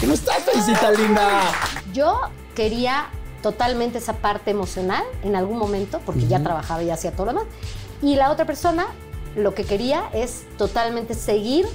¿Cómo 0.00 0.12
estás, 0.12 0.42
Felicita 0.44 0.90
linda? 0.92 1.42
Yo 1.92 2.20
quería 2.54 3.06
totalmente 3.42 3.98
esa 3.98 4.14
parte 4.14 4.50
emocional 4.50 5.02
en 5.22 5.36
algún 5.36 5.58
momento, 5.58 6.00
porque 6.04 6.26
ya 6.26 6.42
trabajaba 6.42 6.82
y 6.82 6.90
hacía 6.90 7.12
todo 7.12 7.26
lo 7.26 7.32
demás. 7.32 7.46
Y 8.02 8.16
la 8.16 8.30
otra 8.30 8.44
persona 8.44 8.86
lo 9.36 9.54
que 9.54 9.64
quería 9.64 10.08
es 10.12 10.44
totalmente 10.58 11.14
seguir 11.14 11.66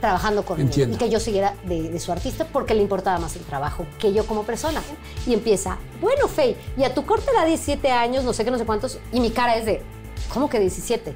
trabajando 0.00 0.44
conmigo 0.44 0.68
Entiendo. 0.68 0.96
y 0.96 0.98
que 0.98 1.10
yo 1.10 1.20
siguiera 1.20 1.54
de, 1.64 1.90
de 1.90 2.00
su 2.00 2.10
artista 2.10 2.46
porque 2.50 2.74
le 2.74 2.82
importaba 2.82 3.18
más 3.18 3.36
el 3.36 3.42
trabajo 3.42 3.86
que 3.98 4.12
yo 4.12 4.26
como 4.26 4.44
persona. 4.44 4.80
Y 5.26 5.34
empieza, 5.34 5.76
bueno, 6.00 6.28
Fey, 6.28 6.56
y 6.76 6.84
a 6.84 6.94
tu 6.94 7.04
corte 7.04 7.30
era 7.30 7.44
17 7.44 7.90
años, 7.90 8.24
no 8.24 8.32
sé 8.32 8.44
qué, 8.44 8.50
no 8.50 8.58
sé 8.58 8.64
cuántos, 8.64 8.98
y 9.12 9.20
mi 9.20 9.30
cara 9.30 9.56
es 9.56 9.66
de, 9.66 9.82
¿cómo 10.32 10.48
que 10.48 10.60
17? 10.60 11.14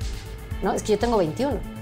No, 0.62 0.73
es 0.73 0.82
que 0.82 0.93
yo 0.93 0.98
tengo 0.98 1.16
21. 1.16 1.73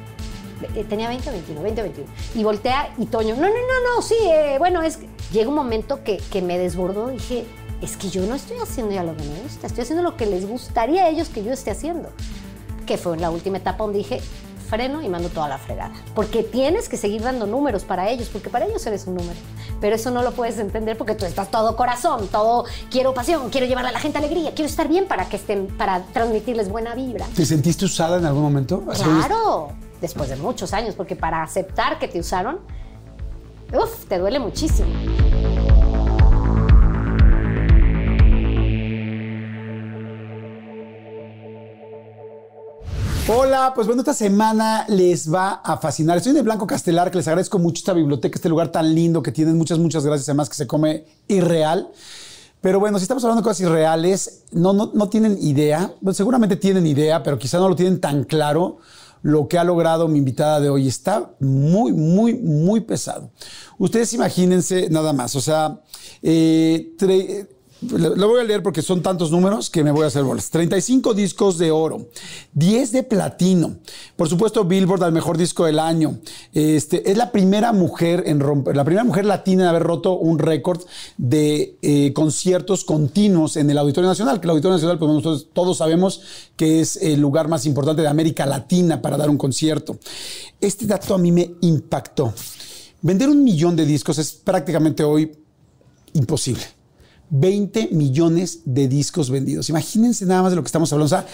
Eh, 0.74 0.84
Tenía 0.88 1.08
20 1.08 1.28
o 1.28 1.32
21, 1.32 1.62
20 1.62 1.80
o 1.80 1.84
21. 1.84 2.10
Y 2.34 2.44
voltea 2.44 2.92
y 2.98 3.06
Toño, 3.06 3.34
no, 3.34 3.42
no, 3.42 3.48
no, 3.48 3.94
no, 3.96 4.02
sí, 4.02 4.16
eh, 4.24 4.56
bueno, 4.58 4.82
es. 4.82 4.98
Llega 5.32 5.48
un 5.48 5.54
momento 5.54 6.04
que, 6.04 6.18
que 6.30 6.42
me 6.42 6.58
desbordó 6.58 7.08
dije, 7.08 7.46
es 7.80 7.96
que 7.96 8.10
yo 8.10 8.26
no 8.26 8.34
estoy 8.34 8.58
haciendo 8.58 8.92
ya 8.92 9.02
lo 9.02 9.16
que 9.16 9.24
me 9.24 9.40
gusta, 9.40 9.66
estoy 9.66 9.82
haciendo 9.82 10.02
lo 10.02 10.16
que 10.16 10.26
les 10.26 10.46
gustaría 10.46 11.04
a 11.04 11.08
ellos 11.08 11.28
que 11.28 11.42
yo 11.42 11.52
esté 11.52 11.70
haciendo. 11.70 12.10
Que 12.86 12.98
fue 12.98 13.14
en 13.14 13.22
la 13.22 13.30
última 13.30 13.58
etapa 13.58 13.84
donde 13.84 13.98
dije, 13.98 14.20
freno 14.72 15.02
y 15.02 15.08
mando 15.08 15.28
toda 15.28 15.48
la 15.48 15.58
fregada. 15.58 15.92
Porque 16.14 16.42
tienes 16.42 16.88
que 16.88 16.96
seguir 16.96 17.22
dando 17.22 17.46
números 17.46 17.84
para 17.84 18.08
ellos, 18.08 18.28
porque 18.32 18.48
para 18.48 18.64
ellos 18.64 18.84
eres 18.86 19.06
un 19.06 19.16
número. 19.16 19.38
Pero 19.82 19.96
eso 19.96 20.10
no 20.10 20.22
lo 20.22 20.32
puedes 20.32 20.58
entender 20.58 20.96
porque 20.96 21.14
tú 21.14 21.26
estás 21.26 21.50
todo 21.50 21.76
corazón, 21.76 22.28
todo 22.28 22.64
quiero 22.90 23.12
pasión, 23.12 23.50
quiero 23.50 23.66
llevar 23.66 23.84
a 23.84 23.92
la 23.92 24.00
gente 24.00 24.16
alegría, 24.18 24.54
quiero 24.54 24.70
estar 24.70 24.88
bien 24.88 25.06
para 25.06 25.28
que 25.28 25.36
estén, 25.36 25.66
para 25.66 26.04
transmitirles 26.14 26.70
buena 26.70 26.94
vibra. 26.94 27.26
¿Te 27.34 27.44
sentiste 27.44 27.84
usada 27.84 28.16
en 28.16 28.24
algún 28.24 28.42
momento? 28.42 28.82
Claro, 28.94 29.72
después 30.02 30.28
de 30.28 30.36
muchos 30.36 30.74
años, 30.74 30.94
porque 30.94 31.16
para 31.16 31.42
aceptar 31.42 31.98
que 31.98 32.08
te 32.08 32.18
usaron, 32.18 32.58
uff, 33.72 34.04
te 34.06 34.18
duele 34.18 34.38
muchísimo. 34.40 34.88
Hola, 43.28 43.72
pues 43.74 43.86
bueno, 43.86 44.02
esta 44.02 44.12
semana 44.12 44.84
les 44.88 45.32
va 45.32 45.62
a 45.64 45.76
fascinar. 45.76 46.16
Estoy 46.16 46.32
en 46.32 46.38
el 46.38 46.42
Blanco 46.42 46.66
Castelar, 46.66 47.10
que 47.10 47.18
les 47.18 47.28
agradezco 47.28 47.60
mucho 47.60 47.78
esta 47.78 47.92
biblioteca, 47.92 48.34
este 48.34 48.48
lugar 48.48 48.68
tan 48.72 48.92
lindo 48.92 49.22
que 49.22 49.30
tienen. 49.30 49.56
Muchas, 49.56 49.78
muchas 49.78 50.04
gracias. 50.04 50.28
Además, 50.28 50.48
que 50.48 50.56
se 50.56 50.66
come 50.66 51.04
irreal. 51.28 51.88
Pero 52.60 52.80
bueno, 52.80 52.98
si 52.98 53.04
estamos 53.04 53.22
hablando 53.22 53.40
de 53.40 53.44
cosas 53.44 53.60
irreales, 53.60 54.42
no, 54.50 54.72
no, 54.72 54.90
no 54.92 55.08
tienen 55.08 55.38
idea. 55.40 55.92
Seguramente 56.12 56.56
tienen 56.56 56.84
idea, 56.84 57.22
pero 57.22 57.38
quizá 57.38 57.58
no 57.58 57.68
lo 57.68 57.76
tienen 57.76 58.00
tan 58.00 58.24
claro 58.24 58.78
lo 59.22 59.48
que 59.48 59.58
ha 59.58 59.64
logrado 59.64 60.08
mi 60.08 60.18
invitada 60.18 60.60
de 60.60 60.68
hoy. 60.68 60.88
Está 60.88 61.34
muy, 61.40 61.92
muy, 61.92 62.34
muy 62.34 62.80
pesado. 62.80 63.30
Ustedes 63.78 64.12
imagínense 64.12 64.88
nada 64.90 65.12
más. 65.12 65.34
O 65.36 65.40
sea, 65.40 65.80
eh, 66.22 66.94
lo 67.90 68.28
voy 68.28 68.40
a 68.40 68.44
leer 68.44 68.62
porque 68.62 68.82
son 68.82 69.02
tantos 69.02 69.30
números 69.30 69.68
que 69.68 69.82
me 69.82 69.90
voy 69.90 70.04
a 70.04 70.06
hacer 70.06 70.22
bolas. 70.22 70.50
35 70.50 71.14
discos 71.14 71.58
de 71.58 71.70
oro, 71.70 72.06
10 72.52 72.92
de 72.92 73.02
platino. 73.02 73.76
Por 74.16 74.28
supuesto, 74.28 74.64
Billboard 74.64 75.02
al 75.02 75.12
mejor 75.12 75.36
disco 75.36 75.64
del 75.64 75.78
año. 75.78 76.18
Este, 76.52 77.10
es 77.10 77.16
la 77.16 77.32
primera 77.32 77.72
mujer 77.72 78.24
en 78.26 78.40
romper, 78.40 78.76
la 78.76 78.84
primera 78.84 79.04
mujer 79.04 79.24
latina 79.24 79.64
en 79.64 79.68
haber 79.68 79.82
roto 79.82 80.16
un 80.16 80.38
récord 80.38 80.82
de 81.16 81.76
eh, 81.82 82.12
conciertos 82.12 82.84
continuos 82.84 83.56
en 83.56 83.68
el 83.68 83.78
Auditorio 83.78 84.08
Nacional, 84.08 84.40
que 84.40 84.46
el 84.46 84.50
Auditorio 84.50 84.76
Nacional, 84.76 84.98
pues 84.98 85.10
nosotros 85.10 85.48
todos 85.52 85.78
sabemos 85.78 86.22
que 86.56 86.80
es 86.80 86.96
el 86.96 87.20
lugar 87.20 87.48
más 87.48 87.66
importante 87.66 88.02
de 88.02 88.08
América 88.08 88.46
Latina 88.46 89.02
para 89.02 89.16
dar 89.16 89.28
un 89.28 89.38
concierto. 89.38 89.98
Este 90.60 90.86
dato 90.86 91.14
a 91.14 91.18
mí 91.18 91.32
me 91.32 91.54
impactó. 91.62 92.32
Vender 93.00 93.28
un 93.28 93.42
millón 93.42 93.74
de 93.74 93.84
discos 93.84 94.18
es 94.18 94.32
prácticamente 94.32 95.02
hoy 95.02 95.32
imposible. 96.12 96.81
20 97.32 97.88
millones 97.92 98.60
de 98.66 98.88
discos 98.88 99.30
vendidos. 99.30 99.70
Imagínense 99.70 100.26
nada 100.26 100.42
más 100.42 100.52
de 100.52 100.56
lo 100.56 100.62
que 100.62 100.66
estamos 100.66 100.92
hablando. 100.92 101.06
O 101.06 101.08
sea, 101.08 101.26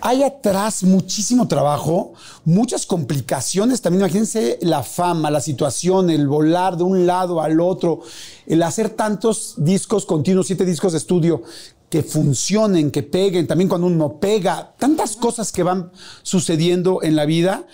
hay 0.00 0.24
atrás 0.24 0.82
muchísimo 0.82 1.46
trabajo, 1.46 2.14
muchas 2.44 2.84
complicaciones 2.84 3.80
también. 3.80 4.00
Imagínense 4.00 4.58
la 4.60 4.82
fama, 4.82 5.30
la 5.30 5.40
situación, 5.40 6.10
el 6.10 6.26
volar 6.26 6.76
de 6.76 6.82
un 6.82 7.06
lado 7.06 7.40
al 7.40 7.60
otro, 7.60 8.00
el 8.44 8.62
hacer 8.64 8.90
tantos 8.90 9.54
discos 9.56 10.04
continuos, 10.04 10.48
siete 10.48 10.64
discos 10.64 10.92
de 10.92 10.98
estudio 10.98 11.42
que 11.88 12.02
funcionen, 12.02 12.90
que 12.90 13.04
peguen, 13.04 13.46
también 13.46 13.68
cuando 13.68 13.86
uno 13.86 14.18
pega, 14.18 14.74
tantas 14.78 15.14
cosas 15.14 15.52
que 15.52 15.62
van 15.62 15.92
sucediendo 16.24 17.04
en 17.04 17.14
la 17.14 17.24
vida. 17.24 17.68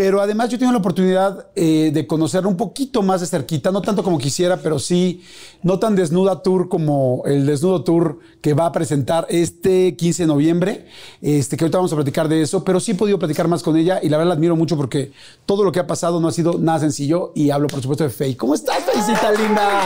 Pero 0.00 0.22
además 0.22 0.48
yo 0.48 0.58
tengo 0.58 0.72
la 0.72 0.78
oportunidad 0.78 1.48
eh, 1.54 1.90
de 1.92 2.06
conocerla 2.06 2.48
un 2.48 2.56
poquito 2.56 3.02
más 3.02 3.20
de 3.20 3.26
cerquita, 3.26 3.70
no 3.70 3.82
tanto 3.82 4.02
como 4.02 4.16
quisiera, 4.16 4.56
pero 4.56 4.78
sí, 4.78 5.22
no 5.62 5.78
tan 5.78 5.94
desnuda 5.94 6.42
tour 6.42 6.70
como 6.70 7.22
el 7.26 7.44
desnudo 7.44 7.84
tour 7.84 8.18
que 8.40 8.54
va 8.54 8.64
a 8.64 8.72
presentar 8.72 9.26
este 9.28 9.96
15 9.96 10.22
de 10.22 10.26
noviembre, 10.26 10.86
este, 11.20 11.58
que 11.58 11.64
ahorita 11.64 11.76
vamos 11.76 11.92
a 11.92 11.96
platicar 11.96 12.30
de 12.30 12.40
eso, 12.40 12.64
pero 12.64 12.80
sí 12.80 12.92
he 12.92 12.94
podido 12.94 13.18
platicar 13.18 13.46
más 13.46 13.62
con 13.62 13.76
ella 13.76 14.00
y 14.02 14.08
la 14.08 14.16
verdad 14.16 14.28
la 14.28 14.34
admiro 14.36 14.56
mucho 14.56 14.74
porque 14.74 15.12
todo 15.44 15.64
lo 15.64 15.70
que 15.70 15.80
ha 15.80 15.86
pasado 15.86 16.18
no 16.18 16.28
ha 16.28 16.32
sido 16.32 16.58
nada 16.58 16.78
sencillo 16.78 17.32
y 17.34 17.50
hablo 17.50 17.68
por 17.68 17.82
supuesto 17.82 18.04
de 18.04 18.08
Faye. 18.08 18.38
¿Cómo 18.38 18.54
estás, 18.54 18.82
Felicita 18.82 19.32
linda? 19.32 19.82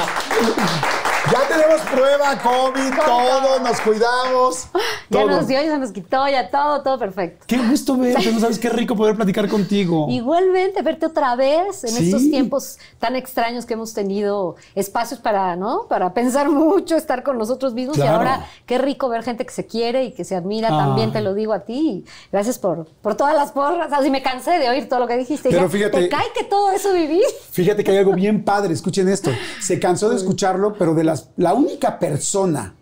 Ya 1.32 1.48
tenemos 1.48 1.80
prueba 1.90 2.38
COVID, 2.42 2.94
todo, 3.06 3.60
nos 3.60 3.80
cuidamos. 3.80 4.68
Ya 5.08 5.20
todo. 5.20 5.26
nos 5.30 5.46
dio, 5.48 5.60
ya 5.62 5.70
se 5.70 5.78
nos 5.78 5.90
quitó, 5.90 6.28
ya 6.28 6.50
todo, 6.50 6.82
todo 6.82 6.98
perfecto. 6.98 7.44
Qué 7.46 7.56
gusto 7.58 7.96
verte, 7.96 8.30
no 8.30 8.40
sabes 8.40 8.58
qué 8.58 8.68
rico 8.68 8.94
poder 8.96 9.16
platicar 9.16 9.48
contigo. 9.48 10.06
Igualmente, 10.10 10.82
verte 10.82 11.06
otra 11.06 11.34
vez 11.34 11.82
en 11.84 11.90
Sí. 11.90 12.04
estos 12.06 12.22
tiempos 12.30 12.78
tan 12.98 13.16
extraños 13.16 13.64
que 13.64 13.72
hemos 13.74 13.94
tenido 13.94 14.56
espacios 14.74 15.18
para, 15.18 15.56
¿no? 15.56 15.86
Para 15.88 16.12
pensar 16.12 16.50
mucho, 16.50 16.94
estar 16.96 17.22
con 17.22 17.38
nosotros 17.38 17.72
mismos. 17.72 17.96
Claro. 17.96 18.10
Y 18.12 18.14
ahora, 18.16 18.46
qué 18.66 18.76
rico 18.78 19.08
ver 19.08 19.22
gente 19.22 19.46
que 19.46 19.52
se 19.52 19.66
quiere 19.66 20.04
y 20.04 20.12
que 20.12 20.24
se 20.24 20.36
admira. 20.36 20.68
Ah. 20.72 20.78
También 20.84 21.12
te 21.12 21.22
lo 21.22 21.32
digo 21.34 21.52
a 21.54 21.60
ti. 21.60 22.04
Gracias 22.32 22.58
por, 22.58 22.86
por 23.00 23.14
todas 23.16 23.34
las 23.34 23.50
porras. 23.52 23.90
Así 23.92 24.10
me 24.10 24.22
cansé 24.22 24.58
de 24.58 24.68
oír 24.68 24.88
todo 24.90 25.00
lo 25.00 25.06
que 25.06 25.16
dijiste. 25.16 25.48
Pero 25.48 25.62
Ya, 25.62 25.68
fíjate- 25.70 26.00
¿Te 26.02 26.08
cae 26.10 26.26
que 26.36 26.44
todo 26.44 26.70
eso 26.72 26.92
viví? 26.92 27.22
Fíjate 27.50 27.82
que 27.82 27.92
hay 27.92 27.98
algo 27.98 28.12
bien 28.12 28.44
padre, 28.44 28.74
escuchen 28.74 29.08
esto. 29.08 29.30
Se 29.60 29.80
cansó 29.80 30.10
de 30.10 30.16
escucharlo, 30.16 30.74
pero 30.74 30.94
de 30.94 31.13
las, 31.14 31.28
la 31.36 31.54
única 31.54 31.98
persona 31.98 32.74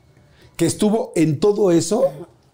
que 0.57 0.67
estuvo 0.67 1.13
en 1.15 1.39
todo 1.41 1.71
eso 1.71 2.05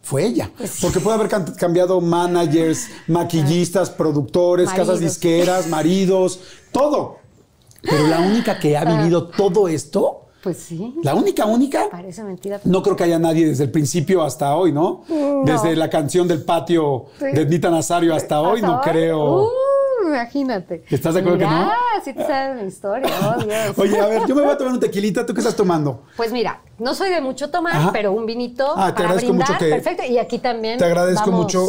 fue 0.03 0.25
ella. 0.25 0.51
Pues 0.57 0.79
Porque 0.81 1.01
puede 1.01 1.17
haber 1.19 1.29
cambiado 1.57 2.01
managers, 2.01 2.89
maquillistas, 3.09 3.91
productores, 3.91 4.71
casas 4.71 5.01
disqueras, 5.01 5.69
maridos, 5.69 6.41
todo. 6.73 7.17
Pero 7.83 8.07
la 8.07 8.21
única 8.21 8.59
que 8.59 8.77
ha 8.77 8.85
vivido 8.85 9.29
todo 9.29 9.69
esto, 9.69 10.23
Pues 10.43 10.57
sí. 10.59 10.95
la 11.03 11.15
única, 11.15 11.45
única, 11.47 11.89
Parece 11.91 12.23
mentira. 12.25 12.61
no 12.65 12.83
creo 12.83 12.97
que 12.97 13.05
haya 13.05 13.19
nadie 13.19 13.47
desde 13.47 13.65
el 13.65 13.71
principio 13.71 14.23
hasta 14.23 14.57
hoy, 14.57 14.73
¿no? 14.73 15.05
No. 15.09 15.43
Desde 15.45 15.77
la 15.77 15.89
canción 15.91 16.27
del 16.27 16.43
patio 16.45 17.07
Sí. 17.19 17.27
de 17.27 17.43
Ednita 17.43 17.71
Nazario 17.71 18.15
hasta 18.15 18.41
hoy, 18.41 18.63
no 18.63 18.81
creo. 18.81 19.45
Uh, 19.45 19.49
imagínate. 20.07 20.85
¿Estás 20.91 21.15
de 21.15 21.21
acuerdo 21.21 21.39
que 21.39 21.45
Mira, 21.47 21.61
no? 21.67 21.73
sí 22.05 22.13
te 22.15 22.27
sabes 22.27 22.63
mi 22.63 22.69
historia. 22.69 23.09
Oh, 23.25 23.43
Dios. 23.43 23.79
Oye, 23.79 24.01
a 24.01 24.07
ver, 24.07 24.23
yo 24.27 24.35
me 24.35 24.43
voy 24.43 24.51
a 24.53 24.57
tomar 24.59 24.73
un 24.75 24.81
tequilita, 24.81 25.25
¿tú 25.27 25.35
qué 25.35 25.41
estás 25.41 25.57
tomando? 25.57 26.03
Pues 26.17 26.33
mira, 26.33 26.61
no 26.79 26.95
soy 26.95 27.11
de 27.11 27.21
mucho 27.21 27.51
tomar, 27.51 27.75
Ajá. 27.77 27.91
pero 27.93 28.13
un 28.13 28.27
vinito 28.27 28.73
Ah, 28.77 28.89
te 28.89 28.93
para 28.95 29.09
agradezco 29.11 29.29
brindar, 29.33 29.49
mucho 29.49 29.59
que- 29.59 29.71
perfecto. 29.71 30.05
Y 30.07 30.19
aquí 30.19 30.39
también 30.39 30.79
Te 30.79 30.85
agradezco 30.85 31.31
vamos, 31.31 31.45
mucho 31.45 31.69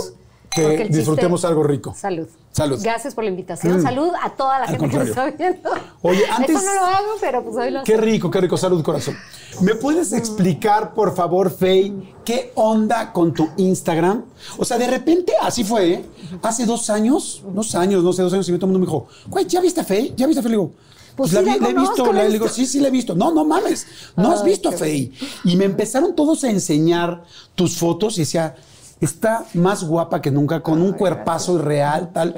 que 0.49 0.87
disfrutemos 0.89 1.45
algo 1.45 1.63
rico. 1.63 1.93
Salud. 1.97 2.27
Salud. 2.51 2.79
Gracias 2.81 3.13
por 3.13 3.23
la 3.23 3.29
invitación. 3.29 3.79
Mm. 3.79 3.83
Salud 3.83 4.09
a 4.21 4.29
toda 4.31 4.59
la 4.59 4.65
Al 4.65 4.71
gente 4.71 4.89
que 4.89 4.97
nos 4.97 5.07
está 5.09 5.29
viendo. 5.29 5.69
Oye, 6.01 6.23
antes- 6.29 6.55
Eso 6.55 6.65
no 6.65 6.73
lo 6.75 6.85
hago, 6.85 7.07
pero 7.21 7.43
pues 7.43 7.55
hoy 7.55 7.71
lo 7.71 7.83
Qué 7.83 7.95
rico, 7.95 8.31
qué 8.31 8.41
rico, 8.41 8.57
salud, 8.57 8.83
corazón. 8.83 9.15
¿Me 9.61 9.75
puedes 9.75 10.11
explicar, 10.13 10.93
por 10.93 11.15
favor, 11.15 11.51
Faye, 11.51 11.93
qué 12.25 12.51
onda 12.55 13.13
con 13.13 13.33
tu 13.33 13.49
Instagram? 13.57 14.25
O 14.57 14.65
sea, 14.65 14.77
de 14.77 14.87
repente, 14.87 15.33
así 15.41 15.63
fue, 15.63 15.93
¿eh? 15.93 16.05
Hace 16.41 16.65
dos 16.65 16.89
años, 16.89 17.43
dos 17.53 17.75
años, 17.75 18.03
no 18.03 18.11
sé, 18.13 18.23
dos 18.23 18.33
años, 18.33 18.47
y 18.49 18.51
todo 18.53 18.65
el 18.65 18.71
mundo 18.73 18.79
me 18.79 18.85
dijo, 18.85 19.07
güey, 19.27 19.45
¿ya 19.45 19.61
viste 19.61 19.81
a 19.81 19.83
Faye? 19.83 20.13
¿Ya 20.17 20.25
viste 20.27 20.39
a 20.39 20.43
Faye? 20.43 20.55
Le 20.55 20.57
digo, 20.61 20.71
Pues 21.15 21.33
la, 21.33 21.41
sí, 21.41 21.45
la 21.45 21.53
vi- 21.53 21.59
la 21.59 21.69
he 21.69 21.73
visto, 21.73 22.13
la 22.13 22.23
le 22.23 22.29
digo, 22.29 22.47
sí, 22.47 22.65
sí, 22.65 22.79
la 22.79 22.87
he 22.87 22.91
visto. 22.91 23.13
No, 23.13 23.31
no 23.31 23.43
mames, 23.45 23.85
no 24.15 24.31
has 24.31 24.43
visto 24.43 24.69
a 24.69 24.71
Faye. 24.71 25.11
Y 25.43 25.55
me 25.57 25.65
empezaron 25.65 26.15
todos 26.15 26.43
a 26.45 26.49
enseñar 26.49 27.23
tus 27.55 27.77
fotos 27.77 28.17
y 28.17 28.21
decía, 28.21 28.55
está 29.01 29.45
más 29.53 29.83
guapa 29.83 30.21
que 30.21 30.31
nunca, 30.31 30.61
con 30.61 30.81
un 30.81 30.93
cuerpazo 30.93 31.55
irreal, 31.57 32.11
tal. 32.13 32.35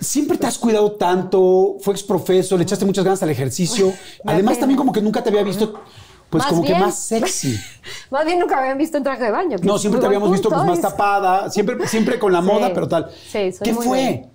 Siempre 0.00 0.36
te 0.36 0.46
has 0.46 0.58
cuidado 0.58 0.92
tanto, 0.92 1.76
fue 1.80 1.94
exprofeso, 1.94 2.56
le 2.56 2.64
echaste 2.64 2.84
muchas 2.84 3.04
ganas 3.04 3.22
al 3.22 3.30
ejercicio. 3.30 3.92
Además, 4.26 4.58
también 4.58 4.76
como 4.76 4.92
que 4.92 5.00
nunca 5.00 5.22
te 5.22 5.30
había 5.30 5.42
visto, 5.44 5.74
pues 6.28 6.42
Más 6.42 6.50
como 6.52 6.64
que 6.64 6.74
más 6.74 6.98
sexy. 6.98 7.56
Más 8.10 8.24
bien 8.24 8.40
nunca 8.40 8.58
habían 8.58 8.76
visto 8.76 8.96
en 8.96 9.04
traje 9.04 9.24
de 9.24 9.30
baño. 9.30 9.56
No, 9.62 9.78
siempre 9.78 10.00
te 10.00 10.06
habíamos 10.06 10.30
visto 10.32 10.48
pues 10.48 10.64
más 10.64 10.80
tapada, 10.80 11.48
siempre, 11.50 11.86
siempre 11.86 12.18
con 12.18 12.32
la 12.32 12.40
Sí. 12.40 12.46
moda, 12.46 12.72
pero 12.74 12.88
tal. 12.88 13.10
Sí, 13.10 13.52
soy 13.52 13.62
¿Qué 13.62 13.72
muy 13.72 13.86
fue? 13.86 14.28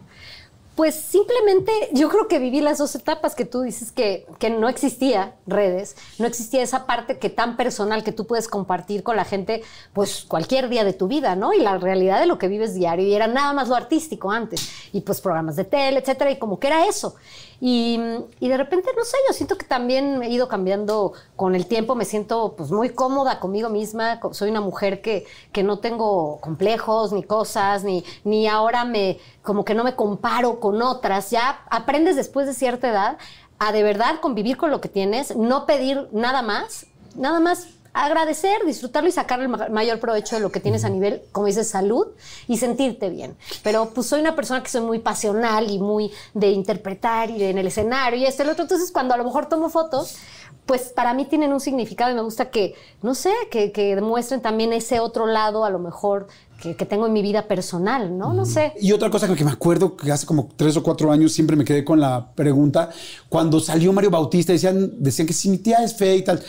Pues 0.80 0.96
simplemente 0.96 1.74
yo 1.92 2.08
creo 2.08 2.30
que 2.30 2.40
viví 2.40 2.62
las 2.62 2.78
dos 2.78 2.96
etapas 2.96 3.36
que 3.36 3.44
tú 3.44 3.64
dices 3.64 3.92
que, 3.92 4.26
que 4.40 4.50
no 4.50 4.70
existía 4.70 5.36
redes, 5.46 5.98
no 6.20 6.26
existía 6.26 6.64
esa 6.64 6.86
parte 6.86 7.20
que 7.20 7.30
tan 7.30 7.58
personal 7.58 8.02
que 8.02 8.14
tú 8.14 8.26
puedes 8.26 8.48
compartir 8.48 9.04
con 9.04 9.18
la 9.18 9.26
gente 9.26 9.62
pues 9.92 10.24
cualquier 10.26 10.70
día 10.70 10.86
de 10.86 10.94
tu 10.94 11.10
vida, 11.10 11.36
¿no? 11.36 11.52
Y 11.52 11.60
la 11.60 11.78
realidad 11.78 12.22
de 12.22 12.28
lo 12.28 12.38
que 12.38 12.48
vives 12.48 12.76
diario 12.76 13.06
y 13.06 13.14
era 13.14 13.28
nada 13.28 13.52
más 13.52 13.68
lo 13.68 13.76
artístico 13.76 14.32
antes 14.32 14.72
y 14.94 15.02
pues 15.02 15.20
programas 15.20 15.58
de 15.58 15.66
tele, 15.66 16.00
etcétera, 16.00 16.32
y 16.32 16.40
como 16.40 16.62
que 16.62 16.68
era 16.68 16.86
eso. 16.86 17.18
Y, 17.62 17.98
de 18.40 18.58
repente, 18.58 18.90
no 18.96 19.04
sé, 19.04 19.18
yo 19.28 19.34
siento 19.34 19.58
que 19.58 19.66
también 19.66 20.24
he 20.24 20.30
ido 20.30 20.48
cambiando 20.48 21.14
con 21.36 21.56
el 21.56 21.66
tiempo, 21.66 21.94
me 21.94 22.06
siento 22.06 22.54
pues 22.56 22.72
muy 22.72 22.90
cómoda 22.90 23.40
conmigo 23.40 23.70
misma, 23.70 24.20
soy 24.32 24.50
una 24.50 24.62
mujer 24.62 25.02
que, 25.02 25.26
que 25.52 25.64
no 25.64 25.80
tengo 25.80 26.40
complejos 26.40 27.12
ni 27.12 27.22
cosas, 27.24 27.84
ni, 27.84 28.06
ni 28.24 28.48
ahora 28.48 28.86
me, 28.86 29.20
como 29.42 29.66
que 29.66 29.76
no 29.76 29.84
me 29.84 29.96
comparo 29.96 30.60
con 30.62 30.82
otras, 30.82 31.32
ya 31.32 31.62
aprendes 31.70 32.16
después 32.16 32.48
de 32.48 32.54
cierta 32.54 32.90
edad 32.90 33.18
a 33.60 33.74
de 33.74 33.84
verdad 33.84 34.22
convivir 34.22 34.56
con 34.56 34.72
lo 34.72 34.80
que 34.80 34.88
tienes, 34.88 35.36
no 35.36 35.66
pedir 35.66 36.08
nada 36.14 36.42
más, 36.42 36.86
nada 37.16 37.42
más 37.42 37.68
agradecer, 37.94 38.66
disfrutarlo 38.66 39.10
y 39.10 39.12
sacar 39.12 39.42
el 39.42 39.50
mayor 39.50 40.00
provecho 40.00 40.36
de 40.36 40.42
lo 40.42 40.52
que 40.52 40.60
tienes 40.60 40.86
a 40.86 40.90
nivel, 40.90 41.22
como 41.32 41.48
dices, 41.48 41.70
salud 41.70 42.08
y 42.48 42.58
sentirte 42.58 43.10
bien. 43.10 43.36
Pero 43.64 43.90
pues 43.90 44.08
soy 44.08 44.22
una 44.22 44.36
persona 44.36 44.64
que 44.64 44.70
soy 44.70 44.82
muy 44.82 45.00
pasional 45.00 45.70
y 45.70 45.80
muy 45.80 46.12
de 46.34 46.52
interpretar 46.52 47.30
y 47.30 47.38
de 47.40 47.50
en 47.50 47.58
el 47.58 47.68
escenario 47.68 48.20
y 48.20 48.26
esto 48.26 48.44
y 48.44 48.46
lo 48.46 48.52
otro. 48.54 48.64
Entonces 48.64 48.92
cuando 48.92 49.14
a 49.14 49.18
lo 49.18 49.24
mejor 49.24 49.48
tomo 49.48 49.70
fotos, 49.70 50.18
pues 50.66 50.90
para 50.90 51.14
mí 51.14 51.26
tienen 51.26 51.52
un 51.52 51.60
significado 51.60 52.12
y 52.12 52.16
me 52.16 52.22
gusta 52.22 52.52
que, 52.52 52.76
no 53.02 53.16
sé, 53.16 53.34
que, 53.50 53.72
que 53.72 53.96
demuestren 53.96 54.42
también 54.42 54.72
ese 54.72 55.00
otro 55.00 55.26
lado 55.26 55.66
a 55.66 55.70
lo 55.70 55.80
mejor 55.80 56.28
que, 56.62 56.86
tengo 56.86 57.08
en 57.08 57.14
mi 57.14 57.22
vida 57.22 57.48
personal, 57.48 58.18
¿no? 58.18 58.34
No 58.34 58.46
sé. 58.46 58.74
Y 58.82 58.92
otra 58.92 59.10
cosa 59.10 59.34
que 59.34 59.46
me 59.46 59.52
acuerdo 59.52 59.96
que 59.96 60.12
hace 60.12 60.26
como 60.26 60.50
tres 60.56 60.76
o 60.78 60.84
cuatro 60.84 61.12
años 61.12 61.32
siempre 61.32 61.56
me 61.56 61.64
quedé 61.64 61.84
con 61.84 62.00
la 62.00 62.32
pregunta, 62.34 62.90
cuando 63.30 63.60
salió 63.60 63.94
Mario 63.94 64.10
Bautista, 64.10 64.54
decían, 64.54 64.92
decían 64.98 65.28
que 65.28 65.34
si 65.34 65.50
mi 65.50 65.58
tía 65.58 65.84
es 65.84 65.96
fe 65.96 66.18
y 66.18 66.24
tal, 66.24 66.42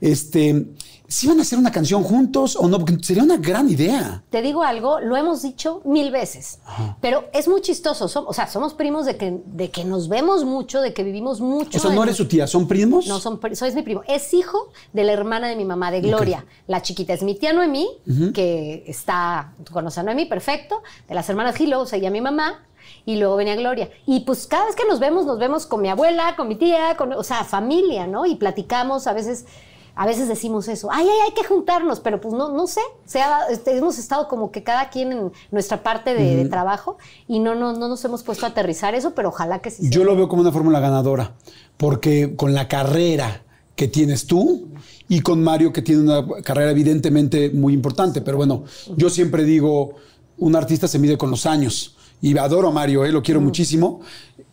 este 0.00 0.66
si 1.08 1.26
van 1.26 1.38
a 1.38 1.42
hacer 1.42 1.58
una 1.58 1.72
canción 1.72 2.02
juntos 2.02 2.54
o 2.54 2.68
no, 2.68 2.78
porque 2.78 2.98
sería 3.02 3.22
una 3.22 3.38
gran 3.38 3.70
idea. 3.70 4.22
Te 4.28 4.42
digo 4.42 4.62
algo, 4.62 5.00
lo 5.00 5.16
hemos 5.16 5.40
dicho 5.40 5.80
mil 5.86 6.10
veces, 6.10 6.58
pero 7.00 7.24
es 7.32 7.48
muy 7.48 7.62
chistoso. 7.62 8.04
o 8.04 8.32
sea, 8.34 8.46
somos 8.46 8.74
primos 8.74 9.06
de 9.06 9.16
que, 9.16 9.40
de 9.46 9.70
que 9.70 9.86
nos 9.86 10.10
vemos 10.10 10.44
mucho, 10.44 10.82
de 10.82 10.92
que 10.92 11.02
vivimos 11.02 11.40
mucho. 11.40 11.78
O 11.78 11.80
sea, 11.80 11.92
no 11.92 12.02
eres 12.02 12.16
su 12.16 12.28
tía, 12.28 12.46
¿son 12.46 12.68
primos? 12.68 13.06
No, 13.06 13.20
son, 13.20 13.40
soy 13.54 13.72
mi 13.72 13.82
primo. 13.82 14.02
Es 14.06 14.34
hijo 14.34 14.70
de 14.92 15.04
la 15.04 15.12
hermana 15.12 15.48
de 15.48 15.56
mi 15.56 15.64
mamá, 15.64 15.90
de 15.90 16.02
Gloria. 16.02 16.44
La 16.66 16.82
chiquita 16.82 17.14
es 17.14 17.22
mi 17.22 17.34
tía 17.34 17.54
Noemí, 17.54 17.88
que 18.34 18.84
está, 18.86 19.54
tú 19.64 19.72
conoces 19.72 19.98
a 19.98 20.02
Noemí, 20.02 20.26
perfecto. 20.26 20.82
De 21.08 21.14
las 21.14 21.26
hermanas 21.30 21.56
Gil, 21.56 21.70
luego 21.70 21.86
seguía 21.86 22.10
mi 22.10 22.20
mamá, 22.20 22.66
y 23.06 23.16
luego 23.16 23.36
venía 23.36 23.56
Gloria. 23.56 23.88
Y 24.04 24.20
pues 24.20 24.46
cada 24.46 24.66
vez 24.66 24.76
que 24.76 24.84
nos 24.84 25.00
vemos, 25.00 25.24
nos 25.24 25.38
vemos 25.38 25.64
con 25.64 25.80
mi 25.80 25.88
abuela, 25.88 26.34
con 26.36 26.48
mi 26.48 26.56
tía, 26.56 26.96
con, 26.98 27.14
o 27.14 27.22
sea, 27.22 27.44
familia, 27.44 28.06
¿no? 28.06 28.26
Y 28.26 28.36
platicamos 28.36 29.06
a 29.06 29.14
veces 29.14 29.46
a 29.98 30.06
veces 30.06 30.28
decimos 30.28 30.68
eso, 30.68 30.90
ay, 30.92 31.08
ay, 31.10 31.18
hay 31.26 31.34
que 31.34 31.42
juntarnos, 31.42 31.98
pero 31.98 32.20
pues 32.20 32.32
no, 32.32 32.52
no 32.52 32.68
sé, 32.68 32.80
este, 33.50 33.76
hemos 33.76 33.98
estado 33.98 34.28
como 34.28 34.52
que 34.52 34.62
cada 34.62 34.90
quien 34.90 35.10
en 35.10 35.32
nuestra 35.50 35.82
parte 35.82 36.14
de, 36.14 36.44
trabajo 36.44 36.98
y 37.26 37.40
no, 37.40 37.56
no, 37.56 37.72
no 37.72 37.88
nos 37.88 38.04
hemos 38.04 38.22
puesto 38.22 38.46
a 38.46 38.50
aterrizar 38.50 38.94
eso, 38.94 39.12
pero 39.16 39.30
ojalá 39.30 39.58
que 39.58 39.72
sí. 39.72 39.90
Yo 39.90 40.04
lo 40.04 40.14
veo 40.14 40.28
como 40.28 40.42
una 40.42 40.52
fórmula 40.52 40.78
ganadora, 40.78 41.34
porque 41.76 42.36
con 42.36 42.54
la 42.54 42.68
carrera 42.68 43.42
que 43.74 43.88
tienes 43.88 44.26
tú 44.26 44.68
y 45.08 45.20
con 45.20 45.42
Mario 45.42 45.72
que 45.72 45.82
tiene 45.82 46.02
una 46.02 46.24
carrera 46.44 46.70
evidentemente 46.70 47.50
muy 47.50 47.72
importante, 47.72 48.20
pero 48.20 48.36
bueno, 48.36 48.62
yo 48.96 49.10
siempre 49.10 49.42
digo, 49.42 49.96
un 50.36 50.54
artista 50.54 50.86
se 50.86 51.00
mide 51.00 51.18
con 51.18 51.32
los 51.32 51.44
años 51.44 51.96
y 52.22 52.38
adoro 52.38 52.68
a 52.68 52.72
Mario, 52.72 53.04
eh, 53.04 53.10
lo 53.10 53.20
quiero 53.20 53.40
muchísimo, 53.40 54.00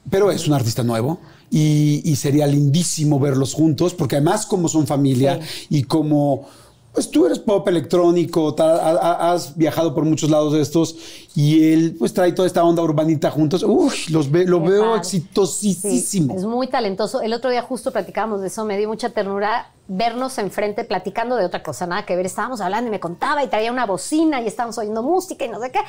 pero 0.09 0.31
es 0.31 0.47
un 0.47 0.55
artista 0.55 0.81
nuevo 0.81 1.19
y, 1.51 2.15
sería 2.15 2.47
lindísimo 2.47 3.19
verlos 3.19 3.53
juntos, 3.53 3.93
porque 3.93 4.15
además 4.15 4.45
como 4.45 4.67
son 4.67 4.87
familia 4.87 5.39
y 5.69 5.83
como... 5.83 6.47
Pues 6.93 7.11
tú 7.11 7.25
eres 7.25 7.39
pop 7.39 7.67
electrónico, 7.67 8.55
has 8.57 9.57
viajado 9.57 9.93
por 9.93 10.05
muchos 10.05 10.29
lados 10.29 10.53
de 10.53 10.61
estos 10.61 10.95
y 11.35 11.73
él 11.73 11.97
pues 11.99 12.13
trae 12.13 12.31
toda 12.31 12.47
esta 12.47 12.63
onda 12.63 12.81
urbanita 12.81 13.29
juntos. 13.29 13.63
Uy, 13.63 13.93
los 14.11 14.29
lo 14.31 14.61
veo 14.61 14.95
exitosísimo. 14.95 16.33
es 16.33 16.45
muy 16.45 16.67
talentoso. 16.67 17.19
El 17.19 17.33
otro 17.33 17.49
día 17.49 17.61
justo 17.63 17.91
platicábamos 17.91 18.39
de 18.39 18.47
eso, 18.47 18.63
me 18.63 18.77
dio 18.77 18.87
mucha 18.87 19.09
ternura 19.09 19.73
vernos 19.89 20.37
enfrente 20.37 20.85
platicando 20.85 21.35
de 21.35 21.43
otra 21.43 21.61
cosa, 21.63 21.85
nada 21.85 22.05
que 22.05 22.15
ver. 22.15 22.25
Estábamos 22.25 22.61
hablando 22.61 22.87
y 22.87 22.91
me 22.91 23.01
contaba 23.01 23.43
y 23.43 23.49
traía 23.49 23.73
una 23.73 23.85
bocina 23.85 24.41
y 24.41 24.47
estábamos 24.47 24.77
oyendo 24.77 25.03
música 25.03 25.43
y 25.43 25.49
no 25.49 25.59
sé 25.59 25.71
qué. 25.71 25.81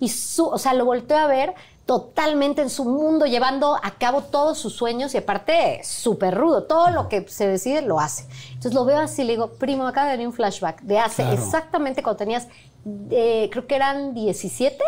Y 0.00 0.08
su, 0.08 0.44
o 0.44 0.58
sea, 0.58 0.74
lo 0.74 0.84
volteó 0.84 1.18
a 1.18 1.28
ver 1.28 1.54
totalmente 1.88 2.60
en 2.60 2.68
su 2.68 2.84
mundo, 2.84 3.24
llevando 3.24 3.74
a 3.82 3.92
cabo 3.92 4.20
todos 4.20 4.58
sus 4.58 4.74
sueños 4.74 5.14
y 5.14 5.16
aparte 5.16 5.80
súper 5.82 6.34
rudo, 6.34 6.64
todo 6.64 6.90
lo 6.90 7.08
que 7.08 7.26
se 7.30 7.48
decide 7.48 7.80
lo 7.80 7.98
hace. 7.98 8.26
Entonces 8.48 8.74
lo 8.74 8.84
veo 8.84 8.98
así, 8.98 9.24
le 9.24 9.32
digo, 9.32 9.52
primo, 9.52 9.86
acaba 9.86 10.08
de 10.08 10.12
venir 10.12 10.26
un 10.26 10.34
flashback 10.34 10.82
de 10.82 10.98
hace 10.98 11.32
exactamente 11.32 12.02
cuando 12.02 12.18
tenías, 12.18 12.46
eh, 13.08 13.48
creo 13.50 13.66
que 13.66 13.74
eran 13.74 14.12
17, 14.12 14.84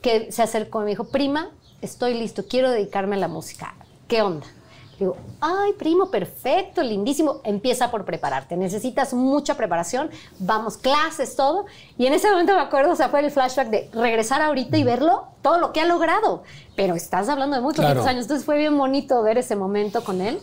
que 0.00 0.30
se 0.30 0.40
acercó 0.40 0.82
y 0.82 0.84
me 0.84 0.90
dijo, 0.90 1.08
prima, 1.08 1.50
estoy 1.82 2.14
listo, 2.14 2.44
quiero 2.46 2.70
dedicarme 2.70 3.16
a 3.16 3.18
la 3.18 3.28
música. 3.28 3.74
¿Qué 4.06 4.22
onda? 4.22 4.46
Digo, 4.98 5.16
ay, 5.40 5.72
primo, 5.74 6.10
perfecto, 6.10 6.82
lindísimo. 6.82 7.40
Empieza 7.44 7.90
por 7.90 8.04
prepararte. 8.04 8.56
Necesitas 8.56 9.14
mucha 9.14 9.56
preparación. 9.56 10.10
Vamos, 10.40 10.76
clases, 10.76 11.36
todo. 11.36 11.66
Y 11.96 12.06
en 12.06 12.14
ese 12.14 12.28
momento 12.28 12.54
me 12.54 12.60
acuerdo, 12.60 12.92
o 12.92 12.96
sea, 12.96 13.08
fue 13.08 13.20
el 13.20 13.30
flashback 13.30 13.68
de 13.68 13.90
regresar 13.92 14.42
ahorita 14.42 14.76
y 14.76 14.82
verlo, 14.82 15.28
todo 15.40 15.58
lo 15.58 15.72
que 15.72 15.80
ha 15.80 15.86
logrado. 15.86 16.42
Pero 16.74 16.96
estás 16.96 17.28
hablando 17.28 17.56
de 17.56 17.62
muy 17.62 17.74
poquitos 17.74 18.06
años. 18.06 18.22
Entonces 18.22 18.44
fue 18.44 18.58
bien 18.58 18.76
bonito 18.76 19.22
ver 19.22 19.38
ese 19.38 19.54
momento 19.54 20.02
con 20.02 20.20
él. 20.20 20.40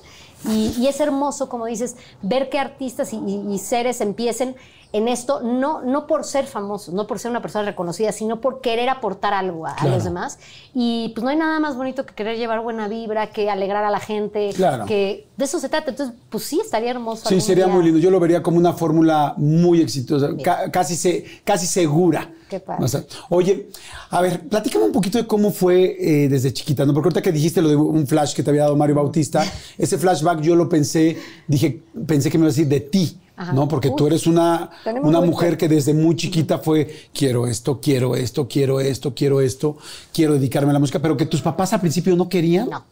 Y, 0.48 0.88
es 0.88 1.00
hermoso, 1.00 1.50
como 1.50 1.66
dices, 1.66 1.98
ver 2.22 2.50
que 2.50 2.60
artistas 2.60 3.12
y 3.14 3.58
seres 3.58 4.00
empiecen 4.00 4.56
en 4.96 5.10
esto, 5.10 5.42
no, 5.42 5.82
no 5.82 6.08
por 6.08 6.24
ser 6.24 6.48
famosos, 6.48 6.94
no 6.94 7.06
por 7.06 7.20
ser 7.20 7.30
una 7.30 7.42
persona 7.42 7.66
reconocida, 7.66 8.14
sino 8.14 8.40
por 8.40 8.62
querer 8.62 8.88
aportar 8.88 9.34
algo 9.34 9.68
a, 9.68 9.76
los 9.88 10.06
demás. 10.06 10.40
Y 10.74 11.12
pues 11.14 11.22
no 11.22 11.32
hay 11.32 11.36
nada 11.36 11.60
más 11.60 11.76
bonito 11.76 12.06
que 12.06 12.14
querer 12.14 12.38
llevar 12.38 12.62
buena 12.62 12.88
vibra, 12.88 13.30
que 13.32 13.50
alegrar 13.50 13.84
a 13.84 13.92
la 13.92 14.00
gente, 14.00 14.52
que 14.88 15.28
de 15.36 15.44
eso 15.44 15.60
se 15.60 15.68
trata. 15.68 15.92
Entonces, 15.92 16.16
pues 16.30 16.46
sí, 16.46 16.62
estaría 16.64 16.92
hermoso. 16.92 17.28
Sí, 17.28 17.42
sería 17.42 17.68
muy 17.68 17.84
lindo. 17.84 18.00
Yo 18.00 18.10
lo 18.10 18.22
vería 18.22 18.42
como 18.42 18.58
una 18.58 18.72
fórmula 18.72 19.34
muy 19.36 19.82
exitosa, 19.82 20.30
casi, 20.72 20.96
se, 20.96 21.26
casi 21.44 21.68
segura. 21.68 22.32
Qué 22.50 22.62
padre. 22.62 22.86
oye, 23.30 23.68
a 24.12 24.22
ver, 24.22 24.48
platícame 24.48 24.86
un 24.86 24.94
poquito 24.94 25.18
de 25.18 25.28
cómo 25.28 25.52
fue 25.52 25.98
eh, 26.00 26.30
desde 26.30 26.54
chiquita, 26.54 26.86
¿no? 26.86 26.94
Porque 26.94 27.08
ahorita 27.08 27.22
que 27.22 27.34
dijiste 27.34 27.62
lo 27.62 27.68
de 27.68 27.76
un 27.76 28.08
flash 28.08 28.34
que 28.34 28.44
te 28.44 28.50
había 28.50 28.62
dado 28.62 28.78
Mario 28.78 28.96
Bautista, 28.96 29.44
ese 29.78 29.98
flashback 29.98 30.40
yo 30.40 30.56
lo 30.56 30.70
pensé, 30.70 31.18
dije, 31.50 31.82
pensé 32.08 32.32
que 32.32 32.38
me 32.38 32.44
iba 32.44 32.48
a 32.48 32.54
decir 32.54 32.68
de 32.70 32.80
ti. 32.80 33.20
¿No? 33.54 33.68
Porque 33.68 33.92
tú 33.92 34.08
eres 34.08 34.28
una, 34.28 34.70
una 35.02 35.22
mujer 35.22 35.58
que 35.58 35.68
desde 35.68 35.94
muy 35.94 36.16
chiquita 36.16 36.58
fue, 36.58 37.10
quiero 37.14 37.48
esto, 37.48 37.80
quiero 37.82 38.16
esto, 38.16 38.48
quiero 38.48 38.80
esto, 38.80 39.14
quiero 39.14 39.42
esto, 39.42 39.78
quiero 40.14 40.34
dedicarme 40.34 40.72
a 40.72 40.74
la 40.74 40.80
música, 40.80 41.00
pero 41.00 41.18
que 41.18 41.26
tus 41.26 41.42
papás 41.42 41.74
al 41.74 41.82
principio 41.82 42.16
no 42.16 42.30
querían. 42.30 42.70
No. 42.70 42.84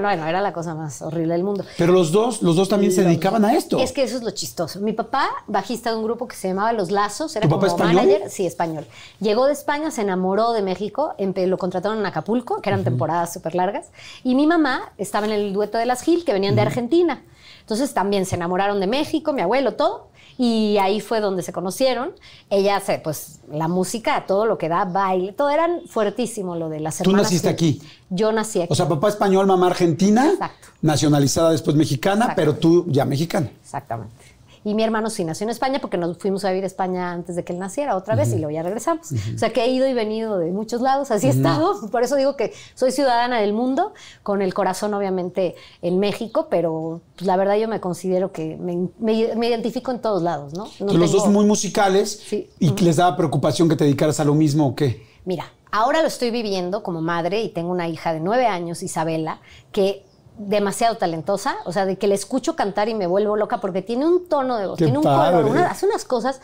Bueno, 0.00 0.26
era 0.26 0.40
la 0.40 0.52
cosa 0.52 0.74
más 0.74 1.00
horrible 1.00 1.34
del 1.34 1.44
mundo. 1.44 1.64
Pero 1.78 1.92
los 1.92 2.10
dos, 2.10 2.42
los 2.42 2.56
dos 2.56 2.68
también 2.68 2.92
se 2.92 3.04
dedicaban 3.04 3.44
a 3.44 3.54
esto. 3.54 3.78
Es 3.78 3.92
que 3.92 4.02
eso 4.02 4.16
es 4.16 4.22
lo 4.22 4.30
chistoso. 4.30 4.80
Mi 4.80 4.92
papá, 4.92 5.28
bajista 5.46 5.90
de 5.90 5.96
un 5.96 6.04
grupo 6.04 6.26
que 6.26 6.34
se 6.34 6.48
llamaba 6.48 6.72
Los 6.72 6.90
Lazos, 6.90 7.36
era 7.36 7.48
como 7.48 7.76
manager, 7.76 8.28
sí, 8.28 8.46
español. 8.46 8.86
Llegó 9.20 9.46
de 9.46 9.52
España, 9.52 9.90
se 9.90 10.02
enamoró 10.02 10.52
de 10.52 10.62
México, 10.62 11.14
lo 11.18 11.58
contrataron 11.58 11.98
en 11.98 12.06
Acapulco, 12.06 12.60
que 12.60 12.70
eran 12.70 12.84
temporadas 12.84 13.32
súper 13.32 13.54
largas, 13.54 13.86
y 14.24 14.34
mi 14.34 14.46
mamá 14.46 14.92
estaba 14.98 15.26
en 15.26 15.32
el 15.32 15.52
dueto 15.52 15.78
de 15.78 15.86
las 15.86 16.02
Gil, 16.02 16.24
que 16.24 16.32
venían 16.32 16.56
de 16.56 16.62
Argentina. 16.62 17.22
Entonces 17.70 17.94
también 17.94 18.26
se 18.26 18.34
enamoraron 18.34 18.80
de 18.80 18.88
México, 18.88 19.32
mi 19.32 19.42
abuelo, 19.42 19.74
todo. 19.74 20.08
Y 20.36 20.76
ahí 20.78 21.00
fue 21.00 21.20
donde 21.20 21.44
se 21.44 21.52
conocieron. 21.52 22.10
Ella, 22.48 22.80
se, 22.80 22.98
pues, 22.98 23.38
la 23.48 23.68
música, 23.68 24.24
todo 24.26 24.44
lo 24.44 24.58
que 24.58 24.68
da, 24.68 24.86
baile, 24.86 25.32
todo 25.32 25.50
eran 25.50 25.82
fuertísimo 25.86 26.56
lo 26.56 26.68
de 26.68 26.80
las 26.80 27.00
hermanas. 27.00 27.18
¿Tú 27.20 27.22
naciste 27.22 27.48
aquí? 27.48 27.80
Yo 28.08 28.32
nací 28.32 28.60
aquí. 28.60 28.72
O 28.72 28.74
sea, 28.74 28.88
papá 28.88 29.08
español, 29.08 29.46
mamá 29.46 29.68
argentina. 29.68 30.30
Exacto. 30.32 30.66
Nacionalizada 30.82 31.52
después 31.52 31.76
mexicana, 31.76 32.32
pero 32.34 32.56
tú 32.56 32.86
ya 32.88 33.04
mexicana. 33.04 33.52
Exactamente. 33.62 34.16
Y 34.62 34.74
mi 34.74 34.82
hermano 34.82 35.08
sí 35.08 35.24
nació 35.24 35.44
en 35.44 35.50
España 35.50 35.78
porque 35.80 35.96
nos 35.96 36.18
fuimos 36.18 36.44
a 36.44 36.50
vivir 36.50 36.64
a 36.64 36.66
España 36.66 37.12
antes 37.12 37.34
de 37.34 37.44
que 37.44 37.54
él 37.54 37.58
naciera 37.58 37.96
otra 37.96 38.14
vez 38.14 38.32
y 38.32 38.36
luego 38.36 38.50
ya 38.50 38.62
regresamos. 38.62 39.10
O 39.34 39.38
sea 39.38 39.52
que 39.52 39.64
he 39.64 39.70
ido 39.70 39.88
y 39.88 39.94
venido 39.94 40.38
de 40.38 40.50
muchos 40.50 40.82
lados, 40.82 41.10
así 41.10 41.28
he 41.28 41.30
estado. 41.30 41.88
Por 41.90 42.02
eso 42.02 42.16
digo 42.16 42.36
que 42.36 42.52
soy 42.74 42.92
ciudadana 42.92 43.40
del 43.40 43.54
mundo, 43.54 43.94
con 44.22 44.42
el 44.42 44.52
corazón 44.52 44.92
obviamente 44.92 45.54
en 45.80 45.98
México, 45.98 46.48
pero 46.50 47.00
pues, 47.16 47.26
la 47.26 47.36
verdad 47.36 47.56
yo 47.56 47.68
me 47.68 47.80
considero 47.80 48.32
que 48.32 48.56
me, 48.58 49.48
identifico 49.48 49.90
en 49.92 50.00
todos 50.00 50.22
lados, 50.22 50.52
¿no? 50.52 50.68
Los 50.78 51.12
dos 51.12 51.28
muy 51.28 51.46
musicales 51.46 52.22
y 52.58 52.70
les 52.82 52.96
daba 52.96 53.16
preocupación 53.16 53.68
que 53.68 53.76
te 53.76 53.84
dedicaras 53.84 54.20
a 54.20 54.24
lo 54.24 54.34
mismo 54.34 54.66
o 54.66 54.74
qué. 54.74 55.06
Mira, 55.24 55.52
ahora 55.70 56.02
lo 56.02 56.08
estoy 56.08 56.30
viviendo 56.30 56.82
como 56.82 57.00
madre 57.00 57.42
y 57.42 57.48
tengo 57.48 57.70
una 57.70 57.88
hija 57.88 58.12
de 58.12 58.20
nueve 58.20 58.46
años, 58.46 58.82
Isabela, 58.82 59.40
que 59.72 60.04
demasiado 60.46 60.96
talentosa, 60.96 61.56
o 61.66 61.72
sea, 61.72 61.84
de 61.84 61.98
que 61.98 62.08
le 62.08 62.14
escucho 62.14 62.56
cantar 62.56 62.88
y 62.88 62.94
me 62.94 63.06
vuelvo 63.06 63.36
loca 63.36 63.60
porque 63.60 63.82
tiene 63.82 64.06
un 64.06 64.26
tono 64.26 64.56
de 64.56 64.66
voz, 64.66 64.78
tiene 64.78 64.96
un 64.96 65.04
color, 65.04 65.58
hace 65.58 65.84
unas 65.84 66.06
cosas, 66.06 66.40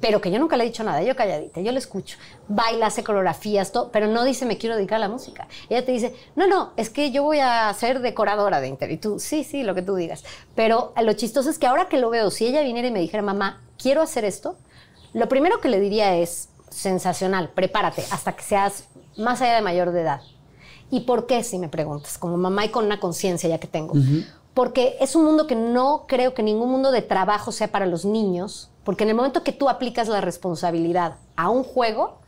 pero 0.00 0.20
que 0.20 0.30
yo 0.30 0.38
nunca 0.38 0.58
le 0.58 0.64
he 0.64 0.66
dicho 0.66 0.84
nada, 0.84 1.02
yo 1.02 1.16
calladita, 1.16 1.62
yo 1.62 1.72
le 1.72 1.78
escucho, 1.78 2.18
baila, 2.46 2.86
hace 2.86 3.02
coreografías, 3.02 3.72
todo, 3.72 3.90
pero 3.90 4.06
no 4.06 4.24
dice 4.24 4.44
me 4.44 4.58
quiero 4.58 4.76
dedicar 4.76 4.96
a 4.96 4.98
la 5.00 5.08
música. 5.08 5.48
Ella 5.70 5.82
te 5.82 5.92
dice, 5.92 6.14
no, 6.36 6.46
no, 6.46 6.72
es 6.76 6.90
que 6.90 7.10
yo 7.10 7.22
voy 7.22 7.38
a 7.38 7.72
ser 7.72 8.00
decoradora 8.00 8.60
de 8.60 8.68
interior. 8.68 8.98
Y 8.98 9.00
tú, 9.00 9.18
sí, 9.18 9.44
sí, 9.44 9.62
lo 9.62 9.74
que 9.74 9.80
tú 9.80 9.94
digas. 9.94 10.24
Pero 10.54 10.92
lo 11.02 11.12
chistoso 11.14 11.48
es 11.48 11.58
que 11.58 11.66
ahora 11.66 11.88
que 11.88 11.98
lo 11.98 12.10
veo, 12.10 12.30
si 12.30 12.46
ella 12.46 12.60
viniera 12.60 12.88
y 12.88 12.92
me 12.92 13.00
dijera, 13.00 13.22
mamá, 13.22 13.62
quiero 13.78 14.02
hacer 14.02 14.26
esto, 14.26 14.56
lo 15.14 15.26
primero 15.28 15.60
que 15.60 15.70
le 15.70 15.80
diría 15.80 16.14
es, 16.16 16.50
sensacional, 16.68 17.48
prepárate 17.48 18.04
hasta 18.10 18.36
que 18.36 18.42
seas 18.42 18.84
más 19.16 19.40
allá 19.40 19.54
de 19.54 19.62
mayor 19.62 19.90
de 19.92 20.02
edad 20.02 20.20
¿Y 20.90 21.00
por 21.00 21.26
qué, 21.26 21.44
si 21.44 21.58
me 21.58 21.68
preguntas? 21.68 22.18
Como 22.18 22.36
mamá 22.36 22.64
y 22.64 22.70
con 22.70 22.84
una 22.84 23.00
conciencia 23.00 23.48
ya 23.48 23.58
que 23.58 23.66
tengo. 23.66 23.94
Porque 24.54 24.96
es 25.00 25.14
un 25.14 25.24
mundo 25.24 25.46
que 25.46 25.54
no 25.54 26.04
creo 26.08 26.34
que 26.34 26.42
ningún 26.42 26.70
mundo 26.70 26.90
de 26.90 27.02
trabajo 27.02 27.52
sea 27.52 27.70
para 27.70 27.86
los 27.86 28.04
niños, 28.04 28.70
porque 28.84 29.04
en 29.04 29.10
el 29.10 29.16
momento 29.16 29.44
que 29.44 29.52
tú 29.52 29.68
aplicas 29.68 30.08
la 30.08 30.20
responsabilidad 30.20 31.16
a 31.36 31.50
un 31.50 31.62
juego, 31.62 32.18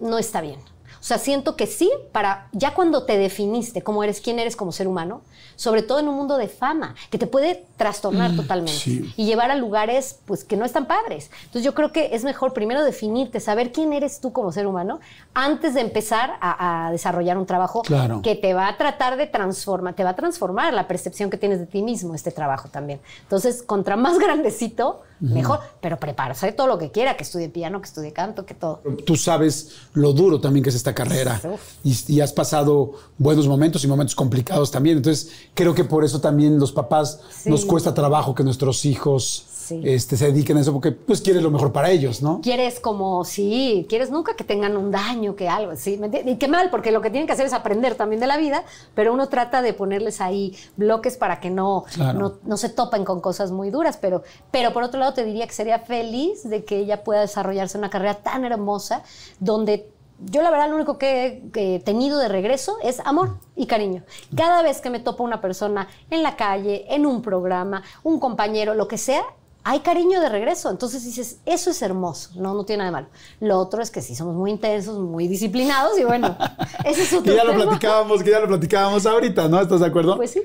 no 0.00 0.18
está 0.18 0.40
bien. 0.40 0.58
O 1.02 1.04
sea, 1.04 1.18
siento 1.18 1.56
que 1.56 1.66
sí, 1.66 1.90
para 2.12 2.46
ya 2.52 2.74
cuando 2.74 3.02
te 3.02 3.18
definiste 3.18 3.82
cómo 3.82 4.04
eres, 4.04 4.20
quién 4.20 4.38
eres 4.38 4.54
como 4.54 4.70
ser 4.70 4.86
humano, 4.86 5.20
sobre 5.56 5.82
todo 5.82 5.98
en 5.98 6.06
un 6.06 6.14
mundo 6.14 6.36
de 6.38 6.46
fama, 6.46 6.94
que 7.10 7.18
te 7.18 7.26
puede 7.26 7.64
trastornar 7.76 8.30
Mm, 8.32 8.36
totalmente 8.36 8.72
sí. 8.78 9.12
y 9.16 9.26
llevar 9.26 9.50
a 9.50 9.56
lugares 9.56 10.20
pues 10.26 10.44
que 10.44 10.56
no 10.56 10.64
están 10.64 10.86
padres. 10.86 11.28
Entonces 11.40 11.64
yo 11.64 11.74
creo 11.74 11.90
que 11.90 12.10
es 12.14 12.22
mejor 12.22 12.52
primero 12.52 12.84
definirte, 12.84 13.40
saber 13.40 13.72
quién 13.72 13.92
eres 13.92 14.20
tú 14.20 14.32
como 14.32 14.52
ser 14.52 14.68
humano, 14.68 15.00
antes 15.34 15.74
de 15.74 15.80
empezar 15.80 16.36
a, 16.40 16.86
a 16.86 16.92
desarrollar 16.92 17.36
un 17.36 17.46
trabajo 17.46 17.82
Claro. 17.82 18.22
que 18.22 18.36
te 18.36 18.54
va 18.54 18.68
a 18.68 18.76
tratar 18.78 19.16
de 19.16 19.26
transformar, 19.26 19.94
te 19.94 20.04
va 20.04 20.10
a 20.10 20.16
transformar 20.16 20.72
la 20.72 20.86
percepción 20.86 21.30
que 21.30 21.36
tienes 21.36 21.58
de 21.58 21.66
ti 21.66 21.82
mismo, 21.82 22.14
este 22.14 22.30
trabajo 22.30 22.68
también. 22.68 23.00
Entonces, 23.22 23.62
contra 23.64 23.96
más 23.96 24.18
grandecito, 24.20 25.02
mejor, 25.22 25.60
pero 25.80 25.98
prepararse 25.98 26.52
todo 26.52 26.66
lo 26.66 26.78
que 26.78 26.90
quiera, 26.90 27.16
que 27.16 27.22
estudie 27.22 27.48
piano, 27.48 27.80
que 27.80 27.86
estudie 27.86 28.12
canto, 28.12 28.44
que 28.44 28.54
todo. 28.54 28.82
Tú 29.06 29.16
sabes 29.16 29.70
lo 29.94 30.12
duro 30.12 30.40
también 30.40 30.62
que 30.64 30.70
es 30.70 30.76
esta 30.76 30.94
carrera 30.94 31.40
y, 31.84 31.96
y 32.08 32.20
has 32.20 32.32
pasado 32.32 32.92
buenos 33.18 33.46
momentos 33.46 33.84
y 33.84 33.86
momentos 33.86 34.14
complicados 34.14 34.70
también. 34.70 34.96
Entonces, 34.98 35.30
creo 35.54 35.74
que 35.74 35.84
por 35.84 36.04
eso 36.04 36.20
también 36.20 36.58
los 36.58 36.72
papás 36.72 37.20
Sí. 37.30 37.50
nos 37.50 37.64
cuesta 37.64 37.94
trabajo 37.94 38.34
que 38.34 38.42
nuestros 38.44 38.84
hijos 38.84 39.44
Sí. 39.80 39.88
este, 39.88 40.16
se 40.16 40.26
dediquen 40.26 40.56
a 40.56 40.60
eso 40.60 40.72
porque 40.72 40.92
pues 40.92 41.20
quieres 41.22 41.42
lo 41.42 41.50
mejor 41.50 41.72
para 41.72 41.90
ellos, 41.90 42.22
¿no? 42.22 42.40
Quieres 42.42 42.80
como, 42.80 43.24
sí, 43.24 43.86
quieres 43.88 44.10
nunca 44.10 44.34
que 44.36 44.44
tengan 44.44 44.76
un 44.76 44.90
daño, 44.90 45.34
que 45.36 45.48
algo, 45.48 45.74
sí, 45.76 45.96
¿me 45.98 46.06
entiendes? 46.06 46.34
y 46.34 46.38
qué 46.38 46.48
mal, 46.48 46.70
porque 46.70 46.90
lo 46.92 47.00
que 47.00 47.10
tienen 47.10 47.26
que 47.26 47.32
hacer 47.32 47.46
es 47.46 47.52
aprender 47.52 47.94
también 47.94 48.20
de 48.20 48.26
la 48.26 48.36
vida, 48.36 48.64
pero 48.94 49.12
uno 49.12 49.28
trata 49.28 49.62
de 49.62 49.72
ponerles 49.72 50.20
ahí 50.20 50.56
bloques 50.76 51.16
para 51.16 51.40
que 51.40 51.50
no, 51.50 51.84
Claro. 51.94 52.18
no, 52.18 52.32
no 52.44 52.56
se 52.56 52.68
topen 52.68 53.04
con 53.04 53.20
cosas 53.20 53.50
muy 53.50 53.70
duras, 53.70 53.96
pero, 54.00 54.22
pero 54.50 54.72
por 54.72 54.82
otro 54.82 55.00
lado 55.00 55.14
te 55.14 55.24
diría 55.24 55.46
que 55.46 55.52
sería 55.54 55.78
feliz 55.78 56.42
de 56.48 56.64
que 56.64 56.78
ella 56.78 57.02
pueda 57.04 57.20
desarrollarse 57.22 57.78
una 57.78 57.90
carrera 57.90 58.14
tan 58.22 58.44
hermosa 58.44 59.02
donde... 59.40 59.88
Yo 60.24 60.40
la 60.40 60.52
verdad 60.52 60.68
lo 60.68 60.76
único 60.76 60.98
que 60.98 61.42
he 61.52 61.80
tenido 61.80 62.16
de 62.20 62.28
regreso 62.28 62.76
es 62.84 63.00
amor 63.04 63.38
y 63.56 63.66
cariño. 63.66 64.04
Cada 64.36 64.62
vez 64.62 64.80
que 64.80 64.88
me 64.88 65.00
topo 65.00 65.24
una 65.24 65.40
persona 65.40 65.88
en 66.10 66.22
la 66.22 66.36
calle, 66.36 66.84
en 66.94 67.06
un 67.06 67.22
programa, 67.22 67.82
un 68.04 68.20
compañero, 68.20 68.74
lo 68.74 68.86
que 68.86 68.98
sea, 68.98 69.24
hay 69.64 69.80
cariño 69.80 70.20
de 70.20 70.28
regreso. 70.28 70.70
Entonces 70.70 71.04
dices, 71.04 71.38
eso 71.46 71.70
es 71.70 71.82
hermoso, 71.82 72.30
no, 72.34 72.54
no 72.54 72.64
tiene 72.64 72.78
nada 72.78 72.90
de 72.90 72.92
malo. 72.92 73.06
Lo 73.40 73.58
otro 73.58 73.82
es 73.82 73.90
que 73.90 74.02
sí 74.02 74.14
somos 74.14 74.34
muy 74.34 74.50
intensos, 74.50 74.98
muy 74.98 75.28
disciplinados 75.28 75.98
y 75.98 76.04
bueno, 76.04 76.36
ese 76.84 77.02
es 77.02 77.12
otro 77.12 77.32
Que 77.32 77.36
ya 77.36 77.44
lo 77.44 77.54
platicábamos, 77.54 78.22
que 78.22 78.30
ya 78.30 78.40
lo 78.40 78.48
platicábamos 78.48 79.06
ahorita, 79.06 79.48
¿no? 79.48 79.60
¿Estás 79.60 79.80
de 79.80 79.86
acuerdo? 79.86 80.16
Pues 80.16 80.32
sí. 80.32 80.42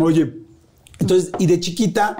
Oye, 0.00 0.32
entonces, 0.98 1.30
y 1.38 1.46
de 1.46 1.60
chiquita, 1.60 2.16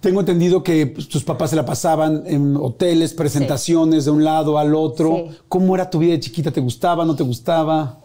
tengo 0.00 0.20
entendido 0.20 0.62
que 0.62 0.86
pues, 0.86 1.08
tus 1.08 1.24
papás 1.24 1.50
se 1.50 1.56
la 1.56 1.64
pasaban 1.64 2.24
en 2.26 2.56
hoteles, 2.56 3.14
presentaciones 3.14 4.04
de 4.04 4.10
un 4.10 4.24
lado 4.24 4.58
al 4.58 4.74
otro. 4.74 5.14
Sí. 5.28 5.38
¿Cómo 5.48 5.74
era 5.74 5.90
tu 5.90 5.98
vida 5.98 6.12
de 6.12 6.20
chiquita? 6.20 6.50
¿Te 6.50 6.60
gustaba, 6.60 7.04
no 7.04 7.16
te 7.16 7.22
gustaba? 7.22 8.00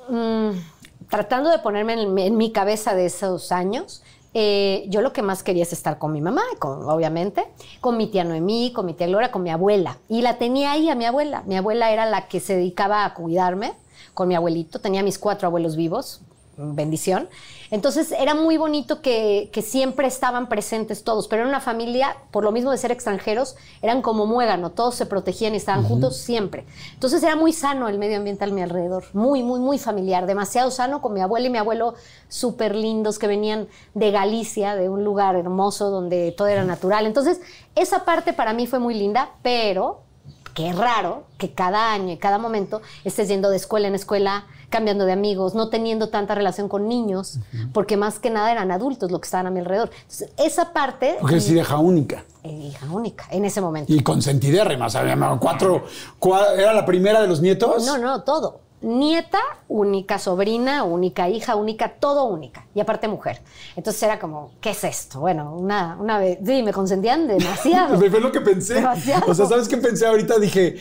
Tratando 1.10 1.50
de 1.50 1.60
ponerme 1.60 1.94
en, 1.94 2.18
en 2.18 2.38
mi 2.38 2.52
cabeza 2.52 2.96
de 2.96 3.06
esos 3.06 3.52
años, 3.52 4.04
eh, 4.40 4.86
yo 4.90 5.02
lo 5.02 5.14
que 5.14 5.24
más 5.24 5.42
quería 5.42 5.64
es 5.64 5.74
estar 5.74 5.98
con 5.98 6.12
mi 6.12 6.22
mamá, 6.22 6.44
con, 6.60 6.88
obviamente, 6.88 7.44
con 7.82 7.98
mi 7.98 8.06
tía 8.06 8.24
Noemí, 8.24 8.72
con 8.72 8.86
mi 8.86 8.94
tía 8.94 9.08
Gloria, 9.08 9.32
con 9.32 9.42
mi 9.42 9.50
abuela. 9.50 9.98
Y 10.08 10.22
la 10.22 10.38
tenía 10.38 10.74
ahí 10.74 10.92
a 10.92 10.94
mi 10.94 11.06
abuela. 11.06 11.42
Mi 11.48 11.58
abuela 11.58 11.92
era 11.92 12.06
la 12.06 12.28
que 12.28 12.40
se 12.40 12.56
dedicaba 12.56 13.04
a 13.04 13.16
cuidarme 13.16 13.74
con 14.14 14.28
mi 14.28 14.36
abuelito. 14.36 14.78
Tenía 14.78 15.02
mis 15.02 15.18
cuatro 15.18 15.48
abuelos 15.48 15.76
vivos, 15.76 16.22
bendición. 16.56 17.28
Entonces 17.72 18.12
era 18.12 18.36
muy 18.36 18.58
bonito 18.58 19.02
que, 19.02 19.50
que 19.52 19.62
siempre 19.62 20.08
estaban 20.08 20.50
presentes 20.50 21.04
todos, 21.04 21.28
pero 21.28 21.42
era 21.42 21.50
una 21.50 21.60
familia, 21.60 22.18
por 22.32 22.44
lo 22.44 22.52
mismo 22.52 22.72
de 22.72 22.78
ser 22.78 22.92
extranjeros, 22.92 23.56
eran 23.82 24.02
como 24.02 24.26
muégano, 24.26 24.72
todos 24.72 24.96
se 24.96 25.06
protegían 25.06 25.54
y 25.54 25.58
estaban 25.58 25.84
juntos 25.84 26.18
siempre. 26.18 26.66
Entonces 26.94 27.22
era 27.24 27.36
muy 27.36 27.54
sano 27.54 27.88
el 27.90 27.98
medio 27.98 28.18
ambiente 28.18 28.46
a 28.46 28.48
mi 28.48 28.62
alrededor, 28.62 29.06
muy, 29.14 29.44
muy, 29.44 29.60
muy 29.60 29.78
familiar, 29.78 30.26
demasiado 30.26 30.72
sano 30.72 31.02
con 31.02 31.14
mi 31.14 31.22
abuela 31.22 31.48
y 31.48 31.50
mi 31.50 31.58
abuelo 31.58 31.96
súper 32.30 32.76
lindos 32.76 33.20
que 33.20 33.28
venían 33.28 33.68
de 33.94 34.12
Galicia, 34.12 34.76
de 34.76 34.90
un 34.90 35.04
lugar 35.04 35.36
hermoso 35.36 35.90
donde 35.90 36.32
todo 36.32 36.48
era 36.48 36.64
natural. 36.64 37.06
Entonces 37.06 37.42
esa 37.76 38.06
parte 38.06 38.34
para 38.34 38.54
mí 38.54 38.68
fue 38.68 38.80
muy 38.80 38.94
linda, 38.94 39.32
pero 39.42 40.02
qué 40.54 40.74
raro 40.74 41.26
que 41.38 41.54
cada 41.54 41.92
año 41.92 42.14
y 42.14 42.18
cada 42.18 42.40
momento 42.40 42.82
estés 43.04 43.28
yendo 43.28 43.50
de 43.50 43.58
escuela 43.58 43.88
en 43.88 43.96
escuela, 43.96 44.48
cambiando 44.70 45.06
de 45.06 45.14
amigos, 45.14 45.56
no 45.56 45.70
teniendo 45.70 46.10
tanta 46.10 46.36
relación 46.36 46.68
con 46.68 46.88
niños, 46.88 47.40
porque 47.74 47.96
más 47.98 48.20
que 48.20 48.30
nada 48.30 48.52
eran 48.52 48.72
adultos 48.72 49.12
los 49.12 49.22
que 49.22 49.26
estaban 49.26 49.48
a 49.48 49.52
mi 49.52 49.60
alrededor. 49.60 49.90
Entonces, 50.02 50.30
esa 50.38 50.74
parte, 50.74 51.16
Porque 51.20 51.36
eres 51.36 51.50
hija 51.50 51.78
única. 51.78 52.26
eh, 52.44 52.50
hija 52.72 52.86
única, 52.92 53.26
en 53.32 53.46
ese 53.46 53.62
momento. 53.62 53.92
Y 53.94 54.02
consentidérrima, 54.04 54.90
¿sabes? 54.90 55.16
Cuatro, 55.40 55.84
cua- 56.20 56.54
¿Era 56.58 56.74
la 56.74 56.86
primera 56.86 57.22
de 57.22 57.28
los 57.28 57.42
nietos? 57.42 57.86
No, 57.86 57.98
no, 57.98 58.24
todo. 58.24 58.60
Nieta, 58.80 59.40
única 59.68 60.20
sobrina, 60.20 60.84
única 60.84 61.28
hija, 61.30 61.56
única, 61.56 61.94
todo 62.00 62.26
única. 62.26 62.66
Y 62.76 62.80
aparte 62.80 63.08
mujer. 63.08 63.42
Entonces 63.76 64.04
era 64.04 64.20
como, 64.20 64.52
¿qué 64.62 64.70
es 64.70 64.84
esto? 64.84 65.20
Bueno, 65.20 65.56
una, 65.56 65.98
una 66.00 66.20
vez, 66.20 66.38
sí, 66.46 66.62
me 66.62 66.72
consentían 66.72 67.28
demasiado. 67.28 67.98
Fue 68.10 68.20
lo 68.20 68.32
que 68.32 68.40
pensé. 68.42 68.76
Demasiado. 68.76 69.32
O 69.32 69.34
sea, 69.34 69.48
¿sabes 69.48 69.68
qué 69.68 69.78
pensé 69.78 70.06
ahorita? 70.06 70.38
Dije, 70.38 70.76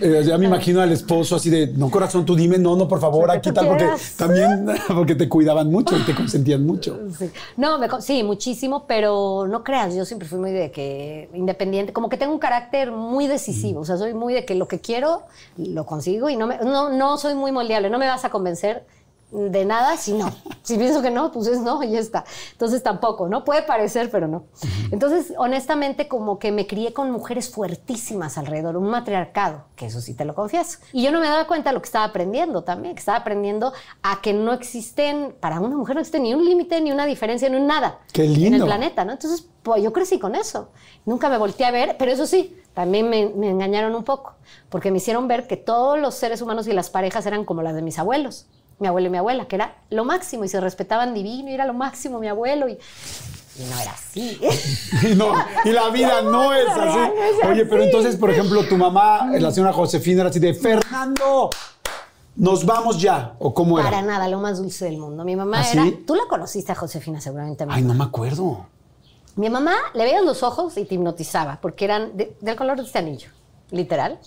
eh, 0.00 0.22
ya 0.24 0.38
me 0.38 0.46
imagino 0.46 0.80
al 0.80 0.92
esposo 0.92 1.34
así 1.34 1.50
de, 1.50 1.66
no, 1.66 1.90
corazón, 1.90 2.24
tú 2.24 2.36
dime, 2.36 2.58
no, 2.58 2.76
no, 2.76 2.86
por 2.86 3.00
favor, 3.00 3.28
aquí 3.30 3.50
tal, 3.50 3.66
porque 3.66 3.88
también, 4.16 4.66
porque 4.94 5.16
te 5.16 5.28
cuidaban 5.28 5.68
mucho 5.68 5.96
y 5.98 6.02
te 6.02 6.14
consentían 6.14 6.64
mucho. 6.64 6.98
Sí. 7.18 7.30
No, 7.56 7.78
me 7.78 7.88
sí, 8.00 8.22
muchísimo, 8.22 8.84
pero 8.86 9.46
no 9.48 9.62
creas, 9.64 9.94
yo 9.94 10.04
siempre 10.04 10.26
fui 10.28 10.38
muy 10.38 10.50
de 10.52 10.70
que 10.70 11.28
independiente, 11.34 11.92
como 11.92 12.08
que 12.08 12.16
tengo 12.16 12.32
un 12.32 12.38
carácter 12.38 12.90
muy 12.90 13.26
decisivo, 13.26 13.80
o 13.80 13.84
sea, 13.84 13.96
soy 13.98 14.14
muy 14.14 14.32
de 14.32 14.44
que 14.44 14.54
lo 14.54 14.66
que 14.66 14.80
quiero 14.80 15.22
lo 15.58 15.84
consigo 15.84 16.30
y 16.30 16.36
no, 16.36 16.46
me- 16.46 16.58
no, 16.58 16.88
no 16.90 17.18
soy 17.18 17.34
muy 17.42 17.52
moldeable, 17.52 17.90
no 17.90 17.98
me 17.98 18.06
vas 18.06 18.24
a 18.24 18.30
convencer 18.30 18.86
de 19.32 19.64
nada 19.64 19.96
si 19.96 20.12
no. 20.12 20.30
Si 20.62 20.76
pienso 20.78 21.02
que 21.02 21.10
no, 21.10 21.32
pues 21.32 21.46
es 21.48 21.60
no 21.60 21.82
y 21.82 21.90
ya 21.90 21.98
está. 21.98 22.24
Entonces 22.52 22.82
tampoco, 22.82 23.28
¿no? 23.28 23.44
Puede 23.44 23.62
parecer, 23.62 24.10
pero 24.10 24.28
no. 24.28 24.44
Entonces, 24.92 25.32
honestamente, 25.38 26.06
como 26.06 26.38
que 26.38 26.52
me 26.52 26.66
crié 26.66 26.92
con 26.92 27.10
mujeres 27.10 27.50
fuertísimas 27.50 28.38
alrededor, 28.38 28.76
un 28.76 28.88
matriarcado, 28.88 29.64
que 29.74 29.86
eso 29.86 30.00
sí 30.00 30.14
te 30.14 30.24
lo 30.24 30.34
confieso. 30.34 30.78
Y 30.92 31.02
yo 31.02 31.10
no 31.10 31.18
me 31.20 31.26
daba 31.26 31.46
cuenta 31.46 31.70
de 31.70 31.74
lo 31.74 31.82
que 31.82 31.86
estaba 31.86 32.04
aprendiendo 32.04 32.62
también, 32.62 32.94
que 32.94 33.00
estaba 33.00 33.18
aprendiendo 33.18 33.72
a 34.02 34.20
que 34.20 34.32
no 34.34 34.52
existen, 34.52 35.34
para 35.40 35.58
una 35.60 35.76
mujer 35.76 35.96
no 35.96 36.00
existe 36.00 36.20
ni 36.20 36.34
un 36.34 36.44
límite, 36.44 36.80
ni 36.80 36.92
una 36.92 37.06
diferencia, 37.06 37.48
ni 37.48 37.56
un 37.56 37.66
nada. 37.66 37.98
Qué 38.12 38.24
En 38.24 38.34
lindo. 38.34 38.56
el 38.58 38.64
planeta, 38.64 39.04
¿no? 39.04 39.12
Entonces, 39.12 39.46
pues 39.62 39.82
yo 39.82 39.92
crecí 39.92 40.18
con 40.18 40.34
eso. 40.34 40.70
Nunca 41.06 41.28
me 41.28 41.38
volteé 41.38 41.66
a 41.66 41.70
ver, 41.70 41.96
pero 41.98 42.12
eso 42.12 42.26
sí, 42.26 42.56
también 42.74 43.08
me, 43.08 43.26
me 43.34 43.50
engañaron 43.50 43.94
un 43.94 44.04
poco, 44.04 44.34
porque 44.68 44.90
me 44.90 44.98
hicieron 44.98 45.26
ver 45.28 45.46
que 45.46 45.56
todos 45.56 45.98
los 45.98 46.14
seres 46.14 46.40
humanos 46.42 46.66
y 46.68 46.72
las 46.72 46.90
parejas 46.90 47.26
eran 47.26 47.44
como 47.44 47.62
las 47.62 47.74
de 47.74 47.82
mis 47.82 47.98
abuelos, 47.98 48.46
mi 48.82 48.88
abuelo 48.88 49.06
y 49.06 49.10
mi 49.10 49.16
abuela, 49.18 49.46
que 49.46 49.56
era 49.56 49.76
lo 49.88 50.04
máximo 50.04 50.44
y 50.44 50.48
se 50.48 50.60
respetaban 50.60 51.14
divino 51.14 51.48
y 51.48 51.54
era 51.54 51.64
lo 51.64 51.72
máximo 51.72 52.18
mi 52.18 52.28
abuelo 52.28 52.68
y, 52.68 52.72
y 52.72 53.64
no 53.70 53.78
era 53.80 53.92
así. 53.92 54.38
Y, 55.10 55.14
no, 55.14 55.32
y 55.64 55.70
la 55.70 55.88
vida 55.88 56.20
no 56.22 56.52
es 56.52 56.68
así. 56.68 56.98
no 56.98 57.22
es 57.22 57.44
Oye, 57.50 57.64
pero 57.66 57.82
entonces, 57.84 58.16
por 58.16 58.30
ejemplo, 58.30 58.62
tu 58.68 58.76
mamá, 58.76 59.30
la 59.38 59.50
señora 59.50 59.72
Josefina, 59.72 60.20
era 60.20 60.30
así 60.30 60.38
de, 60.38 60.52
Fernando, 60.54 61.48
nos 62.36 62.64
vamos 62.66 63.00
ya. 63.00 63.34
¿O 63.38 63.52
cómo 63.54 63.78
era? 63.78 63.88
Para 63.90 64.02
nada, 64.02 64.28
lo 64.28 64.38
más 64.40 64.58
dulce 64.58 64.84
del 64.86 64.98
mundo. 64.98 65.24
Mi 65.24 65.36
mamá 65.36 65.60
¿Ah, 65.60 65.70
era, 65.72 65.82
sí? 65.84 66.04
tú 66.06 66.14
la 66.14 66.24
conociste 66.28 66.72
a 66.72 66.74
Josefina 66.74 67.20
seguramente. 67.20 67.64
Ay, 67.68 67.82
no 67.82 67.94
me 67.94 68.04
acuerdo. 68.04 68.66
Mi 69.36 69.48
mamá 69.48 69.74
le 69.94 70.04
veías 70.04 70.22
los 70.22 70.42
ojos 70.42 70.76
y 70.76 70.84
te 70.84 70.94
hipnotizaba, 70.94 71.58
porque 71.62 71.84
eran 71.86 72.16
de- 72.16 72.36
del 72.40 72.54
color 72.56 72.76
de 72.76 72.82
este 72.84 72.98
anillo, 72.98 73.28
literal. 73.70 74.18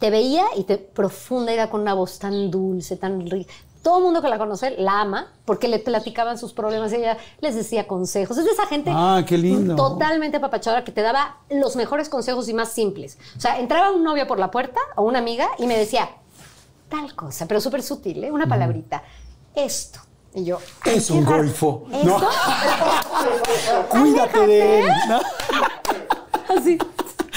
Te 0.00 0.10
veía 0.10 0.44
y 0.56 0.64
te 0.64 0.76
profunda, 0.78 1.52
era 1.52 1.70
con 1.70 1.82
una 1.82 1.94
voz 1.94 2.18
tan 2.18 2.50
dulce, 2.50 2.96
tan 2.96 3.28
rica. 3.30 3.52
Todo 3.82 3.98
el 3.98 4.04
mundo 4.04 4.20
que 4.20 4.28
la 4.28 4.36
conoce 4.36 4.72
la 4.78 5.00
ama 5.00 5.28
porque 5.46 5.66
le 5.66 5.78
platicaban 5.78 6.36
sus 6.36 6.52
problemas 6.52 6.92
y 6.92 6.96
ella 6.96 7.16
les 7.40 7.54
decía 7.54 7.86
consejos. 7.86 8.36
Es 8.36 8.44
de 8.44 8.50
esa 8.50 8.66
gente 8.66 8.90
Ah, 8.94 9.22
qué 9.26 9.38
lindo. 9.38 9.74
totalmente 9.74 10.36
apapachadora 10.36 10.84
que 10.84 10.92
te 10.92 11.00
daba 11.00 11.38
los 11.48 11.76
mejores 11.76 12.08
consejos 12.10 12.48
y 12.48 12.54
más 12.54 12.68
simples. 12.70 13.16
O 13.36 13.40
sea, 13.40 13.58
entraba 13.58 13.90
un 13.92 14.04
novio 14.04 14.26
por 14.26 14.38
la 14.38 14.50
puerta 14.50 14.80
o 14.96 15.02
una 15.02 15.18
amiga 15.18 15.48
y 15.58 15.66
me 15.66 15.78
decía 15.78 16.10
tal 16.90 17.14
cosa, 17.14 17.46
pero 17.46 17.60
súper 17.60 17.82
sutil, 17.82 18.22
¿eh? 18.24 18.30
una 18.30 18.46
palabrita. 18.46 19.02
Esto. 19.54 20.00
Y 20.34 20.44
yo. 20.44 20.58
Es 20.84 21.10
un 21.10 21.24
golfo. 21.24 21.86
¿Esto? 21.90 22.06
No. 22.06 22.20
Cuídate 23.88 24.46
de 24.46 24.80
él. 24.80 24.88
¿no? 25.08 25.20
Así. 26.56 26.78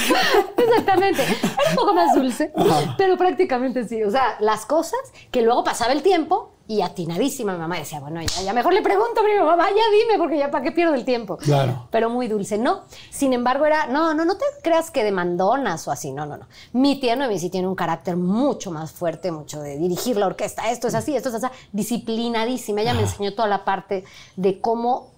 Exactamente. 0.58 1.24
Era 1.24 1.70
un 1.70 1.76
poco 1.76 1.94
más 1.94 2.16
dulce, 2.16 2.52
pero 2.98 3.18
prácticamente 3.18 3.88
sí. 3.88 4.04
O 4.04 4.12
sea, 4.12 4.38
las 4.40 4.66
cosas 4.66 5.00
que 5.32 5.42
luego 5.42 5.64
pasaba 5.64 5.94
el 5.94 6.02
tiempo 6.02 6.54
y 6.66 6.82
atinadísima 6.82 7.54
mi 7.54 7.60
mamá 7.60 7.78
decía, 7.78 8.00
bueno, 8.00 8.22
ya, 8.22 8.42
ya 8.42 8.54
mejor 8.54 8.74
le 8.74 8.82
pregunto 8.82 9.20
a 9.20 9.24
mi 9.24 9.38
mamá, 9.38 9.68
ya 9.70 9.84
dime, 9.92 10.18
porque 10.18 10.38
ya 10.38 10.50
para 10.50 10.64
qué 10.64 10.72
pierdo 10.72 10.94
el 10.94 11.04
tiempo. 11.04 11.38
Claro. 11.38 11.88
Pero 11.92 12.10
muy 12.10 12.28
dulce, 12.28 12.58
no. 12.58 12.84
Sin 13.10 13.34
embargo, 13.34 13.66
era, 13.66 13.88
no, 13.88 14.14
no, 14.14 14.24
no 14.24 14.38
te 14.38 14.46
creas 14.62 14.90
que 14.90 15.04
de 15.04 15.12
mandonas 15.12 15.86
o 15.88 15.92
así, 15.92 16.12
no, 16.12 16.26
no, 16.26 16.38
no. 16.38 16.48
Mi 16.72 17.00
tía 17.00 17.18
Noemí 17.18 17.38
sí 17.38 17.50
tiene 17.50 17.68
un 17.68 17.76
carácter 17.76 18.16
mucho 18.16 18.72
más 18.72 18.94
fuerte, 18.94 19.32
mucho 19.32 19.62
de 19.62 19.78
dirigir 19.78 20.16
la 20.16 20.28
orquesta, 20.28 20.72
esto 20.72 20.88
es 20.88 20.96
así, 20.96 21.16
esto 21.16 21.30
es 21.30 21.36
así, 21.36 21.48
disciplinadísima. 21.74 22.82
Ella 22.82 22.94
me 22.94 23.02
enseñó 23.02 23.34
toda 23.34 23.50
la 23.50 23.66
parte 23.66 24.06
de 24.38 24.62
cómo 24.62 25.13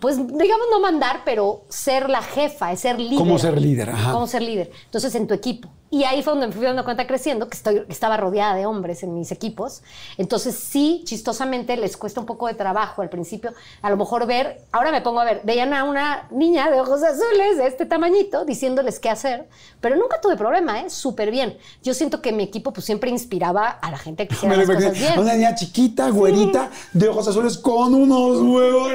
pues 0.00 0.16
digamos 0.16 0.66
no 0.70 0.80
mandar, 0.80 1.22
pero 1.24 1.64
ser 1.68 2.10
la 2.10 2.22
jefa, 2.22 2.72
es 2.72 2.80
ser 2.80 2.98
líder. 2.98 3.18
¿Cómo 3.18 3.38
ser 3.38 3.60
líder? 3.60 3.90
Ajá. 3.90 4.12
Cómo 4.12 4.26
ser 4.26 4.42
líder. 4.42 4.70
Entonces, 4.84 5.14
en 5.14 5.26
tu 5.26 5.34
equipo. 5.34 5.68
Y 5.92 6.04
ahí 6.04 6.22
fue 6.22 6.32
donde 6.32 6.46
me 6.46 6.54
fui 6.54 6.64
dando 6.64 6.84
cuenta 6.84 7.06
creciendo 7.06 7.50
que, 7.50 7.54
estoy, 7.58 7.82
estaba 7.90 8.16
rodeada 8.16 8.54
de 8.54 8.64
hombres 8.64 9.02
en 9.02 9.12
mis 9.14 9.30
equipos. 9.30 9.82
Entonces, 10.16 10.54
sí, 10.54 11.02
chistosamente 11.04 11.76
les 11.76 11.98
cuesta 11.98 12.18
un 12.18 12.24
poco 12.24 12.46
de 12.46 12.54
trabajo 12.54 13.02
al 13.02 13.10
principio. 13.10 13.52
A 13.82 13.90
lo 13.90 13.98
mejor 13.98 14.26
ver, 14.26 14.62
ahora 14.72 14.90
me 14.90 15.02
pongo 15.02 15.20
a 15.20 15.24
ver, 15.26 15.42
veían 15.44 15.74
a 15.74 15.84
una 15.84 16.28
niña 16.30 16.70
de 16.70 16.80
ojos 16.80 17.02
azules 17.02 17.58
de 17.58 17.66
este 17.66 17.84
tamañito 17.84 18.46
diciéndoles 18.46 19.00
qué 19.00 19.10
hacer, 19.10 19.50
pero 19.82 19.96
nunca 19.96 20.18
tuve 20.18 20.34
problema, 20.38 20.80
¿eh? 20.80 20.88
Súper 20.88 21.30
bien. 21.30 21.58
Yo 21.82 21.92
siento 21.92 22.22
que 22.22 22.32
mi 22.32 22.44
equipo 22.44 22.72
pues 22.72 22.86
siempre 22.86 23.10
inspiraba 23.10 23.68
a 23.68 23.90
la 23.90 23.98
gente 23.98 24.26
que 24.26 24.34
hiciera 24.34 24.56
las 24.64 24.66
cosas 24.66 24.92
bien. 24.94 25.18
Una 25.18 25.34
niña 25.34 25.54
chiquita, 25.54 26.08
güerita, 26.08 26.70
de 26.94 27.08
ojos 27.10 27.28
azules, 27.28 27.58
con 27.58 27.94
unos 27.94 28.40
huevos. 28.40 28.90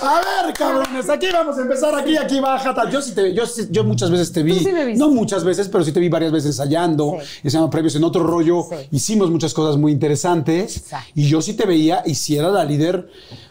A 0.00 0.20
ver, 0.44 0.54
cabrones, 0.54 1.10
aquí 1.10 1.26
vamos 1.30 1.58
a 1.58 1.60
empezar, 1.60 1.94
aquí, 1.94 2.16
aquí 2.16 2.40
baja. 2.40 2.74
tal. 2.74 2.90
Yo, 2.90 3.02
sí 3.02 3.14
te, 3.14 3.34
yo, 3.34 3.44
sí- 3.44 3.68
yo 3.70 3.84
muchas 3.84 4.10
veces 4.10 4.32
te 4.32 4.42
vi. 4.42 4.58
Sí 4.60 4.72
me 4.72 4.94
no 4.94 5.10
muchas 5.10 5.44
veces, 5.44 5.68
pero 5.68 5.84
sí 5.84 5.92
te 5.92 6.00
vi 6.00 6.05
varias 6.08 6.32
veces 6.32 6.50
ensayando, 6.50 7.16
Sí. 7.20 7.26
ensayando 7.44 7.70
previos 7.70 7.94
en 7.96 8.04
otro 8.04 8.22
rollo. 8.24 8.64
Sí. 8.68 8.76
Hicimos 8.92 9.30
muchas 9.30 9.52
cosas 9.54 9.76
muy 9.76 9.92
interesantes. 9.92 10.76
Exacto. 10.78 11.10
Y 11.14 11.28
yo 11.28 11.40
sí 11.42 11.54
te 11.54 11.66
veía, 11.66 12.02
y 12.06 12.14
si 12.14 12.36
era 12.36 12.48
la 12.50 12.64
líder, 12.64 13.08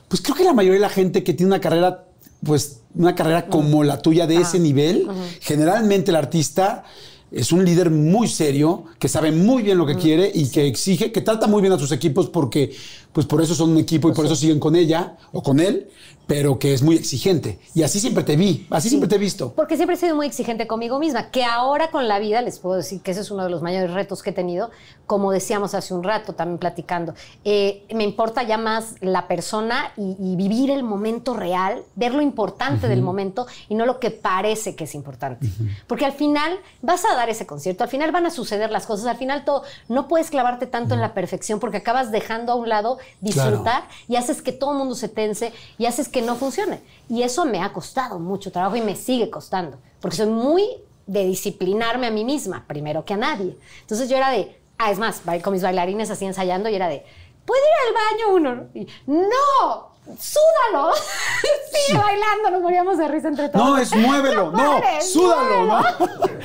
pues 0.08 0.22
creo 0.22 0.36
que 0.36 0.44
la 0.44 0.54
mayoría 0.54 0.76
de 0.80 0.86
la 0.88 0.90
gente 0.90 1.24
que 1.24 1.34
tiene 1.34 1.52
una 1.52 1.62
carrera, 1.62 2.06
pues 2.44 2.82
una 2.96 3.16
carrera 3.16 3.48
como 3.48 3.84
la 3.84 4.02
tuya 4.02 4.28
de 4.28 4.38
ese 4.38 4.60
nivel, 4.60 5.08
generalmente 5.42 6.12
el 6.12 6.16
artista 6.18 6.84
es 7.32 7.52
un 7.52 7.66
líder 7.66 7.90
muy 7.90 8.28
serio, 8.30 8.86
que 9.00 9.10
sabe 9.10 9.32
muy 9.32 9.64
bien 9.64 9.78
lo 9.78 9.86
que 9.86 9.96
quiere 9.96 10.32
y 10.34 10.48
que 10.50 10.68
exige, 10.68 11.12
que 11.12 11.20
trata 11.22 11.48
muy 11.48 11.62
bien 11.62 11.74
a 11.74 11.80
sus 11.80 11.92
equipos 11.92 12.30
porque, 12.30 12.74
pues 13.16 13.26
por 13.26 13.42
eso 13.42 13.56
son 13.56 13.70
un 13.70 13.78
equipo 13.78 14.10
y 14.10 14.12
por 14.12 14.26
eso 14.26 14.36
siguen 14.36 14.60
con 14.60 14.76
ella 14.76 15.16
o 15.32 15.42
con 15.42 15.62
él, 15.62 15.90
pero 16.28 16.60
que 16.60 16.74
es 16.74 16.82
muy 16.82 16.98
exigente. 16.98 17.60
Y 17.74 17.84
así 17.84 18.02
siempre 18.02 18.26
te 18.26 18.36
vi, 18.36 18.68
así 18.70 18.90
siempre 18.90 19.08
te 19.08 19.16
he 19.16 19.18
visto. 19.18 19.54
Porque 19.54 19.78
siempre 19.78 19.96
he 19.96 20.00
sido 20.00 20.18
muy 20.18 20.28
exigente 20.28 20.68
conmigo 20.68 21.00
misma, 21.00 21.32
que 21.32 21.46
ahora 21.46 21.92
con 21.92 22.10
la 22.10 22.20
vida 22.20 22.42
les 22.42 22.60
puedo 22.60 22.76
decir 22.76 23.00
que 23.02 23.12
ese 23.12 23.22
es 23.22 23.32
uno 23.32 23.46
de 23.46 23.50
los 23.50 23.62
mayores 23.62 23.94
retos 23.94 24.22
que 24.22 24.32
he 24.32 24.34
tenido, 24.34 24.70
como 25.08 25.32
decíamos 25.32 25.74
hace 25.76 25.94
un 25.94 26.04
rato 26.04 26.34
también 26.34 26.58
platicando. 26.58 27.14
Eh, 27.46 27.86
me 27.96 28.04
importa 28.04 28.44
ya 28.44 28.58
más 28.58 28.96
la 29.00 29.30
persona 29.30 29.94
y, 29.96 30.18
y 30.20 30.36
vivir 30.36 30.70
el 30.70 30.84
momento 30.84 31.36
real, 31.36 31.84
ver 31.96 32.14
lo 32.14 32.22
importante 32.22 32.90
del 32.90 33.02
momento 33.02 33.48
y 33.70 33.76
no 33.76 33.86
lo 33.86 34.02
que 34.02 34.12
parece 34.12 34.76
que 34.76 34.84
es 34.84 34.94
importante. 34.94 35.48
Porque 35.88 36.04
al 36.04 36.12
final 36.12 36.60
vas 36.82 37.06
a 37.06 37.16
dar 37.16 37.30
ese 37.30 37.46
concierto, 37.46 37.86
al 37.86 37.90
final 37.90 38.12
van 38.12 38.26
a 38.26 38.30
suceder 38.30 38.72
las 38.72 38.86
cosas, 38.86 39.06
al 39.06 39.18
final 39.18 39.46
todo, 39.46 39.64
no 39.88 40.10
puedes 40.10 40.30
clavarte 40.32 40.68
tanto 40.68 40.96
en 40.96 41.00
la 41.00 41.14
perfección 41.14 41.62
porque 41.62 41.78
acabas 41.78 42.12
dejando 42.12 42.52
a 42.52 42.56
un 42.56 42.68
lado 42.68 42.98
disfrutar 43.22 43.88
y 44.08 44.16
haces 44.16 44.42
que 44.42 44.52
todo 44.52 44.72
el 44.72 44.78
mundo 44.78 44.96
se 44.96 45.10
tense 45.10 45.54
y 45.78 45.86
haces 45.86 46.10
que 46.10 46.22
no 46.22 46.36
funcione. 46.36 46.82
Y 47.10 47.24
eso 47.24 47.46
me 47.46 47.62
ha 47.62 47.74
costado 47.74 48.20
mucho 48.20 48.52
trabajo 48.52 48.76
y 48.76 48.82
me 48.82 48.96
sigue 48.96 49.30
costando, 49.30 49.78
porque 50.00 50.18
soy 50.18 50.28
muy 50.28 50.64
de 51.08 51.26
disciplinarme 51.26 52.08
a 52.08 52.12
mí 52.12 52.26
misma, 52.26 52.66
primero 52.68 53.06
que 53.06 53.14
a 53.14 53.18
nadie. 53.18 53.58
Entonces 53.82 54.10
yo 54.10 54.18
era 54.18 54.32
de, 54.32 54.60
ah, 54.78 54.92
es 54.92 55.00
más, 55.00 55.22
con 55.44 55.54
mis 55.54 55.62
bailarines 55.62 56.10
así 56.10 56.26
ensayando 56.26 56.70
y 56.70 56.76
era 56.76 56.88
de, 56.88 57.06
¿puedo 57.46 57.62
ir 57.62 57.88
al 57.88 57.94
baño 57.94 58.36
uno? 58.36 58.70
Y, 58.74 58.88
no, 59.08 59.95
súdalo. 60.20 60.94
Sigue 61.88 61.98
bailando, 61.98 62.52
nos 62.52 62.62
moríamos 62.62 62.98
de 62.98 63.08
risa 63.08 63.28
entre 63.28 63.50
todos. 63.50 63.66
No, 63.66 63.78
es 63.78 63.96
muévelo, 63.96 64.52
no, 64.52 64.80
súdalo, 65.02 65.66
¿no? 65.66 65.82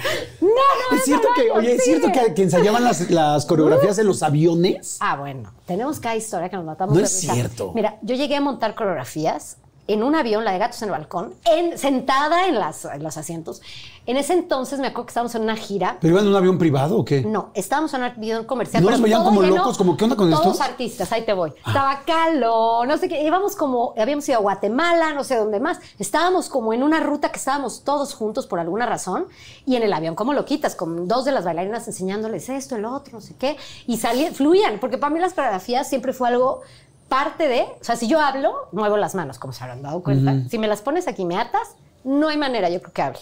No, 0.40 0.48
no, 0.90 0.96
Es 0.96 1.04
cierto 1.04 1.28
que, 1.36 1.50
oye, 1.50 1.74
es 1.76 1.84
cierto 1.84 2.10
que, 2.10 2.34
que 2.34 2.42
ensayaban 2.42 2.82
las, 2.82 3.08
las 3.10 3.44
coreografías 3.46 3.98
en 3.98 4.06
los 4.06 4.22
aviones. 4.22 4.96
Ah, 5.00 5.16
bueno, 5.16 5.52
tenemos 5.66 6.00
cada 6.00 6.16
historia 6.16 6.48
que 6.48 6.56
nos 6.56 6.64
matamos 6.64 6.94
No 6.94 7.00
de 7.00 7.06
es 7.06 7.20
risa. 7.20 7.34
cierto. 7.34 7.72
Mira, 7.74 7.98
yo 8.02 8.14
llegué 8.16 8.36
a 8.36 8.40
montar 8.40 8.74
coreografías 8.74 9.58
en 9.92 10.02
un 10.02 10.14
avión, 10.14 10.44
la 10.44 10.52
de 10.52 10.58
gatos 10.58 10.80
en 10.82 10.88
el 10.88 10.92
balcón, 10.92 11.34
en- 11.44 11.78
sentada 11.78 12.46
en, 12.46 12.58
las, 12.58 12.84
en 12.84 13.02
los 13.02 13.16
asientos. 13.16 13.60
En 14.06 14.16
ese 14.16 14.32
entonces 14.32 14.80
me 14.80 14.88
acuerdo 14.88 15.06
que 15.06 15.10
estábamos 15.10 15.34
en 15.34 15.42
una 15.42 15.56
gira. 15.56 15.98
¿Pero 16.00 16.14
iban 16.14 16.24
en 16.24 16.30
un 16.30 16.36
avión 16.36 16.58
privado 16.58 16.96
o 16.98 17.04
qué? 17.04 17.22
No, 17.22 17.50
estábamos 17.54 17.92
en 17.94 18.00
un 18.02 18.06
avión 18.08 18.44
comercial. 18.44 18.82
¿No 18.82 18.88
pero 18.88 18.96
los 18.96 19.02
veían 19.04 19.22
como 19.22 19.42
lleno, 19.42 19.56
locos? 19.56 19.76
¿Como 19.78 19.96
qué 19.96 20.04
onda 20.04 20.16
con 20.16 20.30
todos 20.30 20.46
estos? 20.46 20.60
artistas, 20.60 21.12
ahí 21.12 21.22
te 21.22 21.32
voy. 21.32 21.52
Estaba 21.64 22.00
Calo, 22.06 22.84
no 22.86 22.96
sé 22.96 23.08
qué. 23.08 23.22
Íbamos 23.22 23.54
como, 23.56 23.94
habíamos 23.96 24.28
ido 24.28 24.38
a 24.38 24.40
Guatemala, 24.40 25.12
no 25.12 25.22
sé 25.22 25.36
dónde 25.36 25.60
más. 25.60 25.78
Estábamos 25.98 26.48
como 26.48 26.72
en 26.72 26.82
una 26.82 26.98
ruta 27.00 27.30
que 27.30 27.38
estábamos 27.38 27.84
todos 27.84 28.14
juntos 28.14 28.46
por 28.46 28.58
alguna 28.58 28.86
razón. 28.86 29.26
Y 29.66 29.76
en 29.76 29.82
el 29.82 29.92
avión, 29.92 30.14
como 30.14 30.32
lo 30.32 30.44
quitas, 30.44 30.74
con 30.74 31.06
dos 31.06 31.24
de 31.24 31.32
las 31.32 31.44
bailarinas 31.44 31.86
enseñándoles 31.86 32.48
esto, 32.48 32.76
el 32.76 32.86
otro, 32.86 33.12
no 33.14 33.20
sé 33.20 33.34
qué. 33.38 33.56
Y 33.86 33.98
salían, 33.98 34.34
fluían, 34.34 34.78
porque 34.80 34.98
para 34.98 35.12
mí 35.14 35.20
las 35.20 35.34
coreografías 35.34 35.88
siempre 35.88 36.12
fue 36.12 36.28
algo 36.28 36.62
parte 37.10 37.46
de, 37.48 37.62
o 37.62 37.84
sea, 37.84 37.96
si 37.96 38.08
yo 38.08 38.18
hablo, 38.20 38.68
muevo 38.72 38.96
las 38.96 39.14
manos, 39.14 39.38
como 39.38 39.52
se 39.52 39.62
habrán 39.62 39.82
dado 39.82 40.02
cuenta. 40.02 40.48
Si 40.48 40.56
me 40.58 40.66
las 40.68 40.80
pones 40.80 41.06
aquí, 41.08 41.26
me 41.26 41.36
atas, 41.36 41.74
no 42.04 42.28
hay 42.28 42.38
manera, 42.38 42.70
yo 42.70 42.80
creo 42.80 42.92
que 42.94 43.02
hable. 43.02 43.18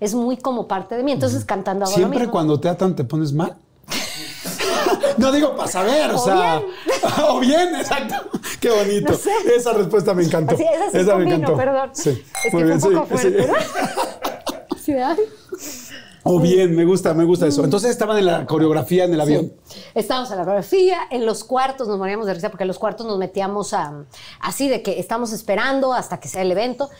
Es 0.00 0.14
muy 0.14 0.36
como 0.36 0.68
parte 0.68 0.94
de 0.96 1.02
mí. 1.02 1.12
Entonces, 1.12 1.44
cantando 1.46 1.86
lo 1.86 1.90
Siempre 1.90 2.18
mismo. 2.18 2.32
cuando 2.32 2.60
te 2.60 2.68
atan 2.68 2.94
te 2.94 3.04
pones 3.04 3.32
mal. 3.32 3.56
no 5.16 5.32
digo 5.32 5.56
para 5.56 5.68
saber, 5.70 6.10
o, 6.10 6.16
O 6.16 6.24
sea. 6.24 6.60
o 7.28 7.40
bien, 7.40 7.74
exacto. 7.76 8.14
Qué 8.60 8.70
bonito. 8.70 9.12
No 9.12 9.18
sé. 9.18 9.30
Esa 9.56 9.72
respuesta 9.72 10.12
me 10.14 10.24
encantó. 10.24 10.54
Así, 10.54 10.64
esa 10.64 10.90
sí 10.90 10.98
Esa 10.98 11.14
me 11.16 11.24
combino, 11.24 11.36
encantó. 11.36 11.56
perdón. 11.56 11.90
Sí. 11.94 12.24
Es 12.44 12.52
Muy 12.52 12.62
que 12.62 12.66
bien, 12.68 12.80
fue 12.80 12.90
un 12.90 13.00
poco 13.02 13.18
sí, 13.18 13.30
fuerte. 13.30 13.46
¿no? 13.46 13.54
Sí, 14.78 14.94
ay. 16.28 16.34
O 16.36 16.40
bien, 16.40 16.76
me 16.76 16.84
gusta, 16.84 17.14
me 17.14 17.24
gusta 17.24 17.46
eso. 17.46 17.64
Entonces 17.64 17.90
estaban 17.90 18.18
en 18.18 18.26
la 18.26 18.46
coreografía 18.46 19.04
en 19.04 19.14
el 19.14 19.20
avión. 19.20 19.52
Sí. 19.64 19.80
Estábamos 19.94 20.30
en 20.30 20.36
la 20.38 20.44
coreografía, 20.44 20.98
en 21.10 21.26
los 21.26 21.44
cuartos 21.44 21.88
nos 21.88 21.98
moríamos 21.98 22.26
de 22.26 22.34
risa 22.34 22.48
porque 22.50 22.64
en 22.64 22.68
los 22.68 22.78
cuartos 22.78 23.06
nos 23.06 23.18
metíamos 23.18 23.72
a, 23.74 24.04
así 24.40 24.68
de 24.68 24.82
que 24.82 25.00
estamos 25.00 25.32
esperando 25.32 25.92
hasta 25.92 26.18
que 26.20 26.28
sea 26.28 26.42
el 26.42 26.52
evento. 26.52 26.90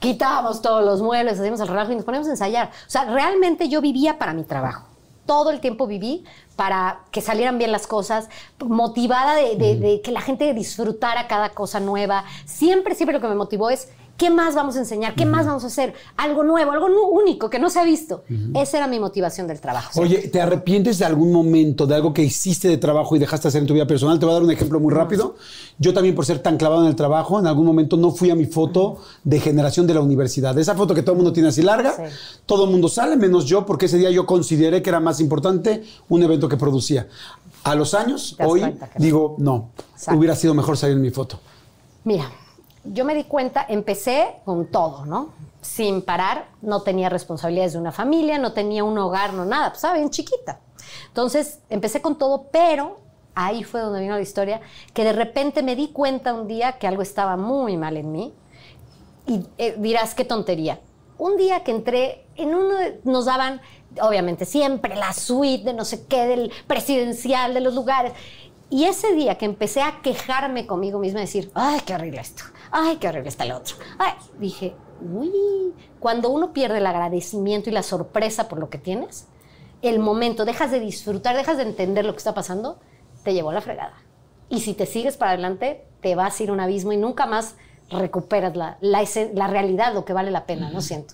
Quitábamos 0.00 0.62
todos 0.62 0.84
los 0.84 1.00
muebles, 1.00 1.38
hacíamos 1.38 1.60
el 1.60 1.68
relajo 1.68 1.92
y 1.92 1.96
nos 1.96 2.04
poníamos 2.04 2.26
a 2.28 2.32
ensayar. 2.32 2.70
O 2.86 2.90
sea, 2.90 3.04
realmente 3.04 3.68
yo 3.68 3.80
vivía 3.80 4.18
para 4.18 4.34
mi 4.34 4.42
trabajo. 4.42 4.86
Todo 5.26 5.50
el 5.50 5.60
tiempo 5.60 5.86
viví 5.86 6.24
para 6.56 7.02
que 7.12 7.20
salieran 7.20 7.56
bien 7.56 7.70
las 7.70 7.86
cosas, 7.86 8.28
motivada 8.58 9.36
de, 9.36 9.54
de- 9.56 9.76
de 9.76 10.00
que 10.00 10.10
la 10.10 10.20
gente 10.20 10.52
disfrutara 10.54 11.28
cada 11.28 11.50
cosa 11.50 11.78
nueva. 11.78 12.24
Siempre, 12.44 12.96
siempre 12.96 13.14
lo 13.14 13.20
que 13.20 13.28
me 13.28 13.36
motivó 13.36 13.70
es 13.70 13.88
¿Qué 14.22 14.30
más 14.30 14.54
vamos 14.54 14.76
a 14.76 14.78
enseñar? 14.78 15.16
¿Qué 15.16 15.26
más 15.26 15.46
vamos 15.46 15.64
a 15.64 15.66
hacer? 15.66 15.94
Algo 16.16 16.44
nuevo, 16.44 16.70
algo 16.70 16.86
único 17.10 17.50
que 17.50 17.58
no 17.58 17.68
se 17.70 17.80
ha 17.80 17.84
visto. 17.84 18.22
Esa 18.54 18.76
era 18.76 18.86
mi 18.86 19.00
motivación 19.00 19.48
del 19.48 19.60
trabajo. 19.60 20.00
Oye, 20.00 20.28
¿te 20.28 20.40
arrepientes 20.40 21.00
de 21.00 21.04
algún 21.04 21.32
momento, 21.32 21.88
de 21.88 21.96
algo 21.96 22.14
que 22.14 22.22
hiciste 22.22 22.68
de 22.68 22.76
trabajo 22.76 23.16
y 23.16 23.18
dejaste 23.18 23.48
hacer 23.48 23.62
en 23.62 23.66
tu 23.66 23.74
vida 23.74 23.84
personal? 23.84 24.20
Te 24.20 24.24
voy 24.24 24.30
a 24.30 24.34
dar 24.34 24.44
un 24.44 24.52
ejemplo 24.52 24.78
muy 24.78 24.94
rápido. 24.94 25.34
Yo 25.76 25.92
también, 25.92 26.14
por 26.14 26.24
ser 26.24 26.38
tan 26.38 26.56
clavado 26.56 26.82
en 26.82 26.86
el 26.86 26.94
trabajo, 26.94 27.40
en 27.40 27.48
algún 27.48 27.66
momento 27.66 27.96
no 27.96 28.12
fui 28.12 28.30
a 28.30 28.36
mi 28.36 28.44
foto 28.46 28.98
de 29.24 29.40
generación 29.40 29.88
de 29.88 29.94
la 29.94 30.00
universidad. 30.02 30.56
Esa 30.56 30.76
foto 30.76 30.94
que 30.94 31.02
todo 31.02 31.14
el 31.14 31.16
mundo 31.16 31.32
tiene 31.32 31.48
así 31.48 31.62
larga, 31.62 31.96
Sí. 31.96 32.02
todo 32.46 32.66
el 32.66 32.70
mundo 32.70 32.86
sale, 32.88 33.16
menos 33.16 33.44
yo, 33.46 33.66
porque 33.66 33.86
ese 33.86 33.98
día 33.98 34.10
yo 34.12 34.24
consideré 34.24 34.82
que 34.82 34.90
era 34.90 35.00
más 35.00 35.18
importante 35.18 35.82
un 36.08 36.22
evento 36.22 36.48
que 36.48 36.56
producía. 36.56 37.08
A 37.64 37.74
los 37.74 37.92
años, 37.92 38.36
hoy, 38.38 38.62
digo, 38.98 39.34
no, 39.38 39.70
Exacto. 39.94 40.16
hubiera 40.16 40.36
sido 40.36 40.54
mejor 40.54 40.76
salir 40.76 40.94
en 40.94 41.02
mi 41.02 41.10
foto. 41.10 41.40
Mira, 42.04 42.30
yo 42.84 43.04
me 43.04 43.14
di 43.14 43.24
cuenta, 43.24 43.64
empecé 43.68 44.36
con 44.44 44.66
todo, 44.66 45.06
¿no? 45.06 45.30
Sin 45.60 46.02
parar, 46.02 46.48
no 46.60 46.82
tenía 46.82 47.08
responsabilidades 47.08 47.74
de 47.74 47.78
una 47.78 47.92
familia, 47.92 48.38
no 48.38 48.52
tenía 48.52 48.84
un 48.84 48.98
hogar, 48.98 49.32
no 49.32 49.44
nada, 49.44 49.70
pues 49.70 49.84
estaba 49.84 50.10
chiquita. 50.10 50.60
Entonces, 51.08 51.60
empecé 51.70 52.02
con 52.02 52.18
todo, 52.18 52.46
pero 52.50 52.98
ahí 53.34 53.64
fue 53.64 53.80
donde 53.80 54.00
vino 54.00 54.14
la 54.14 54.20
historia, 54.20 54.60
que 54.92 55.04
de 55.04 55.12
repente 55.12 55.62
me 55.62 55.76
di 55.76 55.88
cuenta 55.88 56.34
un 56.34 56.48
día 56.48 56.72
que 56.72 56.86
algo 56.86 57.02
estaba 57.02 57.36
muy 57.36 57.76
mal 57.76 57.96
en 57.96 58.12
mí 58.12 58.34
y 59.26 59.46
eh, 59.58 59.76
dirás, 59.78 60.14
qué 60.14 60.24
tontería. 60.24 60.80
Un 61.18 61.36
día 61.36 61.62
que 61.62 61.70
entré, 61.70 62.26
en 62.36 62.54
uno 62.54 62.74
nos 63.04 63.26
daban, 63.26 63.60
obviamente, 64.00 64.44
siempre 64.44 64.96
la 64.96 65.12
suite 65.12 65.64
de 65.64 65.72
no 65.72 65.84
sé 65.84 66.06
qué, 66.06 66.26
del 66.26 66.52
presidencial, 66.66 67.54
de 67.54 67.60
los 67.60 67.74
lugares. 67.74 68.12
Y 68.72 68.84
ese 68.84 69.12
día 69.12 69.36
que 69.36 69.44
empecé 69.44 69.82
a 69.82 70.00
quejarme 70.00 70.66
conmigo 70.66 70.98
misma, 70.98 71.20
decir, 71.20 71.50
ay, 71.52 71.80
qué 71.84 71.94
horrible 71.94 72.22
esto, 72.22 72.44
ay, 72.70 72.96
qué 72.96 73.06
horrible 73.06 73.28
está 73.28 73.44
el 73.44 73.52
otro. 73.52 73.76
Ay, 73.98 74.14
dije, 74.38 74.74
uy, 75.02 75.74
cuando 76.00 76.30
uno 76.30 76.54
pierde 76.54 76.78
el 76.78 76.86
agradecimiento 76.86 77.68
y 77.68 77.74
la 77.74 77.82
sorpresa 77.82 78.48
por 78.48 78.58
lo 78.58 78.70
que 78.70 78.78
tienes, 78.78 79.26
el 79.82 79.98
momento, 79.98 80.46
dejas 80.46 80.70
de 80.70 80.80
disfrutar, 80.80 81.36
dejas 81.36 81.58
de 81.58 81.64
entender 81.64 82.06
lo 82.06 82.12
que 82.12 82.16
está 82.16 82.32
pasando, 82.32 82.78
te 83.24 83.34
llevó 83.34 83.50
a 83.50 83.52
la 83.52 83.60
fregada. 83.60 83.92
Y 84.48 84.60
si 84.60 84.72
te 84.72 84.86
sigues 84.86 85.18
para 85.18 85.32
adelante, 85.32 85.84
te 86.00 86.14
vas 86.14 86.40
a 86.40 86.42
ir 86.42 86.48
a 86.48 86.54
un 86.54 86.60
abismo 86.60 86.94
y 86.94 86.96
nunca 86.96 87.26
más 87.26 87.56
recuperas 87.90 88.56
la, 88.56 88.78
la, 88.80 89.46
realidad, 89.48 89.92
lo 89.92 90.06
que 90.06 90.14
vale 90.14 90.30
la 90.30 90.46
pena, 90.46 90.70
¿no 90.70 90.80
siento? 90.80 91.12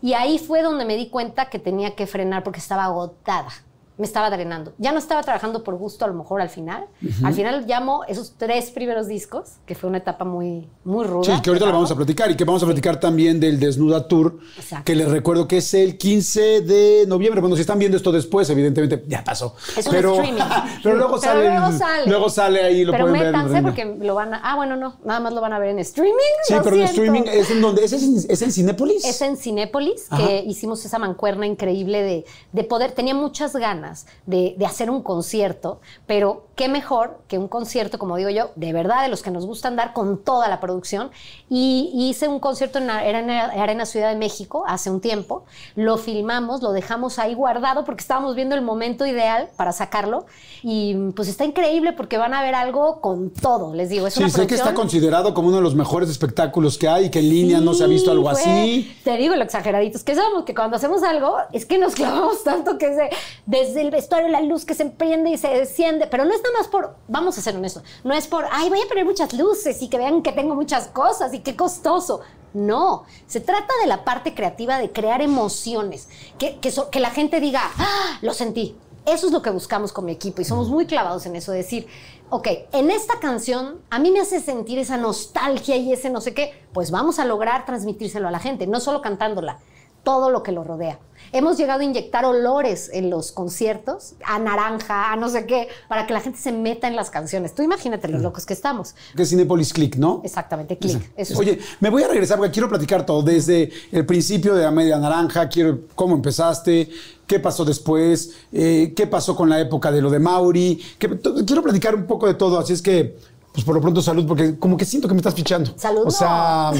Y 0.00 0.12
ahí 0.12 0.38
fue 0.38 0.62
donde 0.62 0.84
me 0.84 0.94
di 0.94 1.08
cuenta 1.08 1.50
que 1.50 1.58
tenía 1.58 1.96
que 1.96 2.06
frenar 2.06 2.44
porque 2.44 2.60
estaba 2.60 2.84
agotada 2.84 3.50
me 3.96 4.06
estaba 4.06 4.28
drenando. 4.28 4.72
Ya 4.78 4.90
no 4.90 4.98
estaba 4.98 5.22
trabajando 5.22 5.62
por 5.62 5.76
gusto 5.76 6.04
a 6.04 6.08
lo 6.08 6.14
mejor 6.14 6.40
al 6.40 6.48
final. 6.48 6.86
Al 7.22 7.32
final 7.32 7.64
llamo 7.66 8.02
esos 8.08 8.34
tres 8.36 8.70
primeros 8.70 9.06
discos, 9.06 9.52
que 9.66 9.76
fue 9.76 9.88
una 9.88 9.98
etapa 9.98 10.24
muy, 10.24 10.68
muy 10.82 11.04
ruda. 11.04 11.36
Sí, 11.36 11.42
que 11.42 11.50
ahorita 11.50 11.66
lo 11.66 11.72
vamos 11.72 11.90
a 11.92 11.94
platicar 11.94 12.28
y 12.30 12.36
que 12.36 12.44
vamos 12.44 12.60
a 12.64 12.66
platicar 12.66 12.98
también 12.98 13.38
del 13.38 13.60
Desnuda 13.60 14.08
Tour, 14.08 14.38
Exacto. 14.56 14.84
que 14.84 14.96
les 14.96 15.08
recuerdo 15.08 15.46
que 15.46 15.58
es 15.58 15.74
el 15.74 15.96
15 15.96 16.62
de 16.62 17.04
noviembre. 17.06 17.40
Bueno, 17.40 17.54
si 17.54 17.60
están 17.62 17.78
viendo 17.78 17.96
esto 17.96 18.10
después, 18.10 18.50
evidentemente 18.50 19.04
ya 19.06 19.22
pasó. 19.22 19.54
Es 19.76 19.86
un 19.86 19.92
pero, 19.92 20.14
streaming. 20.14 20.42
pero 20.82 20.96
luego 20.96 21.20
Pero 21.20 21.32
sale. 21.32 21.50
luego 21.50 21.78
sale. 21.78 22.06
luego 22.10 22.30
sale 22.30 22.62
ahí, 22.64 22.84
lo 22.84 22.90
Pero 22.92 23.06
pueden 23.08 23.32
ver. 23.52 23.62
porque 23.62 23.84
lo 24.00 24.16
van 24.16 24.34
a... 24.34 24.40
Ah, 24.42 24.56
bueno, 24.56 24.74
no. 24.74 24.96
Nada 25.04 25.20
más 25.20 25.32
lo 25.32 25.40
van 25.40 25.52
a 25.52 25.60
ver 25.60 25.68
en 25.70 25.78
streaming. 25.78 26.12
Sí, 26.48 26.54
pero 26.64 26.74
en 26.74 26.82
streaming 26.82 27.22
es 27.32 27.48
en 27.50 27.60
donde. 27.60 27.84
¿Es, 27.84 27.92
en- 27.92 28.16
es 28.28 28.42
en 28.42 28.50
Cinépolis? 28.50 29.04
Es 29.04 29.20
en 29.22 29.36
Cinépolis, 29.36 30.06
Ajá. 30.10 30.26
que 30.26 30.42
hicimos 30.46 30.84
esa 30.84 30.98
mancuerna 30.98 31.46
increíble 31.46 32.02
de, 32.02 32.24
de 32.52 32.64
poder, 32.64 32.90
tenía 32.92 33.14
muchas 33.14 33.54
ganas 33.54 33.83
de, 34.26 34.54
de 34.56 34.66
hacer 34.66 34.90
un 34.90 35.02
concierto, 35.02 35.80
pero 36.06 36.46
qué 36.56 36.68
mejor 36.68 37.18
que 37.28 37.36
un 37.38 37.48
concierto, 37.48 37.98
como 37.98 38.16
digo 38.16 38.30
yo, 38.30 38.50
de 38.56 38.72
verdad, 38.72 39.02
de 39.02 39.08
los 39.08 39.22
que 39.22 39.30
nos 39.30 39.44
gustan 39.46 39.76
dar 39.76 39.92
con 39.92 40.18
toda 40.22 40.48
la 40.48 40.60
producción. 40.60 41.10
Y, 41.50 41.90
y 41.94 42.08
hice 42.10 42.28
un 42.28 42.38
concierto 42.40 42.78
en 42.78 42.86
la- 42.86 43.04
era 43.04 43.18
en 43.20 43.26
la 43.26 43.44
Arena 43.46 43.86
Ciudad 43.86 44.08
de 44.10 44.16
México 44.16 44.64
hace 44.66 44.90
un 44.90 45.00
tiempo, 45.00 45.44
lo 45.74 45.96
filmamos, 45.98 46.62
lo 46.62 46.72
dejamos 46.72 47.18
ahí 47.18 47.34
guardado 47.34 47.84
porque 47.84 48.00
estábamos 48.02 48.34
viendo 48.36 48.54
el 48.54 48.62
momento 48.62 49.04
ideal 49.06 49.48
para 49.56 49.72
sacarlo 49.72 50.26
y 50.62 50.94
pues 51.16 51.28
está 51.28 51.44
increíble 51.44 51.92
porque 51.92 52.18
van 52.18 52.34
a 52.34 52.42
ver 52.42 52.54
algo 52.54 53.00
con 53.00 53.30
todo, 53.30 53.74
les 53.74 53.88
digo, 53.88 54.06
es 54.06 54.14
Sí, 54.14 54.20
una 54.20 54.28
sé 54.30 54.46
que 54.46 54.54
está 54.54 54.66
producción- 54.66 54.74
considerado 54.74 55.34
como 55.34 55.48
uno 55.48 55.56
de 55.58 55.62
los 55.62 55.74
mejores 55.74 56.08
espectáculos 56.08 56.78
que 56.78 56.88
hay, 56.88 57.10
que 57.10 57.18
en 57.18 57.28
línea 57.28 57.60
no 57.60 57.74
se 57.74 57.84
ha 57.84 57.86
visto 57.86 58.10
algo 58.10 58.30
fue- 58.30 58.40
así. 58.40 58.96
Te 59.02 59.16
digo 59.16 59.34
lo 59.34 59.42
exageradito. 59.42 59.98
Es 59.98 60.04
que 60.04 60.14
sabemos 60.14 60.44
que 60.44 60.54
cuando 60.54 60.76
hacemos 60.76 61.02
algo, 61.02 61.36
es 61.52 61.66
que 61.66 61.78
nos 61.78 61.94
clavamos 61.94 62.42
tanto 62.44 62.78
que 62.78 62.94
se- 62.94 63.10
desde 63.46 63.73
el 63.76 63.90
vestuario 63.90 64.28
la 64.28 64.40
luz 64.40 64.64
que 64.64 64.74
se 64.74 64.82
emprende 64.82 65.30
y 65.30 65.38
se 65.38 65.48
desciende. 65.48 66.06
Pero 66.06 66.24
no 66.24 66.34
es 66.34 66.42
nada 66.42 66.58
más 66.58 66.68
por, 66.68 66.96
vamos 67.08 67.38
a 67.38 67.42
ser 67.42 67.56
honestos, 67.56 67.82
no 68.02 68.14
es 68.14 68.26
por, 68.26 68.46
ay, 68.50 68.68
voy 68.68 68.80
a 68.80 68.88
poner 68.88 69.04
muchas 69.04 69.32
luces 69.32 69.80
y 69.82 69.88
que 69.88 69.98
vean 69.98 70.22
que 70.22 70.32
tengo 70.32 70.54
muchas 70.54 70.88
cosas 70.88 71.32
y 71.34 71.40
qué 71.40 71.56
costoso. 71.56 72.20
No, 72.52 73.04
se 73.26 73.40
trata 73.40 73.72
de 73.80 73.88
la 73.88 74.04
parte 74.04 74.32
creativa 74.32 74.78
de 74.78 74.92
crear 74.92 75.20
emociones, 75.20 76.08
que, 76.38 76.60
que, 76.60 76.72
que 76.90 77.00
la 77.00 77.10
gente 77.10 77.40
diga, 77.40 77.62
ah, 77.78 78.18
lo 78.22 78.32
sentí. 78.32 78.76
Eso 79.06 79.26
es 79.26 79.32
lo 79.32 79.42
que 79.42 79.50
buscamos 79.50 79.92
con 79.92 80.06
mi 80.06 80.12
equipo 80.12 80.40
y 80.40 80.44
somos 80.46 80.70
muy 80.70 80.86
clavados 80.86 81.26
en 81.26 81.36
eso, 81.36 81.52
decir, 81.52 81.86
ok, 82.30 82.48
en 82.72 82.90
esta 82.90 83.18
canción 83.20 83.82
a 83.90 83.98
mí 83.98 84.10
me 84.10 84.20
hace 84.20 84.40
sentir 84.40 84.78
esa 84.78 84.96
nostalgia 84.96 85.76
y 85.76 85.92
ese 85.92 86.08
no 86.08 86.22
sé 86.22 86.32
qué, 86.32 86.54
pues 86.72 86.90
vamos 86.90 87.18
a 87.18 87.26
lograr 87.26 87.66
transmitírselo 87.66 88.28
a 88.28 88.30
la 88.30 88.38
gente, 88.38 88.66
no 88.66 88.80
solo 88.80 89.02
cantándola, 89.02 89.58
todo 90.04 90.30
lo 90.30 90.42
que 90.42 90.52
lo 90.52 90.64
rodea. 90.64 90.98
Hemos 91.34 91.58
llegado 91.58 91.80
a 91.80 91.84
inyectar 91.84 92.24
olores 92.24 92.88
en 92.92 93.10
los 93.10 93.32
conciertos, 93.32 94.14
a 94.24 94.38
naranja, 94.38 95.12
a 95.12 95.16
no 95.16 95.28
sé 95.28 95.46
qué, 95.46 95.66
para 95.88 96.06
que 96.06 96.12
la 96.12 96.20
gente 96.20 96.38
se 96.38 96.52
meta 96.52 96.86
en 96.86 96.94
las 96.94 97.10
canciones. 97.10 97.56
Tú 97.56 97.62
imagínate 97.64 98.06
los 98.06 98.22
locos 98.22 98.46
que 98.46 98.52
estamos. 98.52 98.94
Que 99.16 99.24
es 99.24 99.30
Cinépolis 99.30 99.72
Click, 99.72 99.96
¿no? 99.96 100.20
Exactamente, 100.24 100.78
clic. 100.78 101.10
Eso. 101.16 101.36
Oye, 101.36 101.58
me 101.80 101.90
voy 101.90 102.04
a 102.04 102.08
regresar 102.08 102.36
porque 102.38 102.52
quiero 102.52 102.68
platicar 102.68 103.04
todo, 103.04 103.20
desde 103.22 103.68
el 103.90 104.06
principio 104.06 104.54
de 104.54 104.62
la 104.62 104.70
media 104.70 104.96
naranja, 104.96 105.48
quiero 105.48 105.80
cómo 105.96 106.14
empezaste, 106.14 106.88
qué 107.26 107.40
pasó 107.40 107.64
después, 107.64 108.36
eh, 108.52 108.92
qué 108.94 109.08
pasó 109.08 109.34
con 109.34 109.48
la 109.50 109.58
época 109.60 109.90
de 109.90 110.00
lo 110.00 110.10
de 110.10 110.20
Mauri, 110.20 110.80
que- 111.00 111.18
quiero 111.44 111.64
platicar 111.64 111.96
un 111.96 112.06
poco 112.06 112.28
de 112.28 112.34
todo, 112.34 112.60
así 112.60 112.74
es 112.74 112.80
que, 112.80 113.16
pues 113.54 113.64
por 113.64 113.74
lo 113.74 113.80
pronto 113.80 114.02
salud, 114.02 114.26
porque 114.26 114.58
como 114.58 114.76
que 114.76 114.84
siento 114.84 115.06
que 115.08 115.14
me 115.14 115.20
estás 115.20 115.34
fichando. 115.34 115.72
Salud, 115.76 116.02
O 116.06 116.10
sea, 116.10 116.72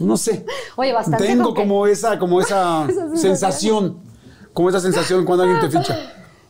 no 0.00 0.16
sé. 0.16 0.44
Oye, 0.76 0.92
bastante 0.92 1.24
Tengo 1.24 1.54
como 1.54 1.84
que- 1.84 1.92
esa, 1.92 2.18
como 2.18 2.40
esa 2.40 2.84
sensación. 3.14 3.18
sensación, 3.20 3.96
como 4.52 4.68
esa 4.68 4.80
sensación 4.80 5.24
cuando 5.24 5.44
alguien 5.44 5.60
te 5.60 5.78
ficha. 5.78 5.96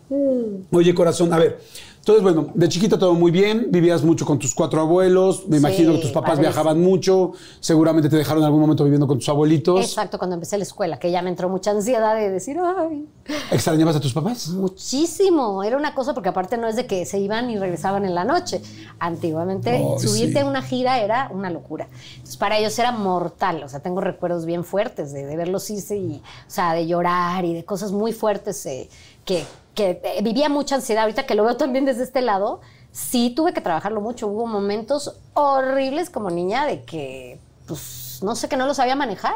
Oye, 0.73 0.95
corazón, 0.95 1.33
a 1.33 1.39
ver. 1.39 1.61
Entonces, 2.01 2.23
bueno, 2.23 2.49
de 2.55 2.69
chiquito 2.69 2.99
todo 2.99 3.15
muy 3.15 3.31
bien, 3.31 3.69
vivías 3.71 4.03
mucho 4.03 4.25
con 4.25 4.39
tus 4.39 4.55
cuatro 4.55 4.81
abuelos, 4.81 5.47
me 5.49 5.59
Sí, 5.59 5.61
imagino 5.61 5.93
que 5.93 5.99
tus 5.99 6.11
papás 6.11 6.39
viajaban 6.39 6.81
mucho, 6.81 7.33
seguramente 7.61 8.09
te 8.09 8.17
dejaron 8.17 8.43
en 8.43 8.47
algún 8.47 8.63
momento 8.63 8.85
viviendo 8.85 9.07
con 9.07 9.19
tus 9.19 9.29
abuelitos. 9.29 9.85
Exacto, 9.85 10.17
cuando 10.19 10.35
empecé 10.35 10.57
la 10.57 10.65
escuela, 10.65 10.99
que 10.99 11.11
ya 11.11 11.21
me 11.21 11.29
entró 11.29 11.51
mucha 11.51 11.73
ansiedad 11.73 12.15
de 12.17 12.31
decir, 12.31 12.59
ay, 12.59 13.07
¿Extrañabas 13.51 13.97
a 13.97 14.01
tus 14.01 14.15
papás? 14.15 14.49
muchísimo. 14.49 15.63
Era 15.63 15.77
una 15.77 15.95
cosa, 15.95 16.15
porque 16.15 16.31
aparte 16.31 16.57
no 16.57 16.67
es 16.69 16.77
de 16.77 16.87
que 16.87 17.05
se 17.05 17.19
iban 17.19 17.51
y 17.51 17.59
regresaban 17.59 18.05
en 18.05 18.15
la 18.15 18.25
noche. 18.25 18.63
Antiguamente, 18.99 19.85
subirte 19.99 20.33
sí. 20.33 20.39
a 20.39 20.47
una 20.47 20.63
gira 20.63 21.01
era 21.01 21.31
una 21.33 21.51
locura. 21.51 21.89
Entonces, 22.15 22.37
para 22.37 22.59
ellos 22.59 22.79
era 22.79 22.93
mortal. 22.93 23.63
O 23.63 23.69
sea, 23.69 23.81
tengo 23.81 24.01
recuerdos 24.01 24.47
bien 24.47 24.65
fuertes 24.65 25.13
de, 25.13 25.27
de 25.27 25.37
verlos 25.37 25.69
irse 25.71 25.97
y, 25.97 26.17
o 26.17 26.51
sea, 26.51 26.73
de 26.75 26.87
llorar 26.87 27.45
y 27.45 27.55
de 27.55 27.65
cosas 27.65 27.93
muy 27.93 28.13
fuertes 28.13 28.65
eh, 28.67 28.89
que, 29.25 29.45
que 29.81 30.01
eh, 30.05 30.23
vivía 30.23 30.51
mucha 30.51 30.75
ansiedad. 30.75 31.05
Ahorita 31.05 31.25
que 31.25 31.35
lo 31.35 31.45
veo 31.45 31.57
también 31.57 31.87
desde 31.87 32.03
este 32.03 32.21
lado, 32.21 32.61
sí 32.93 33.33
tuve 33.35 33.55
que 33.55 33.63
trabajarlo 33.63 34.03
mucho. 34.03 34.27
Hubo 34.27 34.47
momentos 34.47 35.17
horribles 35.33 36.11
como 36.11 36.29
niña 36.31 36.67
de 36.67 36.85
que, 36.85 37.41
pues, 37.67 38.21
no 38.23 38.35
sé, 38.35 38.49
que 38.49 38.59
no 38.59 38.67
lo 38.67 38.75
sabía 38.75 38.95
manejar. 38.95 39.35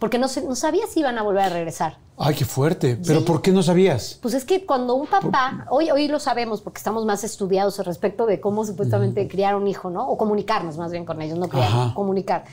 Porque 0.00 0.18
no, 0.18 0.26
no 0.46 0.56
sabía 0.56 0.86
si 0.88 1.00
iban 1.00 1.16
a 1.16 1.22
volver 1.22 1.44
a 1.44 1.48
regresar. 1.48 1.96
Ay, 2.18 2.34
qué 2.34 2.44
fuerte. 2.44 2.98
¿Pero 3.06 3.24
por 3.24 3.40
qué 3.40 3.50
no 3.50 3.62
sabías? 3.62 4.18
Pues 4.20 4.34
es 4.34 4.44
que 4.44 4.66
cuando 4.66 4.94
un 4.94 5.06
papá, 5.06 5.66
hoy, 5.70 5.90
hoy 5.90 6.08
lo 6.08 6.18
sabemos 6.18 6.60
porque 6.60 6.78
estamos 6.78 7.06
más 7.06 7.24
estudiados 7.24 7.78
al 7.78 7.86
respecto 7.86 8.26
de 8.26 8.40
cómo 8.40 8.64
supuestamente 8.64 9.26
criar 9.28 9.54
un 9.54 9.66
hijo, 9.68 9.88
¿no? 9.88 10.06
O 10.06 10.18
comunicarnos 10.18 10.76
más 10.76 10.90
bien 10.90 11.06
con 11.06 11.22
ellos, 11.22 11.38
no 11.38 11.48
criar, 11.48 11.94
comunicar. 11.94 12.44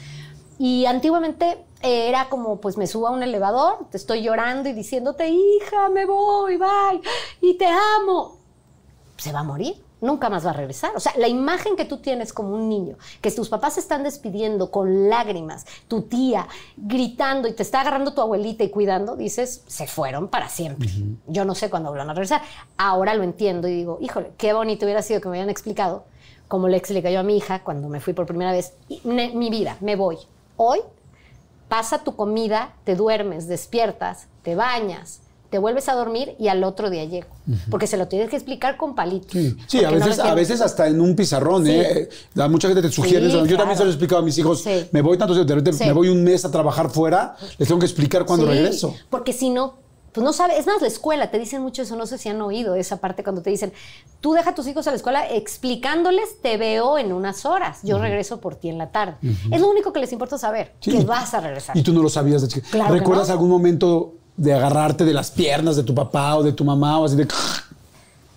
Y 0.66 0.86
antiguamente 0.86 1.58
eh, 1.82 2.08
era 2.08 2.30
como, 2.30 2.62
pues 2.62 2.78
me 2.78 2.88
subo 2.88 3.10
a 3.10 3.12
un 3.12 3.22
elevador, 3.22 3.86
te 3.92 3.98
estoy 3.98 4.22
llorando 4.22 4.70
y 4.70 4.72
diciéndote, 4.72 5.28
hija, 5.28 5.90
me 5.90 6.06
voy, 6.06 6.56
bye, 6.56 7.02
y 7.42 7.56
te 7.56 7.66
amo. 7.66 8.38
Se 9.18 9.34
va 9.34 9.42
a 9.42 9.44
morir, 9.44 9.76
nunca 10.00 10.30
más 10.30 10.46
va 10.46 10.52
a 10.52 10.54
regresar. 10.54 10.96
O 10.96 11.02
sea, 11.02 11.12
la 11.18 11.28
imagen 11.28 11.76
que 11.76 11.84
tú 11.84 11.98
tienes 11.98 12.32
como 12.32 12.56
un 12.56 12.70
niño, 12.70 12.96
que 13.20 13.30
tus 13.30 13.50
papás 13.50 13.74
se 13.74 13.82
están 13.82 14.04
despidiendo 14.04 14.72
con 14.72 15.10
lágrimas, 15.10 15.66
tu 15.90 16.04
tía 16.04 16.48
gritando 16.78 17.50
y 17.50 17.52
te 17.52 17.64
está 17.64 17.82
agarrando 17.82 18.14
tu 18.14 18.22
abuelita 18.22 18.64
y 18.64 18.70
cuidando, 18.70 19.18
dices, 19.18 19.66
se 19.68 19.86
fueron 19.86 20.30
para 20.30 20.48
siempre. 20.48 20.88
Yo 21.28 21.44
no 21.44 21.56
sé 21.56 21.70
cuándo 21.70 21.90
vuelvan 21.90 22.10
a 22.10 22.14
regresar. 22.14 22.42
Ahora 22.78 23.16
lo 23.16 23.24
entiendo 23.24 23.68
y 23.68 23.76
digo, 23.76 23.98
híjole, 24.00 24.32
qué 24.38 24.54
bonito 24.54 24.86
hubiera 24.86 25.02
sido 25.02 25.20
que 25.20 25.28
me 25.28 25.32
hubieran 25.32 25.50
explicado, 25.50 26.06
como 26.48 26.70
le 26.70 26.78
expliqué 26.78 27.12
yo 27.12 27.20
a 27.20 27.24
mi 27.24 27.36
hija 27.36 27.66
cuando 27.66 27.90
me 27.90 28.00
fui 28.00 28.14
por 28.14 28.26
primera 28.26 28.54
vez, 28.54 28.76
mi 29.04 29.50
vida, 29.50 29.76
me 29.82 29.98
voy. 29.98 30.20
Hoy 30.58 30.80
pasa 31.70 32.04
tu 32.04 32.16
comida, 32.16 32.74
te 32.84 32.96
duermes, 32.96 33.48
despiertas, 33.48 34.28
te 34.44 34.56
bañas, 34.56 35.20
te 35.50 35.58
vuelves 35.60 35.88
a 35.90 35.94
dormir 35.94 36.36
y 36.40 36.48
al 36.48 36.64
otro 36.64 36.90
día 36.90 37.06
llego. 37.06 37.28
Porque 37.70 37.86
se 37.88 37.98
lo 37.98 38.08
tienes 38.08 38.30
que 38.30 38.36
explicar 38.36 38.78
con 38.78 38.96
palitos. 38.96 39.32
Sí, 39.68 39.84
a 39.84 39.92
no 39.92 39.98
veces, 39.98 40.20
a 40.20 40.34
veces 40.34 40.62
hasta 40.62 40.88
en 40.88 41.00
un 41.02 41.16
pizarrón, 41.16 41.66
Sí. 41.66 41.72
¿eh? 41.72 42.10
La- 42.34 42.48
Mucha 42.48 42.68
gente 42.68 42.82
te 42.82 42.92
sugiere 42.92 43.26
Sí, 43.26 43.32
eso. 43.32 43.40
Yo 43.42 43.46
claro. 43.46 43.58
también 43.60 43.78
se 43.78 43.84
lo 43.84 43.90
he 43.90 43.94
explicado 43.94 44.22
a 44.22 44.26
mis 44.26 44.38
hijos. 44.38 44.64
Me 44.92 45.02
voy 45.02 45.18
tanto, 45.18 45.34
de 45.46 45.56
repente 45.56 45.86
me 45.86 45.94
voy 45.94 46.10
un 46.10 46.24
mes 46.24 46.44
a 46.46 46.52
trabajar 46.52 46.90
fuera, 46.90 47.36
les 47.58 47.68
tengo 47.68 47.80
que 47.80 47.86
explicar 47.86 48.26
cuándo 48.26 48.46
Sí, 48.48 48.52
regreso. 48.54 48.96
Porque 49.10 49.32
si 49.34 49.50
no, 49.52 49.76
pues 50.14 50.24
no 50.24 50.32
sabe. 50.32 50.58
Es 50.58 50.66
más, 50.68 50.82
la 50.82 50.88
escuela, 50.88 51.30
te 51.32 51.40
dicen 51.40 51.62
mucho 51.62 51.82
eso, 51.82 51.96
no 51.96 52.06
sé 52.06 52.18
si 52.18 52.30
han 52.30 52.42
oído 52.42 52.76
esa 52.76 52.98
parte 52.98 53.24
cuando 53.24 53.42
te 53.42 53.50
dicen, 53.50 53.74
tú 54.22 54.34
deja 54.34 54.52
a 54.52 54.56
tus 54.56 54.68
hijos 54.68 54.88
a 54.88 54.92
la 54.92 54.98
escuela 54.98 55.28
explicándoles, 55.30 56.42
te 56.42 56.58
veo 56.58 56.98
en 56.98 57.12
unas 57.12 57.46
horas, 57.46 57.80
yo 57.84 57.98
regreso 58.00 58.40
por 58.40 58.56
ti 58.56 58.70
en 58.70 58.78
la 58.78 58.92
tarde. 58.92 59.16
Es 59.52 59.60
lo 59.60 59.68
único 59.70 59.92
que 59.92 60.00
les 60.00 60.12
importa 60.14 60.38
saber, 60.38 60.74
Sí. 60.80 60.92
que 60.98 61.04
vas 61.04 61.34
a 61.34 61.40
regresar. 61.42 61.76
Y 61.76 61.84
tú 61.84 61.92
no 61.94 62.02
lo 62.02 62.10
sabías 62.10 62.42
de. 62.42 62.62
Claro 62.62 62.94
que 62.94 63.00
¿Recuerdas 63.00 63.28
no. 63.28 63.34
algún 63.34 63.50
momento 63.50 64.14
de 64.38 64.54
agarrarte 64.54 65.04
de 65.06 65.14
las 65.14 65.32
piernas 65.32 65.76
de 65.76 65.84
tu 65.84 65.94
papá 65.94 66.36
o 66.38 66.44
de 66.44 66.54
tu 66.54 66.64
mamá 66.64 67.00
o 67.00 67.06
así 67.06 67.16
de... 67.16 67.28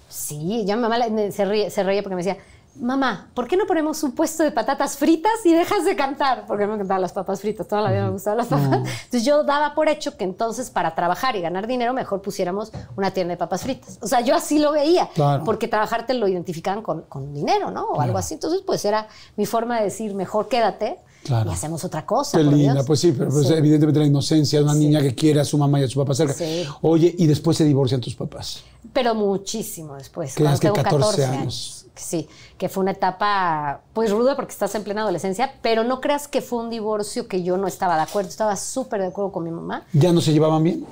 Sí, 0.09 0.65
ya 0.65 0.77
mi 0.77 0.83
mamá 0.83 0.97
se, 1.31 1.45
ríe, 1.45 1.71
se 1.71 1.83
reía 1.83 2.03
porque 2.03 2.17
me 2.17 2.23
decía, 2.25 2.39
mamá, 2.81 3.31
¿por 3.35 3.47
qué 3.49 3.57
no 3.57 3.67
ponemos 3.67 4.03
un 4.03 4.12
puesto 4.12 4.43
de 4.43 4.51
patatas 4.53 4.97
fritas 4.97 5.33
y 5.45 5.53
dejas 5.53 5.85
de 5.85 5.97
cantar? 5.97 6.45
Porque 6.47 6.67
me 6.67 6.75
encantaban 6.75 7.03
las 7.03 7.12
papas 7.12 7.41
fritas, 7.41 7.67
toda 7.67 7.83
la 7.83 7.91
vida 7.91 8.05
me 8.05 8.11
gustaban 8.11 8.39
las 8.39 8.47
papas. 8.49 8.79
Entonces 9.05 9.25
yo 9.25 9.45
daba 9.45 9.75
por 9.75 9.89
hecho 9.89 10.17
que 10.17 10.25
entonces 10.25 10.71
para 10.71 10.95
trabajar 10.95 11.37
y 11.37 11.41
ganar 11.41 11.67
dinero 11.67 11.93
mejor 11.95 12.23
pusiéramos 12.23 12.73
una 12.97 13.11
tienda 13.12 13.33
de 13.33 13.39
papas 13.39 13.62
fritas. 13.62 13.99
O 14.03 14.07
sea, 14.07 14.21
yo 14.21 14.35
así 14.35 14.59
lo 14.59 14.73
veía, 14.73 15.09
Claro. 15.15 15.45
porque 15.45 15.69
trabajar 15.69 16.07
te 16.07 16.15
lo 16.15 16.29
identificaban 16.29 16.83
con, 16.83 17.03
con 17.03 17.33
dinero, 17.35 17.71
¿no? 17.71 17.85
O 17.87 18.01
algo 18.01 18.19
así. 18.19 18.35
Entonces, 18.35 18.62
pues 18.67 18.85
era 18.85 19.09
mi 19.37 19.47
forma 19.47 19.79
de 19.79 19.85
decir, 19.85 20.15
mejor 20.15 20.49
quédate 20.49 20.99
Claro. 21.25 21.51
y 21.51 21.55
hacemos 21.55 21.85
otra 21.85 22.07
cosa. 22.07 22.39
Qué 22.39 22.45
por 22.45 22.53
linda, 22.55 22.75
Dios. 22.75 22.87
pues 22.87 23.01
sí, 23.01 23.12
pero 23.17 23.31
pues, 23.31 23.49
Sí. 23.49 23.55
evidentemente 23.55 23.99
la 24.01 24.07
inocencia 24.07 24.59
de 24.61 24.65
una 24.65 24.75
niña 24.75 25.01
que 25.01 25.15
quiere 25.15 25.41
a 25.41 25.45
su 25.45 25.59
mamá 25.59 25.81
y 25.81 25.85
a 25.85 25.89
su 25.89 25.99
papá 25.99 26.15
cerca. 26.15 26.35
Sí. 26.35 26.65
Oye, 26.83 27.12
y 27.19 27.27
después 27.27 27.57
se 27.57 27.65
divorcian 27.65 28.01
tus 28.01 28.15
papás. 28.15 28.62
Pero 28.93 29.15
muchísimo 29.15 29.95
después. 29.97 30.35
Cuando 30.37 30.59
que 30.61 30.67
tengo 30.69 30.75
14 30.77 30.99
14 30.99 31.25
años. 31.25 31.41
años. 31.41 31.86
Sí, 31.97 32.29
que 32.59 32.69
fue 32.69 32.83
una 32.83 32.93
etapa 32.93 33.81
pues 33.93 34.11
ruda 34.11 34.37
porque 34.37 34.53
estás 34.53 34.75
en 34.75 34.85
plena 34.85 35.03
adolescencia, 35.03 35.55
pero 35.63 35.83
no 35.83 36.01
creas 36.01 36.29
que 36.29 36.41
fue 36.43 36.59
un 36.61 36.71
divorcio 36.71 37.27
que 37.27 37.43
yo 37.43 37.57
no 37.57 37.67
estaba 37.67 37.97
de 37.97 38.03
acuerdo, 38.03 38.29
estaba 38.29 38.55
súper 38.57 39.01
de 39.01 39.07
acuerdo 39.09 39.33
con 39.33 39.45
mi 39.45 39.51
mamá. 39.51 39.85
¿Ya 39.93 40.13
no 40.13 40.21
se 40.21 40.33
llevaban 40.33 40.63
bien? 40.63 40.87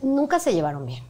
Nunca 0.00 0.38
se 0.38 0.52
llevaron 0.54 0.86
bien, 0.86 1.02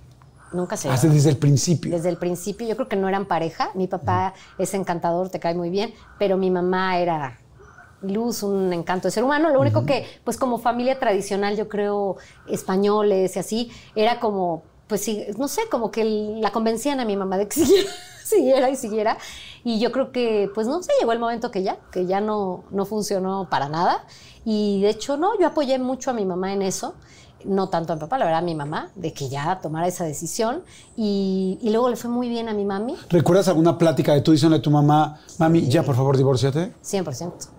nunca 0.53 0.77
se 0.77 0.89
Hasta 0.89 1.03
llevaron. 1.03 1.17
desde 1.17 1.31
el 1.31 1.37
principio. 1.37 1.91
Desde 1.91 2.09
el 2.09 2.17
principio 2.17 2.67
yo 2.67 2.75
creo 2.77 2.89
que 2.89 2.97
no 2.97 3.09
eran 3.09 3.27
pareja, 3.27 3.71
mi 3.75 3.87
papá 3.87 4.33
es 4.59 4.73
encantador, 4.75 5.29
te 5.29 5.39
cae 5.39 5.55
muy 5.55 5.69
bien, 5.69 5.93
pero 6.19 6.37
mi 6.39 6.51
mamá 6.51 6.99
era 6.99 7.39
luz, 8.01 8.43
un 8.43 8.73
encanto 8.73 9.09
de 9.09 9.13
ser 9.13 9.25
humano. 9.25 9.51
Lo 9.51 9.61
único 9.61 9.85
que, 9.85 10.07
pues 10.25 10.37
como 10.37 10.59
familia 10.59 10.99
tradicional, 10.99 11.57
yo 11.57 11.69
creo, 11.69 12.17
españoles 12.49 13.37
y 13.37 13.39
así, 13.39 13.73
era 13.95 14.21
como, 14.21 14.63
pues 14.89 15.03
sí, 15.03 15.27
no 15.37 15.49
sé, 15.49 15.63
como 15.71 15.91
que 15.91 16.05
la 16.41 16.51
convencían 16.51 16.99
a 17.01 17.05
mi 17.05 17.17
mamá 17.17 17.39
de 17.39 17.47
que 17.47 17.55
siguiera, 17.65 17.91
siguiera 18.25 18.71
y 18.71 18.77
siguiera. 18.77 19.19
Y 19.65 19.79
yo 19.81 19.93
creo 19.93 20.13
que, 20.13 20.51
pues 20.55 20.67
no 20.67 20.83
sé, 20.83 20.93
llegó 20.99 21.13
el 21.13 21.19
momento 21.19 21.51
que 21.51 21.63
ya, 21.63 21.77
que 21.93 22.07
ya 22.07 22.21
no, 22.21 22.65
no 22.71 22.87
funcionó 22.87 23.49
para 23.51 23.69
nada. 23.69 24.05
Y 24.45 24.81
de 24.83 24.91
hecho, 24.91 25.17
no, 25.17 25.39
yo 25.39 25.47
apoyé 25.47 25.79
mucho 25.79 26.11
a 26.11 26.15
mi 26.15 26.25
mamá 26.25 26.53
en 26.53 26.63
eso 26.63 26.95
no 27.45 27.69
tanto 27.69 27.93
a 27.93 27.97
mi 27.97 28.01
papá, 28.01 28.19
la 28.19 28.25
verdad 28.25 28.41
a 28.41 28.45
mi 28.45 28.55
mamá, 28.55 28.91
de 28.95 29.13
que 29.13 29.29
ya 29.29 29.61
tomara 29.61 29.87
esa 29.87 30.05
decisión. 30.05 30.63
Y, 30.97 31.59
y, 31.63 31.71
luego 31.71 31.89
le 31.89 31.97
fue 31.97 32.11
muy 32.11 32.29
bien 32.29 32.49
a 32.49 32.55
mi 32.55 32.65
mami. 32.65 32.97
¿Recuerdas 33.11 33.49
alguna 33.49 33.79
plática 33.79 34.13
de 34.15 34.23
tú 34.23 34.33
diciendo 34.33 34.57
a 34.57 34.63
tu 34.63 34.71
mamá, 34.71 35.21
mami, 35.39 35.69
ya 35.69 35.83
por 35.83 35.95
favor 35.95 36.17
divórciate? 36.17 36.73
100%. 36.83 37.58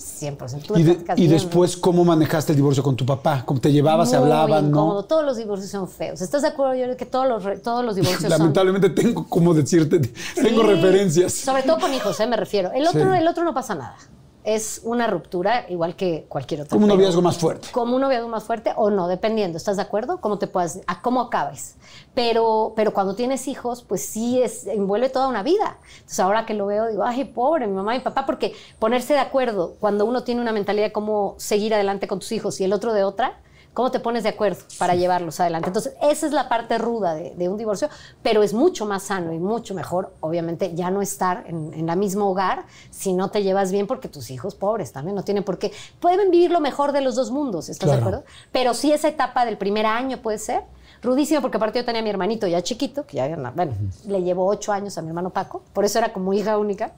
100%. 0.00 0.78
¿Y, 0.78 0.82
de, 0.82 1.04
y 1.16 1.26
después 1.26 1.76
cómo 1.76 2.04
manejaste 2.04 2.52
el 2.52 2.56
divorcio 2.56 2.82
con 2.82 2.96
tu 2.96 3.04
papá? 3.04 3.42
¿Cómo 3.44 3.60
te 3.60 3.70
llevabas, 3.70 4.10
se 4.10 4.16
hablaban, 4.16 4.70
no? 4.70 5.04
Todos 5.04 5.24
los 5.24 5.36
divorcios 5.36 5.70
son 5.70 5.88
feos. 5.88 6.20
¿Estás 6.20 6.42
de 6.42 6.48
acuerdo, 6.48 6.74
yo 6.74 6.96
que 6.96 7.06
todos 7.06 7.28
los, 7.28 7.62
todos 7.62 7.84
los 7.84 7.96
divorcios 7.96 8.30
Lamentablemente 8.30 8.90
tengo, 8.90 9.26
como 9.28 9.54
decirte, 9.54 10.00
tengo 10.34 10.62
referencias. 10.62 11.32
Sobre 11.32 11.62
todo 11.62 11.78
con 11.78 11.92
hijos, 11.92 12.18
¿eh? 12.20 12.26
me 12.26 12.36
refiero. 12.36 12.72
El 12.72 12.86
otro, 12.86 13.14
el 13.14 13.28
otro 13.28 13.44
no 13.44 13.54
pasa 13.54 13.74
nada 13.74 13.96
es 14.44 14.80
una 14.84 15.06
ruptura 15.06 15.66
igual 15.68 15.96
que 15.96 16.24
cualquier 16.28 16.62
otra. 16.62 16.70
Como 16.70 16.84
un 16.84 16.88
noviazgo 16.88 17.20
más 17.20 17.38
fuerte. 17.38 17.68
Como 17.72 17.96
un 17.96 18.00
noviazgo 18.00 18.28
más 18.28 18.44
fuerte 18.44 18.72
o 18.76 18.90
no, 18.90 19.08
dependiendo. 19.08 19.58
¿Estás 19.58 19.76
de 19.76 19.82
acuerdo? 19.82 20.20
Cómo 20.20 20.38
te 20.38 20.46
puedas, 20.46 20.80
a 20.86 21.02
cómo 21.02 21.20
acabes. 21.20 21.76
Pero, 22.14 22.72
pero 22.74 22.92
cuando 22.92 23.14
tienes 23.14 23.48
hijos, 23.48 23.82
pues 23.82 24.04
sí 24.04 24.42
es, 24.42 24.66
envuelve 24.66 25.10
toda 25.10 25.28
una 25.28 25.42
vida. 25.42 25.78
Entonces 25.94 26.20
ahora 26.20 26.46
que 26.46 26.54
lo 26.54 26.66
veo, 26.66 26.88
digo, 26.88 27.04
ay, 27.04 27.24
pobre, 27.24 27.66
mi 27.66 27.74
mamá 27.74 27.94
y 27.94 27.98
mi 27.98 28.04
papá, 28.04 28.24
porque 28.24 28.54
ponerse 28.78 29.12
de 29.12 29.20
acuerdo 29.20 29.76
cuando 29.78 30.04
uno 30.04 30.22
tiene 30.22 30.40
una 30.40 30.52
mentalidad 30.52 30.86
de 30.86 30.92
cómo 30.92 31.34
seguir 31.38 31.74
adelante 31.74 32.08
con 32.08 32.20
tus 32.20 32.32
hijos 32.32 32.60
y 32.60 32.64
el 32.64 32.72
otro 32.72 32.92
de 32.92 33.04
otra, 33.04 33.40
¿Cómo 33.72 33.90
te 33.90 34.00
pones 34.00 34.24
de 34.24 34.30
acuerdo 34.30 34.62
para 34.78 34.94
llevarlos 34.94 35.38
adelante? 35.40 35.68
Entonces, 35.68 35.94
esa 36.02 36.26
es 36.26 36.32
la 36.32 36.48
parte 36.48 36.76
ruda 36.78 37.14
de, 37.14 37.48
un 37.48 37.56
divorcio, 37.56 37.88
pero 38.22 38.42
es 38.42 38.52
mucho 38.52 38.84
más 38.84 39.04
sano 39.04 39.32
y 39.32 39.38
mucho 39.38 39.74
mejor, 39.74 40.12
obviamente, 40.20 40.74
ya 40.74 40.90
no 40.90 41.02
estar 41.02 41.44
en, 41.46 41.72
en 41.74 41.88
el 41.88 41.96
mismo 41.96 42.28
hogar 42.30 42.64
si 42.90 43.12
no 43.12 43.30
te 43.30 43.42
llevas 43.42 43.70
bien, 43.70 43.86
porque 43.86 44.08
tus 44.08 44.30
hijos 44.30 44.54
pobres 44.54 44.92
también 44.92 45.14
no 45.14 45.22
tienen 45.22 45.44
por 45.44 45.58
qué. 45.58 45.72
Pueden 46.00 46.30
vivir 46.30 46.50
lo 46.50 46.60
mejor 46.60 46.92
de 46.92 47.00
los 47.00 47.14
dos 47.14 47.30
mundos, 47.30 47.68
¿estás 47.68 47.90
de 47.90 47.96
acuerdo? 47.96 48.24
Pero 48.50 48.74
sí 48.74 48.92
esa 48.92 49.08
etapa 49.08 49.44
del 49.44 49.56
primer 49.56 49.86
año 49.86 50.18
puede 50.18 50.38
ser 50.38 50.64
rudísimo, 51.02 51.40
porque 51.40 51.56
aparte 51.56 51.78
yo 51.78 51.84
tenía 51.84 52.00
a 52.00 52.04
mi 52.04 52.10
hermanito 52.10 52.46
ya 52.46 52.62
chiquito, 52.62 53.06
que 53.06 53.16
ya, 53.16 53.52
bueno, 53.54 53.72
le 54.06 54.22
llevó 54.22 54.46
ocho 54.46 54.72
años 54.72 54.98
a 54.98 55.02
mi 55.02 55.08
hermano 55.08 55.30
Paco, 55.30 55.62
por 55.72 55.84
eso 55.84 55.98
era 55.98 56.12
como 56.12 56.32
hija 56.32 56.58
única, 56.58 56.92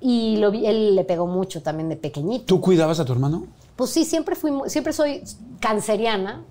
y 0.00 0.36
lo 0.38 0.50
vi, 0.50 0.66
él 0.66 0.94
le 0.94 1.04
pegó 1.04 1.26
mucho 1.26 1.62
también 1.62 1.88
de 1.88 1.96
pequeñito. 1.96 2.46
¿Tú 2.46 2.60
cuidabas 2.60 3.00
a 3.00 3.04
tu 3.04 3.12
hermano? 3.12 3.46
Pues 3.76 3.90
sí, 3.90 4.04
siempre 4.04 4.36
fui, 4.36 4.52
siempre 4.68 4.92
soy 4.92 5.22
canceriana, 5.60 6.42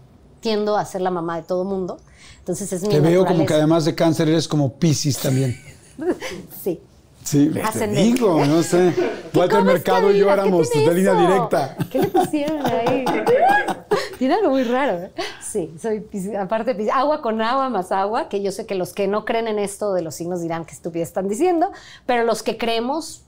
tiendo 0.41 0.77
a 0.77 0.85
ser 0.85 1.01
la 1.01 1.11
mamá 1.11 1.37
de 1.37 1.43
todo 1.43 1.63
mundo. 1.63 1.97
Entonces 2.39 2.71
es 2.73 2.81
mi 2.83 2.89
Te 2.89 2.99
veo 2.99 3.25
como 3.25 3.45
que 3.45 3.53
además 3.53 3.85
de 3.85 3.95
cáncer 3.95 4.27
eres 4.27 4.47
como 4.47 4.73
Piscis 4.73 5.17
también. 5.17 5.57
sí. 6.63 6.81
Sí, 7.23 7.49
te 7.49 7.87
digo, 7.87 8.45
no 8.45 8.61
sé. 8.63 8.93
Walter 9.33 9.63
Mercado 9.63 10.11
y 10.11 10.19
yo 10.19 10.29
éramos 10.29 10.69
de 10.69 10.93
línea 10.93 11.13
directa. 11.13 11.77
¿Qué 11.89 11.99
le 11.99 12.07
pusieron 12.07 12.65
ahí? 12.65 13.05
Tiene 14.19 14.35
algo 14.35 14.49
muy 14.49 14.63
raro. 14.63 15.05
¿eh? 15.05 15.11
Sí, 15.41 15.73
soy 15.81 16.05
aparte 16.37 16.75
agua 16.91 17.21
con 17.21 17.41
agua 17.41 17.69
más 17.69 17.91
agua, 17.91 18.27
que 18.27 18.41
yo 18.41 18.51
sé 18.51 18.65
que 18.65 18.75
los 18.75 18.93
que 18.93 19.07
no 19.07 19.23
creen 19.23 19.47
en 19.47 19.59
esto 19.59 19.93
de 19.93 20.01
los 20.01 20.15
signos 20.15 20.41
dirán 20.41 20.65
que 20.65 20.73
estupidez 20.73 21.07
están 21.07 21.27
diciendo, 21.27 21.71
pero 22.05 22.23
los 22.25 22.43
que 22.43 22.57
creemos 22.57 23.23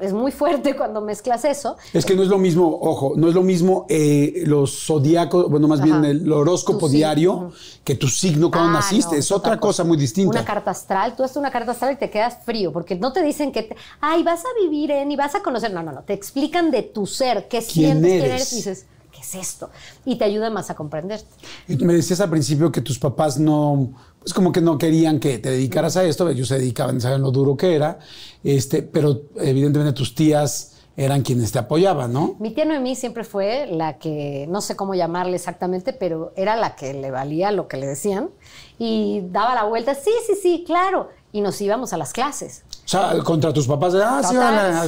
es 0.00 0.12
muy 0.12 0.32
fuerte 0.32 0.76
cuando 0.76 1.00
mezclas 1.00 1.44
eso. 1.44 1.76
Es 1.92 2.04
que 2.04 2.14
no 2.14 2.22
es 2.22 2.28
lo 2.28 2.38
mismo, 2.38 2.78
ojo, 2.80 3.14
no 3.16 3.28
es 3.28 3.34
lo 3.34 3.42
mismo 3.42 3.86
eh, 3.88 4.42
los 4.46 4.86
zodiacos, 4.86 5.50
bueno, 5.50 5.68
más 5.68 5.82
bien 5.82 6.04
el 6.04 6.32
horóscopo 6.32 6.88
diario 6.88 7.52
que 7.84 7.94
tu 7.94 8.08
signo 8.08 8.50
cuando 8.50 8.70
ah, 8.70 8.80
naciste. 8.80 9.18
es 9.18 9.30
otra 9.30 9.58
cosa 9.58 9.84
muy 9.84 9.96
distinta. 9.96 10.38
Una 10.38 10.44
carta 10.44 10.70
astral, 10.70 11.14
tú 11.16 11.22
haces 11.22 11.36
una 11.36 11.50
carta 11.50 11.72
astral 11.72 11.92
y 11.92 11.96
te 11.96 12.10
quedas 12.10 12.38
frío, 12.44 12.72
porque 12.72 12.96
no 12.96 13.12
te 13.12 13.22
dicen 13.22 13.52
que, 13.52 13.74
ay, 14.00 14.22
vas 14.22 14.40
a 14.40 14.48
vivir 14.60 14.90
en 14.90 15.10
y 15.10 15.16
vas 15.16 15.34
a 15.34 15.42
conocer. 15.42 15.72
No, 15.72 15.82
no, 15.82 15.92
no. 15.92 16.02
Te 16.02 16.12
explican 16.12 16.70
de 16.70 16.82
tu 16.82 17.06
ser, 17.06 17.48
qué 17.48 17.60
sientes, 17.60 18.12
quién 18.12 18.24
eres. 18.24 18.52
Y 18.52 18.56
dices, 18.56 18.86
¿qué 18.86 18.95
es 19.26 19.34
esto? 19.34 19.70
Y 20.04 20.16
te 20.16 20.24
ayuda 20.24 20.50
más 20.50 20.70
a 20.70 20.74
comprenderte. 20.74 21.28
Y 21.68 21.76
me 21.84 21.94
decías 21.94 22.20
al 22.20 22.30
principio 22.30 22.70
que 22.70 22.80
tus 22.80 22.98
papás 22.98 23.38
no 23.38 23.92
es 24.24 24.34
como 24.34 24.50
que 24.50 24.60
no 24.60 24.76
querían 24.76 25.20
que 25.20 25.38
te 25.38 25.50
dedicaras 25.50 25.96
a 25.96 26.04
esto, 26.04 26.28
ellos 26.28 26.48
se 26.48 26.58
dedicaban, 26.58 27.00
saben 27.00 27.22
lo 27.22 27.30
duro 27.30 27.56
que 27.56 27.76
era, 27.76 28.00
este, 28.42 28.82
pero 28.82 29.22
evidentemente 29.36 29.92
tus 29.92 30.16
tías 30.16 30.72
eran 30.96 31.22
quienes 31.22 31.52
te 31.52 31.60
apoyaban, 31.60 32.12
¿no? 32.12 32.34
Mi 32.40 32.50
tía 32.50 32.64
Noemí 32.64 32.96
siempre 32.96 33.22
fue 33.22 33.68
la 33.70 33.98
que, 33.98 34.46
no 34.48 34.60
sé 34.60 34.74
cómo 34.74 34.94
llamarle 34.94 35.36
exactamente, 35.36 35.92
pero 35.92 36.32
era 36.36 36.56
la 36.56 36.74
que 36.74 36.92
le 36.92 37.12
valía 37.12 37.52
lo 37.52 37.68
que 37.68 37.76
le 37.76 37.86
decían 37.86 38.30
y 38.78 39.22
daba 39.30 39.54
la 39.54 39.64
vuelta, 39.64 39.94
sí, 39.94 40.10
sí, 40.26 40.32
sí, 40.40 40.64
claro, 40.66 41.10
y 41.36 41.42
nos 41.42 41.60
íbamos 41.60 41.92
a 41.92 41.98
las 41.98 42.14
clases. 42.14 42.64
O 42.86 42.88
sea, 42.88 43.12
contra 43.22 43.52
tus 43.52 43.66
papás 43.66 43.92
de, 43.92 44.02
ah, 44.02 44.22
sí, 44.22 44.34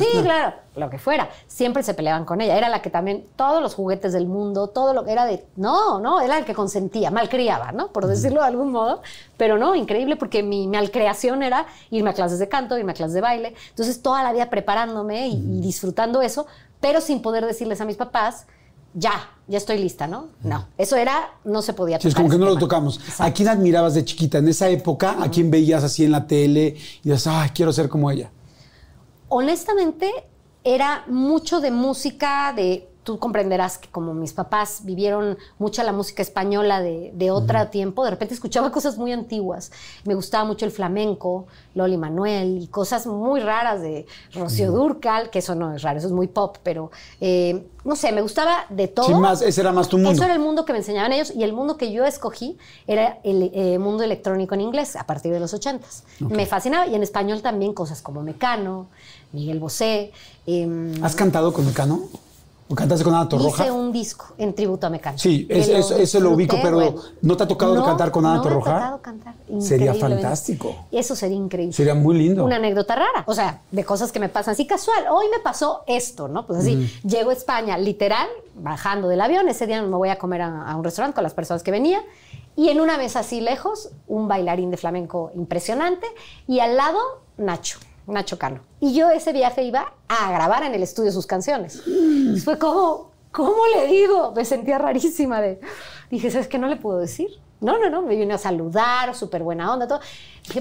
sí, 0.00 0.22
claro, 0.22 0.54
lo 0.76 0.88
que 0.88 0.98
fuera. 0.98 1.28
Siempre 1.46 1.82
se 1.82 1.92
peleaban 1.92 2.24
con 2.24 2.40
ella. 2.40 2.56
Era 2.56 2.70
la 2.70 2.80
que 2.80 2.88
también, 2.88 3.26
todos 3.37 3.61
los 3.61 3.74
juguetes 3.74 4.14
del 4.14 4.26
mundo, 4.26 4.68
todo 4.68 4.94
lo 4.94 5.04
que 5.04 5.12
era 5.12 5.26
de, 5.26 5.44
no, 5.56 6.00
no, 6.00 6.22
era 6.22 6.38
el 6.38 6.46
que 6.46 6.54
consentía, 6.54 7.11
malcriaba, 7.11 7.70
¿no? 7.72 7.88
Por 7.88 8.06
decirlo 8.06 8.40
de 8.40 8.46
algún 8.46 8.72
modo. 8.72 9.02
Pero 9.37 9.58
no, 9.58 9.74
increíble 9.74 10.16
porque 10.16 10.42
mi 10.42 10.66
malcreación 10.68 11.42
era 11.42 11.66
irme 11.90 12.08
a 12.08 12.14
clases 12.14 12.38
de 12.38 12.48
canto, 12.48 12.78
irme 12.78 12.92
a 12.92 12.94
clases 12.94 13.12
de 13.12 13.20
baile. 13.20 13.54
Entonces, 13.68 14.00
toda 14.00 14.22
la 14.22 14.32
vida 14.32 14.48
preparándome 14.48 15.28
y, 15.28 15.34
y 15.34 15.61
disfrutando 15.61 16.22
eso, 16.22 16.46
pero 16.80 17.02
sin 17.02 17.20
poder 17.20 17.44
decirles 17.44 17.82
a 17.82 17.84
mis 17.84 17.98
papás, 17.98 18.46
ya, 18.94 19.31
ya 19.46 19.59
estoy 19.59 19.79
lista, 19.79 20.07
¿no? 20.07 20.29
No, 20.42 20.66
eso 20.77 20.96
era, 20.96 21.31
no 21.44 21.62
se 21.62 21.72
podía 21.72 21.98
tocar. 21.98 22.09
es 22.09 22.14
como 22.14 22.29
que 22.29 22.38
no 22.38 22.46
lo 22.46 22.57
tocamos. 22.57 23.01
¿A 23.18 23.33
quién 23.33 23.48
admirabas 23.48 23.94
de 23.94 24.05
chiquita 24.05 24.38
en 24.38 24.48
esa 24.48 24.68
época? 24.68 25.16
¿A 25.22 25.31
quién 25.31 25.51
veías 25.51 25.85
así 25.85 26.05
en 26.05 26.12
la 26.12 26.27
tele 26.27 26.77
y 27.03 27.11
dices, 27.11 27.27
ay, 27.27 27.51
quiero 27.51 27.72
ser 27.72 27.88
como 27.88 28.11
ella? 28.11 28.31
Honestamente, 29.29 30.11
era 30.64 31.05
mucho 31.09 31.61
de 31.61 31.70
música, 31.70 32.53
de 32.55 32.88
tú 33.08 33.18
comprenderás 33.18 33.78
que 33.78 33.88
como 33.88 34.12
mis 34.12 34.34
papás 34.34 34.80
vivieron 34.82 35.38
mucha 35.58 35.82
la 35.82 35.92
música 35.92 36.20
española 36.20 36.82
de, 36.82 37.10
de 37.14 37.30
otro 37.30 37.68
tiempo, 37.68 38.04
de 38.04 38.10
repente 38.10 38.34
escuchaba 38.34 38.70
cosas 38.70 38.98
muy 38.98 39.12
antiguas. 39.12 39.72
Me 40.04 40.14
gustaba 40.14 40.44
mucho 40.44 40.66
el 40.66 40.72
flamenco, 40.72 41.46
Loli 41.74 41.96
Manuel 41.96 42.58
y 42.60 42.66
cosas 42.66 43.06
muy 43.06 43.40
raras 43.40 43.80
de 43.80 44.04
Rocío 44.34 44.72
Durcal, 44.72 45.30
que 45.30 45.38
eso 45.38 45.54
no 45.54 45.74
es 45.74 45.80
raro, 45.80 45.96
eso 45.96 46.08
es 46.08 46.12
muy 46.12 46.26
pop, 46.26 46.58
pero 46.62 46.90
eh, 47.22 47.64
no 47.82 47.96
sé, 47.96 48.12
me 48.12 48.20
gustaba 48.20 48.66
de 48.68 48.88
todo. 48.88 49.18
Más, 49.18 49.40
ese 49.40 49.62
era 49.62 49.72
más 49.72 49.88
tu 49.88 49.96
mundo. 49.96 50.10
Eso 50.10 50.24
era 50.24 50.34
el 50.34 50.40
mundo 50.40 50.66
que 50.66 50.72
me 50.74 50.80
enseñaban 50.80 51.10
ellos 51.14 51.32
y 51.34 51.44
el 51.44 51.54
mundo 51.54 51.78
que 51.78 51.90
yo 51.90 52.04
escogí 52.04 52.58
era 52.86 53.20
el 53.24 53.50
eh, 53.54 53.78
mundo 53.78 54.04
electrónico 54.04 54.54
en 54.54 54.60
inglés 54.60 54.96
a 54.96 55.06
partir 55.06 55.32
de 55.32 55.40
los 55.40 55.54
ochentas. 55.54 56.04
Me 56.20 56.44
fascinaba 56.44 56.86
y 56.86 56.94
en 56.94 57.02
español 57.02 57.40
también 57.40 57.72
cosas 57.72 58.02
como 58.02 58.22
Mecano, 58.22 58.88
Miguel 59.32 59.60
Bosé. 59.60 60.12
Em, 60.46 61.02
¿Has 61.02 61.16
cantado 61.16 61.54
con 61.54 61.64
Mecano? 61.64 62.02
¿O 62.70 62.74
cantaste 62.74 63.02
con 63.02 63.14
Ana 63.14 63.28
Torroja? 63.28 63.62
Hice 63.64 63.72
un 63.72 63.90
disco 63.92 64.35
en 64.37 64.54
tributo 64.54 64.87
a 64.87 64.90
Mecano. 64.90 65.16
Sí, 65.16 65.46
ese 65.48 66.20
lo 66.20 66.33
ubico, 66.33 66.57
pero 66.62 66.94
¿no 67.22 67.37
te 67.37 67.44
ha 67.44 67.48
tocado 67.48 67.83
cantar 67.83 68.11
con 68.11 68.26
Ana 68.26 68.37
no 68.37 68.42
Torroja? 68.42 68.70
Me 68.70 68.76
ha 68.76 68.81
tocado 68.81 69.02
cantar. 69.02 69.35
Sería 69.59 69.94
fantástico. 69.94 70.76
Eso 70.92 71.16
sería 71.16 71.37
increíble. 71.37 71.72
Sería 71.72 71.94
muy 71.94 72.18
lindo. 72.18 72.44
Una 72.44 72.57
anécdota 72.57 72.94
rara. 72.94 73.24
O 73.26 73.35
sea, 73.35 73.62
de 73.70 73.85
cosas 73.85 74.12
que 74.12 74.20
me 74.20 74.28
pasan 74.28 74.52
así 74.52 74.66
casual. 74.66 75.07
Hoy 75.11 75.26
me 75.31 75.38
pasó 75.38 75.83
esto, 75.87 76.28
¿no? 76.28 76.46
Pues 76.46 76.61
así, 76.61 76.92
llego 77.04 77.31
a 77.31 77.33
España, 77.33 77.78
literal, 77.78 78.28
bajando 78.54 79.09
del 79.09 79.22
avión. 79.22 79.48
Ese 79.48 79.66
día 79.66 79.81
me 79.81 79.96
voy 79.96 80.11
a 80.11 80.18
comer 80.18 80.42
a, 80.42 80.70
a 80.70 80.76
un 80.76 80.85
restaurante 80.85 81.14
con 81.14 81.24
las 81.24 81.33
personas 81.33 81.62
que 81.62 81.70
venía. 81.70 82.02
Y 82.54 82.68
en 82.68 82.81
una 82.81 82.98
mesa 82.98 83.20
así 83.20 83.40
lejos, 83.40 83.90
un 84.09 84.28
bailarín 84.28 84.70
de 84.70 84.76
flamenco 84.76 85.31
impresionante. 85.35 86.07
Y 86.46 86.61
al 86.61 86.76
lado, 86.76 86.98
Nacho. 87.38 87.78
Nacho 88.12 88.38
Cano. 88.38 88.60
Y 88.80 88.94
yo 88.94 89.10
ese 89.10 89.32
viaje 89.32 89.62
iba 89.62 89.92
a 90.08 90.32
grabar 90.32 90.62
en 90.64 90.74
el 90.74 90.82
estudio 90.82 91.12
sus 91.12 91.26
canciones. 91.26 91.82
fue 92.44 92.58
como, 92.58 93.10
¿cómo 93.30 93.66
le 93.74 93.86
digo? 93.86 94.32
Me 94.34 94.44
sentía 94.44 94.78
rarísima 94.78 95.40
de... 95.40 95.60
Dije, 96.10 96.30
¿sabes 96.30 96.48
qué 96.48 96.58
no 96.58 96.68
le 96.68 96.76
puedo 96.76 96.98
decir? 96.98 97.28
No, 97.60 97.78
no, 97.78 97.90
no, 97.90 98.02
me 98.02 98.14
vino 98.14 98.34
a 98.34 98.38
saludar, 98.38 99.14
súper 99.16 99.42
buena 99.42 99.72
onda, 99.72 99.88
todo. 99.88 100.00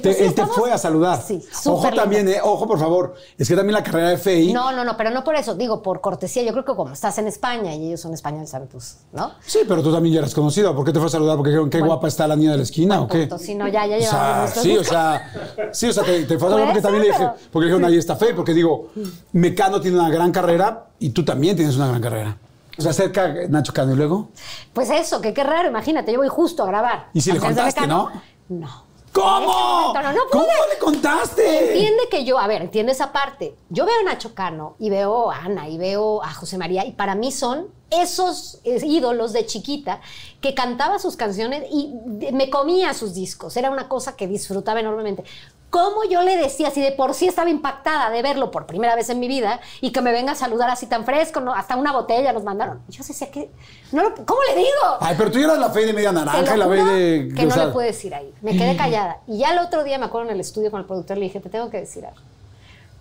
Pues 0.01 0.19
él 0.19 0.33
te 0.33 0.45
fue 0.47 0.71
a 0.71 0.77
saludar. 0.77 1.21
Sí, 1.21 1.41
Ojo 1.65 1.89
también, 1.91 2.27
eh, 2.27 2.39
ojo 2.43 2.67
por 2.67 2.79
favor, 2.79 3.15
es 3.38 3.47
que 3.47 3.55
también 3.55 3.73
la 3.73 3.83
carrera 3.83 4.10
de 4.10 4.17
FEI. 4.17 4.51
No, 4.51 4.71
no, 4.71 4.83
no, 4.83 4.97
pero 4.97 5.12
no 5.12 5.23
por 5.23 5.36
eso, 5.36 5.55
digo, 5.55 5.81
por 5.81 6.01
cortesía. 6.01 6.43
Yo 6.43 6.51
creo 6.51 6.65
que 6.65 6.75
como 6.75 6.91
estás 6.91 7.17
en 7.19 7.27
España 7.27 7.73
y 7.75 7.88
ellos 7.88 8.01
son 8.01 8.13
españoles, 8.13 8.49
¿sabes? 8.49 8.67
Pues, 8.71 8.97
¿no? 9.13 9.31
Sí, 9.45 9.60
pero 9.67 9.81
tú 9.83 9.93
también 9.93 10.15
ya 10.15 10.19
eres 10.19 10.33
conocido. 10.33 10.75
¿Por 10.75 10.86
qué 10.86 10.91
te 10.91 10.99
fue 10.99 11.07
a 11.07 11.12
saludar? 11.12 11.38
¿Porque 11.38 11.51
dijeron 11.51 11.69
qué 11.69 11.79
guapa 11.79 12.07
está 12.07 12.27
la 12.27 12.36
niña 12.36 12.51
de 12.51 12.57
la 12.57 12.63
esquina 12.63 13.01
o 13.01 13.07
qué? 13.07 13.29
Sí, 13.38 13.55
no, 13.55 13.67
ya, 13.67 13.86
ya 13.86 13.97
llevamos. 13.97 14.57
O 14.57 14.62
sí, 14.62 14.77
o 14.77 14.83
sea, 14.83 15.69
sí, 15.71 15.88
o 15.88 15.93
sea, 15.93 16.03
te, 16.03 16.25
fue 16.38 16.47
a 16.47 16.51
saludar 16.51 16.65
porque 16.65 16.81
también 16.81 17.03
le 17.03 17.12
dije, 17.12 17.29
porque 17.51 17.65
dijeron 17.67 17.86
ahí 17.86 17.97
está 17.97 18.15
FEI, 18.15 18.33
porque 18.33 18.53
digo, 18.53 18.89
Mecano 19.31 19.79
tiene 19.79 19.99
una 19.99 20.10
gran 20.10 20.31
carrera 20.31 20.88
y 20.99 21.12
tú 21.12 21.23
también 21.23 21.55
tienes 21.55 21.75
una 21.75 21.88
gran 21.88 22.01
carrera. 22.01 22.38
O 22.78 22.82
sea, 22.82 22.92
acerca 22.92 23.34
Nacho 23.50 23.74
Cano 23.74 23.94
y 23.94 23.96
luego. 23.96 24.30
Pues 24.74 24.90
eso, 24.90 25.22
que 25.22 25.34
qué 25.34 25.44
raro, 25.44 25.70
imagínate, 25.70 26.12
yo 26.12 26.20
voy 26.20 26.28
justo 26.28 26.63
a 26.63 26.68
grabar. 26.68 27.10
¿Y 27.13 27.22
si 27.22 27.32
le 27.32 27.40
contaste, 27.40 27.88
no? 27.88 28.12
No. 28.50 28.88
¿Cómo? 29.12 29.94
No, 29.96 30.13
no, 30.13 30.20
¿Cómo 30.32 30.46
le 30.46 30.78
contaste? 30.80 31.74
Entiende 31.74 32.04
que 32.10 32.24
yo, 32.24 32.38
a 32.38 32.46
ver, 32.46 32.62
entiende 32.62 32.92
esa 32.92 33.12
parte. 33.12 33.56
Yo 33.70 33.86
veo 33.86 33.96
a 34.02 34.04
Nacho 34.04 34.36
Cano 34.36 34.76
y 34.78 34.92
veo 34.92 35.32
a 35.32 35.40
Ana 35.40 35.68
y 35.68 35.80
veo 35.80 36.24
a 36.24 36.32
José 36.34 36.60
María 36.60 36.86
y 36.86 36.92
para 36.92 37.16
mí 37.16 37.32
son 37.32 37.68
esos 37.90 38.60
ídolos 38.63 39.34
de 39.34 39.46
chiquita 39.46 40.02
que 40.40 40.54
cantaba 40.54 41.00
sus 41.00 41.16
canciones 41.16 41.63
y 41.72 41.94
me 42.32 42.52
comía 42.52 42.94
sus 42.94 43.16
discos. 43.16 43.58
Era 43.58 43.72
una 43.72 43.88
cosa 43.88 44.16
que 44.16 44.28
disfrutaba 44.28 44.82
enormemente. 44.82 45.24
¿Cómo 45.69 46.06
yo 46.10 46.21
le 46.21 46.38
decía, 46.38 46.71
si 46.71 46.82
de 46.82 46.93
por 46.93 47.13
sí 47.13 47.27
estaba 47.27 47.49
impactada 47.49 48.10
de 48.10 48.21
verlo 48.21 48.51
por 48.51 48.65
primera 48.65 48.95
vez 48.95 49.10
en 49.10 49.19
mi 49.19 49.27
vida 49.27 49.60
y 49.82 49.91
que 49.91 50.01
me 50.01 50.13
venga 50.13 50.32
a 50.32 50.36
saludar 50.36 50.69
así 50.69 50.86
tan 50.86 51.03
fresco, 51.03 51.41
¿no? 51.41 51.53
hasta 51.53 51.75
una 51.75 51.91
botella 51.91 52.32
nos 52.32 52.43
mandaron? 52.45 52.82
Yo 52.88 53.03
decía 53.03 53.30
que, 53.30 53.51
no 53.91 54.03
lo- 54.03 54.15
¿cómo 54.25 54.39
le 54.49 54.56
digo? 54.56 54.97
Ay, 55.01 55.15
pero 55.17 55.30
tú 55.30 55.39
eras 55.39 55.58
la 55.58 55.69
fe 55.69 55.86
de 55.86 55.91
media 55.93 56.12
naranja 56.13 56.56
y 56.56 56.58
la 56.58 56.67
fe 56.67 56.84
de. 56.84 57.34
que 57.36 57.45
no 57.45 57.56
le 57.56 57.67
pude 57.73 57.86
decir 57.88 58.15
ahí. 58.15 58.34
Me 58.41 58.58
quedé 58.58 58.77
callada. 58.77 59.17
Y 59.27 59.39
ya 59.39 59.51
el 59.51 59.60
otro 59.60 59.84
día 59.84 59.97
me 59.97 60.06
acuerdo 60.06 60.30
en 60.30 60.36
el 60.36 60.39
estudio 60.39 60.71
con 60.71 60.80
el 60.80 60.86
productor, 60.86 61.17
le 61.17 61.25
dije, 61.25 61.41
te 61.41 61.49
tengo 61.49 61.69
que 61.69 61.82
decir 61.82 62.06
algo. 62.06 62.19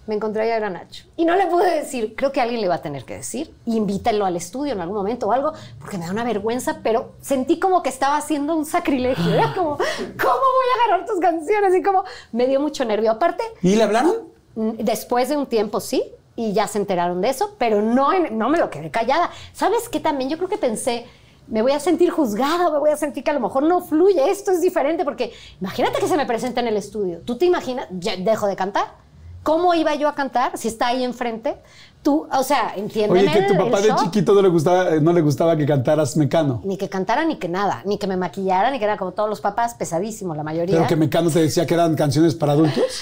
Me 0.06 0.14
encontré 0.14 0.52
a 0.52 0.70
Nacho. 0.70 1.04
Y 1.16 1.24
no 1.24 1.34
le 1.34 1.46
pude 1.46 1.74
decir, 1.74 2.14
creo 2.16 2.30
que 2.30 2.40
alguien 2.40 2.60
le 2.60 2.68
va 2.68 2.76
a 2.76 2.82
tener 2.82 3.04
que 3.04 3.14
decir. 3.14 3.52
Invítalo 3.66 4.24
al 4.24 4.36
estudio 4.36 4.72
en 4.72 4.80
algún 4.80 4.96
momento 4.96 5.26
o 5.26 5.32
algo, 5.32 5.52
porque 5.80 5.98
me 5.98 6.06
da 6.06 6.12
una 6.12 6.24
vergüenza, 6.24 6.78
pero 6.82 7.12
sentí 7.20 7.58
como 7.58 7.82
que 7.82 7.88
estaba 7.88 8.16
haciendo 8.16 8.54
un 8.54 8.64
sacrilegio. 8.64 9.34
Era 9.34 9.52
como, 9.54 9.76
¿cómo 9.76 9.78
voy 9.78 10.68
a 10.72 10.84
agarrar 10.86 11.06
tus 11.06 11.18
canciones? 11.18 11.74
Y 11.74 11.82
como, 11.82 12.04
me 12.32 12.46
dio 12.46 12.60
mucho 12.60 12.84
nervio. 12.84 13.10
Aparte, 13.10 13.42
¿Y 13.62 13.74
le 13.74 13.82
hablaron? 13.82 14.14
Mm, 14.54 14.70
Después 14.78 15.28
de 15.28 15.36
un 15.36 15.46
tiempo 15.46 15.80
sí, 15.80 16.04
y 16.36 16.52
ya 16.52 16.68
se 16.68 16.78
enteraron 16.78 17.20
de 17.20 17.30
eso, 17.30 17.54
pero 17.58 17.82
no, 17.82 18.10
no 18.30 18.48
me 18.48 18.58
lo 18.58 18.70
quedé 18.70 18.90
callada. 18.90 19.30
¿Sabes 19.52 19.88
qué 19.88 20.00
también? 20.00 20.30
Yo 20.30 20.36
creo 20.36 20.48
que 20.48 20.58
pensé, 20.58 21.06
me 21.48 21.62
voy 21.62 21.72
a 21.72 21.80
sentir 21.80 22.10
juzgada, 22.10 22.70
me 22.70 22.78
voy 22.78 22.90
a 22.90 22.96
sentir 22.96 23.24
que 23.24 23.30
a 23.30 23.34
lo 23.34 23.40
mejor 23.40 23.62
no 23.62 23.80
fluye, 23.80 24.30
esto 24.30 24.50
es 24.50 24.60
diferente, 24.60 25.04
porque 25.04 25.32
imagínate 25.60 25.98
que 25.98 26.06
se 26.08 26.16
me 26.16 26.26
presenta 26.26 26.60
en 26.60 26.68
el 26.68 26.76
estudio. 26.76 27.20
¿Tú 27.24 27.38
te 27.38 27.46
imaginas? 27.46 27.86
Ya 27.90 28.16
dejo 28.16 28.46
de 28.46 28.56
cantar. 28.56 29.05
¿Cómo 29.46 29.72
iba 29.74 29.94
yo 29.94 30.08
a 30.08 30.14
cantar 30.16 30.58
si 30.58 30.66
está 30.66 30.88
ahí 30.88 31.04
enfrente? 31.04 31.54
Tú, 32.02 32.26
o 32.32 32.42
sea, 32.42 32.72
entiéndeme 32.74 33.20
Oye, 33.20 33.30
que 33.32 33.42
tu 33.42 33.52
el- 33.54 33.60
el 33.60 33.64
papá 33.70 33.80
de 33.80 33.88
shock. 33.90 34.02
chiquito 34.02 34.34
no 34.34 34.42
le 34.42 34.48
gustaba, 34.48 34.90
no 35.00 35.12
le 35.12 35.20
gustaba 35.20 35.56
que 35.56 35.64
cantaras 35.64 36.16
mecano. 36.16 36.60
Ni 36.64 36.76
que 36.76 36.88
cantara, 36.88 37.24
ni 37.24 37.36
que 37.36 37.48
nada, 37.48 37.80
ni 37.84 37.96
que 37.96 38.08
me 38.08 38.16
maquillara, 38.16 38.72
ni 38.72 38.80
que 38.80 38.84
era 38.86 38.96
como 38.96 39.12
todos 39.12 39.28
los 39.28 39.40
papás, 39.40 39.74
pesadísimo 39.74 40.34
la 40.34 40.42
mayoría. 40.42 40.74
Pero 40.74 40.88
que 40.88 40.96
Mecano 40.96 41.30
te 41.30 41.38
decía 41.42 41.64
que 41.64 41.74
eran 41.74 41.94
canciones 41.94 42.34
para 42.34 42.52
adultos. 42.54 42.82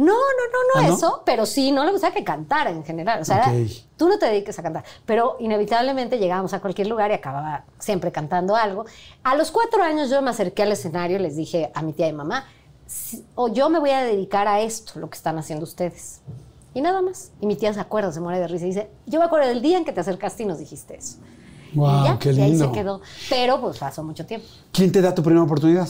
No, 0.00 0.04
no, 0.12 0.12
no, 0.12 0.80
no 0.80 0.86
¿Ah, 0.86 0.88
no? 0.90 0.94
eso, 0.94 1.22
pero 1.26 1.44
sí, 1.44 1.72
no 1.72 1.84
le 1.84 1.90
gustaba 1.90 2.14
que 2.14 2.22
cantara 2.22 2.70
en 2.70 2.84
general. 2.84 3.20
O 3.20 3.24
sea, 3.24 3.38
era- 3.38 3.52
tú 3.96 4.08
no 4.08 4.16
te 4.16 4.26
dediques 4.26 4.56
a 4.56 4.62
cantar. 4.62 4.84
Pero 5.04 5.34
inevitablemente 5.40 6.18
llegábamos 6.20 6.52
a 6.54 6.60
cualquier 6.60 6.86
lugar 6.86 7.10
y 7.10 7.14
acababa 7.14 7.64
siempre 7.80 8.12
cantando 8.12 8.54
algo. 8.54 8.84
A 9.24 9.34
los 9.34 9.50
cuatro 9.50 9.82
años 9.82 10.08
yo 10.08 10.22
me 10.22 10.30
acerqué 10.30 10.62
al 10.62 10.70
escenario 10.70 11.16
y 11.16 11.20
les 11.20 11.34
dije 11.34 11.72
a 11.74 11.82
mi 11.82 11.92
tía 11.94 12.06
y 12.06 12.12
mamá, 12.12 12.44
"Si- 12.44 12.57
o 13.34 13.48
yo 13.48 13.68
me 13.70 13.78
voy 13.78 13.90
a 13.90 14.02
dedicar 14.02 14.48
a 14.48 14.60
esto, 14.60 14.98
lo 15.00 15.08
que 15.10 15.16
están 15.16 15.38
haciendo 15.38 15.64
ustedes. 15.64 16.20
Y 16.74 16.80
nada 16.80 17.02
más. 17.02 17.32
Y 17.40 17.46
mi 17.46 17.56
tía 17.56 17.72
se 17.74 17.80
acuerda, 17.80 18.12
se 18.12 18.20
muere 18.20 18.38
de 18.38 18.48
risa 18.48 18.64
y 18.64 18.68
dice, 18.68 18.90
yo 19.06 19.18
me 19.18 19.24
acuerdo 19.26 19.48
del 19.48 19.62
día 19.62 19.78
en 19.78 19.84
que 19.84 19.92
te 19.92 20.00
acercaste 20.00 20.42
y 20.42 20.46
nos 20.46 20.58
dijiste 20.58 20.96
eso. 20.96 21.16
Wow, 21.74 22.00
y 22.00 22.04
ya, 22.04 22.18
qué 22.18 22.32
y 22.32 22.40
ahí 22.40 22.50
lindo. 22.50 22.66
se 22.66 22.72
quedó. 22.72 23.00
Pero 23.28 23.60
pues 23.60 23.78
pasó 23.78 24.02
mucho 24.02 24.24
tiempo. 24.24 24.46
¿Quién 24.72 24.90
te 24.92 25.00
da 25.02 25.14
tu 25.14 25.22
primera 25.22 25.42
oportunidad? 25.44 25.88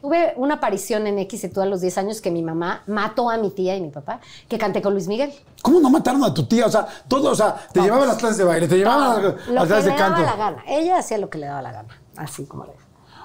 Tuve 0.00 0.32
una 0.36 0.54
aparición 0.54 1.06
en 1.06 1.18
X 1.18 1.46
tú 1.52 1.60
a 1.60 1.66
los 1.66 1.82
10 1.82 1.98
años 1.98 2.20
que 2.22 2.30
mi 2.30 2.42
mamá 2.42 2.82
mató 2.86 3.28
a 3.28 3.36
mi 3.36 3.50
tía 3.50 3.76
y 3.76 3.82
mi 3.82 3.90
papá, 3.90 4.18
que 4.48 4.56
canté 4.56 4.80
con 4.80 4.94
Luis 4.94 5.06
Miguel. 5.08 5.30
¿Cómo 5.60 5.78
no 5.78 5.90
mataron 5.90 6.24
a 6.24 6.32
tu 6.32 6.46
tía? 6.46 6.64
O 6.66 6.70
sea, 6.70 6.86
todo, 7.06 7.30
o 7.30 7.34
sea, 7.34 7.54
te 7.72 7.80
llevaban 7.82 8.04
a 8.04 8.12
las 8.12 8.16
clases 8.16 8.38
de 8.38 8.44
baile, 8.44 8.66
te 8.66 8.78
llevaban 8.78 9.02
a 9.02 9.08
las, 9.08 9.18
a 9.18 9.20
lo 9.48 9.52
las 9.52 9.62
que 9.64 9.68
clases 9.68 9.84
le 9.84 9.92
de 9.92 9.98
daba 9.98 10.14
canto. 10.16 10.30
la 10.30 10.36
gana. 10.36 10.64
Ella 10.66 10.98
hacía 10.98 11.18
lo 11.18 11.28
que 11.28 11.36
le 11.38 11.46
daba 11.46 11.60
la 11.60 11.72
gana, 11.72 12.00
así 12.16 12.46
como 12.46 12.64
le 12.64 12.72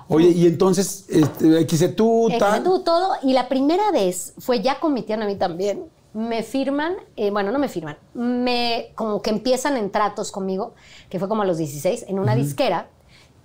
Oye, 0.07 0.29
y 0.29 0.45
entonces, 0.45 1.05
este, 1.09 1.65
quise 1.65 1.89
tú, 1.89 2.29
tal. 2.37 2.63
Tú, 2.63 2.83
todo. 2.83 3.15
Y 3.23 3.33
la 3.33 3.47
primera 3.47 3.91
vez 3.91 4.33
fue 4.37 4.61
ya 4.61 4.79
con 4.79 4.93
mi 4.93 5.01
tía 5.01 5.15
a 5.15 5.25
mí 5.25 5.35
también. 5.35 5.85
Me 6.13 6.43
firman, 6.43 6.95
eh, 7.17 7.29
bueno, 7.29 7.51
no 7.51 7.59
me 7.59 7.67
firman, 7.67 7.97
me 8.13 8.91
como 8.95 9.21
que 9.21 9.31
empiezan 9.31 9.75
en 9.75 9.91
tratos 9.91 10.31
conmigo, 10.31 10.73
que 11.09 11.19
fue 11.19 11.27
como 11.27 11.41
a 11.41 11.45
los 11.45 11.57
16, 11.57 12.05
en 12.07 12.19
una 12.19 12.35
disquera, 12.35 12.87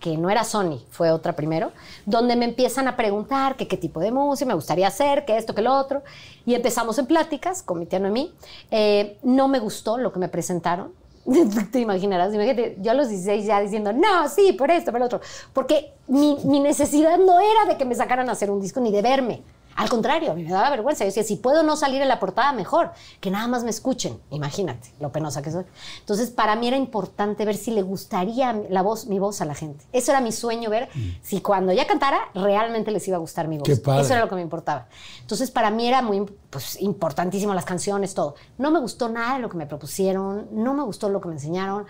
que 0.01 0.16
no 0.16 0.31
era 0.31 0.44
Sony, 0.44 0.81
fue 0.90 1.11
otra 1.11 1.35
primero, 1.35 1.73
donde 2.07 2.35
me 2.35 2.46
empiezan 2.46 2.88
a 2.88 2.96
preguntar 2.96 3.57
que 3.57 3.68
qué 3.68 3.77
tipo 3.77 4.01
de 4.01 4.11
música 4.11 4.46
me 4.46 4.55
gustaría 4.55 4.87
hacer, 4.88 5.25
que 5.25 5.37
esto, 5.37 5.55
que 5.55 5.62
lo 5.62 5.75
otro. 5.75 6.03
Y 6.46 6.55
empezamos 6.55 6.99
en 6.99 7.07
pláticas 7.07 7.62
con 7.62 7.79
mi 7.79 7.87
tía 7.87 7.99
Noemí. 7.99 8.33
Eh, 8.70 9.18
no 9.23 9.46
me 9.49 9.59
gustó 9.59 9.99
lo 9.99 10.12
que 10.12 10.18
me 10.18 10.29
presentaron. 10.29 10.92
Te 11.72 11.80
imaginarás, 11.80 12.34
imagínate, 12.34 12.76
yo 12.80 12.90
a 12.90 12.94
los 12.94 13.08
16 13.08 13.46
ya 13.46 13.60
diciendo, 13.60 13.92
no, 13.92 14.28
sí, 14.28 14.52
por 14.52 14.70
esto, 14.70 14.90
por 14.90 15.00
lo 15.00 15.06
otro. 15.06 15.20
Porque 15.52 15.92
mi, 16.08 16.36
mi 16.44 16.60
necesidad 16.60 17.18
no 17.18 17.40
era 17.40 17.66
de 17.68 17.76
que 17.76 17.84
me 17.84 17.94
sacaran 17.94 18.28
a 18.28 18.32
hacer 18.32 18.50
un 18.50 18.60
disco 18.60 18.80
ni 18.80 18.90
de 18.90 19.02
verme. 19.02 19.42
Al 19.76 19.88
contrario, 19.88 20.33
a 20.33 20.35
mí 20.35 20.44
me 20.44 20.50
daba 20.50 20.70
vergüenza. 20.70 21.04
Yo 21.04 21.06
decía, 21.06 21.22
si 21.22 21.37
puedo 21.37 21.62
no 21.62 21.76
salir 21.76 22.02
en 22.02 22.09
la 22.09 22.20
portada, 22.20 22.52
mejor. 22.52 22.92
Que 23.20 23.30
nada 23.30 23.46
más 23.48 23.64
me 23.64 23.70
escuchen. 23.70 24.20
Imagínate 24.30 24.92
lo 25.00 25.11
penosa 25.12 25.42
que 25.42 25.50
soy. 25.50 25.64
Entonces, 26.00 26.30
para 26.30 26.56
mí 26.56 26.68
era 26.68 26.76
importante 26.76 27.44
ver 27.44 27.56
si 27.56 27.70
le 27.70 27.83
gustaría 27.83 28.52
la 28.68 28.83
voz, 28.83 29.06
mi 29.06 29.18
voz 29.18 29.40
a 29.40 29.44
la 29.44 29.54
gente. 29.54 29.85
Eso 29.92 30.12
era 30.12 30.20
mi 30.20 30.33
sueño, 30.33 30.70
ver 30.70 30.88
si 31.22 31.40
cuando 31.40 31.72
ya 31.72 31.87
cantara, 31.87 32.18
realmente 32.35 32.90
les 32.90 33.06
iba 33.09 33.16
a 33.16 33.20
gustar 33.20 33.48
mi 33.48 33.59
voz. 33.59 33.66
Qué 33.66 33.76
padre. 33.76 34.02
Eso 34.02 34.12
era 34.12 34.22
lo 34.22 34.28
que 34.28 34.35
me 34.35 34.42
importaba. 34.42 34.87
Entonces, 35.20 35.50
para 35.50 35.70
mí 35.70 35.87
era 35.87 36.02
muy 36.02 36.26
pues, 36.50 36.80
importantísimo 36.80 37.54
las 37.54 37.64
canciones, 37.64 38.14
todo. 38.14 38.35
No 38.59 38.70
me 38.70 38.80
gustó 38.80 39.09
nada 39.09 39.35
de 39.35 39.40
lo 39.40 39.48
que 39.48 39.56
me 39.56 39.66
propusieron, 39.66 40.48
no 40.52 40.74
me 40.74 40.83
gustó 40.83 41.09
lo 41.09 41.20
que 41.20 41.28
me 41.28 41.35
enseñaron. 41.35 41.87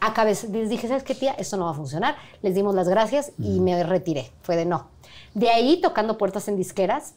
Acabé, 0.00 0.30
les 0.50 0.70
dije, 0.70 0.88
¿sabes 0.88 1.02
qué, 1.02 1.14
tía? 1.14 1.32
Esto 1.32 1.58
no 1.58 1.66
va 1.66 1.72
a 1.72 1.74
funcionar. 1.74 2.16
Les 2.40 2.54
dimos 2.54 2.74
las 2.74 2.88
gracias 2.88 3.32
y 3.38 3.60
me 3.60 3.84
retiré. 3.84 4.32
Fue 4.40 4.56
de 4.56 4.64
no. 4.64 4.88
De 5.34 5.48
ahí 5.50 5.80
tocando 5.80 6.18
puertas 6.18 6.48
en 6.48 6.56
disqueras 6.56 7.14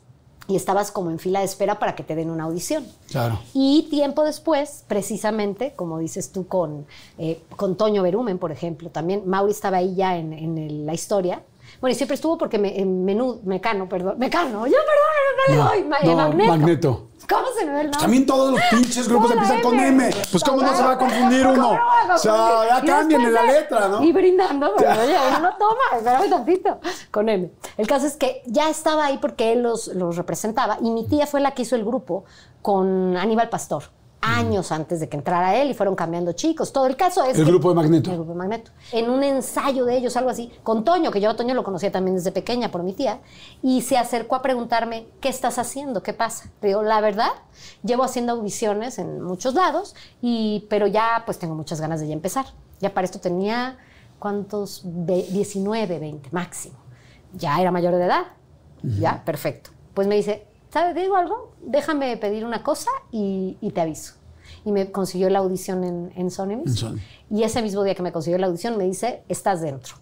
y 0.48 0.56
estabas 0.58 0.92
como 0.92 1.10
en 1.10 1.20
fila 1.20 1.40
de 1.40 1.46
espera 1.46 1.80
para 1.80 1.96
que 1.96 2.04
te 2.04 2.16
den 2.16 2.30
una 2.30 2.44
audición. 2.44 2.86
Claro. 3.10 3.40
Y 3.54 3.88
tiempo 3.90 4.24
después, 4.24 4.84
precisamente, 4.88 5.74
como 5.76 6.00
dices 6.00 6.32
tú 6.32 6.48
con, 6.48 6.86
eh, 7.18 7.42
con 7.56 7.76
Toño 7.78 8.04
Berumen, 8.04 8.38
por 8.38 8.52
ejemplo, 8.52 8.90
también 8.90 9.24
Mauri 9.26 9.52
estaba 9.54 9.78
ahí 9.78 9.96
ya 9.96 10.18
en, 10.18 10.34
en 10.34 10.58
el- 10.58 10.86
la 10.86 10.94
historia. 10.94 11.42
Bueno, 11.80 11.94
y 11.94 11.96
siempre 11.96 12.16
estuvo 12.16 12.38
porque 12.38 12.60
me, 12.60 12.78
en 12.80 13.04
menú, 13.06 13.40
Mecano, 13.46 13.88
perdón, 13.90 14.20
Mecano, 14.20 14.68
yo 14.68 14.74
perdón, 14.74 15.48
no, 15.48 15.54
le 15.56 15.56
doy, 15.70 15.80
eh, 15.80 16.06
no, 16.06 16.16
Magneto. 16.16 16.48
Magneto. 16.52 17.08
¿Cómo 17.30 17.48
se 17.58 17.66
me 17.66 17.72
ve 17.72 17.82
el 17.82 17.86
nombre? 17.86 18.00
También 18.02 18.26
todos 18.26 18.52
los 18.52 18.62
pinches 18.70 19.08
grupos 19.08 19.32
empiezan 19.32 19.62
con 19.62 19.80
M. 19.80 20.06
M. 20.06 20.16
Pues 20.32 20.44
cómo 20.44 20.62
no 20.62 20.76
se 20.76 20.84
va 20.84 20.92
a 20.92 20.98
confundir 20.98 21.48
uno. 21.48 21.56
¿Cómo 21.56 21.74
no 21.74 21.78
va 21.78 22.14
a 22.14 22.16
O 22.16 22.18
sea, 22.18 22.68
ya 22.68 22.84
Y 22.84 22.88
cámbienle 22.88 23.32
la 23.32 23.44
letra, 23.44 23.88
¿no? 23.88 24.04
Y 24.04 24.12
brindando, 24.12 24.74
pero 24.78 24.92
oye, 24.92 25.16
uno 25.30 25.40
no 25.40 25.58
toma, 25.58 25.98
espérame 25.98 26.30
tantito, 26.30 26.80
con 27.12 27.30
M. 27.30 27.52
El 27.78 27.88
caso 27.88 28.06
es 28.08 28.18
que 28.18 28.42
ya 28.46 28.70
estaba 28.70 29.06
ahí 29.06 29.18
porque 29.20 29.54
él 29.54 29.64
los, 29.64 29.88
los 29.88 30.18
representaba 30.18 30.78
y 30.82 30.92
mi 30.92 31.08
tía 31.08 31.28
fue 31.28 31.40
la 31.42 31.52
que 31.52 31.64
hizo 31.64 31.76
el 31.76 31.86
grupo 31.86 32.26
con 32.62 33.18
Aníbal 33.18 33.50
Pastor. 33.50 33.84
Años 34.26 34.72
antes 34.72 35.02
de 35.02 35.10
que 35.10 35.18
entrara 35.18 35.56
él 35.58 35.70
y 35.72 35.74
fueron 35.74 35.96
cambiando 35.96 36.32
chicos. 36.32 36.72
Todo 36.72 36.86
el 36.88 36.96
caso 36.96 37.24
es. 37.26 37.38
El 37.38 37.44
que- 37.44 37.52
grupo 37.52 37.70
de 37.70 37.76
Magneto. 37.76 38.10
El 38.10 38.16
grupo 38.18 38.32
de 38.32 38.38
Magneto. 38.38 38.72
En 38.94 39.10
un 39.10 39.22
ensayo 39.24 39.84
de 39.86 39.98
ellos, 39.98 40.16
algo 40.16 40.30
así, 40.30 40.50
con 40.64 40.86
Toño, 40.86 41.12
que 41.12 41.20
yo 41.20 41.30
a 41.32 41.36
Toño 41.36 41.54
lo 41.54 41.64
conocía 41.64 41.92
también 41.92 42.16
desde 42.16 42.32
pequeña 42.32 42.72
por 42.72 42.84
mi 42.84 42.94
tía, 42.94 43.20
y 43.62 43.82
se 43.82 43.98
acercó 43.98 44.36
a 44.36 44.42
preguntarme, 44.42 45.08
¿qué 45.20 45.28
estás 45.30 45.60
haciendo? 45.60 46.02
¿Qué 46.04 46.14
pasa? 46.14 46.50
Le 46.62 46.70
digo, 46.70 46.84
la 46.84 47.02
verdad, 47.02 47.32
llevo 47.84 48.04
haciendo 48.04 48.32
audiciones 48.34 48.98
en 48.98 49.22
muchos 49.22 49.56
lados, 49.56 49.94
y, 50.22 50.66
pero 50.70 50.88
ya 50.88 51.24
pues 51.26 51.38
tengo 51.38 51.54
muchas 51.56 51.82
ganas 51.82 52.00
de 52.00 52.08
ya 52.08 52.14
empezar. 52.14 52.46
Ya 52.80 52.94
para 52.94 53.04
esto 53.06 53.20
tenía, 53.20 53.78
¿cuántos? 54.20 54.82
Ve- 54.86 55.28
19, 55.32 56.00
20 56.00 56.30
máximo. 56.32 56.76
Ya 57.34 57.60
era 57.60 57.72
mayor 57.72 57.94
de 57.96 58.06
edad. 58.06 58.24
Ya, 58.84 59.24
perfecto. 59.26 59.72
Pues 59.94 60.08
me 60.08 60.16
dice, 60.16 60.48
¿sabes? 60.74 60.96
Digo 60.96 61.16
algo, 61.16 61.52
déjame 61.62 62.18
pedir 62.18 62.44
una 62.46 62.64
cosa 62.64 62.90
y, 63.12 63.58
y 63.62 63.70
te 63.70 63.82
aviso. 63.82 64.16
Y 64.66 64.72
me 64.72 64.92
consiguió 64.92 65.30
la 65.30 65.40
audición 65.40 65.84
en, 65.84 66.12
en 66.16 66.32
Sony 66.32 66.58
Music. 66.58 66.68
En 66.68 66.76
Sony. 66.76 67.00
Y 67.30 67.44
ese 67.44 67.62
mismo 67.62 67.84
día 67.84 67.94
que 67.94 68.02
me 68.02 68.12
consiguió 68.12 68.40
la 68.40 68.48
audición 68.48 68.76
me 68.78 68.86
dice, 68.86 69.22
estás 69.30 69.62
dentro. 69.62 69.96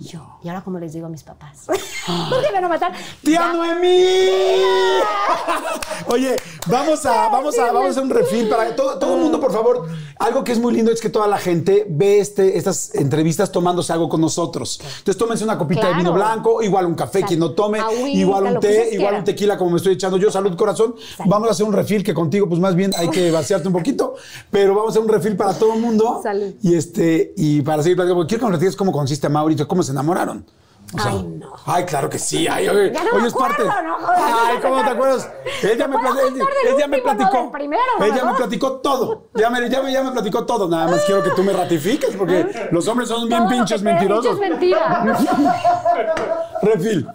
Y 0.00 0.04
yo, 0.04 0.20
¿y 0.44 0.48
ahora 0.48 0.62
cómo 0.62 0.78
les 0.78 0.92
digo 0.92 1.06
a 1.06 1.08
mis 1.08 1.24
papás? 1.24 1.66
¿Por 2.30 2.40
qué 2.40 2.46
me 2.48 2.54
van 2.54 2.64
a 2.64 2.68
matar? 2.68 2.92
¡Tía. 3.22 3.52
Noemí! 3.52 3.88
Oye, 6.06 6.36
vamos 6.68 7.04
a, 7.04 7.28
vamos 7.28 7.58
a, 7.58 7.72
vamos 7.72 7.86
a 7.86 7.90
hacer 7.90 8.02
un 8.04 8.10
refil 8.10 8.48
para 8.48 8.74
todo, 8.76 8.98
todo 8.98 9.16
el 9.16 9.22
mundo, 9.22 9.40
por 9.40 9.52
favor. 9.52 9.88
Algo 10.18 10.44
que 10.44 10.52
es 10.52 10.58
muy 10.58 10.72
lindo 10.72 10.92
es 10.92 11.00
que 11.00 11.10
toda 11.10 11.26
la 11.26 11.38
gente 11.38 11.84
ve 11.88 12.20
este, 12.20 12.56
estas 12.56 12.94
entrevistas 12.94 13.50
tomándose 13.50 13.92
algo 13.92 14.08
con 14.08 14.20
nosotros. 14.20 14.80
Entonces 14.80 15.16
tómense 15.16 15.44
una 15.44 15.58
copita 15.58 15.88
de 15.88 15.94
vino 15.94 16.12
blanco, 16.12 16.62
igual 16.62 16.86
un 16.86 16.94
café, 16.94 17.18
Exacto. 17.18 17.28
quien 17.28 17.40
no 17.40 17.50
tome, 17.52 17.80
Agüita, 17.80 18.08
igual 18.08 18.44
un 18.44 18.60
té, 18.60 18.90
igual 18.92 19.16
un 19.16 19.24
tequila 19.24 19.58
como 19.58 19.72
me 19.72 19.76
estoy 19.78 19.94
echando 19.94 20.16
yo. 20.16 20.30
Salud, 20.30 20.56
corazón. 20.56 20.94
Salud. 21.16 21.30
Vamos 21.30 21.48
a 21.48 21.52
hacer 21.52 21.66
un 21.66 21.72
refil 21.72 22.04
que 22.04 22.14
contigo, 22.14 22.48
pues 22.48 22.60
más 22.60 22.74
bien 22.74 22.92
hay 22.96 23.08
que 23.08 23.30
vaciarte 23.32 23.66
un 23.66 23.74
poquito, 23.74 24.14
pero 24.50 24.74
vamos 24.74 24.88
a 24.88 24.90
hacer 24.90 25.02
un 25.02 25.08
refil 25.08 25.36
para 25.36 25.54
todo 25.54 25.74
el 25.74 25.80
mundo. 25.80 26.20
Salud. 26.22 26.54
Y 26.62 26.74
este, 26.74 27.34
y 27.36 27.62
para 27.62 27.82
seguir 27.82 27.96
platicando, 27.96 28.20
porque 28.20 28.30
quiero 28.30 28.46
que 28.46 28.50
nos 28.50 28.58
platiques 28.58 28.76
cómo 28.76 28.92
consiste 28.92 29.28
Maurito, 29.28 29.66
cómo 29.66 29.82
se 29.88 29.92
enamoraron. 29.92 30.46
O 30.94 30.98
sea, 30.98 31.10
Ay, 31.10 31.22
no. 31.22 31.52
Ay, 31.66 31.84
claro 31.84 32.08
que 32.08 32.18
sí. 32.18 32.48
Ay, 32.48 32.66
oye, 32.66 32.90
Ya 32.94 33.04
no 33.04 33.20
me 33.20 33.28
es 33.28 33.34
parte. 33.34 33.62
no. 33.62 33.70
Ay, 34.08 34.56
¿cómo 34.62 34.76
te 34.82 34.88
acuerdas? 34.88 35.28
Ella 35.62 35.86
me, 35.86 35.98
puedo 35.98 36.14
pla- 36.14 36.22
contar 36.22 36.48
del 36.64 36.74
ella 36.76 36.86
me 36.88 36.98
platicó. 36.98 37.52
primero, 37.52 37.82
me 38.00 38.34
platicó 38.34 38.72
todo. 38.76 39.24
Ya 39.34 39.50
me, 39.50 39.68
ya, 39.68 39.82
me, 39.82 39.92
ya 39.92 40.02
me 40.02 40.12
platicó 40.12 40.46
todo. 40.46 40.66
Nada 40.66 40.88
más 40.90 41.04
quiero 41.04 41.22
que 41.22 41.28
tú 41.32 41.42
me 41.42 41.52
ratifiques 41.52 42.16
porque 42.16 42.68
los 42.70 42.88
hombres 42.88 43.10
son 43.10 43.28
bien 43.28 43.40
Todo 43.40 43.50
lo 43.50 43.56
pinches 43.56 43.82
que 43.82 43.84
mentirosos. 43.84 44.32
es 44.32 44.40
mentira. 44.40 45.04
Refil. 46.62 47.06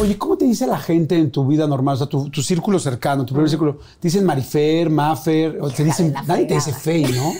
Oye, 0.00 0.18
¿cómo 0.18 0.36
te 0.36 0.44
dice 0.46 0.66
la 0.66 0.78
gente 0.78 1.16
en 1.16 1.30
tu 1.30 1.46
vida 1.46 1.66
normal? 1.68 1.94
O 1.94 1.98
sea, 1.98 2.06
tu, 2.08 2.28
tu 2.30 2.42
círculo 2.42 2.78
cercano, 2.80 3.24
tu 3.24 3.34
primer 3.34 3.48
círculo. 3.48 3.74
¿Te 4.00 4.08
dicen 4.08 4.24
Marifer, 4.24 4.90
Mafer? 4.90 5.58
O 5.60 5.70
te 5.70 5.84
dicen, 5.84 6.12
nadie 6.26 6.46
te 6.46 6.54
dice. 6.54 6.72
Fey, 6.72 7.04
¿no? 7.12 7.32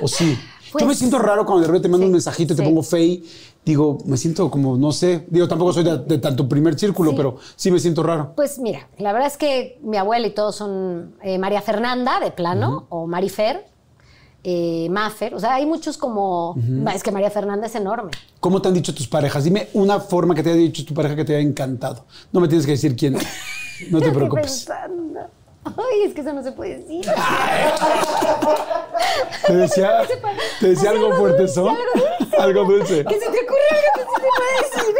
¿O 0.00 0.08
sí? 0.08 0.38
Yo 0.78 0.80
me 0.80 0.86
Pues, 0.86 0.98
siento 0.98 1.18
raro 1.18 1.44
cuando 1.46 1.62
de 1.62 1.68
repente 1.68 1.84
te 1.88 1.88
mando 1.90 2.04
sí, 2.04 2.06
un 2.08 2.12
mensajito 2.12 2.52
y 2.52 2.56
te 2.56 2.62
pongo 2.62 2.82
Fey. 2.82 3.24
Digo, 3.66 3.98
me 4.06 4.16
siento 4.16 4.48
como, 4.50 4.76
no 4.78 4.92
sé. 4.92 5.26
Digo, 5.28 5.48
tampoco 5.48 5.72
soy 5.72 5.82
de, 5.84 5.98
de 5.98 6.18
tanto 6.18 6.48
primer 6.48 6.78
círculo, 6.78 7.10
Sí. 7.10 7.16
pero 7.16 7.36
sí 7.56 7.70
me 7.72 7.78
siento 7.80 8.02
raro. 8.04 8.32
Pues 8.36 8.58
mira, 8.60 8.88
la 8.96 9.12
verdad 9.12 9.26
es 9.26 9.36
que 9.36 9.78
mi 9.82 9.96
abuela 9.96 10.26
y 10.26 10.30
todos 10.30 10.54
son 10.56 11.16
eh, 11.20 11.36
María 11.38 11.60
Fernanda 11.60 12.20
de 12.20 12.30
plano 12.30 12.86
o 12.90 13.08
Marifer, 13.08 13.66
eh, 14.44 14.86
Mafer. 14.88 15.34
O 15.34 15.40
sea, 15.40 15.54
hay 15.54 15.66
muchos 15.66 15.98
como. 15.98 16.54
Es 16.94 17.02
que 17.02 17.10
María 17.10 17.28
Fernanda 17.30 17.66
es 17.66 17.74
enorme. 17.74 18.12
¿Cómo 18.38 18.62
te 18.62 18.68
han 18.68 18.74
dicho 18.74 18.94
tus 18.94 19.08
parejas? 19.08 19.42
Dime 19.42 19.68
una 19.74 19.98
forma 19.98 20.32
que 20.36 20.44
te 20.44 20.50
haya 20.50 20.60
dicho 20.60 20.84
tu 20.84 20.94
pareja 20.94 21.16
que 21.16 21.24
te 21.24 21.34
haya 21.34 21.46
encantado. 21.46 22.04
No 22.30 22.38
me 22.38 22.46
tienes 22.46 22.64
que 22.64 22.72
decir 22.72 22.94
quién 22.94 23.16
es. 23.16 23.26
No 23.90 24.00
te 24.00 24.10
preocupes. 24.10 24.64
pensando. 24.64 25.20
Ay, 25.76 26.02
es 26.04 26.14
que 26.14 26.20
eso 26.20 26.32
no 26.32 26.42
se 26.42 26.52
puede 26.52 26.78
decir. 26.78 27.04
Te 29.46 29.54
decía, 29.56 30.02
te 30.60 30.68
decía 30.68 30.90
algo 30.90 31.06
algo 31.06 31.18
fuerte, 31.18 31.42
algo 31.42 31.70
dulce. 31.70 32.36
Algo 32.38 32.64
dulce. 32.64 33.04
¿Qué 33.04 33.14
se 33.14 33.26
te 33.30 33.38
ocurre 33.44 33.68
algo 33.70 33.90
que 33.94 34.00
se 34.00 34.20
puede 34.20 34.54
decir? 34.62 34.94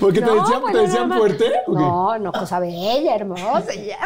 ¿Porque 0.00 0.20
te, 0.20 0.26
No, 0.26 0.34
decían, 0.42 0.60
pues 0.60 0.72
te 0.72 0.78
decían 0.80 1.08
no, 1.08 1.14
no. 1.14 1.20
fuerte? 1.20 1.52
No, 1.68 2.18
no, 2.18 2.32
cosa 2.32 2.58
bella, 2.60 3.14
hermosa, 3.14 3.74
ya. 3.74 3.98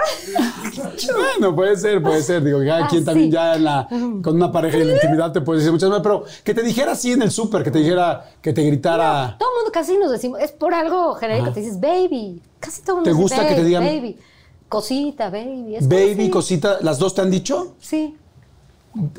Bueno, 1.15 1.55
puede 1.57 1.77
ser, 1.77 2.03
puede 2.03 2.23
ser. 2.23 2.43
Digo, 2.43 2.59
cada 2.61 2.85
Ah, 2.85 2.89
quien 2.89 3.01
sí. 3.03 3.07
también 3.07 3.31
ya 3.31 3.55
en 3.57 3.65
la, 3.65 3.87
con 4.23 4.37
una 4.37 4.51
pareja 4.53 4.79
y 4.79 4.83
en 4.83 4.89
la 4.89 4.95
intimidad 4.95 5.33
te 5.33 5.41
puede 5.41 5.59
decir 5.61 5.73
muchas 5.73 5.89
veces, 5.91 6.03
pero 6.03 6.25
que 6.45 6.55
te 6.55 6.63
dijera 6.63 6.93
así 6.93 7.13
en 7.13 7.23
el 7.23 7.31
súper, 7.31 7.63
que 7.65 7.71
te 7.71 7.79
dijera, 7.79 8.25
que 8.43 8.53
te 8.53 8.63
gritara. 8.63 9.37
Todo 9.39 9.49
el 9.51 9.57
mundo 9.57 9.73
casi 9.73 9.97
nos 9.97 10.11
decimos, 10.11 10.41
es 10.41 10.53
por 10.53 10.75
algo 10.75 11.15
genérico, 11.15 11.53
te 11.53 11.61
dices 11.61 11.81
baby. 11.81 12.41
Casi 12.61 12.83
todo 12.83 12.99
el 12.99 13.05
mundo 13.05 13.11
¿Te 13.11 13.11
dice, 13.11 13.23
gusta 13.23 13.43
que 13.49 13.55
te 13.55 13.61
"Babe, 13.63 13.69
digan- 13.69 13.85
baby? 13.85 14.19
Cosita, 14.69 15.31
baby. 15.31 15.77
es 15.77 15.89
Baby, 15.89 16.29
cosita, 16.31 16.79
¿las 16.81 16.99
dos 16.99 17.15
te 17.15 17.23
han 17.23 17.31
dicho? 17.31 17.75
Sí. 17.81 18.17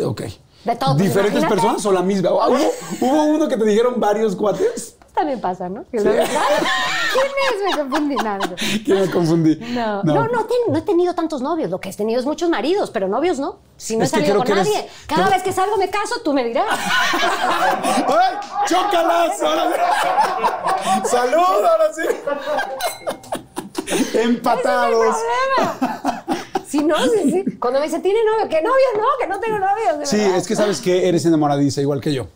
Ok. 0.03 0.21
De 0.65 0.75
todo, 0.75 0.93
pues, 0.95 1.07
¿Diferentes 1.07 1.45
personas 1.45 1.85
o 1.85 1.91
la 1.91 2.01
misma? 2.03 2.31
¿Hubo, 2.31 2.57
hubo 3.01 3.23
uno 3.35 3.47
que 3.47 3.57
te 3.57 3.65
dijeron 3.65 3.99
varios 3.99 4.35
cuates? 4.35 4.95
Pues 4.99 5.13
también 5.13 5.41
pasa, 5.41 5.67
¿no? 5.69 5.85
Que 5.89 6.01
luego, 6.01 6.21
"Ay, 6.21 6.27
¿Quién 7.13 7.25
es? 7.25 7.75
Me 7.75 7.81
confundí. 7.81 8.15
No. 8.15 8.39
Que 8.85 8.93
me 8.93 9.09
confundí. 9.11 9.55
No, 9.73 10.03
no, 10.03 10.27
no, 10.27 10.45
ten- 10.45 10.57
no 10.71 10.77
he 10.77 10.81
tenido 10.81 11.13
tantos 11.15 11.41
novios. 11.41 11.69
Lo 11.71 11.79
que 11.79 11.89
he 11.89 11.93
tenido 11.93 12.19
es 12.19 12.25
muchos 12.25 12.49
maridos, 12.49 12.91
pero 12.91 13.07
novios 13.07 13.39
no. 13.39 13.57
Si 13.77 13.97
no 13.97 14.03
Es 14.03 14.13
he 14.13 14.17
salido 14.17 14.37
con 14.37 14.47
eres- 14.47 14.67
nadie. 14.67 14.87
Cada 15.07 15.23
creo- 15.23 15.33
vez 15.35 15.43
que 15.43 15.51
salgo 15.51 15.77
me 15.77 15.89
caso, 15.89 16.15
tú 16.23 16.33
me 16.33 16.43
dirás. 16.43 16.65
¡Ay! 18.07 18.35
¡Chócalas! 18.67 19.41
Ahora. 19.41 21.03
¡Salud! 21.05 21.65
Ahora 21.65 21.93
sí. 21.93 23.38
Empatados. 24.13 25.15
Si 26.67 26.83
no, 26.83 26.95
sí, 26.97 27.31
sí. 27.31 27.57
Cuando 27.57 27.79
me 27.79 27.87
dice, 27.87 27.99
¿tiene 27.99 28.19
novio? 28.23 28.47
¿Qué 28.47 28.61
novio? 28.61 28.85
No, 28.95 29.05
que 29.19 29.27
no 29.27 29.39
tengo 29.39 29.57
novio. 29.57 30.05
Sí, 30.05 30.21
es 30.21 30.47
que 30.47 30.55
sabes 30.55 30.81
que 30.81 31.07
eres 31.07 31.25
enamoradiza, 31.25 31.81
igual 31.81 31.99
que 31.99 32.13
yo. 32.13 32.27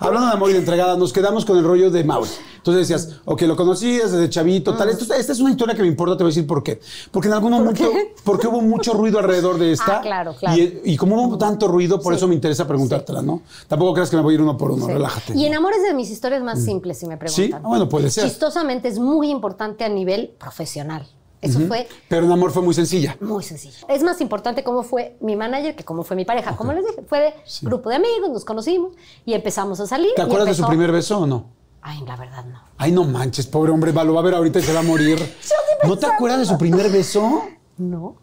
Hablando 0.00 0.28
de 0.28 0.32
amor 0.34 0.50
y 0.50 0.52
de 0.54 0.58
entregada, 0.60 0.96
nos 0.96 1.12
quedamos 1.12 1.44
con 1.44 1.56
el 1.58 1.64
rollo 1.64 1.90
de 1.90 2.04
Mauri. 2.04 2.30
Entonces 2.58 2.88
decías, 2.88 3.16
ok, 3.24 3.42
lo 3.42 3.56
conocías 3.56 4.12
desde 4.12 4.30
chavito, 4.30 4.74
tal. 4.76 4.88
Esto- 4.88 5.12
esta 5.14 5.32
es 5.32 5.40
una 5.40 5.50
historia 5.50 5.74
que 5.74 5.82
me 5.82 5.88
importa, 5.88 6.16
te 6.16 6.22
voy 6.22 6.30
a 6.30 6.34
decir 6.34 6.46
por 6.46 6.62
qué. 6.62 6.80
Porque 7.10 7.28
en 7.28 7.34
algún 7.34 7.50
momento, 7.52 7.90
qué? 7.90 8.14
porque 8.24 8.46
hubo 8.46 8.60
mucho 8.60 8.92
ruido 8.94 9.18
alrededor 9.18 9.58
de 9.58 9.72
esta. 9.72 9.98
Ah, 9.98 10.00
claro, 10.00 10.34
claro. 10.38 10.56
Y, 10.56 10.80
y 10.84 10.96
como 10.96 11.20
hubo 11.22 11.36
tanto 11.38 11.66
ruido, 11.68 12.00
por 12.00 12.12
Sí. 12.14 12.18
eso 12.18 12.28
me 12.28 12.34
interesa 12.34 12.66
preguntártela, 12.66 13.20
¿no? 13.22 13.42
Tampoco 13.68 13.94
creas 13.94 14.10
que 14.10 14.16
me 14.16 14.22
voy 14.22 14.32
a 14.32 14.36
ir 14.36 14.42
uno 14.42 14.56
por 14.56 14.70
uno, 14.70 14.86
Sí. 14.86 14.92
relájate. 14.92 15.36
Y 15.36 15.44
en 15.46 15.54
amor 15.54 15.72
es 15.74 15.82
de 15.82 15.92
mis 15.94 16.10
historias 16.10 16.42
más 16.42 16.62
simples, 16.62 16.98
si 16.98 17.06
me 17.06 17.16
preguntan. 17.16 17.44
¿Sí? 17.46 17.52
Ah, 17.52 17.60
bueno, 17.66 17.88
puede 17.88 18.10
ser. 18.10 18.24
Chistosamente 18.24 18.88
es 18.88 18.98
muy 18.98 19.30
importante 19.30 19.84
a 19.84 19.88
nivel 19.88 20.30
profesional. 20.38 21.06
Eso 21.42 21.60
fue 21.66 21.86
Pero 22.08 22.24
en 22.24 22.32
amor 22.32 22.52
fue 22.52 22.62
muy 22.62 22.72
sencilla. 22.72 23.16
muy 23.20 23.42
sencillo. 23.42 23.86
Es 23.88 24.02
más 24.02 24.20
importante 24.20 24.62
cómo 24.64 24.82
fue 24.84 25.16
mi 25.20 25.36
manager 25.36 25.74
que 25.76 25.84
cómo 25.84 26.04
fue 26.04 26.16
mi 26.16 26.24
pareja. 26.24 26.56
Como 26.56 26.72
les 26.72 26.86
dije, 26.86 27.02
fue 27.06 27.18
de 27.20 27.34
grupo 27.62 27.90
de 27.90 27.96
amigos, 27.96 28.30
nos 28.30 28.44
conocimos 28.44 28.92
y 29.26 29.34
empezamos 29.34 29.80
a 29.80 29.86
salir. 29.86 30.12
¿Te 30.16 30.22
acuerdas 30.22 30.48
de 30.48 30.54
su 30.54 30.66
primer 30.66 30.90
beso 30.92 31.18
o 31.18 31.26
no? 31.26 31.46
Ay, 31.82 32.00
la 32.06 32.14
verdad 32.16 32.44
no. 32.44 32.62
Ay, 32.78 32.92
no 32.92 33.02
manches, 33.04 33.46
pobre 33.48 33.72
hombre, 33.72 33.90
va, 33.90 34.04
lo 34.04 34.14
va 34.14 34.20
a 34.20 34.22
ver 34.22 34.34
ahorita 34.34 34.60
y 34.60 34.62
se 34.62 34.72
va 34.72 34.80
a 34.80 34.84
morir. 34.84 35.18
¿No 35.84 35.98
te 35.98 36.06
acuerdas 36.06 36.38
de 36.38 36.46
su 36.46 36.56
primer 36.56 36.88
beso? 36.90 37.42
No. 37.76 38.14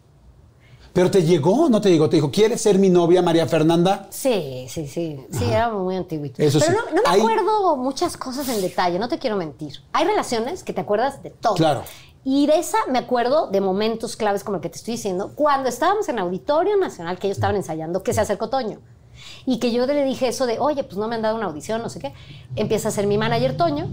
Pero 0.92 1.08
te 1.10 1.22
llegó, 1.22 1.68
¿no 1.68 1.80
te 1.80 1.88
llegó? 1.90 2.08
Te 2.08 2.16
dijo, 2.16 2.30
¿quieres 2.32 2.60
ser 2.62 2.78
mi 2.78 2.88
novia, 2.90 3.22
María 3.22 3.46
Fernanda? 3.46 4.08
Sí, 4.10 4.66
sí, 4.68 4.88
sí. 4.88 5.24
Sí, 5.30 5.44
éramos 5.44 5.84
muy 5.84 5.94
antiguitos. 5.94 6.40
Eso 6.40 6.58
Pero 6.58 6.72
sí. 6.72 6.78
no, 6.90 6.96
no 6.96 7.02
me 7.02 7.08
Hay- 7.14 7.20
acuerdo 7.20 7.76
muchas 7.76 8.16
cosas 8.16 8.48
en 8.48 8.60
detalle, 8.60 8.98
no 8.98 9.08
te 9.08 9.18
quiero 9.20 9.36
mentir. 9.36 9.74
Hay 9.92 10.04
relaciones 10.04 10.64
que 10.64 10.72
te 10.72 10.80
acuerdas 10.80 11.22
de 11.22 11.30
todo. 11.30 11.54
Claro. 11.54 11.84
Y 12.22 12.46
de 12.46 12.58
esa 12.58 12.78
me 12.88 12.98
acuerdo 12.98 13.48
de 13.48 13.60
momentos 13.60 14.16
claves 14.16 14.44
como 14.44 14.56
el 14.56 14.62
que 14.62 14.68
te 14.68 14.76
estoy 14.76 14.92
diciendo, 14.94 15.32
cuando 15.34 15.68
estábamos 15.68 16.08
en 16.08 16.18
Auditorio 16.18 16.76
Nacional, 16.76 17.18
que 17.18 17.28
ellos 17.28 17.38
estaban 17.38 17.56
ensayando, 17.56 18.02
que 18.02 18.12
se 18.12 18.20
acercó 18.20 18.50
Toño. 18.50 18.78
Y 19.46 19.58
que 19.58 19.72
yo 19.72 19.86
le 19.86 20.04
dije 20.04 20.28
eso 20.28 20.46
de, 20.46 20.58
oye, 20.58 20.84
pues 20.84 20.96
no 20.96 21.08
me 21.08 21.16
han 21.16 21.22
dado 21.22 21.36
una 21.36 21.46
audición, 21.46 21.82
no 21.82 21.88
sé 21.88 21.98
qué. 21.98 22.12
Empieza 22.56 22.88
a 22.88 22.90
ser 22.90 23.06
mi 23.06 23.16
manager 23.16 23.56
Toño. 23.56 23.88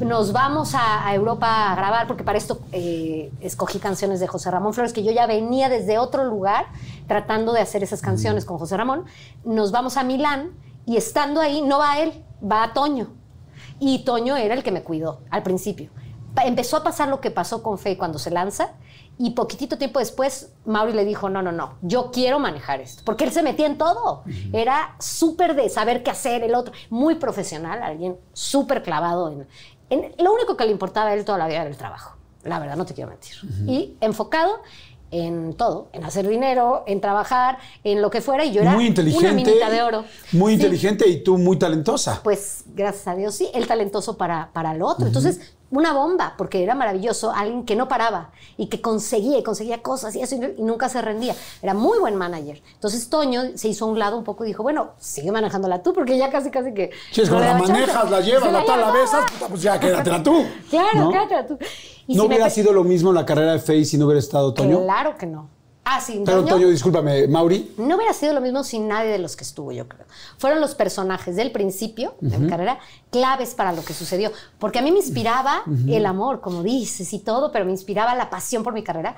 Nos 0.00 0.32
vamos 0.32 0.74
a, 0.74 1.06
a 1.06 1.14
Europa 1.14 1.70
a 1.70 1.76
grabar, 1.76 2.06
porque 2.06 2.24
para 2.24 2.38
esto 2.38 2.60
eh, 2.72 3.30
escogí 3.40 3.78
canciones 3.78 4.20
de 4.20 4.26
José 4.26 4.50
Ramón 4.50 4.74
Flores, 4.74 4.92
que 4.92 5.04
yo 5.04 5.12
ya 5.12 5.26
venía 5.26 5.68
desde 5.68 5.98
otro 5.98 6.24
lugar 6.24 6.66
tratando 7.06 7.52
de 7.52 7.60
hacer 7.60 7.82
esas 7.82 8.00
canciones 8.00 8.44
con 8.44 8.58
José 8.58 8.76
Ramón. 8.76 9.04
Nos 9.44 9.70
vamos 9.70 9.96
a 9.96 10.02
Milán 10.02 10.52
y 10.86 10.96
estando 10.96 11.40
ahí, 11.40 11.62
no 11.62 11.78
va 11.78 12.00
él, 12.00 12.24
va 12.42 12.72
Toño. 12.72 13.08
Y 13.78 14.04
Toño 14.04 14.36
era 14.36 14.54
el 14.54 14.62
que 14.62 14.72
me 14.72 14.82
cuidó 14.82 15.20
al 15.30 15.42
principio. 15.42 15.90
Empezó 16.44 16.76
a 16.78 16.82
pasar 16.84 17.08
lo 17.08 17.20
que 17.20 17.30
pasó 17.30 17.62
con 17.62 17.78
Faye 17.78 17.96
cuando 17.96 18.18
se 18.18 18.30
lanza 18.30 18.72
y 19.18 19.30
poquitito 19.30 19.78
tiempo 19.78 20.00
después 20.00 20.50
Mauri 20.64 20.92
le 20.92 21.04
dijo, 21.04 21.28
no, 21.30 21.42
no, 21.42 21.52
no, 21.52 21.74
yo 21.82 22.10
quiero 22.10 22.40
manejar 22.40 22.80
esto, 22.80 23.02
porque 23.04 23.22
él 23.24 23.30
se 23.32 23.42
metía 23.44 23.66
en 23.66 23.78
todo. 23.78 24.24
Era 24.52 24.96
súper 24.98 25.54
de 25.54 25.68
saber 25.68 26.02
qué 26.02 26.10
hacer, 26.10 26.42
el 26.42 26.54
otro, 26.56 26.72
muy 26.90 27.14
profesional, 27.14 27.82
alguien 27.82 28.16
súper 28.32 28.82
clavado 28.82 29.30
en, 29.30 29.46
en- 29.90 30.14
Lo 30.18 30.32
único 30.32 30.56
que 30.56 30.64
le 30.64 30.72
importaba 30.72 31.10
a 31.10 31.14
él 31.14 31.24
toda 31.24 31.38
la 31.38 31.46
vida 31.46 31.60
era 31.60 31.70
el 31.70 31.76
trabajo, 31.76 32.16
la 32.42 32.58
verdad, 32.58 32.76
no 32.76 32.84
te 32.84 32.94
quiero 32.94 33.10
mentir. 33.10 33.34
Y 33.68 33.96
enfocado 34.00 34.60
en 35.12 35.54
todo, 35.54 35.90
en 35.92 36.02
hacer 36.02 36.26
dinero, 36.26 36.82
en 36.88 37.00
trabajar, 37.00 37.58
en 37.84 38.02
lo 38.02 38.10
que 38.10 38.20
fuera, 38.20 38.44
y 38.44 38.52
yo 38.52 38.62
era 38.62 38.72
muy 38.72 38.86
inteligente. 38.88 39.26
una 39.26 39.32
minita 39.36 39.70
de 39.70 39.80
oro. 39.80 40.04
Muy 40.32 40.54
Sí 40.56 40.62
inteligente 40.62 41.08
y 41.08 41.22
tú 41.22 41.38
muy 41.38 41.56
talentosa. 41.56 42.20
pues 42.24 42.64
gracias 42.74 43.06
a 43.06 43.14
Dios 43.14 43.32
sí, 43.36 43.48
el 43.54 43.68
talentoso 43.68 44.16
para, 44.16 44.50
para 44.52 44.72
el 44.72 44.82
otro. 44.82 45.06
Entonces, 45.06 45.53
una 45.78 45.92
bomba, 45.92 46.34
porque 46.36 46.62
era 46.62 46.74
maravilloso, 46.74 47.32
alguien 47.32 47.64
que 47.64 47.76
no 47.76 47.88
paraba 47.88 48.30
y 48.56 48.68
que 48.68 48.80
conseguía 48.80 49.38
y 49.38 49.42
conseguía 49.42 49.82
cosas 49.82 50.14
y 50.16 50.22
eso 50.22 50.36
y, 50.36 50.54
y 50.58 50.62
nunca 50.62 50.88
se 50.88 51.00
rendía. 51.02 51.34
Era 51.62 51.74
muy 51.74 51.98
buen 51.98 52.16
manager. 52.16 52.62
Entonces, 52.74 53.08
Toño 53.08 53.42
se 53.56 53.68
hizo 53.68 53.84
a 53.84 53.88
un 53.88 53.98
lado 53.98 54.16
un 54.16 54.24
poco 54.24 54.44
y 54.44 54.48
dijo, 54.48 54.62
bueno, 54.62 54.92
sigue 54.98 55.32
manejándola 55.32 55.82
tú, 55.82 55.92
porque 55.92 56.16
ya 56.16 56.30
casi, 56.30 56.50
casi 56.50 56.72
que... 56.72 56.90
Si 57.12 57.22
es 57.22 57.30
no 57.30 57.40
la 57.40 57.54
manejas, 57.54 58.10
la 58.10 58.20
llevas, 58.20 58.52
la 58.52 58.64
tal, 58.64 58.80
la 58.80 58.90
besas, 58.90 59.24
pues 59.48 59.62
ya 59.62 59.78
quédatela 59.78 60.22
tú. 60.22 60.44
Claro, 60.70 61.00
¿no? 61.00 61.10
quédatela 61.10 61.46
tú. 61.46 61.58
Y 62.06 62.16
¿No 62.16 62.22
si 62.22 62.28
hubiera 62.28 62.50
sido 62.50 62.72
lo 62.72 62.84
mismo 62.84 63.12
la 63.12 63.24
carrera 63.24 63.52
de 63.52 63.58
Faye 63.58 63.84
si 63.84 63.96
no 63.96 64.06
hubiera 64.06 64.20
estado 64.20 64.52
Toño? 64.52 64.82
Claro 64.82 65.16
que 65.16 65.26
no. 65.26 65.53
Ah, 65.84 66.00
sin 66.00 66.24
Pero 66.24 66.44
Toño, 66.44 66.68
discúlpame, 66.68 67.28
Mauri. 67.28 67.74
No 67.76 67.96
hubiera 67.96 68.14
sido 68.14 68.32
lo 68.32 68.40
mismo 68.40 68.64
sin 68.64 68.88
nadie 68.88 69.10
de 69.10 69.18
los 69.18 69.36
que 69.36 69.44
estuvo, 69.44 69.70
yo 69.70 69.86
creo. 69.86 70.06
Fueron 70.38 70.60
los 70.60 70.74
personajes 70.74 71.36
del 71.36 71.52
principio 71.52 72.14
de 72.20 72.38
mi 72.38 72.48
carrera 72.48 72.78
claves 73.10 73.54
para 73.54 73.72
lo 73.72 73.84
que 73.84 73.92
sucedió. 73.92 74.32
Porque 74.58 74.78
a 74.78 74.82
mí 74.82 74.90
me 74.90 74.98
inspiraba 74.98 75.62
el 75.88 76.06
amor, 76.06 76.40
como 76.40 76.62
dices, 76.62 77.12
y 77.12 77.18
todo, 77.18 77.52
pero 77.52 77.64
me 77.66 77.70
inspiraba 77.70 78.14
la 78.14 78.30
pasión 78.30 78.62
por 78.62 78.72
mi 78.72 78.82
carrera. 78.82 79.14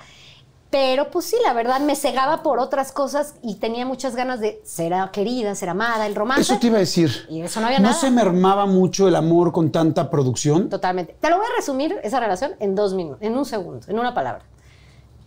Pero 0.68 1.10
pues 1.10 1.26
sí, 1.26 1.36
la 1.44 1.52
verdad, 1.52 1.80
me 1.80 1.94
cegaba 1.94 2.42
por 2.42 2.58
otras 2.58 2.90
cosas 2.90 3.36
y 3.42 3.54
tenía 3.54 3.86
muchas 3.86 4.16
ganas 4.16 4.40
de 4.40 4.60
ser 4.64 4.92
querida, 5.12 5.54
ser 5.54 5.68
amada, 5.68 6.06
el 6.06 6.16
romance. 6.16 6.42
Eso 6.42 6.58
te 6.58 6.66
iba 6.66 6.76
a 6.76 6.80
decir. 6.80 7.26
Y 7.30 7.40
eso 7.40 7.60
no 7.60 7.66
había 7.66 7.78
¿No 7.78 7.90
nada. 7.90 8.00
se 8.00 8.10
mermaba 8.10 8.66
mucho 8.66 9.06
el 9.06 9.14
amor 9.14 9.52
con 9.52 9.70
tanta 9.70 10.10
producción? 10.10 10.68
Totalmente. 10.68 11.16
Te 11.20 11.30
lo 11.30 11.36
voy 11.36 11.46
a 11.46 11.56
resumir 11.56 11.96
esa 12.02 12.18
relación 12.18 12.56
en 12.58 12.74
dos 12.74 12.94
minutos, 12.94 13.22
en 13.22 13.38
un 13.38 13.44
segundo, 13.44 13.86
en 13.88 13.98
una 13.98 14.12
palabra. 14.12 14.44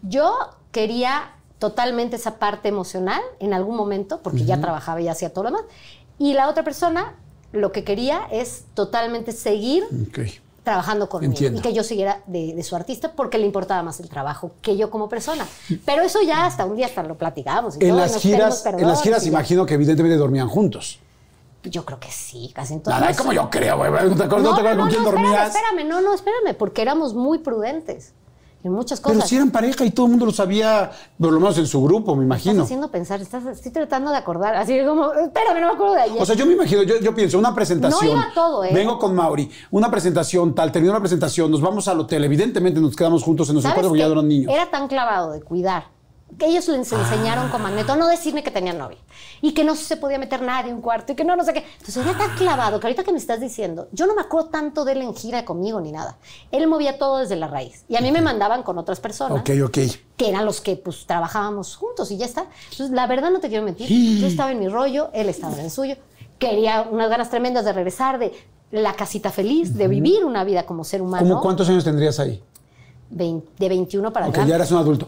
Yo 0.02 0.38
quería 0.72 1.32
totalmente 1.60 2.16
esa 2.16 2.39
parte 2.39 2.70
emocional 2.70 3.22
en 3.39 3.54
algún 3.54 3.76
momento, 3.76 4.22
porque 4.22 4.45
ya 4.45 4.62
trabajaba 4.62 5.02
y 5.02 5.06
ya 5.06 5.12
hacía 5.12 5.34
todo 5.34 5.45
lo 5.45 5.50
demás. 5.52 5.66
Y 6.18 6.34
la 6.34 6.50
otra 6.50 6.64
persona 6.64 7.16
lo 7.52 7.72
que 7.72 7.84
quería 7.84 8.28
es 8.32 8.66
totalmente 8.74 9.32
seguir 9.32 9.86
trabajando 10.64 11.10
conmigo 11.10 11.32
Entiendo. 11.32 11.60
y 11.60 11.62
que 11.62 11.74
yo 11.74 11.84
siguiera 11.84 12.22
de, 12.28 12.54
de 12.54 12.64
su 12.64 12.76
artista 12.76 13.14
porque 13.14 13.38
le 13.38 13.45
importaba 13.45 13.82
más 13.82 14.00
el 14.00 14.10
trabajo 14.10 14.52
que 14.62 14.78
yo 14.78 14.89
como 14.91 15.10
persona. 15.10 15.47
Pero 15.86 16.04
eso 16.04 16.22
ya 16.22 16.45
hasta 16.45 16.66
un 16.66 16.76
día 16.76 16.86
hasta 16.86 17.04
lo 17.04 17.16
platicamos. 17.16 17.78
y 17.80 17.86
En 17.86 17.95
las 17.97 18.18
giras, 18.18 18.66
en 18.66 18.88
las 18.88 19.02
giras 19.02 19.26
imagino 19.26 19.66
que 19.66 19.74
evidentemente 19.74 20.18
dormían 20.18 20.47
juntos. 20.47 21.00
Yo 21.64 21.84
creo 21.84 22.00
que 22.00 22.10
sí, 22.10 22.52
casi 22.54 22.76
en 22.76 22.82
todos. 22.82 23.00
Nada, 23.00 23.14
como 23.16 23.34
yo 23.34 23.50
creo, 23.50 23.78
güey. 23.78 23.91
¿No 23.91 24.16
te 24.16 24.24
acuerdas, 24.24 24.43
no, 24.43 24.56
te 24.56 24.62
acuerdas 24.62 24.78
con 24.78 24.89
quién 24.89 25.02
espérame, 25.02 25.24
dormías? 25.24 25.56
Espérame, 25.56 25.89
no, 25.89 26.02
no, 26.02 26.14
espérame, 26.14 26.56
porque 26.58 26.82
éramos 26.82 27.14
muy 27.14 27.39
prudentes. 27.39 28.14
En 28.64 28.72
muchas 28.74 28.99
cosas. 28.99 29.18
Pero 29.18 29.28
si 29.28 29.36
eran 29.36 29.51
pareja 29.51 29.86
y 29.86 29.91
todo 29.91 30.07
el 30.07 30.12
mundo 30.12 30.26
lo 30.26 30.32
sabía, 30.32 30.91
por 31.20 31.32
lo 31.32 31.39
menos 31.39 31.57
en 31.57 31.68
su 31.68 31.82
grupo, 31.82 32.16
me 32.16 32.26
imagino. 32.26 32.53
Estás 32.53 32.66
haciendo 32.66 32.91
pensar, 32.91 33.22
estás, 33.22 33.45
estoy 33.45 33.72
tratando 33.72 34.12
de 34.12 34.18
acordar, 34.18 34.55
así 34.55 34.78
como, 34.86 35.14
espérame, 35.14 35.62
no 35.62 35.68
me 35.68 35.74
acuerdo 35.74 35.93
de 35.93 36.01
ayer. 36.01 36.22
O 36.22 36.26
sea, 36.26 36.36
yo 36.36 36.45
me 36.45 36.53
imagino, 36.53 36.84
yo, 36.84 36.99
yo 36.99 37.16
pienso, 37.16 37.39
una 37.39 37.55
presentación. 37.55 38.05
No 38.05 38.22
iba 38.22 38.34
todo, 38.34 38.64
¿eh? 38.64 38.72
Vengo 38.74 38.99
con 38.99 39.16
Mauri, 39.16 39.49
una 39.72 39.89
presentación, 39.89 40.53
tal, 40.53 40.72
terminó 40.72 40.93
la 40.93 40.99
presentación, 40.99 41.49
nos 41.51 41.62
vamos 41.62 41.88
al 41.88 41.99
hotel, 41.99 42.24
evidentemente 42.26 42.80
nos 42.82 42.95
quedamos 42.95 43.24
juntos 43.24 43.47
en 43.49 43.55
nuestro 43.55 43.70
¿Sabes 43.72 43.76
cuarto 43.76 43.89
porque 43.89 43.99
ya 43.99 44.07
eran 44.07 44.28
niños. 44.28 44.51
Era 44.53 44.70
tan 44.70 44.88
clavado 44.88 45.32
de 45.32 45.41
cuidar 45.41 45.99
que 46.38 46.46
ellos 46.46 46.68
les 46.68 46.92
enseñaron 46.92 47.50
con 47.50 47.62
Magneto 47.62 47.94
a 47.94 47.96
no 47.96 48.08
decirme 48.08 48.44
que 48.44 48.52
tenían 48.52 48.78
novia 48.78 48.98
y 49.42 49.54
que 49.54 49.64
no 49.64 49.76
se 49.76 49.98
podía 49.98 50.18
meter 50.20 50.42
nadie 50.42 50.70
en 50.70 50.76
un 50.78 50.82
cuarto 50.82 51.12
y 51.12 51.16
que 51.16 51.24
no, 51.26 51.36
no 51.36 51.44
sé 51.44 51.54
qué. 51.54 51.66
Entonces 51.80 51.98
era 51.98 52.18
tan 52.18 52.36
clavado 52.38 52.80
que 52.80 52.88
ahorita 52.88 53.04
que 53.04 53.12
me 53.12 53.18
estás 53.18 53.40
diciendo, 53.42 53.88
yo 53.92 54.06
no 54.06 54.14
me 54.16 54.22
acuerdo 54.22 54.50
tanto 54.50 54.86
de 54.86 54.92
él 54.94 55.02
en 55.02 55.16
gira 55.16 55.44
conmigo 55.44 55.82
ni 55.82 55.92
nada. 55.92 56.18
Él 56.52 56.68
movía 56.68 56.98
todo 56.98 57.18
desde 57.18 57.36
la 57.36 57.48
raíz 57.48 57.84
y 57.90 57.96
a 57.98 58.02
mí 58.02 58.12
me 58.12 58.22
mandaban 58.22 58.64
con 58.64 58.78
otras 58.78 59.00
personas 59.00 59.40
Ok, 59.42 59.50
ok. 59.66 59.78
que 60.18 60.30
eran 60.30 60.46
los 60.46 60.62
que 60.62 60.76
pues 60.76 61.06
trabajábamos 61.06 61.76
juntos 61.76 62.12
y 62.12 62.18
ya 62.18 62.26
está. 62.26 62.46
Entonces, 62.72 62.92
la 62.92 63.08
verdad 63.08 63.32
no 63.32 63.40
te 63.40 63.50
quiero 63.50 63.64
mentir, 63.64 63.88
Sí. 63.88 64.20
yo 64.22 64.28
estaba 64.28 64.52
en 64.52 64.60
mi 64.60 64.68
rollo, 64.68 65.10
él 65.14 65.30
estaba 65.30 65.54
en 65.56 65.62
el 65.66 65.72
suyo, 65.72 65.96
quería 66.38 66.88
unas 66.90 67.10
ganas 67.10 67.30
tremendas 67.30 67.66
de 67.66 67.74
regresar, 67.74 68.20
de 68.20 68.32
la 68.72 68.94
casita 68.94 69.32
feliz, 69.32 69.74
de 69.76 69.88
vivir 69.88 70.24
una 70.24 70.44
vida 70.44 70.66
como 70.66 70.84
ser 70.84 71.02
humano. 71.02 71.28
¿Cómo 71.28 71.42
cuántos 71.42 71.68
años 71.70 71.84
tendrías 71.84 72.20
ahí? 72.20 72.42
De 73.10 73.42
21 73.58 74.14
para 74.14 74.28
adelante. 74.28 74.48
ya 74.50 74.56
eras 74.56 74.72
un 74.72 74.78
adulto. 74.78 75.08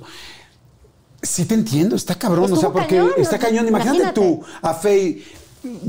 Sí 1.22 1.46
te 1.46 1.54
entiendo, 1.54 1.96
está 1.96 2.16
cabrón, 2.16 2.52
o 2.52 2.56
sea, 2.56 2.70
porque 2.72 2.98
cañón, 2.98 3.12
está 3.18 3.38
cañón. 3.38 3.68
Imagínate, 3.68 3.98
imagínate. 4.00 4.20
tú, 4.22 4.42
a 4.62 4.74
Fey 4.74 5.24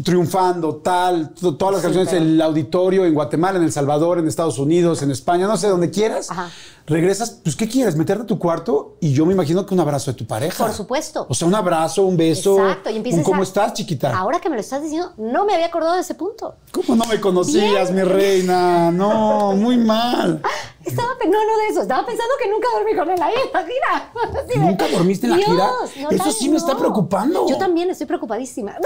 triunfando, 0.04 0.76
tal, 0.76 1.30
to- 1.30 1.54
todas 1.56 1.72
las 1.72 1.80
Sí, 1.80 1.86
canciones, 1.86 2.10
pero- 2.10 2.22
el 2.22 2.42
auditorio 2.42 3.06
en 3.06 3.14
Guatemala, 3.14 3.58
en 3.58 3.64
El 3.64 3.72
Salvador, 3.72 4.18
en 4.18 4.28
Estados 4.28 4.58
Unidos, 4.58 5.00
en 5.00 5.10
España, 5.10 5.46
no 5.46 5.56
sé, 5.56 5.68
donde 5.68 5.90
quieras. 5.90 6.30
Ajá. 6.30 6.50
Regresas, 6.86 7.38
pues, 7.42 7.54
¿qué 7.56 7.68
quieres? 7.68 7.96
Meterte 7.96 8.24
a 8.24 8.26
tu 8.26 8.38
cuarto 8.38 8.96
y 9.00 9.12
yo 9.12 9.24
me 9.24 9.32
imagino 9.32 9.64
que 9.64 9.72
un 9.72 9.80
abrazo 9.80 10.10
de 10.10 10.18
tu 10.18 10.26
pareja. 10.26 10.62
Por 10.66 10.74
supuesto. 10.74 11.24
O 11.28 11.34
sea, 11.34 11.46
un 11.48 11.54
abrazo, 11.54 12.02
un 12.04 12.16
beso. 12.18 12.58
Exacto, 12.58 12.90
y 12.90 12.96
empiezas 12.96 13.18
un 13.20 13.24
¿Cómo 13.24 13.40
a- 13.40 13.44
estás, 13.44 13.72
chiquita? 13.72 14.14
Ahora 14.14 14.40
que 14.40 14.50
me 14.50 14.56
lo 14.56 14.60
estás 14.60 14.82
diciendo, 14.82 15.12
no 15.16 15.46
me 15.46 15.54
había 15.54 15.66
acordado 15.66 15.94
de 15.94 16.00
ese 16.00 16.14
punto. 16.16 16.56
¿Cómo 16.72 16.94
no 16.96 17.04
me 17.06 17.20
conocías, 17.20 17.92
Bien. 17.92 17.94
mi 18.06 18.12
reina? 18.12 18.90
No, 18.90 19.52
muy 19.56 19.78
mal. 19.78 20.42
Estaba, 20.84 21.08
no, 21.24 21.30
no 21.46 21.58
de 21.58 21.68
eso. 21.70 21.82
Estaba 21.82 22.04
pensando 22.06 22.32
que 22.42 22.48
nunca 22.50 22.68
dormí 22.74 22.94
con 22.96 23.10
él 23.10 23.22
ahí 23.22 23.34
en 23.46 23.52
la 23.52 23.62
gira. 23.62 24.42
De, 24.46 24.56
¿Nunca 24.58 24.88
dormiste 24.88 25.26
en 25.26 25.30
la 25.32 25.36
Dios, 25.38 25.50
gira? 25.50 25.70
no 26.02 26.10
Eso 26.10 26.32
sí 26.32 26.48
me 26.48 26.56
está 26.56 26.72
no. 26.74 26.78
preocupando. 26.80 27.48
Yo 27.48 27.56
también 27.58 27.90
estoy 27.90 28.06
preocupadísima. 28.06 28.76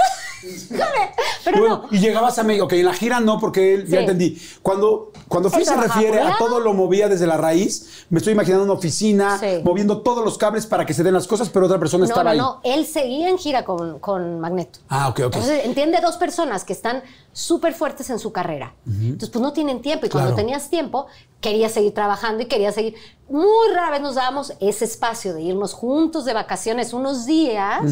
Pero 1.44 1.58
Bueno, 1.58 1.82
no. 1.90 1.96
Y 1.96 2.00
llegabas 2.00 2.38
a 2.38 2.42
México. 2.42 2.66
Ok, 2.66 2.72
en 2.74 2.84
la 2.86 2.92
gira 2.94 3.20
no, 3.20 3.38
porque 3.38 3.74
él, 3.74 3.82
ya 3.86 3.90
Sí. 3.90 3.96
entendí. 3.98 4.42
Cuando, 4.62 5.12
cuando 5.28 5.48
Él 5.56 5.64
se 5.64 5.76
refiere 5.76 6.20
a 6.20 6.36
todo 6.38 6.60
lo 6.60 6.72
movía 6.74 7.08
desde 7.08 7.26
la 7.26 7.36
raíz, 7.36 8.04
me 8.10 8.18
estoy 8.18 8.32
imaginando 8.32 8.64
una 8.64 8.72
oficina, 8.74 9.38
Sí. 9.38 9.60
moviendo 9.64 10.02
todos 10.02 10.24
los 10.24 10.38
cables 10.38 10.66
para 10.66 10.84
que 10.84 10.92
se 10.94 11.02
den 11.02 11.14
las 11.14 11.26
cosas, 11.26 11.48
pero 11.48 11.66
otra 11.66 11.78
persona 11.78 12.00
No, 12.04 12.08
estaba 12.08 12.24
no, 12.24 12.30
ahí. 12.30 12.38
no. 12.38 12.60
Él 12.64 12.86
seguía 12.86 13.28
en 13.28 13.38
gira 13.38 13.64
con, 13.64 13.98
con 14.00 14.40
Magneto. 14.40 14.80
Ah, 14.88 15.08
ok, 15.08 15.20
ok. 15.20 15.24
Entonces, 15.34 15.64
entiende 15.64 15.98
dos 16.00 16.16
personas 16.16 16.64
que 16.64 16.72
están 16.72 17.02
súper 17.32 17.74
fuertes 17.74 18.10
en 18.10 18.18
su 18.18 18.32
carrera. 18.32 18.74
Entonces, 18.86 19.30
pues 19.30 19.42
no 19.42 19.52
tienen 19.52 19.80
tiempo. 19.82 20.06
Y 20.06 20.08
cuando 20.08 20.30
Claro. 20.30 20.36
tenías 20.42 20.68
tiempo, 20.70 21.06
querías 21.40 21.72
seguir 21.72 21.85
trabajando 21.92 22.42
y 22.42 22.46
querías 22.46 22.74
seguir. 22.74 22.94
Muy 23.28 23.68
rara 23.74 23.90
vez 23.90 24.00
nos 24.00 24.14
dábamos 24.14 24.52
ese 24.60 24.84
espacio 24.84 25.34
de 25.34 25.42
irnos 25.42 25.72
juntos 25.72 26.24
de 26.24 26.32
vacaciones 26.34 26.92
unos 26.92 27.26
días, 27.26 27.82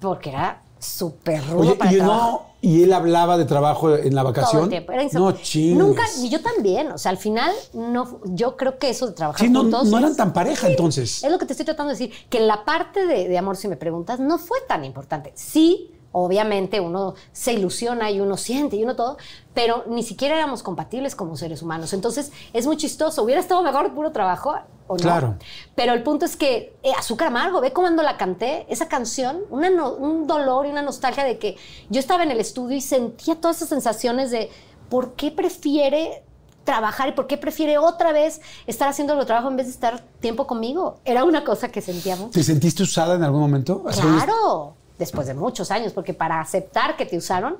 porque 0.00 0.30
era 0.30 0.62
súper 0.78 1.44
rudo 1.46 1.60
Oye, 1.60 1.74
para 1.76 1.92
y, 1.92 1.96
no, 1.96 2.42
y 2.60 2.82
él 2.82 2.92
hablaba 2.92 3.38
de 3.38 3.44
trabajo 3.44 3.94
en 3.96 4.14
la 4.14 4.22
vacación. 4.24 4.52
Todo 4.52 4.64
el 4.64 4.68
tiempo. 4.70 4.92
Era 4.92 5.04
no, 5.12 5.32
chingues. 5.32 5.78
Nunca, 5.78 6.02
y 6.20 6.28
yo 6.28 6.40
también. 6.40 6.90
O 6.92 6.98
sea, 6.98 7.10
al 7.10 7.18
final, 7.18 7.52
no, 7.72 8.20
yo 8.24 8.56
creo 8.56 8.78
que 8.78 8.90
eso 8.90 9.06
de 9.06 9.12
trabajar 9.12 9.46
Sí, 9.46 9.52
no, 9.52 9.60
juntos. 9.62 9.88
no 9.88 9.98
eran 9.98 10.16
tan 10.16 10.32
pareja 10.32 10.68
entonces. 10.68 11.22
Es 11.22 11.30
lo 11.30 11.38
que 11.38 11.46
te 11.46 11.52
estoy 11.52 11.66
tratando 11.66 11.92
de 11.92 11.98
decir, 11.98 12.12
que 12.28 12.40
la 12.40 12.64
parte 12.64 13.06
de, 13.06 13.28
de 13.28 13.38
amor, 13.38 13.56
si 13.56 13.68
me 13.68 13.76
preguntas, 13.76 14.18
no 14.18 14.38
fue 14.38 14.58
tan 14.66 14.84
importante. 14.84 15.32
Sí, 15.36 15.92
obviamente 16.12 16.80
uno 16.80 17.14
se 17.32 17.52
ilusiona 17.54 18.10
y 18.10 18.20
uno 18.20 18.36
siente 18.36 18.76
y 18.76 18.84
uno 18.84 18.94
todo, 18.96 19.16
pero 19.54 19.84
ni 19.88 20.02
siquiera 20.02 20.36
éramos 20.36 20.62
compatibles 20.62 21.14
como 21.16 21.36
seres 21.36 21.62
humanos. 21.62 21.92
Entonces, 21.92 22.30
es 22.52 22.66
muy 22.66 22.76
chistoso. 22.76 23.22
Hubiera 23.22 23.40
estado 23.40 23.62
mejor 23.62 23.92
puro 23.94 24.12
trabajo 24.12 24.54
o 24.86 24.94
no. 24.96 25.00
Claro. 25.02 25.36
Pero 25.74 25.92
el 25.94 26.02
punto 26.02 26.24
es 26.24 26.36
que 26.36 26.74
eh, 26.82 26.92
Azúcar 26.98 27.28
Amargo, 27.28 27.60
ve 27.60 27.72
cuando 27.72 28.02
la 28.02 28.16
canté, 28.16 28.66
esa 28.68 28.88
canción, 28.88 29.40
una 29.50 29.70
no- 29.70 29.92
un 29.94 30.26
dolor 30.26 30.66
y 30.66 30.70
una 30.70 30.82
nostalgia 30.82 31.24
de 31.24 31.38
que 31.38 31.56
yo 31.90 31.98
estaba 32.00 32.22
en 32.22 32.30
el 32.30 32.40
estudio 32.40 32.76
y 32.76 32.80
sentía 32.80 33.36
todas 33.40 33.56
esas 33.56 33.68
sensaciones 33.70 34.30
de 34.30 34.50
por 34.88 35.12
qué 35.14 35.30
prefiere 35.30 36.22
trabajar 36.64 37.08
y 37.08 37.12
por 37.12 37.26
qué 37.26 37.36
prefiere 37.36 37.76
otra 37.78 38.12
vez 38.12 38.40
estar 38.68 38.88
haciendo 38.88 39.18
el 39.18 39.26
trabajo 39.26 39.48
en 39.48 39.56
vez 39.56 39.66
de 39.66 39.72
estar 39.72 40.00
tiempo 40.20 40.46
conmigo. 40.46 40.98
Era 41.04 41.24
una 41.24 41.42
cosa 41.42 41.70
que 41.70 41.80
sentíamos. 41.80 42.30
¿Te 42.30 42.42
sentiste 42.44 42.82
usada 42.84 43.16
en 43.16 43.24
algún 43.24 43.40
momento? 43.40 43.82
Claro, 43.82 44.76
después 45.02 45.26
de 45.26 45.34
muchos 45.34 45.70
años, 45.70 45.92
porque 45.92 46.14
para 46.14 46.40
aceptar 46.40 46.96
que 46.96 47.04
te 47.06 47.16
usaron, 47.16 47.56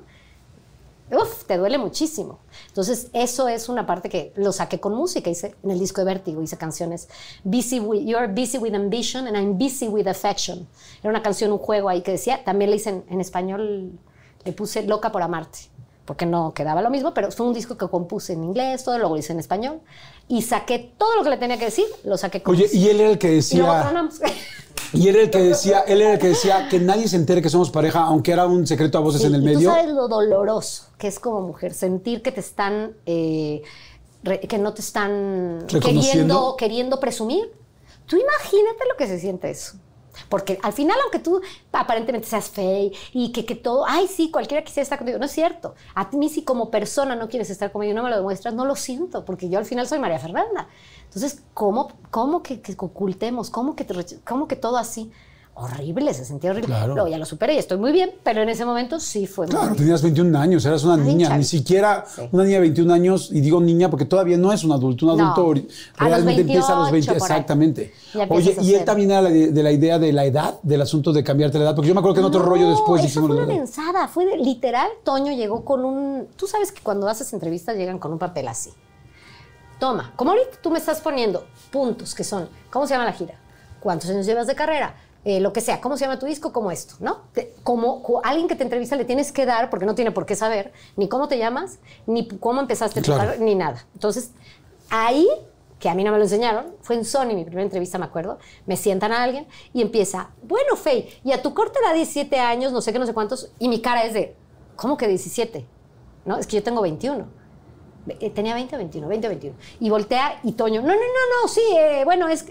uf, 1.11 1.43
te 1.45 1.57
duele 1.57 1.77
muchísimo. 1.77 2.39
Entonces, 2.69 3.07
eso 3.13 3.47
es 3.47 3.69
una 3.69 3.85
parte 3.85 4.09
que 4.09 4.33
lo 4.35 4.51
saqué 4.51 4.79
con 4.79 4.95
música. 4.95 5.29
Hice 5.29 5.55
en 5.63 5.71
el 5.71 5.79
disco 5.79 6.01
de 6.01 6.05
Vértigo, 6.05 6.41
hice 6.41 6.57
canciones. 6.57 7.07
Busy 7.43 7.79
with, 7.79 8.01
You're 8.05 8.27
busy 8.27 8.57
with 8.57 8.73
ambition 8.73 9.27
and 9.27 9.35
I'm 9.37 9.57
busy 9.57 9.87
with 9.87 10.07
affection. 10.07 10.67
Era 11.01 11.09
una 11.11 11.21
canción, 11.21 11.51
un 11.51 11.59
juego 11.59 11.89
ahí 11.89 12.01
que 12.01 12.11
decía, 12.11 12.43
también 12.43 12.71
le 12.71 12.77
hice 12.77 12.89
en, 12.89 13.03
en 13.09 13.21
español, 13.21 13.91
le 14.43 14.53
puse 14.53 14.81
Loca 14.83 15.11
por 15.11 15.21
amarte, 15.21 15.59
porque 16.05 16.25
no 16.25 16.53
quedaba 16.53 16.81
lo 16.81 16.89
mismo, 16.89 17.13
pero 17.13 17.31
fue 17.31 17.45
un 17.45 17.53
disco 17.53 17.77
que 17.77 17.87
compuse 17.87 18.33
en 18.33 18.43
inglés, 18.43 18.83
todo, 18.83 18.97
lo 18.97 19.15
hice 19.15 19.33
en 19.33 19.39
español. 19.39 19.81
Y 20.27 20.41
saqué 20.41 20.93
todo 20.97 21.15
lo 21.17 21.23
que 21.23 21.29
le 21.29 21.37
tenía 21.37 21.57
que 21.57 21.65
decir, 21.65 21.85
lo 22.05 22.17
saqué 22.17 22.41
con 22.41 22.55
Oye, 22.55 22.63
música. 22.63 22.79
y 22.79 22.89
él 22.89 23.01
era 23.01 23.09
el 23.11 23.17
que 23.19 23.31
Y 23.31 23.35
decía. 23.35 23.81
tronamos. 23.83 24.19
Y 24.93 25.07
él 25.07 25.15
era 25.15 25.23
el 25.25 25.29
que 25.31 25.39
decía, 25.39 25.79
él 25.87 26.01
era 26.01 26.13
el 26.13 26.19
que 26.19 26.27
decía 26.29 26.67
que 26.69 26.79
nadie 26.79 27.07
se 27.07 27.15
entere 27.15 27.41
que 27.41 27.49
somos 27.49 27.69
pareja, 27.71 28.03
aunque 28.03 28.31
era 28.31 28.45
un 28.45 28.65
secreto 28.67 28.97
a 28.97 29.01
voces 29.01 29.21
Sí, 29.21 29.27
en 29.27 29.35
el 29.35 29.41
y 29.41 29.45
medio. 29.45 29.69
Tú 29.69 29.75
sabes 29.75 29.91
lo 29.93 30.07
doloroso 30.07 30.85
que 30.97 31.07
es 31.07 31.19
como 31.19 31.41
mujer, 31.41 31.73
sentir 31.73 32.21
que 32.21 32.31
te 32.31 32.39
están, 32.39 32.93
eh, 33.05 33.61
re- 34.23 34.39
que 34.41 34.57
no 34.57 34.73
te 34.73 34.81
están 34.81 35.65
queriendo, 35.81 36.55
queriendo 36.57 36.99
presumir. 36.99 37.51
Tú 38.05 38.17
imagínate 38.17 38.87
lo 38.89 38.95
que 38.97 39.07
se 39.07 39.19
siente 39.19 39.49
eso. 39.49 39.73
Porque 40.29 40.59
al 40.61 40.73
final, 40.73 40.97
aunque 41.03 41.19
tú 41.19 41.41
aparentemente 41.71 42.27
seas 42.27 42.49
fea 42.49 42.91
y 43.13 43.31
que, 43.31 43.45
que 43.45 43.55
todo, 43.55 43.85
ay, 43.87 44.07
sí, 44.07 44.31
cualquiera 44.31 44.63
quisiera 44.63 44.83
estar 44.83 44.97
contigo, 44.97 45.19
no 45.19 45.25
es 45.25 45.31
cierto. 45.31 45.75
A 45.95 46.09
mí 46.13 46.29
si 46.29 46.43
como 46.43 46.69
persona 46.71 47.15
no 47.15 47.29
quieres 47.29 47.49
estar 47.49 47.71
conmigo 47.71 47.91
y 47.91 47.95
no 47.95 48.03
me 48.03 48.09
lo 48.09 48.17
demuestras, 48.17 48.53
no 48.53 48.65
lo 48.65 48.75
siento, 48.75 49.25
porque 49.25 49.49
yo 49.49 49.59
al 49.59 49.65
final 49.65 49.87
soy 49.87 49.99
María 49.99 50.19
Fernanda. 50.19 50.67
Entonces, 51.05 51.43
¿cómo, 51.53 51.91
cómo 52.11 52.43
que, 52.43 52.61
que 52.61 52.73
ocultemos? 52.77 53.49
¿Cómo 53.49 53.75
que, 53.75 53.85
cómo 54.25 54.47
que 54.47 54.55
todo 54.55 54.77
así? 54.77 55.11
Horrible, 55.55 56.11
se 56.15 56.25
sentía 56.25 56.49
horrible. 56.49 56.67
Claro. 56.67 56.95
Luego 56.95 57.07
ya 57.09 57.17
lo 57.19 57.25
superé 57.25 57.53
y 57.53 57.57
estoy 57.59 57.77
muy 57.77 57.91
bien, 57.91 58.09
pero 58.23 58.41
en 58.41 58.49
ese 58.49 58.65
momento 58.65 58.99
sí 58.99 59.27
fue 59.27 59.45
muy 59.45 59.55
Claro, 59.55 59.75
tenías 59.75 60.01
21 60.01 60.35
años, 60.35 60.65
eras 60.65 60.83
una 60.83 60.95
Ay, 60.95 61.01
niña, 61.01 61.37
ni 61.37 61.43
siquiera 61.43 62.05
Sí. 62.07 62.23
una 62.31 62.43
niña 62.43 62.55
de 62.55 62.61
21 62.61 62.91
años, 62.91 63.29
y 63.31 63.39
digo 63.39 63.61
niña 63.61 63.87
porque 63.91 64.05
todavía 64.05 64.35
no 64.35 64.51
es 64.51 64.63
un 64.63 64.71
adulto, 64.71 65.05
un 65.05 65.15
No, 65.17 65.23
adulto 65.31 65.53
los 65.53 65.63
realmente 66.09 66.41
empieza 66.41 66.73
a 66.73 66.79
los 66.79 66.91
20, 66.91 67.11
28 67.11 67.19
por 67.19 67.31
ahí. 67.31 67.37
exactamente. 67.37 67.93
Oye, 68.29 68.57
y 68.61 68.73
él 68.73 68.83
también 68.83 69.11
era 69.11 69.21
de, 69.21 69.51
de 69.51 69.63
la 69.63 69.71
idea 69.71 69.99
de 69.99 70.11
la 70.11 70.25
edad, 70.25 70.59
del 70.63 70.81
asunto 70.81 71.13
de 71.13 71.23
cambiarte 71.23 71.59
la 71.59 71.65
edad, 71.65 71.75
porque 71.75 71.89
yo 71.89 71.93
me 71.93 71.99
acuerdo 71.99 72.15
que 72.15 72.21
en 72.21 72.25
otro 72.25 72.39
No, 72.41 72.45
rollo 72.49 72.69
después 72.71 73.01
eso 73.01 73.07
dijimos 73.21 73.27
fue 73.27 73.37
una 73.37 73.45
mensada, 73.45 74.07
fue 74.07 74.25
de- 74.25 74.37
literal. 74.37 74.89
Toño 75.03 75.33
llegó 75.33 75.63
con 75.63 75.85
un. 75.85 76.27
Tú 76.35 76.47
sabes 76.47 76.71
que 76.71 76.81
cuando 76.81 77.07
haces 77.07 77.31
entrevistas 77.31 77.75
llegan 77.75 77.99
con 77.99 78.11
un 78.11 78.17
papel 78.17 78.47
así. 78.47 78.71
Toma, 79.79 80.13
como 80.15 80.31
ahorita 80.31 80.57
tú 80.61 80.71
me 80.71 80.79
estás 80.79 80.99
poniendo 81.01 81.45
puntos 81.71 82.15
que 82.15 82.23
son, 82.23 82.47
¿cómo 82.71 82.87
se 82.87 82.93
llama 82.93 83.05
la 83.05 83.13
gira? 83.13 83.35
¿Cuántos 83.79 84.09
años 84.09 84.25
llevas 84.25 84.47
de 84.47 84.55
carrera? 84.55 84.95
Eh, 85.25 85.39
lo 85.39 85.53
que 85.53 85.61
sea, 85.61 85.79
¿cómo 85.79 85.95
se 85.95 86.03
llama 86.05 86.19
tu 86.19 86.25
disco? 86.25 86.51
Como 86.51 86.69
esto, 86.69 86.95
¿no? 86.99 87.21
Te- 87.33 87.55
como 87.63 88.03
co- 88.03 88.19
alguien 88.25 88.47
que 88.47 88.55
te 88.55 88.63
entrevista 88.63 88.95
le 88.97 89.05
tienes 89.05 89.31
que 89.31 89.45
dar, 89.45 89.69
porque 89.69 89.85
no 89.85 89.95
tiene 89.95 90.11
por 90.11 90.25
qué 90.25 90.35
saber, 90.35 90.73
ni 90.97 91.07
cómo 91.07 91.27
te 91.29 91.37
llamas, 91.37 91.79
ni 92.05 92.27
cómo 92.27 92.59
empezaste 92.59 93.01
Claro. 93.01 93.21
carrera, 93.21 93.43
ni 93.43 93.55
nada. 93.55 93.85
Entonces, 93.93 94.31
ahí, 94.89 95.25
que 95.79 95.87
a 95.89 95.95
mí 95.95 96.03
no 96.03 96.11
me 96.11 96.17
lo 96.17 96.23
enseñaron, 96.23 96.75
fue 96.81 96.95
en 96.97 97.05
Sony, 97.05 97.27
mi 97.35 97.43
primera 97.45 97.63
entrevista, 97.63 97.97
me 97.97 98.05
acuerdo, 98.05 98.37
me 98.65 98.75
sientan 98.75 99.13
a 99.13 99.23
alguien 99.23 99.47
y 99.73 99.81
empieza, 99.81 100.29
bueno, 100.43 100.75
Fey, 100.75 101.09
y 101.23 101.31
a 101.31 101.41
tu 101.41 101.53
corte 101.53 101.79
da 101.85 101.93
17 101.93 102.37
años, 102.39 102.73
no 102.73 102.81
sé 102.81 102.91
qué, 102.91 102.99
no 102.99 103.05
sé 103.05 103.13
cuántos, 103.13 103.49
y 103.59 103.69
mi 103.69 103.81
cara 103.81 104.03
es 104.03 104.13
de, 104.13 104.35
¿cómo 104.75 104.97
que 104.97 105.07
17? 105.07 105.65
No, 106.25 106.37
es 106.37 106.47
que 106.47 106.57
yo 106.57 106.63
tengo 106.63 106.81
21. 106.81 107.25
Eh, 108.19 108.29
Tenía 108.29 108.53
20 108.55 108.75
o 108.75 108.77
21, 108.77 109.07
20 109.07 109.27
o 109.27 109.29
21. 109.29 109.55
Y 109.79 109.89
voltea 109.89 110.39
y 110.43 110.51
Toño, 110.53 110.81
no, 110.81 110.87
no, 110.87 110.93
no, 110.93 111.41
no, 111.43 111.47
sí, 111.47 111.61
eh, 111.77 112.01
bueno, 112.03 112.27
es 112.27 112.45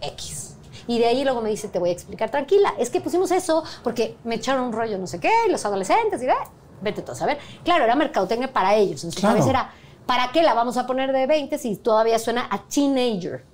X. 0.00 0.53
Y 0.86 0.98
de 0.98 1.06
ahí 1.06 1.24
luego 1.24 1.40
me 1.40 1.50
dice, 1.50 1.68
te 1.68 1.78
voy 1.78 1.90
a 1.90 1.92
explicar, 1.92 2.30
tranquila, 2.30 2.74
es 2.78 2.90
que 2.90 3.00
pusimos 3.00 3.30
eso 3.30 3.62
porque 3.82 4.16
me 4.24 4.34
echaron 4.36 4.64
un 4.64 4.72
rollo 4.72 4.98
no 4.98 5.06
sé 5.06 5.18
qué, 5.20 5.30
y 5.46 5.50
los 5.50 5.64
adolescentes, 5.64 6.22
y 6.22 6.26
eh, 6.26 6.34
vete 6.82 7.02
tú 7.02 7.12
a 7.12 7.14
saber. 7.14 7.38
Claro, 7.64 7.84
era 7.84 7.94
mercadotecnia 7.94 8.52
para 8.52 8.74
ellos, 8.74 9.02
en 9.04 9.12
su 9.12 9.20
Claro. 9.20 9.34
cabeza 9.36 9.50
era, 9.50 9.70
¿para 10.06 10.30
qué 10.32 10.42
la 10.42 10.54
vamos 10.54 10.76
a 10.76 10.86
poner 10.86 11.12
de 11.12 11.26
20 11.26 11.56
si 11.58 11.76
todavía 11.76 12.18
suena 12.18 12.46
a 12.50 12.62
teenager? 12.68 13.44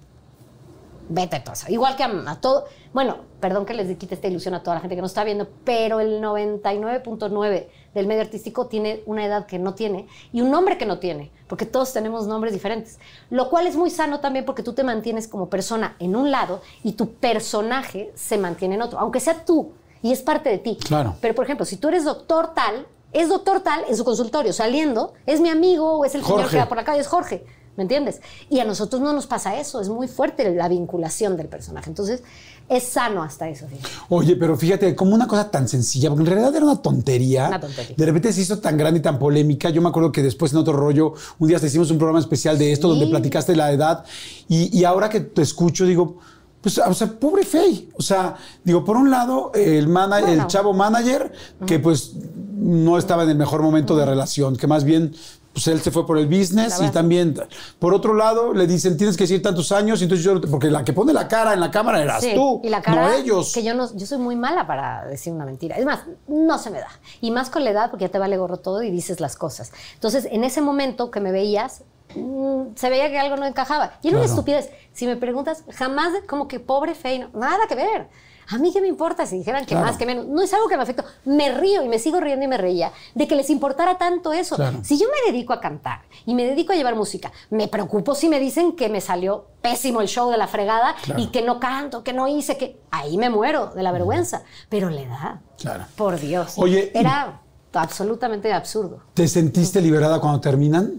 Vete 1.08 1.40
tú 1.40 1.50
a 1.50 1.54
saber. 1.54 1.72
Igual 1.74 1.96
que 1.96 2.04
a, 2.04 2.10
a 2.26 2.40
todo, 2.40 2.66
bueno, 2.92 3.18
perdón 3.40 3.66
que 3.66 3.74
les 3.74 3.96
quite 3.96 4.14
esta 4.14 4.28
ilusión 4.28 4.54
a 4.54 4.62
toda 4.62 4.76
la 4.76 4.80
gente 4.80 4.94
que 4.96 5.02
nos 5.02 5.10
está 5.10 5.24
viendo, 5.24 5.48
pero 5.64 6.00
el 6.00 6.20
99.9 6.22 7.66
del 7.94 8.06
medio 8.06 8.22
artístico 8.22 8.66
tiene 8.66 9.02
una 9.06 9.24
edad 9.24 9.46
que 9.46 9.58
no 9.58 9.74
tiene 9.74 10.06
y 10.32 10.40
un 10.40 10.50
nombre 10.50 10.78
que 10.78 10.86
no 10.86 10.98
tiene, 10.98 11.30
porque 11.48 11.66
todos 11.66 11.92
tenemos 11.92 12.26
nombres 12.26 12.52
diferentes. 12.52 12.98
Lo 13.30 13.50
cual 13.50 13.66
es 13.66 13.76
muy 13.76 13.90
sano 13.90 14.20
también 14.20 14.44
porque 14.44 14.62
tú 14.62 14.72
te 14.72 14.84
mantienes 14.84 15.28
como 15.28 15.48
persona 15.48 15.96
en 15.98 16.16
un 16.16 16.30
lado 16.30 16.62
y 16.82 16.92
tu 16.92 17.14
personaje 17.14 18.12
se 18.14 18.38
mantiene 18.38 18.76
en 18.76 18.82
otro, 18.82 18.98
aunque 18.98 19.20
sea 19.20 19.44
tú 19.44 19.72
y 20.02 20.12
es 20.12 20.22
parte 20.22 20.50
de 20.50 20.58
ti. 20.58 20.76
Claro. 20.76 21.16
Pero, 21.20 21.34
por 21.34 21.44
ejemplo, 21.44 21.66
si 21.66 21.76
tú 21.76 21.88
eres 21.88 22.04
doctor 22.04 22.54
tal, 22.54 22.86
es 23.12 23.28
doctor 23.28 23.60
tal 23.60 23.84
en 23.88 23.96
su 23.96 24.04
consultorio, 24.04 24.52
saliendo, 24.52 25.14
es 25.26 25.40
mi 25.40 25.48
amigo 25.48 25.98
o 25.98 26.04
es 26.04 26.14
el 26.14 26.24
señor 26.24 26.48
que 26.48 26.58
va 26.58 26.68
por 26.68 26.76
la 26.76 26.84
calle, 26.84 27.00
es 27.00 27.08
Jorge. 27.08 27.44
¿Me 27.80 27.84
entiendes? 27.84 28.20
Y 28.50 28.58
a 28.60 28.66
nosotros 28.66 29.00
no 29.00 29.14
nos 29.14 29.26
pasa 29.26 29.58
eso, 29.58 29.80
es 29.80 29.88
muy 29.88 30.06
fuerte 30.06 30.54
la 30.54 30.68
vinculación 30.68 31.38
del 31.38 31.48
personaje. 31.48 31.88
Entonces, 31.88 32.22
es 32.68 32.82
sano 32.84 33.22
hasta 33.22 33.48
eso. 33.48 33.66
fíjate. 33.68 33.88
Oye, 34.10 34.36
pero 34.36 34.54
fíjate, 34.54 34.94
como 34.94 35.14
una 35.14 35.26
cosa 35.26 35.50
tan 35.50 35.66
sencilla, 35.66 36.10
porque 36.10 36.24
en 36.24 36.26
realidad 36.26 36.54
era 36.54 36.66
una 36.66 36.82
tontería. 36.82 37.48
Una 37.48 37.58
tontería. 37.58 37.94
De 37.96 38.04
repente 38.04 38.34
se 38.34 38.42
hizo 38.42 38.58
tan 38.58 38.76
grande 38.76 39.00
y 39.00 39.02
tan 39.02 39.18
polémica. 39.18 39.70
Yo 39.70 39.80
me 39.80 39.88
acuerdo 39.88 40.12
que 40.12 40.22
después 40.22 40.52
en 40.52 40.58
otro 40.58 40.74
rollo, 40.74 41.14
un 41.38 41.48
día 41.48 41.58
te 41.58 41.68
hicimos 41.68 41.90
un 41.90 41.96
programa 41.96 42.20
especial 42.20 42.58
de 42.58 42.70
esto, 42.70 42.92
Sí. 42.92 42.98
donde 42.98 43.10
platicaste 43.10 43.56
la 43.56 43.72
edad. 43.72 44.04
Y, 44.46 44.78
y 44.78 44.84
ahora 44.84 45.08
que 45.08 45.20
te 45.20 45.40
escucho, 45.40 45.86
digo, 45.86 46.18
pues, 46.60 46.76
o 46.76 46.92
sea, 46.92 47.06
pobre 47.18 47.44
Fey. 47.46 47.88
O 47.96 48.02
sea, 48.02 48.36
digo, 48.62 48.84
por 48.84 48.98
un 48.98 49.10
lado, 49.10 49.52
el, 49.54 49.88
mana- 49.88 50.18
el 50.18 50.24
Bueno. 50.26 50.46
chavo 50.48 50.74
manager, 50.74 51.32
que 51.66 51.78
pues 51.78 52.12
no 52.58 52.98
estaba 52.98 53.22
en 53.24 53.30
el 53.30 53.38
mejor 53.38 53.62
momento 53.62 53.96
de 53.96 54.04
relación, 54.04 54.56
que 54.56 54.66
más 54.66 54.84
bien. 54.84 55.14
Pues 55.52 55.66
él 55.66 55.80
se 55.80 55.90
fue 55.90 56.06
por 56.06 56.16
el 56.16 56.26
business 56.26 56.80
y 56.80 56.90
también, 56.90 57.34
por 57.80 57.92
otro 57.92 58.14
lado, 58.14 58.54
le 58.54 58.68
dicen, 58.68 58.96
tienes 58.96 59.16
que 59.16 59.24
decir 59.24 59.42
tantos 59.42 59.72
años, 59.72 60.00
entonces 60.00 60.24
yo, 60.24 60.40
porque 60.40 60.70
la 60.70 60.84
que 60.84 60.92
pone 60.92 61.12
la 61.12 61.26
cara 61.26 61.52
en 61.54 61.58
la 61.60 61.72
cámara 61.72 62.00
eras 62.00 62.22
Sí, 62.22 62.32
tú, 62.36 62.60
y 62.62 62.68
la 62.68 62.80
cara, 62.80 63.08
no 63.08 63.12
ellos. 63.14 63.52
que 63.52 63.64
yo 63.64 63.74
no, 63.74 63.92
yo 63.96 64.06
soy 64.06 64.18
muy 64.18 64.36
mala 64.36 64.66
para 64.68 65.04
decir 65.06 65.32
una 65.32 65.44
mentira. 65.44 65.76
Es 65.76 65.84
más, 65.84 66.04
no 66.28 66.56
se 66.58 66.70
me 66.70 66.78
da. 66.78 66.86
Y 67.20 67.32
más 67.32 67.50
con 67.50 67.64
la 67.64 67.70
edad, 67.70 67.90
porque 67.90 68.04
ya 68.04 68.10
te 68.12 68.18
vale 68.20 68.36
gorro 68.36 68.58
todo 68.58 68.80
y 68.84 68.92
dices 68.92 69.18
las 69.18 69.34
cosas. 69.34 69.72
Entonces, 69.94 70.28
en 70.30 70.44
ese 70.44 70.60
momento 70.60 71.10
que 71.10 71.18
me 71.20 71.32
veías, 71.32 71.82
mm, 72.14 72.76
se 72.76 72.88
veía 72.88 73.10
que 73.10 73.18
algo 73.18 73.36
no 73.36 73.44
encajaba. 73.44 73.94
Y 74.02 74.08
era 74.08 74.18
una 74.18 74.26
Claro. 74.26 74.40
estupidez. 74.40 74.70
Si 74.92 75.06
me 75.06 75.16
preguntas, 75.16 75.64
jamás 75.72 76.12
como 76.28 76.46
que 76.46 76.60
pobre 76.60 76.94
Fey, 76.94 77.26
nada 77.34 77.58
que 77.68 77.74
ver. 77.74 78.08
A 78.52 78.58
mí 78.58 78.72
qué 78.72 78.80
me 78.80 78.88
importa 78.88 79.26
si 79.26 79.38
dijeran 79.38 79.62
que 79.64 79.74
Claro. 79.74 79.86
más, 79.86 79.96
que 79.96 80.06
menos. 80.06 80.26
No 80.26 80.42
es 80.42 80.52
algo 80.52 80.68
que 80.68 80.76
me 80.76 80.82
afectó. 80.82 81.04
Me 81.24 81.52
río 81.52 81.82
y 81.84 81.88
me 81.88 81.98
sigo 81.98 82.20
riendo 82.20 82.44
y 82.44 82.48
me 82.48 82.56
reía 82.56 82.92
de 83.14 83.28
que 83.28 83.36
les 83.36 83.48
importara 83.50 83.96
tanto 83.98 84.32
eso. 84.32 84.56
Claro. 84.56 84.78
Si 84.82 84.98
yo 84.98 85.06
me 85.08 85.32
dedico 85.32 85.52
a 85.52 85.60
cantar 85.60 86.02
y 86.26 86.34
me 86.34 86.44
dedico 86.44 86.72
a 86.72 86.76
llevar 86.76 86.94
música, 86.96 87.30
me 87.50 87.68
preocupo 87.68 88.14
si 88.14 88.28
me 88.28 88.40
dicen 88.40 88.76
que 88.76 88.88
me 88.88 89.00
salió 89.00 89.46
pésimo 89.62 90.00
el 90.00 90.08
show 90.08 90.30
de 90.30 90.36
la 90.36 90.46
fregada 90.48 90.94
Claro. 91.02 91.20
y 91.20 91.28
que 91.28 91.42
no 91.42 91.60
canto, 91.60 92.02
que 92.02 92.12
no 92.12 92.26
hice, 92.28 92.56
que 92.56 92.80
ahí 92.90 93.16
me 93.18 93.30
muero 93.30 93.68
de 93.74 93.82
la 93.82 93.92
vergüenza. 93.92 94.42
Pero 94.68 94.90
la 94.90 95.00
edad, 95.02 95.40
Claro. 95.58 95.84
por 95.96 96.18
Dios, 96.18 96.54
Oye, 96.56 96.90
era 96.94 97.40
absolutamente 97.72 98.52
absurdo. 98.52 99.00
¿Te 99.14 99.28
sentiste 99.28 99.80
liberada 99.80 100.20
cuando 100.20 100.40
terminan? 100.40 100.98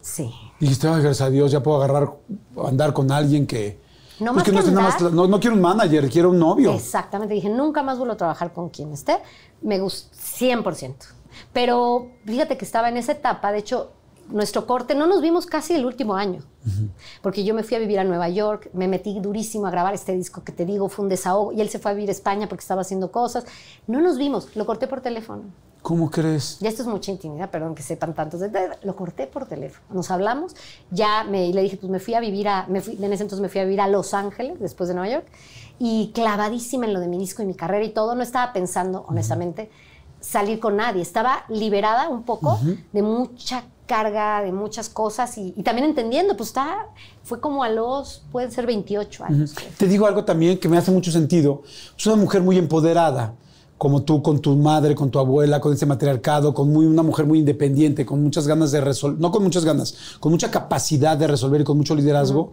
Sí. 0.00 0.32
Dijiste, 0.58 0.88
ay, 0.88 1.02
gracias 1.02 1.20
a 1.20 1.30
Dios, 1.30 1.52
ya 1.52 1.62
puedo 1.62 1.82
agarrar, 1.82 2.12
andar 2.66 2.92
con 2.92 3.12
alguien 3.12 3.46
que... 3.46 3.78
No 4.20 4.32
pues 4.32 4.36
más 4.36 4.44
que 4.44 4.50
no, 4.52 4.56
que 4.58 4.60
esté 4.60 4.72
nada 4.72 4.86
andar. 4.88 5.02
más- 5.02 5.12
no, 5.12 5.26
no 5.28 5.40
quiero 5.40 5.56
un 5.56 5.62
manager, 5.62 6.08
quiero 6.10 6.30
un 6.30 6.38
novio. 6.38 6.72
Exactamente, 6.72 7.34
dije, 7.34 7.48
nunca 7.48 7.82
más 7.82 7.98
vuelvo 7.98 8.14
a 8.14 8.16
trabajar 8.16 8.52
con 8.52 8.68
quien 8.68 8.92
esté. 8.92 9.18
Me 9.62 9.78
gusta 9.78 10.14
100%. 10.16 10.94
Pero 11.52 12.08
fíjate 12.24 12.56
que 12.56 12.64
estaba 12.64 12.88
en 12.88 12.96
esa 12.96 13.12
etapa, 13.12 13.52
de 13.52 13.58
hecho, 13.58 13.92
nuestro 14.28 14.66
corte, 14.66 14.94
no 14.94 15.06
nos 15.06 15.22
vimos 15.22 15.46
casi 15.46 15.74
el 15.74 15.86
último 15.86 16.14
año, 16.14 16.42
porque 17.22 17.44
yo 17.44 17.54
me 17.54 17.62
fui 17.62 17.76
a 17.76 17.80
vivir 17.80 17.98
a 17.98 18.04
Nueva 18.04 18.28
York, 18.28 18.68
me 18.74 18.86
metí 18.86 19.18
durísimo 19.20 19.66
a 19.66 19.70
grabar 19.70 19.94
este 19.94 20.12
disco 20.14 20.44
que 20.44 20.52
te 20.52 20.66
digo, 20.66 20.88
fue 20.90 21.04
un 21.04 21.08
desahogo, 21.08 21.52
y 21.52 21.60
él 21.62 21.70
se 21.70 21.78
fue 21.78 21.92
a 21.92 21.94
vivir 21.94 22.10
a 22.10 22.12
España 22.12 22.46
porque 22.48 22.60
estaba 22.62 22.82
haciendo 22.82 23.10
cosas. 23.10 23.46
No 23.86 24.00
nos 24.02 24.18
vimos, 24.18 24.54
lo 24.54 24.66
corté 24.66 24.86
por 24.86 25.00
teléfono. 25.00 25.44
¿Cómo 25.82 26.10
crees? 26.10 26.58
Ya 26.60 26.68
esto 26.68 26.82
es 26.82 26.88
mucha 26.88 27.10
intimidad, 27.10 27.50
perdón 27.50 27.74
que 27.74 27.82
sepan 27.82 28.14
tantos 28.14 28.40
detalles. 28.40 28.78
Lo 28.82 28.96
corté 28.96 29.26
por 29.26 29.46
teléfono. 29.46 29.86
Nos 29.90 30.10
hablamos. 30.10 30.54
Ya 30.90 31.24
me, 31.24 31.52
le 31.52 31.62
dije, 31.62 31.76
pues 31.76 31.90
me 31.90 32.00
fui 32.00 32.14
a 32.14 32.20
vivir 32.20 32.48
a. 32.48 32.66
Me 32.68 32.80
fui, 32.80 32.94
en 32.96 33.12
ese 33.12 33.22
entonces 33.22 33.40
me 33.40 33.48
fui 33.48 33.60
a 33.60 33.64
vivir 33.64 33.80
a 33.80 33.88
Los 33.88 34.12
Ángeles, 34.12 34.58
después 34.60 34.88
de 34.88 34.94
Nueva 34.94 35.12
York. 35.12 35.26
Y 35.78 36.10
clavadísima 36.14 36.86
en 36.86 36.92
lo 36.92 37.00
de 37.00 37.08
mi 37.08 37.18
disco 37.18 37.42
y 37.42 37.46
mi 37.46 37.54
carrera 37.54 37.84
y 37.84 37.90
todo. 37.90 38.14
No 38.14 38.22
estaba 38.22 38.52
pensando, 38.52 39.04
honestamente, 39.08 39.70
salir 40.20 40.58
con 40.58 40.76
nadie. 40.76 41.00
Estaba 41.02 41.44
liberada 41.48 42.08
un 42.08 42.24
poco 42.24 42.58
de 42.92 43.02
mucha 43.02 43.64
carga, 43.86 44.42
de 44.42 44.52
muchas 44.52 44.90
cosas 44.90 45.38
y, 45.38 45.54
y 45.56 45.62
también 45.62 45.88
entendiendo, 45.88 46.36
pues 46.36 46.50
está. 46.50 46.88
Fue 47.22 47.40
como 47.40 47.62
a 47.62 47.68
los. 47.68 48.24
Pueden 48.32 48.50
ser 48.50 48.66
28 48.66 49.24
años. 49.24 49.54
creo. 49.54 49.70
Te 49.78 49.86
digo 49.86 50.06
algo 50.06 50.24
también 50.24 50.58
que 50.58 50.68
me 50.68 50.76
hace 50.76 50.90
mucho 50.90 51.10
sentido. 51.12 51.62
Es 51.96 52.06
una 52.06 52.16
mujer 52.16 52.42
muy 52.42 52.58
empoderada, 52.58 53.34
como 53.78 54.02
tú, 54.02 54.22
con 54.22 54.40
tu 54.40 54.56
madre, 54.56 54.94
con 54.94 55.10
tu 55.10 55.18
abuela, 55.18 55.60
con 55.60 55.72
ese 55.72 55.86
matriarcado, 55.86 56.52
con 56.52 56.72
muy, 56.72 56.84
una 56.84 57.02
mujer 57.02 57.26
muy 57.26 57.38
independiente, 57.38 58.04
con 58.04 58.22
muchas 58.22 58.46
ganas 58.46 58.72
de 58.72 58.80
resolver, 58.80 59.20
no 59.20 59.30
con 59.30 59.42
muchas 59.42 59.64
ganas, 59.64 59.94
con 60.20 60.32
mucha 60.32 60.50
capacidad 60.50 61.16
de 61.16 61.28
resolver 61.28 61.60
y 61.60 61.64
con 61.64 61.76
mucho 61.76 61.94
liderazgo. 61.94 62.52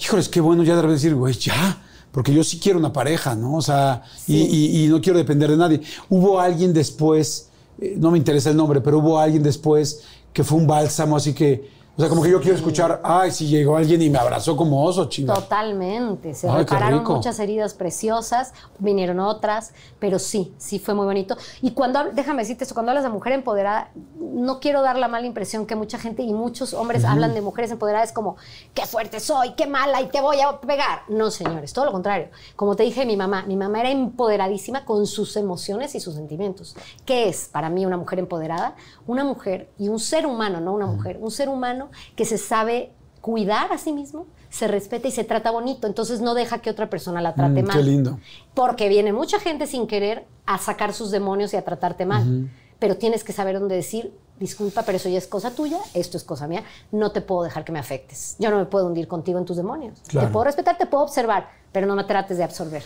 Híjoles, 0.00 0.28
qué 0.28 0.40
bueno 0.40 0.62
ya 0.64 0.74
de 0.80 0.88
decir, 0.88 1.14
güey, 1.14 1.34
ya. 1.34 1.82
Porque 2.10 2.32
yo 2.32 2.42
sí 2.42 2.58
quiero 2.58 2.78
una 2.78 2.92
pareja, 2.92 3.34
¿no? 3.34 3.56
O 3.56 3.62
sea, 3.62 4.02
y- 4.26 4.36
y, 4.36 4.84
y 4.84 4.88
no 4.88 5.00
quiero 5.02 5.18
depender 5.18 5.50
de 5.50 5.56
nadie. 5.58 5.80
Hubo 6.08 6.40
alguien 6.40 6.72
después, 6.72 7.48
eh, 7.78 7.94
no 7.98 8.10
me 8.10 8.16
interesa 8.16 8.48
el 8.48 8.56
nombre, 8.56 8.80
pero 8.80 8.98
hubo 9.00 9.18
alguien 9.18 9.42
después 9.42 10.00
que 10.32 10.42
fue 10.42 10.56
un 10.58 10.66
bálsamo, 10.66 11.16
así 11.16 11.34
que, 11.34 11.68
o 11.96 12.00
sea, 12.00 12.10
como 12.10 12.22
que 12.22 12.30
yo 12.30 12.42
quiero 12.42 12.54
escuchar, 12.56 13.00
ay, 13.02 13.30
si 13.30 13.46
llegó 13.46 13.74
alguien 13.74 14.02
y 14.02 14.10
me 14.10 14.18
abrazó 14.18 14.54
como 14.54 14.84
oso, 14.84 15.06
chingada. 15.06 15.40
Totalmente. 15.40 16.34
Se 16.34 16.46
Ay, 16.46 16.58
repararon 16.58 17.02
muchas 17.04 17.38
heridas 17.38 17.72
preciosas, 17.72 18.52
vinieron 18.78 19.18
otras, 19.18 19.72
pero 19.98 20.18
sí, 20.18 20.52
sí 20.58 20.78
fue 20.78 20.92
muy 20.92 21.06
bonito. 21.06 21.38
Y 21.62 21.70
cuando, 21.70 22.04
déjame 22.12 22.42
decirte 22.42 22.64
esto, 22.64 22.74
cuando 22.74 22.90
hablas 22.92 23.04
de 23.04 23.08
mujer 23.08 23.32
empoderada, 23.32 23.92
no 24.18 24.60
quiero 24.60 24.82
dar 24.82 24.98
la 24.98 25.08
mala 25.08 25.26
impresión 25.26 25.64
que 25.64 25.74
mucha 25.74 25.98
gente 25.98 26.22
y 26.22 26.34
muchos 26.34 26.74
hombres 26.74 27.02
hablan 27.02 27.32
de 27.32 27.40
mujeres 27.40 27.70
empoderadas 27.70 28.12
como, 28.12 28.36
qué 28.74 28.84
fuerte 28.84 29.18
soy, 29.18 29.54
qué 29.54 29.66
mala 29.66 30.02
y 30.02 30.08
te 30.08 30.20
voy 30.20 30.38
a 30.42 30.60
pegar. 30.60 31.00
No, 31.08 31.30
señores, 31.30 31.72
todo 31.72 31.86
lo 31.86 31.92
contrario. 31.92 32.28
Como 32.56 32.76
te 32.76 32.82
dije, 32.82 33.06
mi 33.06 33.16
mamá, 33.16 33.44
mi 33.46 33.56
mamá 33.56 33.80
era 33.80 33.90
empoderadísima 33.90 34.84
con 34.84 35.06
sus 35.06 35.34
emociones 35.36 35.94
y 35.94 36.00
sus 36.00 36.14
sentimientos. 36.14 36.76
¿Qué 37.06 37.30
es 37.30 37.48
para 37.50 37.70
mí 37.70 37.86
una 37.86 37.96
mujer 37.96 38.18
empoderada? 38.18 38.74
Una 39.06 39.24
mujer 39.24 39.70
y 39.78 39.88
un 39.88 39.98
ser 39.98 40.26
humano, 40.26 40.60
no 40.60 40.74
una 40.74 40.86
mujer, 40.86 41.16
un 41.22 41.30
ser 41.30 41.48
humano 41.48 41.85
que 42.14 42.24
se 42.24 42.38
sabe 42.38 42.92
cuidar 43.20 43.72
a 43.72 43.78
sí 43.78 43.92
mismo, 43.92 44.26
se 44.50 44.68
respeta 44.68 45.08
y 45.08 45.10
se 45.10 45.24
trata 45.24 45.50
bonito, 45.50 45.86
entonces 45.86 46.20
no 46.20 46.34
deja 46.34 46.58
que 46.60 46.70
otra 46.70 46.88
persona 46.88 47.20
la 47.20 47.34
trate 47.34 47.62
Mm, 47.62 47.66
mal. 47.66 47.76
qué 47.76 47.82
lindo. 47.82 48.18
Porque 48.54 48.88
viene 48.88 49.12
mucha 49.12 49.40
gente 49.40 49.66
sin 49.66 49.86
querer 49.86 50.24
a 50.46 50.58
sacar 50.58 50.92
sus 50.94 51.10
demonios 51.10 51.52
y 51.52 51.56
a 51.56 51.64
tratarte 51.64 52.06
mal. 52.06 52.48
Pero 52.78 52.96
tienes 52.96 53.24
que 53.24 53.32
saber 53.32 53.58
dónde 53.58 53.74
decir, 53.74 54.12
disculpa, 54.38 54.82
pero 54.82 54.96
eso 54.96 55.08
ya 55.08 55.18
es 55.18 55.26
cosa 55.26 55.50
tuya, 55.50 55.78
esto 55.94 56.16
es 56.18 56.24
cosa 56.24 56.46
mía, 56.46 56.62
no 56.92 57.10
te 57.10 57.20
puedo 57.22 57.42
dejar 57.42 57.64
que 57.64 57.72
me 57.72 57.78
afectes. 57.78 58.36
Yo 58.38 58.50
no 58.50 58.58
me 58.58 58.66
puedo 58.66 58.86
hundir 58.86 59.08
contigo 59.08 59.38
en 59.38 59.44
tus 59.46 59.56
demonios. 59.56 59.98
Claro. 60.08 60.28
Te 60.28 60.32
puedo 60.32 60.44
respetar, 60.44 60.76
te 60.78 60.86
puedo 60.86 61.02
observar, 61.04 61.48
pero 61.72 61.86
no 61.86 61.96
me 61.96 62.04
trates 62.04 62.36
de 62.38 62.44
absorber. 62.44 62.84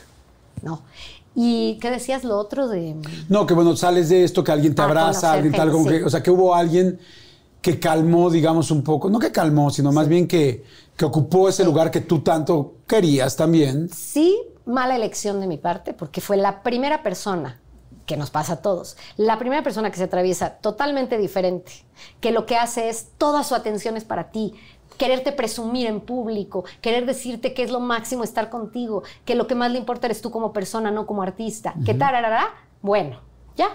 No. 0.62 0.82
¿Y 1.34 1.78
qué 1.80 1.90
decías 1.90 2.24
lo 2.24 2.38
otro 2.38 2.68
de...? 2.68 2.96
No, 3.28 3.46
que 3.46 3.54
bueno, 3.54 3.76
sales 3.76 4.08
de 4.08 4.24
esto, 4.24 4.42
que 4.44 4.52
alguien 4.52 4.74
te 4.74 4.82
Ah, 4.82 4.86
abraza, 4.86 5.32
alguien 5.32 5.52
tal, 5.52 5.68
gente, 5.70 5.72
como 5.72 5.84
sí. 5.90 5.98
que, 5.98 6.04
o 6.04 6.10
sea, 6.10 6.22
que 6.22 6.30
hubo 6.30 6.54
alguien 6.54 6.98
que 7.60 7.78
calmó, 7.78 8.30
digamos, 8.30 8.70
un 8.70 8.82
poco, 8.82 9.10
no 9.10 9.18
que 9.18 9.32
calmó, 9.32 9.70
sino 9.70 9.92
más 9.92 10.08
bien 10.08 10.26
que, 10.26 10.64
que 10.96 11.04
ocupó 11.04 11.48
ese 11.48 11.64
lugar 11.64 11.90
que 11.90 12.00
tú 12.00 12.20
tanto 12.20 12.74
querías 12.86 13.36
también. 13.36 13.88
Sí, 13.90 14.40
mala 14.64 14.96
elección 14.96 15.40
de 15.40 15.46
mi 15.46 15.58
parte, 15.58 15.92
porque 15.92 16.20
fue 16.20 16.36
la 16.36 16.62
primera 16.62 17.02
persona 17.02 17.60
que 18.06 18.16
nos 18.16 18.30
pasa 18.30 18.54
a 18.54 18.56
todos, 18.56 18.96
la 19.16 19.38
primera 19.38 19.62
persona 19.62 19.90
que 19.90 19.96
se 19.96 20.04
atraviesa 20.04 20.56
totalmente 20.56 21.16
diferente, 21.16 21.72
que 22.20 22.32
lo 22.32 22.44
que 22.44 22.56
hace 22.56 22.88
es 22.88 23.10
toda 23.18 23.44
su 23.44 23.54
atención 23.54 23.96
es 23.96 24.04
para 24.04 24.32
ti, 24.32 24.54
quererte 24.98 25.30
presumir 25.30 25.86
en 25.86 26.00
público, 26.00 26.64
querer 26.80 27.06
decirte 27.06 27.54
que 27.54 27.62
es 27.62 27.70
lo 27.70 27.78
máximo 27.78 28.24
estar 28.24 28.50
contigo, 28.50 29.04
que 29.24 29.36
lo 29.36 29.46
que 29.46 29.54
más 29.54 29.70
le 29.70 29.78
importa 29.78 30.08
eres 30.08 30.22
tú 30.22 30.30
como 30.30 30.52
persona, 30.52 30.90
no 30.90 31.06
como 31.06 31.22
artista, 31.22 31.74
que 31.86 31.94
tararara, 31.94 32.48
bueno, 32.82 33.20
ya, 33.56 33.68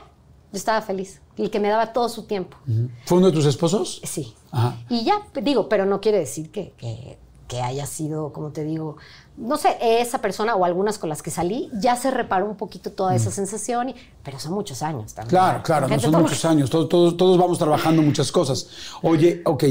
yo 0.56 0.60
estaba 0.60 0.82
feliz, 0.82 1.20
el 1.36 1.52
que 1.52 1.60
me 1.60 1.68
daba 1.68 1.92
todo 1.92 2.08
su 2.08 2.24
tiempo. 2.24 2.56
¿Fue 3.06 3.18
uno 3.18 3.28
de 3.28 3.34
tus 3.34 3.46
esposos? 3.46 4.00
Sí. 4.06 4.34
Ajá. 4.52 4.78
Y 4.90 5.04
ya, 5.04 5.22
digo, 5.44 5.68
pero 5.68 5.86
no 5.86 6.00
quiere 6.00 6.18
decir 6.20 6.50
que, 6.50 6.72
que- 6.78 7.18
que 7.50 7.62
haya 7.62 7.86
sido, 7.86 8.32
como 8.34 8.50
te 8.52 8.64
digo, 8.64 8.96
no 9.38 9.58
sé, 9.58 9.78
esa 9.82 10.20
persona 10.20 10.56
o 10.56 10.64
algunas 10.66 10.98
con 10.98 11.10
las 11.10 11.22
que 11.22 11.30
salí, 11.30 11.70
ya 11.80 11.96
se 11.98 12.10
reparó 12.10 12.46
un 12.50 12.56
poquito 12.56 12.92
toda 12.94 13.14
esa 13.16 13.30
sensación, 13.32 13.90
y- 13.90 13.96
pero 14.24 14.40
son 14.40 14.54
muchos 14.54 14.82
años 14.82 15.14
también. 15.14 15.30
Claro, 15.30 15.62
claro, 15.62 15.88
no 15.88 16.00
son 16.00 16.22
muchos 16.24 16.44
años, 16.46 16.70
todos, 16.70 16.88
todos, 16.90 17.18
todos 17.18 17.38
vamos 17.38 17.60
trabajando 17.60 18.02
muchas 18.02 18.32
cosas. 18.32 18.68
Oye, 19.04 19.42
ok, 19.46 19.64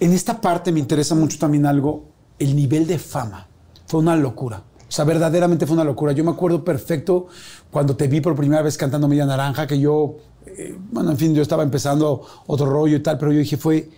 en 0.00 0.12
esta 0.14 0.40
parte 0.40 0.72
me 0.72 0.80
interesa 0.80 1.14
mucho 1.14 1.38
también 1.38 1.66
algo, 1.66 2.06
el 2.38 2.56
nivel 2.56 2.86
de 2.86 2.98
fama. 2.98 3.46
Fue 3.86 4.00
una 4.00 4.16
locura. 4.16 4.62
O 4.90 4.92
sea, 4.92 5.04
verdaderamente 5.04 5.66
fue 5.66 5.74
una 5.74 5.84
locura. 5.84 6.10
Yo 6.12 6.24
me 6.24 6.32
acuerdo 6.32 6.64
perfecto 6.64 7.28
cuando 7.70 7.94
te 7.96 8.08
vi 8.08 8.20
por 8.20 8.34
primera 8.34 8.60
vez 8.60 8.76
cantando 8.76 9.06
Media 9.06 9.24
Naranja, 9.24 9.64
que 9.66 9.78
yo, 9.78 10.16
eh, 10.46 10.76
bueno, 10.90 11.12
en 11.12 11.16
fin, 11.16 11.32
yo 11.32 11.42
estaba 11.42 11.62
empezando 11.62 12.26
otro 12.48 12.66
rollo 12.66 12.96
y 12.96 13.00
tal, 13.00 13.16
pero 13.16 13.30
yo 13.30 13.38
dije, 13.38 13.56
fue, 13.56 13.88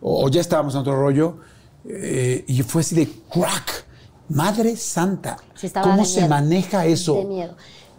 o, 0.00 0.24
o 0.24 0.28
ya 0.28 0.40
estábamos 0.40 0.74
en 0.74 0.80
otro 0.82 0.94
rollo, 0.96 1.38
eh, 1.88 2.44
y 2.46 2.62
fue 2.62 2.82
así 2.82 2.94
de 2.94 3.08
crack. 3.32 3.84
Madre 4.28 4.76
Santa, 4.76 5.38
Sí, 5.54 5.70
¿cómo 5.70 6.04
se 6.04 6.20
miedo. 6.20 6.28
maneja 6.28 6.84
eso? 6.86 7.14
De 7.14 7.24
miedo. 7.24 7.54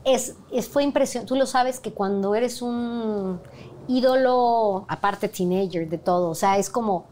es, 0.05 0.35
es, 0.51 0.69
fue 0.69 0.83
impresionante. 0.83 1.27
Tú 1.27 1.35
lo 1.35 1.45
sabes 1.47 1.79
que 1.81 1.91
cuando 1.91 2.35
eres 2.35 2.61
un 2.61 3.39
ídolo, 3.89 4.85
aparte 4.87 5.27
teenager 5.27 5.89
de 5.89 5.97
todo, 5.97 6.29
o 6.29 6.35
sea, 6.35 6.57
es 6.57 6.69
como, 6.69 7.05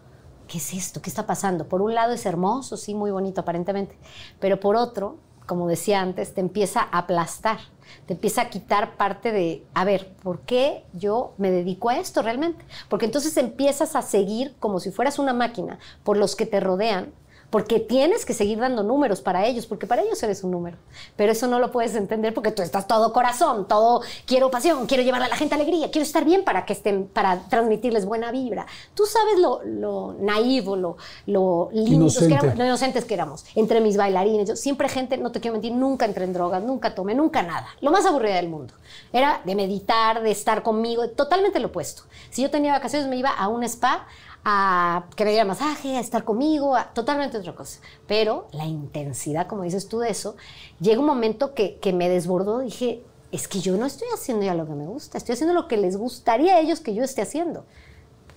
¿qué 0.47 0.57
es 0.57 0.73
esto? 0.73 1.01
¿Qué 1.01 1.09
está 1.09 1.25
pasando? 1.25 1.67
Por 1.67 1.81
un 1.81 1.93
lado 1.93 2.13
es 2.13 2.25
hermoso, 2.25 2.77
sí, 2.77 2.93
muy 2.93 3.11
bonito 3.11 3.41
aparentemente, 3.41 3.97
pero 4.39 4.59
por 4.59 4.75
otro, 4.75 5.17
como 5.45 5.67
decía 5.67 6.01
antes, 6.01 6.33
te 6.33 6.41
empieza 6.41 6.81
a 6.81 6.99
aplastar, 6.99 7.59
te 8.05 8.13
empieza 8.13 8.41
a 8.41 8.49
quitar 8.49 8.97
parte 8.97 9.31
de, 9.31 9.63
a 9.73 9.85
ver, 9.85 10.13
¿por 10.23 10.41
qué 10.41 10.83
yo 10.93 11.33
me 11.37 11.51
dedico 11.51 11.89
a 11.89 11.97
esto 11.97 12.21
realmente? 12.21 12.65
Porque 12.89 13.05
entonces 13.05 13.37
empiezas 13.37 13.95
a 13.95 14.01
seguir 14.01 14.55
como 14.59 14.79
si 14.79 14.91
fueras 14.91 15.19
una 15.19 15.33
máquina 15.33 15.79
por 16.03 16.17
los 16.17 16.35
que 16.35 16.45
te 16.45 16.59
rodean 16.59 17.13
porque 17.49 17.79
tienes 17.79 18.25
que 18.25 18.33
seguir 18.33 18.59
dando 18.59 18.83
números 18.83 19.21
para 19.21 19.45
ellos, 19.45 19.65
porque 19.65 19.87
para 19.87 20.01
ellos 20.01 20.21
eres 20.21 20.43
un 20.43 20.51
número. 20.51 20.77
Pero 21.15 21.31
eso 21.31 21.47
no 21.47 21.59
lo 21.59 21.71
puedes 21.71 21.95
entender 21.95 22.33
porque 22.33 22.51
tú 22.51 22.61
estás 22.61 22.87
todo 22.87 23.13
corazón, 23.13 23.67
todo 23.67 24.01
quiero 24.25 24.51
pasión, 24.51 24.85
quiero 24.85 25.03
llevar 25.03 25.23
a 25.23 25.29
la 25.29 25.37
gente 25.37 25.55
alegría, 25.55 25.89
quiero 25.89 26.03
estar 26.03 26.25
bien 26.25 26.43
para 26.43 26.65
que 26.65 26.73
estén, 26.73 27.07
para 27.07 27.39
transmitirles 27.47 28.05
buena 28.05 28.31
vibra. 28.31 28.65
Tú 28.93 29.05
sabes 29.05 29.39
lo, 29.39 29.61
lo 29.63 30.15
naivo, 30.19 30.75
lo, 30.75 30.97
lo 31.25 31.69
lindos 31.71 32.17
que 32.17 32.25
éramos, 32.25 32.57
lo 32.57 32.65
inocentes 32.65 33.05
que 33.05 33.13
éramos, 33.13 33.45
entre 33.55 33.79
mis 33.79 33.95
bailarines. 33.95 34.49
Yo, 34.49 34.55
siempre 34.57 34.89
gente, 34.89 35.17
no 35.17 35.31
te 35.31 35.39
quiero 35.39 35.53
mentir, 35.53 35.71
nunca 35.71 36.05
entré 36.05 36.25
en 36.25 36.33
drogas, 36.33 36.61
nunca 36.61 36.95
tomé, 36.95 37.15
nunca 37.15 37.43
nada. 37.43 37.67
Lo 37.79 37.91
más 37.91 38.05
aburrido 38.05 38.35
del 38.35 38.49
mundo. 38.49 38.73
Era 39.13 39.41
de 39.45 39.55
meditar, 39.55 40.21
de 40.21 40.31
estar 40.31 40.63
conmigo, 40.63 41.09
totalmente 41.11 41.59
lo 41.59 41.67
opuesto. 41.67 42.03
Si 42.29 42.41
yo 42.41 42.51
tenía 42.51 42.73
vacaciones, 42.73 43.07
me 43.07 43.15
iba 43.15 43.29
a 43.29 43.47
un 43.47 43.63
spa 43.63 44.05
a 44.49 45.03
que 45.17 45.25
me 45.25 45.31
diera 45.31 45.43
masaje, 45.43 45.97
a 45.97 45.99
estar 45.99 46.23
conmigo, 46.23 46.77
a, 46.77 46.85
totalmente 46.93 47.37
otra 47.37 47.53
cosa. 47.53 47.81
Pero 48.07 48.47
la 48.53 48.65
intensidad, 48.65 49.45
como 49.45 49.63
dices 49.63 49.89
tú 49.89 49.99
de 49.99 50.09
eso, 50.09 50.37
llega 50.79 51.01
un 51.01 51.05
momento 51.05 51.53
que, 51.53 51.79
que 51.79 51.91
me 51.91 52.07
desbordó, 52.07 52.59
dije, 52.59 53.03
es 53.33 53.49
que 53.49 53.59
yo 53.59 53.75
no 53.75 53.85
estoy 53.85 54.07
haciendo 54.13 54.45
ya 54.45 54.53
lo 54.53 54.65
que 54.65 54.71
me 54.71 54.85
gusta, 54.85 55.17
estoy 55.17 55.33
haciendo 55.33 55.53
lo 55.53 55.67
que 55.67 55.75
les 55.75 55.97
gustaría 55.97 56.55
a 56.55 56.59
ellos 56.61 56.79
que 56.79 56.93
yo 56.93 57.03
esté 57.03 57.21
haciendo. 57.21 57.65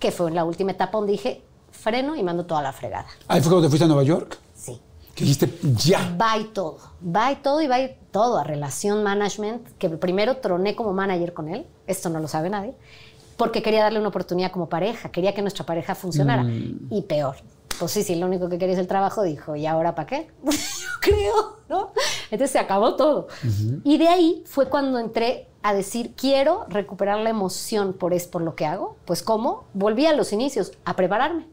Que 0.00 0.10
fue 0.10 0.30
en 0.30 0.34
la 0.34 0.44
última 0.44 0.72
etapa 0.72 0.98
donde 0.98 1.12
dije, 1.12 1.44
freno 1.70 2.16
y 2.16 2.24
mando 2.24 2.44
toda 2.44 2.60
la 2.60 2.72
fregada. 2.72 3.06
¿Ahí 3.28 3.40
fue 3.40 3.50
cuando 3.52 3.68
te 3.68 3.70
fuiste 3.70 3.84
a 3.84 3.86
Nueva 3.86 4.02
York? 4.02 4.36
Sí. 4.52 4.80
Que 5.14 5.24
dijiste, 5.24 5.48
ya. 5.62 6.16
Va 6.20 6.38
y 6.38 6.44
todo, 6.46 6.78
va 7.04 7.30
y 7.30 7.36
todo 7.36 7.62
y 7.62 7.68
va 7.68 7.78
y 7.78 7.96
todo 8.10 8.36
a 8.36 8.42
relación 8.42 9.04
management, 9.04 9.64
que 9.78 9.88
primero 9.90 10.38
troné 10.38 10.74
como 10.74 10.92
manager 10.92 11.34
con 11.34 11.48
él, 11.48 11.66
esto 11.86 12.08
no 12.08 12.18
lo 12.18 12.26
sabe 12.26 12.50
nadie, 12.50 12.74
porque 13.40 13.62
quería 13.62 13.84
darle 13.84 13.98
una 13.98 14.08
oportunidad 14.08 14.52
como 14.52 14.68
pareja, 14.68 15.08
quería 15.10 15.32
que 15.32 15.40
nuestra 15.40 15.64
pareja 15.64 15.94
funcionara. 15.94 16.42
Mm. 16.42 16.88
Y 16.90 17.00
peor. 17.00 17.36
Pues 17.78 17.90
sí, 17.90 18.02
sí, 18.02 18.14
lo 18.16 18.26
único 18.26 18.50
que 18.50 18.58
quería 18.58 18.74
es 18.74 18.78
el 18.78 18.86
trabajo, 18.86 19.22
dijo, 19.22 19.56
¿y 19.56 19.64
ahora 19.64 19.94
para 19.94 20.06
qué? 20.06 20.30
Yo 20.44 20.88
creo, 21.00 21.56
¿no? 21.70 21.92
Entonces 22.24 22.50
se 22.50 22.58
acabó 22.58 22.96
todo. 22.96 23.28
Y 23.82 23.96
de 23.96 24.08
ahí 24.08 24.42
fue 24.44 24.68
cuando 24.68 24.98
entré 24.98 25.48
a 25.62 25.72
decir, 25.72 26.12
quiero 26.14 26.66
recuperar 26.68 27.20
la 27.20 27.30
emoción 27.30 27.94
por, 27.94 28.12
es, 28.12 28.26
por 28.26 28.42
lo 28.42 28.54
que 28.56 28.66
hago. 28.66 28.98
Pues 29.06 29.22
¿cómo? 29.22 29.64
Volví 29.72 30.04
a 30.04 30.12
los 30.12 30.34
inicios, 30.34 30.72
a 30.84 30.94
prepararme. 30.94 31.46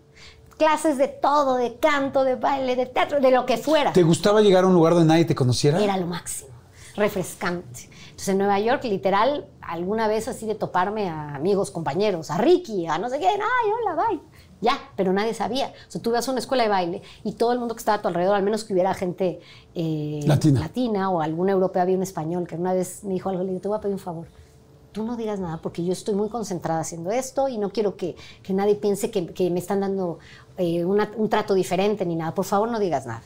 Clases 0.58 0.98
de 0.98 1.08
todo, 1.08 1.56
de 1.56 1.78
canto, 1.78 2.26
de 2.26 2.36
baile, 2.36 2.76
de 2.76 2.88
teatro, 2.88 3.22
de 3.22 3.32
lo 3.32 3.46
que 3.46 3.56
fuera. 3.56 3.94
¿Te 3.94 4.04
gustaba 4.04 4.42
llegar 4.42 4.66
a 4.66 4.68
un 4.68 4.74
lugar 4.74 4.92
donde 4.92 5.08
nadie 5.08 5.24
te 5.24 5.36
conociera? 5.36 5.82
Era 5.82 5.96
lo 5.96 6.08
máximo, 6.08 6.50
refrescante. 6.98 7.90
Entonces 8.02 8.30
en 8.30 8.40
Nueva 8.40 8.60
York, 8.60 8.84
literal, 8.84 9.48
alguna 9.62 10.08
vez 10.08 10.28
así 10.28 10.46
de 10.46 10.56
toparme 10.56 11.08
a 11.08 11.36
amigos, 11.36 11.72
compañeros, 11.72 12.32
a 12.32 12.38
Ricky, 12.38 12.88
a 12.88 12.98
no 12.98 13.10
sé 13.10 13.20
quién, 13.20 13.40
ay, 13.40 13.72
hola, 13.72 14.08
bye. 14.08 14.20
Ya, 14.60 14.80
pero 14.96 15.14
nadie 15.14 15.36
sabía. 15.36 15.72
O 15.88 15.92
sea, 15.92 16.02
tú 16.02 16.10
ibas 16.10 16.28
a 16.28 16.32
una 16.32 16.40
escuela 16.40 16.64
de 16.64 16.70
baile 16.70 17.02
y 17.24 17.34
todo 17.34 17.54
el 17.54 17.60
mundo 17.60 17.76
que 17.76 17.80
estaba 17.80 18.00
a 18.00 18.02
tu 18.02 18.08
alrededor, 18.08 18.36
al 18.36 18.42
menos 18.42 18.64
que 18.64 18.74
hubiera 18.74 18.96
gente 18.96 19.40
eh, 19.76 20.22
latina. 20.26 20.62
latina 20.62 21.12
o 21.12 21.22
alguna 21.22 21.52
europea, 21.52 21.84
había 21.84 21.96
un 21.96 22.02
español 22.02 22.48
que 22.48 22.56
una 22.56 22.74
vez 22.74 23.04
me 23.04 23.14
dijo 23.14 23.30
algo, 23.30 23.44
le 23.44 23.50
dije, 23.50 23.62
te 23.62 23.68
voy 23.68 23.78
a 23.78 23.82
pedir 23.82 23.94
un 23.94 24.00
favor. 24.00 24.26
Tú 24.92 25.04
no 25.04 25.16
digas 25.16 25.40
nada 25.40 25.62
porque 25.62 25.86
yo 25.86 25.94
estoy 25.94 26.16
muy 26.16 26.30
concentrada 26.30 26.80
haciendo 26.80 27.12
esto 27.12 27.48
y 27.50 27.60
no 27.60 27.70
quiero 27.70 27.96
que, 27.96 28.16
que 28.42 28.52
nadie 28.54 28.74
piense 28.74 29.12
que, 29.12 29.28
que, 29.28 29.52
me 29.52 29.60
están 29.60 29.82
dando 29.82 30.18
eh, 30.58 30.84
una, 30.84 31.12
un 31.18 31.30
trato 31.30 31.54
diferente 31.54 32.04
ni 32.04 32.16
nada. 32.16 32.34
Por 32.34 32.46
favor, 32.46 32.72
no 32.72 32.80
digas 32.80 33.06
nada 33.06 33.22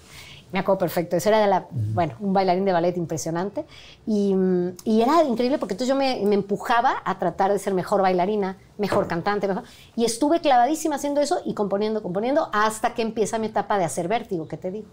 me 0.52 0.60
acuerdo 0.60 0.80
perfecto. 0.80 1.16
Eso 1.16 1.30
era 1.30 1.40
de 1.40 1.48
la, 1.48 1.68
bueno, 1.72 2.16
un 2.20 2.34
bailarín 2.34 2.66
de 2.66 2.74
ballet 2.74 2.96
impresionante. 2.98 3.66
Y, 4.06 4.36
y 4.84 5.02
era 5.02 5.24
increíble 5.24 5.58
porque 5.58 5.74
entonces 5.74 5.90
yo 5.90 5.96
me, 5.96 6.22
me, 6.26 6.36
empujaba 6.36 7.02
a 7.06 7.20
tratar 7.20 7.52
de 7.52 7.60
ser 7.60 7.74
mejor 7.74 8.02
bailarina, 8.02 8.58
mejor 8.78 9.08
cantante, 9.08 9.48
mejor. 9.48 9.64
Y 9.96 10.06
estuve 10.06 10.42
clavadísima 10.42 10.96
haciendo 10.96 11.22
eso 11.22 11.40
y 11.46 11.54
componiendo, 11.54 12.04
componiendo, 12.04 12.50
hasta 12.52 12.94
que 12.94 13.02
empieza 13.02 13.40
mi 13.40 13.48
etapa 13.48 13.78
de 13.78 13.86
hacer 13.86 14.08
vértigo, 14.08 14.48
que 14.48 14.58
te 14.58 14.72
digo. 14.72 14.88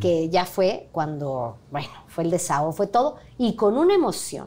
Que 0.00 0.30
ya 0.30 0.46
fue 0.46 0.88
cuando, 0.92 1.58
bueno, 1.70 1.88
fue 2.06 2.24
el 2.24 2.30
desahogo, 2.30 2.72
fue 2.72 2.86
todo. 2.86 3.16
Y 3.36 3.54
con 3.54 3.76
una 3.76 3.94
emoción 3.94 4.46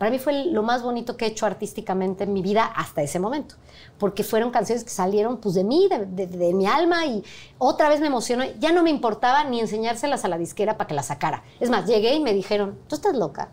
para 0.00 0.10
mí 0.10 0.18
fue 0.18 0.46
lo 0.46 0.62
más 0.62 0.82
bonito 0.82 1.18
que 1.18 1.26
he 1.26 1.28
hecho 1.28 1.44
artísticamente 1.44 2.24
en 2.24 2.32
mi 2.32 2.40
vida 2.40 2.64
hasta 2.64 3.02
ese 3.02 3.18
momento, 3.18 3.56
porque 3.98 4.24
fueron 4.24 4.50
canciones 4.50 4.82
que 4.82 4.88
salieron 4.88 5.36
pues 5.36 5.54
de 5.54 5.62
mí, 5.62 5.90
de, 5.90 6.54
mi 6.54 6.66
alma 6.66 7.04
y 7.04 7.22
otra 7.58 7.90
vez 7.90 8.00
me 8.00 8.06
emocionó. 8.06 8.44
Ya 8.58 8.72
no 8.72 8.82
me 8.82 8.88
importaba 8.88 9.44
ni 9.44 9.60
enseñárselas 9.60 10.24
a 10.24 10.28
la 10.28 10.38
disquera 10.38 10.78
para 10.78 10.88
que 10.88 10.94
la 10.94 11.02
sacara. 11.02 11.44
Es 11.60 11.68
más, 11.68 11.84
llegué 11.84 12.14
y 12.14 12.20
me 12.20 12.32
dijeron, 12.32 12.78
¿tú 12.88 12.94
estás 12.94 13.14
loca? 13.14 13.50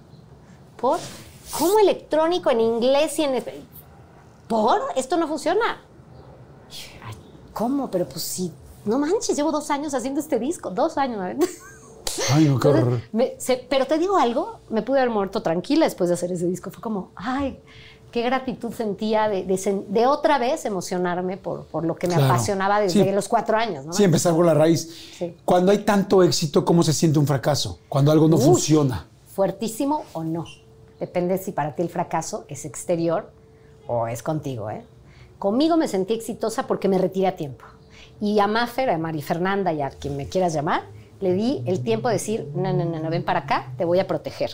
¿Por? 0.77 0.99
¿Cómo 1.59 1.79
electrónico 1.79 2.49
en 2.49 2.61
inglés 2.61 3.19
y 3.19 3.23
en... 3.23 3.43
¿Por? 4.47 4.79
Esto 4.95 5.17
no 5.17 5.27
funciona. 5.27 5.81
¿Cómo? 7.51 7.91
Pero 7.91 8.07
pues 8.07 8.21
sí, 8.21 8.53
no 8.85 8.99
manches, 8.99 9.35
llevo 9.35 9.51
dos 9.51 9.69
años 9.69 9.93
haciendo 9.93 10.21
este 10.21 10.39
disco, 10.39 10.69
dos 10.69 10.97
años. 10.97 11.45
Ay, 12.31 12.45
no, 12.45 12.59
qué 12.59 12.67
horror. 12.67 13.01
pero 13.69 13.85
te 13.85 13.97
digo 13.97 14.17
algo, 14.17 14.59
me 14.69 14.81
pude 14.81 14.99
haber 14.99 15.11
muerto 15.11 15.41
tranquila 15.41 15.85
después 15.85 16.09
de 16.09 16.15
hacer 16.15 16.31
ese 16.31 16.45
disco. 16.45 16.71
Fue 16.71 16.81
como, 16.81 17.11
ay, 17.15 17.59
qué 18.11 18.21
gratitud 18.21 18.73
sentía 18.73 19.27
de, 19.27 19.43
de, 19.43 20.07
otra 20.07 20.37
vez 20.37 20.65
emocionarme 20.65 21.37
por, 21.37 21.65
por 21.65 21.85
lo 21.85 21.95
que 21.95 22.07
me 22.07 22.15
apasionaba 22.15 22.79
desde 22.79 23.11
los 23.11 23.27
cuatro 23.27 23.57
años. 23.57 23.85
¿no? 23.85 23.93
Sí, 23.93 24.03
empezar 24.03 24.33
por 24.33 24.45
la 24.45 24.53
raíz. 24.53 25.11
Cuando 25.45 25.71
hay 25.71 25.79
tanto 25.79 26.23
éxito, 26.23 26.65
¿cómo 26.65 26.83
se 26.83 26.93
siente 26.93 27.19
un 27.19 27.27
fracaso? 27.27 27.79
Cuando 27.89 28.11
algo 28.11 28.27
no 28.27 28.37
funciona. 28.37 29.07
Fuertísimo 29.27 30.03
o 30.13 30.23
no. 30.23 30.45
Depende 30.99 31.37
si 31.37 31.51
para 31.51 31.75
ti 31.75 31.83
el 31.83 31.89
fracaso 31.89 32.45
es 32.47 32.65
exterior 32.65 33.31
o 33.87 34.07
es 34.07 34.23
contigo. 34.23 34.69
¿eh? 34.69 34.83
Conmigo 35.37 35.77
me 35.77 35.87
sentí 35.87 36.13
exitosa 36.13 36.65
porque 36.65 36.87
me 36.87 36.97
retiré 36.97 37.27
a 37.27 37.35
tiempo. 37.35 37.65
Y 38.19 38.39
a 38.39 38.47
Maffer, 38.47 38.89
a 38.89 38.97
Mari 38.97 39.21
Fernanda 39.21 39.71
y 39.73 39.81
a 39.81 39.91
quien 39.91 40.17
me 40.17 40.27
quieras 40.27 40.53
llamar, 40.53 40.85
le 41.19 41.33
di 41.33 41.63
el 41.65 41.81
tiempo 41.81 42.07
de 42.07 42.15
decir, 42.15 42.47
no, 42.53 42.73
no, 42.73 42.85
no, 42.85 42.99
no, 42.99 43.09
ven 43.09 43.23
para 43.23 43.41
acá, 43.41 43.73
te 43.77 43.85
voy 43.85 43.99
a 43.99 44.07
proteger. 44.07 44.51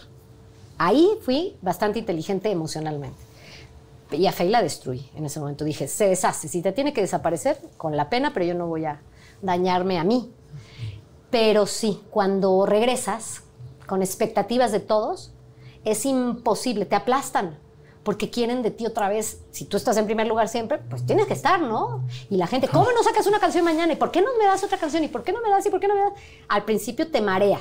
Ahí 0.78 1.08
fui 1.22 1.56
bastante 1.62 2.00
inteligente 2.00 2.50
emocionalmente. 2.50 3.18
Y 4.12 4.28
a 4.28 4.32
Fey 4.32 4.50
la 4.50 4.62
destruí 4.62 5.10
en 5.16 5.26
ese 5.26 5.40
momento. 5.40 5.66
Dije, 5.66 5.88
se 5.88 6.08
deshace. 6.08 6.48
Si 6.48 6.62
te 6.62 6.72
tiene 6.72 6.94
que 6.94 7.02
desaparecer, 7.02 7.60
con 7.78 7.98
la 7.98 8.10
pena, 8.10 8.32
pero 8.34 8.46
yo 8.46 8.54
no 8.54 8.68
voy 8.68 8.86
a 8.86 9.02
dañarme 9.42 9.98
a 9.98 10.04
mí. 10.04 10.32
Pero 11.30 11.66
sí, 11.66 12.02
cuando 12.12 12.66
regresas 12.66 13.42
con 13.88 14.02
expectativas 14.02 14.72
de 14.72 14.80
todos, 14.80 15.32
es 15.84 16.06
imposible, 16.06 16.86
te 16.86 16.96
aplastan 16.96 17.58
porque 18.04 18.30
quieren 18.30 18.62
de 18.62 18.72
ti 18.72 18.86
otra 18.86 19.10
vez, 19.10 19.42
si 19.52 19.66
tú 19.66 19.78
estás 19.78 19.98
en 19.98 20.06
primer 20.06 20.28
lugar 20.28 20.50
siempre, 20.50 20.78
pues 20.78 21.06
tienes 21.06 21.26
que 21.26 21.34
estar, 21.34 21.62
¿no? 21.62 22.04
Y 22.30 22.38
la 22.38 22.48
gente, 22.48 22.68
¿cómo 22.68 22.92
no 22.92 23.04
sacas 23.04 23.26
una 23.28 23.40
canción 23.40 23.64
mañana? 23.64 23.94
¿Y 23.94 23.96
por 23.96 24.12
qué 24.12 24.22
no 24.22 24.30
me 24.38 24.46
das 24.46 24.64
otra 24.64 24.78
canción? 24.78 25.04
¿Y 25.04 25.08
por 25.08 25.24
qué 25.24 25.32
no 25.32 25.42
me 25.42 25.50
das? 25.50 25.66
¿Y 25.66 25.70
por 25.70 25.80
qué 25.80 25.88
no 25.88 25.96
me 25.96 26.02
das? 26.02 26.14
Al 26.50 26.66
principio 26.66 27.10
te 27.10 27.22
marea, 27.22 27.60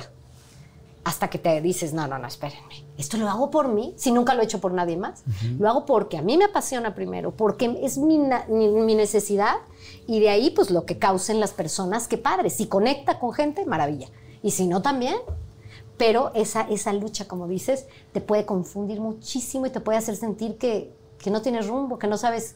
hasta 1.03 1.29
que 1.29 1.37
te 1.37 1.59
dices, 1.61 1.93
no, 1.93 2.07
no, 2.07 2.17
no, 2.17 2.27
espérenme, 2.27 2.85
esto 2.97 3.17
lo 3.17 3.29
hago 3.29 3.49
por 3.49 3.67
mí, 3.67 3.93
si 3.97 4.11
nunca 4.11 4.33
lo 4.33 4.41
he 4.41 4.45
hecho 4.45 4.61
por 4.61 4.73
nadie 4.73 4.95
más, 4.95 5.23
lo 5.59 5.69
hago 5.69 5.85
porque 5.85 6.17
a 6.17 6.21
mí 6.21 6.37
me 6.37 6.45
apasiona 6.45 6.95
primero, 6.95 7.31
porque 7.31 7.77
es 7.81 7.97
mi, 7.97 8.17
mi, 8.17 8.95
necesidad 8.95 9.55
y 10.07 10.21
de 10.21 10.29
ahí 10.29 10.49
pues 10.51 10.71
lo 10.71 10.85
que 10.85 10.99
causen 10.99 11.41
las 11.41 11.51
personas, 11.51 12.07
qué 12.07 12.17
padre, 12.17 12.49
si 12.49 12.67
conecta 12.67 13.19
con 13.19 13.33
gente, 13.33 13.65
maravilla, 13.65 14.07
y 14.41 14.51
si 14.51 14.65
no 14.65 14.81
también, 14.81 15.17
pero 15.97 16.31
esa, 16.35 16.61
esa 16.61 16.93
lucha, 16.93 17.27
como 17.27 17.47
dices, 17.47 17.85
te 18.11 18.21
puede 18.21 18.45
confundir 18.45 18.99
muchísimo 18.99 19.65
y 19.65 19.69
te 19.69 19.79
puede 19.79 19.97
hacer 19.97 20.15
sentir 20.15 20.57
que, 20.57 20.93
que 21.19 21.31
no 21.31 21.41
tienes 21.41 21.67
rumbo, 21.67 21.99
que 21.99 22.07
no 22.07 22.17
sabes 22.17 22.55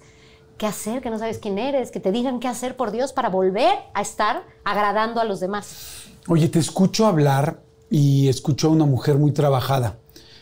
qué 0.57 0.65
hacer, 0.65 1.01
que 1.01 1.09
no 1.09 1.19
sabes 1.19 1.38
quién 1.38 1.57
eres, 1.57 1.91
que 1.91 1.99
te 1.99 2.11
digan 2.11 2.39
qué 2.39 2.47
hacer 2.47 2.75
por 2.75 2.91
Dios 2.91 3.13
para 3.13 3.29
volver 3.29 3.73
a 3.93 4.01
estar 4.01 4.43
agradando 4.63 5.21
a 5.21 5.23
los 5.23 5.39
demás. 5.39 6.05
Oye, 6.27 6.49
te 6.49 6.59
escucho 6.59 7.05
hablar 7.05 7.61
y 7.89 8.27
escucho 8.27 8.67
a 8.67 8.71
una 8.71 8.85
mujer 8.85 9.17
muy 9.17 9.31
trabajada, 9.31 9.99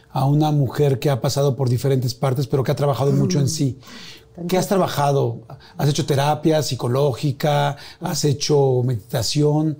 a 0.09 0.25
una 0.25 0.51
mujer 0.51 0.99
que 0.99 1.09
ha 1.09 1.21
pasado 1.21 1.55
por 1.55 1.69
diferentes 1.69 2.13
partes, 2.13 2.47
pero 2.47 2.63
que 2.63 2.71
ha 2.71 2.75
trabajado 2.75 3.11
mucho 3.11 3.39
en 3.39 3.49
sí. 3.49 3.77
¿Qué 4.47 4.57
has 4.57 4.67
trabajado? 4.67 5.41
¿Has 5.77 5.89
hecho 5.89 6.05
terapia 6.05 6.61
psicológica? 6.61 7.77
¿Has 8.01 8.25
hecho 8.25 8.81
meditación? 8.83 9.77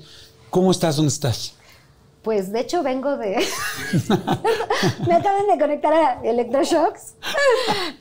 ¿Cómo 0.50 0.72
estás? 0.72 0.96
¿Dónde 0.96 1.10
estás? 1.10 1.56
Pues 2.26 2.52
de 2.52 2.62
hecho 2.62 2.82
vengo 2.82 3.18
de... 3.18 3.38
Me 5.08 5.14
acaban 5.14 5.48
de 5.48 5.60
conectar 5.60 5.94
a 5.94 6.22
electroshocks. 6.24 7.14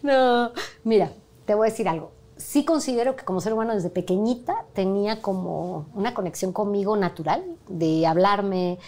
no, 0.02 0.50
mira, 0.82 1.12
te 1.44 1.54
voy 1.54 1.68
a 1.68 1.70
decir 1.70 1.86
algo. 1.90 2.12
Sí 2.38 2.64
considero 2.64 3.16
que 3.16 3.24
como 3.24 3.42
ser 3.42 3.52
humano 3.52 3.74
desde 3.74 3.90
pequeñita 3.90 4.64
tenía 4.72 5.20
como 5.20 5.88
una 5.92 6.14
conexión 6.14 6.54
conmigo 6.54 6.96
natural, 6.96 7.44
de 7.68 8.06
hablarme, 8.06 8.78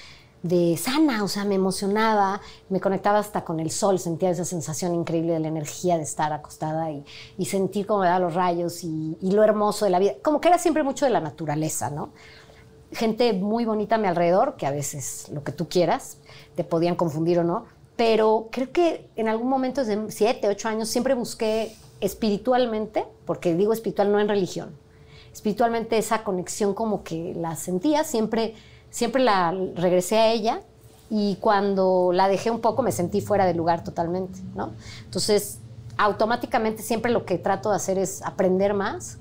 de 0.43 0.76
sana, 0.78 1.22
o 1.22 1.28
sea, 1.28 1.45
me 1.45 1.57
emocionaba, 1.57 2.41
me 2.70 2.80
conectaba 2.80 3.18
hasta 3.18 3.45
con 3.45 3.61
el 3.61 3.70
sol, 3.70 3.99
sentía 3.99 4.30
esa 4.30 4.47
sensación 4.47 4.95
increíble 4.95 5.34
de 5.34 5.41
la 5.41 5.49
energía 5.49 5.99
de 5.99 6.05
estar 6.05 6.32
acostada 6.32 6.91
y, 6.91 7.05
y 7.37 7.45
sentir 7.45 7.87
cómo 7.87 8.01
me 8.01 8.07
daban 8.07 8.22
los 8.22 8.34
rayos 8.34 8.84
y, 8.84 9.18
y, 9.20 9.32
lo 9.32 9.43
hermoso 9.43 9.84
de 9.84 9.91
la 9.91 9.99
vida, 9.99 10.14
como 10.22 10.41
que 10.41 10.49
era 10.49 10.59
siempre 10.59 10.82
mucho 10.82 11.05
de 11.05 11.11
la 11.11 11.20
naturaleza, 11.20 11.91
¿no? 11.91 12.11
Gente 12.97 13.32
muy 13.32 13.64
bonita 13.64 13.97
a 13.97 13.99
mi 13.99 14.09
alrededor, 14.09 14.57
que 14.57 14.66
a 14.66 14.70
veces 14.70 15.28
lo 15.32 15.44
que 15.44 15.53
tú 15.53 15.68
quieras, 15.68 16.18
te 16.55 16.64
podían 16.64 16.97
confundir 16.97 17.38
o 17.38 17.44
no, 17.44 17.66
pero 17.97 18.49
creo 18.51 18.72
que 18.72 19.09
en 19.16 19.28
algún 19.28 19.49
momento, 19.49 19.84
desde 19.84 20.11
siete, 20.11 20.49
ocho 20.49 20.68
años, 20.68 20.88
siempre 20.88 21.14
busqué 21.14 21.74
espiritualmente, 22.01 23.05
porque 23.24 23.55
digo 23.55 23.72
espiritual 23.72 24.12
no 24.12 24.20
en 24.20 24.28
religión, 24.28 24.70
espiritualmente 25.32 25.99
esa 25.99 26.24
conexión 26.24 26.74
como 26.74 27.03
que 27.03 27.34
la 27.36 27.57
sentía, 27.57 28.05
siempre 28.05 28.55
siempre 28.90 29.22
la 29.22 29.55
regresé 29.74 30.16
a 30.16 30.32
ella 30.32 30.62
y 31.11 31.36
cuando 31.36 32.12
la 32.14 32.28
dejé 32.28 32.51
un 32.51 32.61
poco 32.61 32.82
me 32.82 32.92
sentí 32.92 33.20
fuera 33.20 33.44
de 33.44 33.53
lugar 33.53 33.84
totalmente, 33.84 34.40
¿no? 34.55 34.72
Entonces, 35.05 35.59
automáticamente 35.99 36.82
siempre 36.82 37.12
lo 37.12 37.26
que 37.26 37.36
trato 37.36 37.68
de 37.70 37.76
hacer 37.76 37.99
es 37.99 38.22
aprender 38.22 38.72
más. 38.72 39.18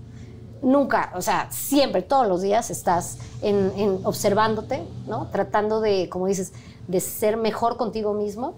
Nunca, 0.65 1.11
o 1.15 1.21
sea, 1.21 1.47
siempre, 1.51 2.01
todos 2.01 2.27
los 2.27 2.41
días 2.41 2.71
estás 2.71 3.19
en, 3.43 3.99
observándote, 4.03 4.81
¿no? 5.05 5.27
Tratando 5.27 5.79
de, 5.79 6.09
como 6.09 6.25
dices, 6.25 6.53
de 6.87 6.99
ser 7.01 7.37
mejor 7.37 7.77
contigo 7.77 8.15
mismo. 8.15 8.55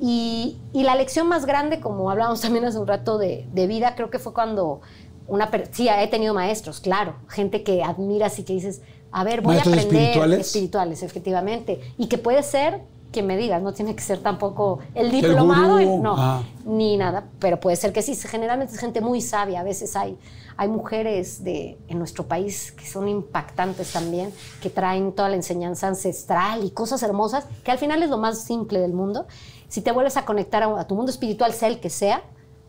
Y, 0.00 0.56
la 0.72 0.94
lección 0.94 1.28
más 1.28 1.44
grande, 1.44 1.78
como 1.78 2.10
hablábamos 2.10 2.40
también 2.42 2.64
hace 2.64 2.78
un 2.78 2.86
rato 2.86 3.18
de, 3.18 3.46
de 3.52 3.66
vida, 3.66 3.94
creo 3.96 4.08
que 4.08 4.18
fue 4.18 4.32
cuando 4.32 4.80
una... 5.28 5.50
Sí, 5.72 5.90
he 5.90 6.08
tenido 6.08 6.32
maestros, 6.32 6.80
claro, 6.80 7.16
gente 7.28 7.62
que 7.62 7.82
admiras 7.82 8.38
y 8.38 8.42
que 8.42 8.54
dices, 8.54 8.80
a 9.12 9.22
ver, 9.22 9.42
voy 9.42 9.56
a 9.56 9.60
aprender 9.60 9.84
espirituales? 9.84 10.40
espirituales, 10.40 11.02
efectivamente. 11.02 11.80
Y 11.98 12.06
que 12.06 12.16
puede 12.16 12.42
ser 12.42 12.80
que 13.16 13.22
me 13.22 13.38
digas, 13.38 13.62
no 13.62 13.72
tiene 13.72 13.96
que 13.96 14.02
ser 14.02 14.18
tampoco 14.18 14.80
el 14.94 15.10
diplomado, 15.10 15.80
no, 15.80 16.16
ah. 16.18 16.42
ni 16.66 16.98
nada, 16.98 17.24
pero 17.38 17.58
puede 17.58 17.76
ser 17.76 17.94
que 17.94 18.02
sí. 18.02 18.14
Generalmente 18.14 18.74
es 18.74 18.78
gente 18.78 19.00
muy 19.00 19.22
sabia, 19.22 19.60
a 19.60 19.64
veces 19.64 19.96
hay, 19.96 20.18
hay 20.58 20.68
mujeres 20.68 21.42
de, 21.42 21.78
en 21.88 21.98
nuestro 21.98 22.28
país 22.28 22.72
que 22.72 22.86
son 22.86 23.08
impactantes 23.08 23.90
también, 23.90 24.34
que 24.60 24.68
traen 24.68 25.12
toda 25.12 25.30
la 25.30 25.36
enseñanza 25.36 25.88
ancestral 25.88 26.62
y 26.62 26.72
cosas 26.72 27.02
hermosas, 27.02 27.46
que 27.64 27.70
al 27.70 27.78
final 27.78 28.02
es 28.02 28.10
lo 28.10 28.18
más 28.18 28.42
simple 28.42 28.80
del 28.80 28.92
mundo. 28.92 29.26
Si 29.68 29.80
te 29.80 29.92
vuelves 29.92 30.18
a 30.18 30.26
conectar 30.26 30.62
a, 30.62 30.86
tu 30.86 30.94
mundo 30.94 31.10
espiritual, 31.10 31.54
sea 31.54 31.68
el 31.68 31.80
que 31.80 31.88
sea, 31.88 32.22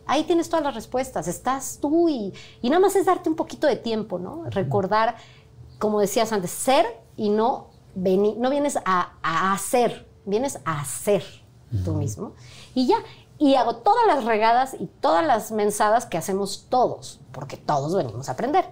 ahí 0.06 0.24
tienes 0.24 0.48
todas 0.48 0.64
las 0.64 0.76
respuestas, 0.76 1.28
estás 1.28 1.80
tú 1.82 2.08
y, 2.08 2.32
y 2.62 2.70
nada 2.70 2.80
más 2.80 2.96
es 2.96 3.06
darte 3.06 3.28
un 3.28 3.36
poquito 3.36 3.68
de 3.68 3.76
tiempo, 3.76 4.18
¿no? 4.18 4.46
Recordar 4.46 5.16
como 5.80 6.00
decías 6.00 6.32
antes, 6.32 6.52
ser 6.52 6.86
y 7.16 7.30
no 7.30 7.68
venir, 7.96 8.38
no 8.38 8.50
vienes 8.50 8.78
a, 8.86 9.14
hacer, 9.54 10.08
vienes 10.28 10.60
a 10.66 10.82
hacer 10.82 11.24
tú 11.84 11.94
mismo. 11.94 12.34
Y 12.76 12.88
ya, 12.88 12.98
y 13.40 13.56
hago 13.56 13.78
todas 13.78 14.06
las 14.08 14.26
regadas 14.26 14.76
y 14.80 14.88
todas 14.88 15.26
las 15.26 15.52
mensadas 15.52 16.06
que 16.06 16.18
hacemos 16.18 16.68
todos, 16.70 17.20
porque 17.32 17.58
todos 17.58 17.96
venimos 17.96 18.30
a 18.30 18.34
aprender. 18.34 18.66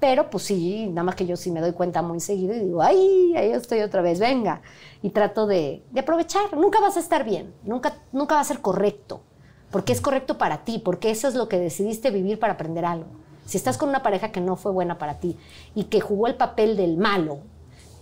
Pero 0.00 0.28
pues 0.28 0.44
sí, 0.44 0.86
nada 0.88 1.04
más 1.04 1.14
que 1.14 1.26
yo 1.26 1.36
sí 1.36 1.50
me 1.50 1.60
doy 1.60 1.72
cuenta 1.72 2.02
muy 2.02 2.20
seguido 2.20 2.54
y 2.54 2.60
digo, 2.60 2.82
ay, 2.82 3.34
ahí 3.36 3.52
estoy 3.52 3.80
otra 3.80 4.02
vez, 4.02 4.18
venga. 4.20 4.60
Y 5.02 5.10
trato 5.10 5.46
de, 5.46 5.82
de 5.90 6.00
aprovechar. 6.00 6.54
Nunca 6.56 6.80
vas 6.80 6.96
a 6.96 7.00
estar 7.00 7.24
bien, 7.24 7.54
nunca, 7.62 7.94
nunca 8.12 8.34
va 8.34 8.40
a 8.40 8.44
ser 8.44 8.60
correcto, 8.60 9.22
porque 9.70 9.92
es 9.92 10.00
correcto 10.00 10.36
para 10.36 10.64
ti, 10.64 10.78
porque 10.78 11.10
eso 11.10 11.28
es 11.28 11.34
lo 11.34 11.48
que 11.48 11.58
decidiste 11.58 12.10
vivir 12.10 12.38
para 12.38 12.54
aprender 12.54 12.84
algo. 12.84 13.06
Si 13.46 13.56
estás 13.56 13.78
con 13.78 13.88
una 13.88 14.02
pareja 14.02 14.32
que 14.32 14.40
no 14.40 14.56
fue 14.56 14.72
buena 14.72 14.98
para 14.98 15.20
ti 15.20 15.38
y 15.74 15.84
que 15.84 16.00
jugó 16.00 16.26
el 16.26 16.34
papel 16.34 16.76
del 16.76 16.96
malo, 16.96 17.40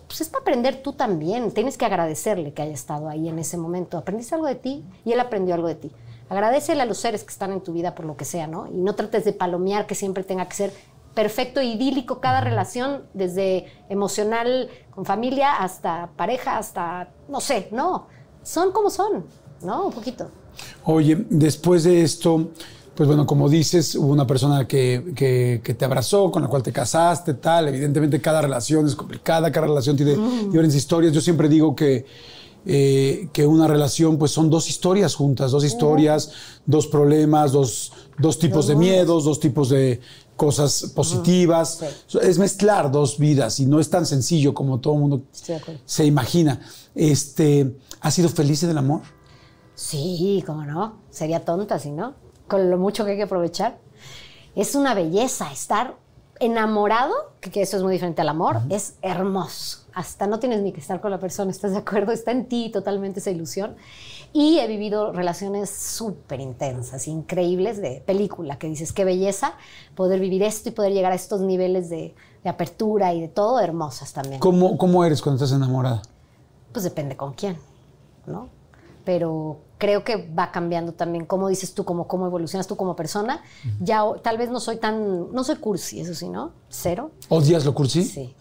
pues 0.07 0.21
es 0.21 0.29
para 0.29 0.43
aprender 0.43 0.83
tú 0.83 0.93
también. 0.93 1.53
Tienes 1.53 1.79
que 1.79 1.85
agradecerle 1.85 2.53
que 2.53 2.63
haya 2.63 2.73
estado 2.73 3.09
ahí 3.09 3.29
en 3.29 3.39
ese 3.39 3.57
momento. 3.57 3.99
Aprendiste 3.99 4.35
algo 4.35 4.47
de 4.47 4.55
ti 4.55 4.85
y 5.05 5.13
él 5.13 5.21
aprendió 5.21 5.55
algo 5.55 5.69
de 5.69 5.75
ti. 5.75 5.93
Agradecele 6.29 6.83
a 6.83 6.87
los 6.87 6.99
seres 6.99 7.25
que 7.25 7.31
están 7.31 7.53
en 7.53 7.61
tu 7.61 7.73
vida 7.73 7.95
por 7.95 8.07
lo 8.07 8.17
que 8.17 8.25
sea, 8.25 8.47
¿no? 8.47 8.67
Y 8.67 8.77
no 8.77 8.95
trates 8.95 9.25
de 9.25 9.33
palomear 9.33 9.87
que 9.87 9.95
siempre 9.95 10.25
tenga 10.25 10.47
que 10.49 10.55
ser 10.57 10.73
perfecto 11.15 11.61
idílico 11.61 12.21
cada 12.21 12.41
relación, 12.41 13.05
desde 13.13 13.67
emocional 13.89 14.71
con 14.91 15.05
familia 15.05 15.57
hasta 15.57 16.11
pareja, 16.17 16.59
hasta, 16.59 17.11
no 17.29 17.41
sé, 17.41 17.69
no. 17.71 18.07
Son 18.43 18.73
como 18.73 18.91
son, 18.91 19.27
¿no? 19.63 19.87
Un 19.87 19.93
poquito. 19.93 20.31
Oye, 20.85 21.27
después 21.29 21.85
de 21.85 22.03
esto, 22.03 22.49
pues 22.95 23.07
bueno, 23.07 23.27
como 23.27 23.49
dices, 23.49 23.95
hubo 23.95 24.13
una 24.13 24.27
persona 24.27 24.69
que, 24.69 25.61
te 25.79 25.85
abrazó, 25.85 26.31
con 26.31 26.43
la 26.43 26.49
cual 26.49 26.63
te 26.63 26.73
casaste, 26.73 27.35
tal. 27.35 27.69
Evidentemente 27.69 28.21
cada 28.21 28.43
relación 28.43 28.87
es 28.87 28.95
complicada, 28.95 29.51
cada 29.51 29.67
relación 29.67 29.97
tiene 29.97 30.17
diferentes 30.45 30.75
historias. 30.75 31.13
Yo 31.13 31.23
siempre 31.23 31.49
digo 31.49 31.75
que, 31.75 32.05
eh, 32.67 33.29
que 33.33 33.47
una 33.47 33.67
relación 33.67 34.19
pues 34.19 34.31
son 34.31 34.51
dos 34.51 34.69
historias 34.69 35.15
juntas, 35.15 35.53
dos 35.53 35.65
historias, 35.65 36.33
dos 36.67 36.87
problemas, 36.87 37.53
dos, 37.53 37.93
dos 38.19 38.39
tipos 38.39 38.67
de 38.67 38.77
miedos, 38.77 39.25
dos 39.25 39.41
tipos 39.41 39.71
de 39.71 40.01
cosas 40.37 40.93
positivas. 40.95 41.81
Es 42.21 42.39
mezclar 42.39 42.91
dos 42.91 43.17
vidas 43.17 43.59
y 43.59 43.65
no 43.65 43.81
es 43.81 43.89
tan 43.89 44.05
sencillo 44.05 44.53
como 44.53 44.81
todo 44.81 44.95
el 44.95 45.01
mundo 45.01 45.23
se 45.87 46.05
imagina. 46.05 46.61
Este, 46.95 47.75
¿Has 48.03 48.13
sido 48.13 48.29
feliz 48.29 48.63
en 48.65 48.71
el 48.71 48.79
amor? 48.79 49.01
Sí, 49.75 50.45
cómo 50.47 50.67
no. 50.67 50.97
Sería 51.11 51.43
tonta 51.43 51.79
si 51.79 51.91
no 51.91 52.22
con 52.53 52.71
lo 52.71 52.77
mucho 52.77 53.07
que 53.07 53.13
hay 53.13 53.17
que 53.17 53.23
aprovechar. 53.23 53.79
Es 54.55 54.75
una 54.75 54.93
belleza 54.93 55.51
estar 55.51 55.95
enamorado, 56.39 57.15
que, 57.41 57.63
eso 57.63 57.79
es 57.79 57.83
muy 57.83 57.95
diferente 57.95 58.21
al 58.21 58.29
amor, 58.29 58.61
es 58.69 58.97
hermoso. 59.01 59.87
Hasta 59.95 60.27
no 60.27 60.39
tienes 60.39 60.61
ni 60.61 60.71
que 60.71 60.81
estar 60.81 61.01
con 61.01 61.11
la 61.11 61.19
persona, 61.19 61.51
¿estás 61.51 61.71
de 61.73 61.79
acuerdo? 61.79 62.13
Está 62.13 62.31
en 62.31 62.45
ti 62.45 62.69
totalmente 62.71 63.21
esa 63.21 63.31
ilusión. 63.31 63.75
Y 64.35 64.59
he 64.59 64.67
vivido 64.67 65.13
relaciones 65.13 65.71
súper 65.71 66.41
intensas, 66.41 67.09
increíbles 67.09 67.81
de 67.81 68.03
película, 68.05 68.59
que 68.59 68.67
dices, 68.67 68.93
qué 68.93 69.07
belleza 69.07 69.55
poder 69.95 70.21
vivir 70.21 70.43
esto 70.43 70.69
y 70.69 70.73
poder 70.73 70.93
llegar 70.93 71.13
a 71.13 71.15
estos 71.15 71.41
niveles 71.41 71.89
de, 71.89 72.15
apertura 72.45 73.15
y 73.15 73.23
de 73.23 73.29
todo, 73.29 73.61
hermosas 73.61 74.13
también. 74.13 74.41
¿Cómo, 74.41 74.77
¿Cómo 74.77 75.07
eres 75.07 75.23
cuando 75.23 75.43
estás 75.43 75.57
enamorada? 75.57 76.03
Pues 76.71 76.85
depende 76.85 77.17
con 77.17 77.33
quién, 77.33 77.57
¿no? 78.27 78.49
Pero 79.05 79.61
creo 79.79 80.05
que 80.05 80.31
va 80.33 80.53
cambiando 80.53 80.93
también, 80.93 81.27
como 81.27 81.49
dices 81.49 81.75
tú, 81.75 81.85
como 81.85 82.07
cómo 82.07 82.27
evolucionas 82.27 82.67
tú 82.67 82.77
como 82.77 82.95
persona. 82.95 83.43
Ya 83.81 84.03
tal 84.23 84.39
vez 84.39 84.51
no 84.51 84.61
soy 84.61 84.77
tan, 84.77 85.33
no 85.33 85.45
soy 85.45 85.57
cursi, 85.57 86.01
eso 86.01 86.15
sí, 86.15 86.29
¿no? 86.29 86.53
Cero. 86.69 87.11
¿Odias 87.29 87.65
lo 87.65 87.75
cursi? 87.75 88.05
Sí. 88.05 88.35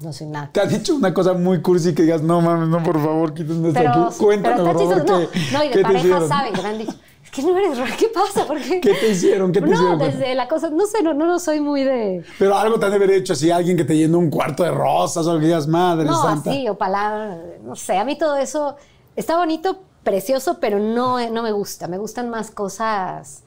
No 0.00 0.12
soy 0.14 0.28
nada. 0.28 0.50
¿Te 0.52 0.60
has 0.60 0.70
dicho 0.70 0.94
una 0.94 1.12
cosa 1.12 1.34
muy 1.34 1.60
cursi 1.60 1.94
que 1.94 2.02
digas, 2.02 2.22
no 2.22 2.40
mames, 2.40 2.68
no, 2.68 2.82
por 2.82 2.98
favor, 3.02 3.34
quítenme 3.34 3.68
esto 3.68 3.80
aquí? 3.80 4.16
Cuéntame, 4.18 4.62
por 4.62 4.78
favor, 4.78 5.04
no, 5.06 5.18
no, 5.18 5.64
y 5.64 5.68
de 5.68 5.82
pareja 5.82 6.26
saben 6.26 6.54
que 6.54 6.62
me 6.62 6.68
han 6.68 6.78
dicho, 6.78 6.94
es 7.22 7.30
que 7.30 7.42
no 7.42 7.58
eres 7.58 7.76
raro, 7.76 7.92
¿qué 7.98 8.06
pasa? 8.08 8.46
¿Por 8.46 8.58
qué? 8.62 8.80
¿Qué 8.80 8.94
te 8.94 9.10
hicieron? 9.10 9.52
¿Qué 9.52 9.60
te 9.60 9.66
no, 9.66 9.74
hicieron? 9.74 9.98
No, 9.98 10.04
desde 10.04 10.34
la 10.34 10.48
cosa, 10.48 10.70
no 10.70 10.86
sé, 10.86 11.02
no, 11.02 11.12
no, 11.12 11.38
soy 11.38 11.60
muy 11.60 11.84
de... 11.84 12.24
Pero 12.38 12.56
algo 12.56 12.78
te 12.78 12.86
han 12.86 12.92
de 12.92 12.96
haber 12.96 13.10
hecho, 13.10 13.34
así 13.34 13.50
alguien 13.50 13.76
que 13.76 13.84
te 13.84 13.94
llenó 13.94 14.18
un 14.18 14.30
cuarto 14.30 14.62
de 14.62 14.70
rosas 14.70 15.26
o 15.26 15.38
que 15.38 15.44
digas, 15.44 15.66
madre 15.66 16.06
no, 16.06 16.22
santa. 16.22 16.48
No, 16.48 16.56
así, 16.56 16.68
o 16.70 16.78
palabras, 16.78 17.38
no 17.62 17.76
sé, 17.76 17.98
a 17.98 18.04
mí 18.04 18.16
todo 18.16 18.36
eso 18.36 18.76
está 19.16 19.36
bonito, 19.36 19.80
precioso, 20.02 20.58
pero 20.60 20.78
no, 20.78 21.28
no 21.30 21.42
me 21.42 21.52
gusta. 21.52 21.88
Me 21.88 21.98
gustan 21.98 22.30
más 22.30 22.50
cosas, 22.50 23.42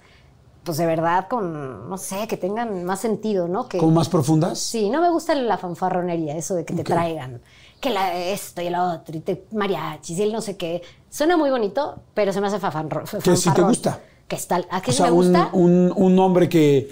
pues 0.64 0.78
de 0.78 0.86
verdad, 0.86 1.28
con, 1.28 1.90
no 1.90 1.98
sé, 1.98 2.28
que 2.28 2.38
tengan 2.38 2.84
más 2.84 3.02
sentido, 3.02 3.48
¿no? 3.48 3.68
Que, 3.68 3.78
¿Como 3.78 3.92
más 3.92 4.10
profundas? 4.10 4.60
Sí, 4.60 4.90
no 4.90 5.02
me 5.02 5.10
gusta 5.10 5.36
la 5.36 5.58
fanfarronería, 5.58 6.36
eso 6.36 6.56
de 6.56 6.66
que 6.66 6.74
te 6.74 6.84
traigan, 6.84 7.42
que 7.80 7.90
la, 7.90 8.16
esto 8.16 8.62
y 8.62 8.70
la 8.70 8.94
otro, 8.94 9.18
y 9.18 9.22
te 9.22 9.46
mariachis 9.52 10.20
y 10.20 10.24
el 10.24 10.32
no 10.32 10.42
sé 10.42 10.58
qué. 10.58 10.82
Suena 11.10 11.38
muy 11.38 11.50
bonito, 11.50 12.00
pero 12.14 12.34
se 12.34 12.42
me 12.42 12.48
hace 12.48 12.60
fanfarrón. 12.60 13.06
Que 13.22 13.36
si 13.36 13.52
te 13.52 13.62
gusta. 13.62 14.00
Que 14.28 14.36
está, 14.38 14.62
¿A 14.70 14.82
qué 14.82 14.92
o 14.92 15.04
me 15.04 15.10
gusta? 15.12 15.50
Un, 15.52 15.92
un, 15.96 16.18
hombre 16.18 16.48
que, 16.48 16.90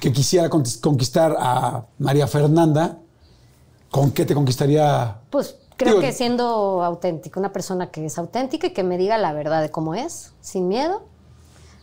que 0.00 0.12
quisiera 0.12 0.50
conquistar 0.50 1.36
a 1.38 1.86
María 1.98 2.26
Fernanda, 2.26 2.98
¿con 3.88 4.10
qué 4.10 4.24
te 4.26 4.34
conquistaría? 4.34 5.16
Pues 5.30 5.56
Creo 5.76 6.00
que 6.00 6.12
siendo 6.12 6.82
auténtico, 6.82 7.38
una 7.38 7.52
persona 7.52 7.90
que 7.90 8.06
es 8.06 8.18
auténtica 8.18 8.68
y 8.68 8.70
que 8.70 8.82
me 8.82 8.96
diga 8.96 9.18
la 9.18 9.32
verdad 9.32 9.60
de 9.60 9.70
cómo 9.70 9.94
es, 9.94 10.32
sin 10.40 10.68
miedo, 10.68 11.02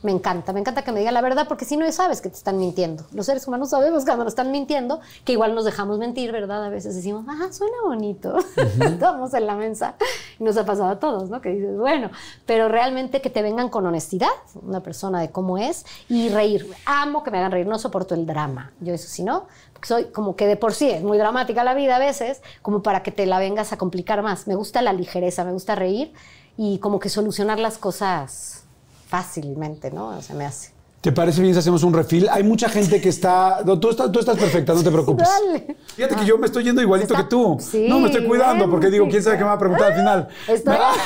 me 0.03 0.11
encanta, 0.11 0.51
me 0.51 0.59
encanta 0.59 0.83
que 0.83 0.91
me 0.91 0.99
diga 0.99 1.11
la 1.11 1.21
verdad, 1.21 1.47
porque 1.47 1.63
si 1.63 1.77
no 1.77 1.89
sabes 1.91 2.19
que 2.19 2.29
te 2.29 2.35
están 2.35 2.57
mintiendo. 2.57 3.05
Los 3.13 3.25
seres 3.25 3.47
humanos 3.47 3.69
sabemos 3.69 4.03
cuando 4.05 4.25
nos 4.25 4.33
están 4.33 4.51
mintiendo, 4.51 4.99
que 5.23 5.31
igual 5.31 5.55
nos 5.55 5.63
dejamos 5.63 5.97
mentir, 5.97 6.31
¿verdad? 6.31 6.65
A 6.65 6.69
veces 6.69 6.95
decimos, 6.95 7.25
ah, 7.27 7.47
suena 7.51 7.77
bonito. 7.85 8.37
Estamos 8.81 9.33
en 9.33 9.47
la 9.47 9.55
mensa. 9.55 9.95
Y 10.39 10.43
nos 10.43 10.57
ha 10.57 10.65
pasado 10.65 10.89
a 10.89 10.99
todos, 10.99 11.29
¿no? 11.29 11.39
Que 11.39 11.49
dices, 11.49 11.77
bueno, 11.77 12.11
pero 12.45 12.67
realmente 12.67 13.21
que 13.21 13.29
te 13.29 13.41
vengan 13.41 13.69
con 13.69 13.85
honestidad, 13.85 14.27
una 14.61 14.81
persona 14.81 15.21
de 15.21 15.31
cómo 15.31 15.57
es, 15.57 15.85
y 16.09 16.29
reír. 16.29 16.69
Amo 16.85 17.23
que 17.23 17.31
me 17.31 17.37
hagan 17.37 17.51
reír, 17.51 17.67
no 17.67 17.79
soporto 17.79 18.13
el 18.13 18.25
drama. 18.25 18.73
Yo 18.81 18.93
eso 18.93 19.07
sí, 19.07 19.23
¿no? 19.23 19.45
Soy 19.83 20.05
como 20.05 20.35
que 20.35 20.47
de 20.47 20.55
por 20.55 20.73
sí 20.73 20.89
es 20.89 21.01
muy 21.03 21.17
dramática 21.17 21.63
la 21.63 21.73
vida 21.73 21.97
a 21.97 21.99
veces, 21.99 22.41
como 22.61 22.81
para 22.83 23.03
que 23.03 23.11
te 23.11 23.25
la 23.25 23.39
vengas 23.39 23.73
a 23.73 23.77
complicar 23.77 24.21
más. 24.23 24.47
Me 24.47 24.55
gusta 24.55 24.81
la 24.81 24.93
ligereza, 24.93 25.43
me 25.43 25.51
gusta 25.51 25.75
reír 25.75 26.13
y 26.57 26.79
como 26.79 26.99
que 26.99 27.09
solucionar 27.09 27.59
las 27.59 27.77
cosas 27.77 28.63
fácilmente, 29.07 29.91
¿no? 29.91 30.21
Se 30.21 30.33
me 30.33 30.45
hace. 30.45 30.71
¿Te 31.01 31.11
parece 31.11 31.41
bien 31.41 31.53
si 31.53 31.59
hacemos 31.59 31.83
un 31.83 31.93
refil? 31.93 32.29
Hay 32.31 32.43
mucha 32.43 32.69
gente 32.69 33.01
que 33.01 33.09
está. 33.09 33.59
no, 33.65 33.77
tú, 33.77 33.89
estás 33.89 34.09
tú 34.09 34.19
estás 34.19 34.37
perfecta, 34.37 34.73
no 34.73 34.81
te 34.83 34.89
preocupes. 34.97 35.27
Dale. 35.27 35.75
Fíjate 35.97 36.15
que 36.15 36.25
yo 36.25 36.37
me 36.37 36.45
estoy 36.45 36.63
yendo 36.63 36.81
igualito 36.81 37.13
Está- 37.13 37.23
que 37.25 37.29
tú. 37.29 37.57
Sí, 37.59 37.87
no, 37.89 37.99
me 37.99 38.07
estoy 38.07 38.25
cuidando 38.25 38.69
porque 38.69 38.89
digo, 38.89 39.05
quién 39.09 39.21
sabe 39.21 39.37
qué 39.37 39.43
me 39.43 39.49
va 39.49 39.55
a 39.55 39.59
preguntar 39.59 39.91
al 39.91 39.97
final. 39.97 40.27
Estoy 40.47 40.75
así. 40.77 40.99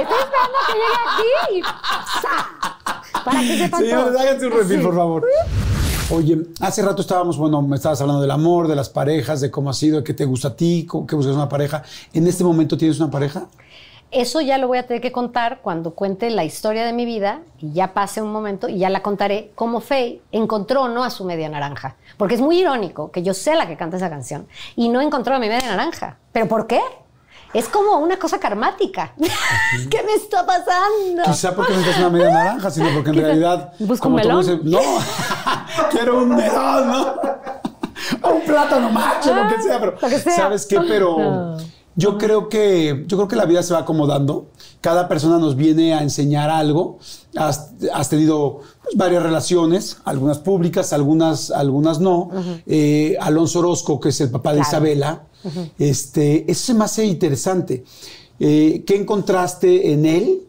Estoy 0.00 0.16
esperando 0.18 0.58
que 0.68 0.72
llegue 0.74 0.94
aquí 1.08 1.58
y 1.58 1.62
¡sa! 2.22 3.24
para 3.24 3.40
que 3.40 3.58
sepan 3.58 3.80
Señores, 3.80 4.20
háganse 4.20 4.46
un 4.46 4.52
refil, 4.52 4.82
por 4.82 4.94
favor. 4.94 5.26
Oye, 6.08 6.38
hace 6.60 6.82
rato 6.82 7.02
estábamos, 7.02 7.36
bueno, 7.36 7.62
me 7.62 7.74
estabas 7.74 8.00
hablando 8.00 8.22
del 8.22 8.30
amor, 8.30 8.68
de 8.68 8.76
las 8.76 8.88
parejas, 8.88 9.40
de 9.40 9.50
cómo 9.50 9.70
ha 9.70 9.72
sido, 9.72 9.98
de 9.98 10.04
qué 10.04 10.14
te 10.14 10.24
gusta 10.24 10.48
a 10.48 10.56
ti, 10.56 10.86
que 10.86 11.16
buscas 11.16 11.34
una 11.34 11.48
pareja. 11.48 11.82
¿En 12.12 12.28
este 12.28 12.44
momento 12.44 12.76
tienes 12.76 13.00
una 13.00 13.10
pareja? 13.10 13.48
Eso 14.12 14.40
ya 14.40 14.56
lo 14.56 14.68
voy 14.68 14.78
a 14.78 14.86
tener 14.86 15.02
que 15.02 15.10
contar 15.10 15.58
cuando 15.62 15.94
cuente 15.94 16.30
la 16.30 16.44
historia 16.44 16.86
de 16.86 16.92
mi 16.92 17.06
vida 17.06 17.40
y 17.58 17.72
ya 17.72 17.92
pase 17.92 18.22
un 18.22 18.30
momento 18.30 18.68
y 18.68 18.78
ya 18.78 18.88
la 18.88 19.02
contaré 19.02 19.50
cómo 19.56 19.80
Faye 19.80 20.22
encontró 20.30 20.86
no 20.86 21.02
a 21.02 21.10
su 21.10 21.24
media 21.24 21.48
naranja. 21.48 21.96
Porque 22.16 22.36
es 22.36 22.40
muy 22.40 22.60
irónico 22.60 23.10
que 23.10 23.24
yo 23.24 23.34
sea 23.34 23.56
la 23.56 23.66
que 23.66 23.76
canta 23.76 23.96
esa 23.96 24.08
canción 24.08 24.46
y 24.76 24.88
no 24.88 25.00
encontró 25.00 25.34
a 25.34 25.40
mi 25.40 25.48
media 25.48 25.68
naranja. 25.68 26.18
¿Pero 26.30 26.46
por 26.46 26.68
qué? 26.68 26.80
Es 27.56 27.68
como 27.68 27.98
una 27.98 28.18
cosa 28.18 28.38
karmática. 28.38 29.14
¿Qué 29.90 30.02
me 30.02 30.12
está 30.14 30.44
pasando? 30.44 31.22
Quizá 31.24 31.54
porque 31.54 31.72
no 31.72 31.78
necesitas 31.78 32.00
una 32.00 32.10
media 32.10 32.30
naranja, 32.30 32.70
sino 32.70 32.88
porque 32.92 33.10
en 33.10 33.16
Quizá- 33.16 33.24
realidad. 33.24 33.72
Busco 33.78 34.08
un 34.08 34.14
melón. 34.14 34.40
dices, 34.40 34.58
no, 34.64 34.78
quiero 35.90 36.18
un 36.18 36.28
melón, 36.36 36.86
¿no? 36.88 37.14
O 38.22 38.34
un 38.34 38.42
plátano 38.42 38.90
macho, 38.90 39.34
lo 39.34 39.48
que 39.48 39.62
sea, 39.62 39.80
pero. 39.80 39.96
Lo 40.00 40.08
que 40.08 40.18
sea. 40.20 40.36
¿Sabes 40.36 40.66
qué? 40.66 40.80
Pero. 40.80 41.18
No. 41.18 41.56
Yo 41.98 42.18
creo 42.18 42.50
que 42.50 43.04
yo 43.06 43.16
creo 43.16 43.26
que 43.26 43.36
la 43.36 43.46
vida 43.46 43.62
se 43.62 43.72
va 43.72 43.80
acomodando. 43.80 44.50
Cada 44.82 45.08
persona 45.08 45.38
nos 45.38 45.56
viene 45.56 45.94
a 45.94 46.02
enseñar 46.02 46.50
algo. 46.50 46.98
Has, 47.36 47.70
has 47.92 48.08
tenido 48.10 48.60
pues, 48.82 48.94
varias 48.96 49.22
relaciones, 49.22 49.96
algunas 50.04 50.38
públicas, 50.38 50.92
algunas, 50.92 51.50
algunas 51.50 51.98
no. 51.98 52.28
Eh, 52.66 53.16
Alonso 53.18 53.60
Orozco, 53.60 53.98
que 53.98 54.10
es 54.10 54.20
el 54.20 54.30
papá 54.30 54.50
de 54.50 54.56
Claro. 54.56 54.68
Isabela, 54.68 55.22
este, 55.78 56.50
eso 56.50 56.66
se 56.66 56.74
me 56.74 56.84
hace 56.84 57.04
interesante. 57.04 57.84
Eh, 58.38 58.84
¿Qué 58.86 58.96
encontraste 58.96 59.92
en 59.92 60.04
él 60.06 60.42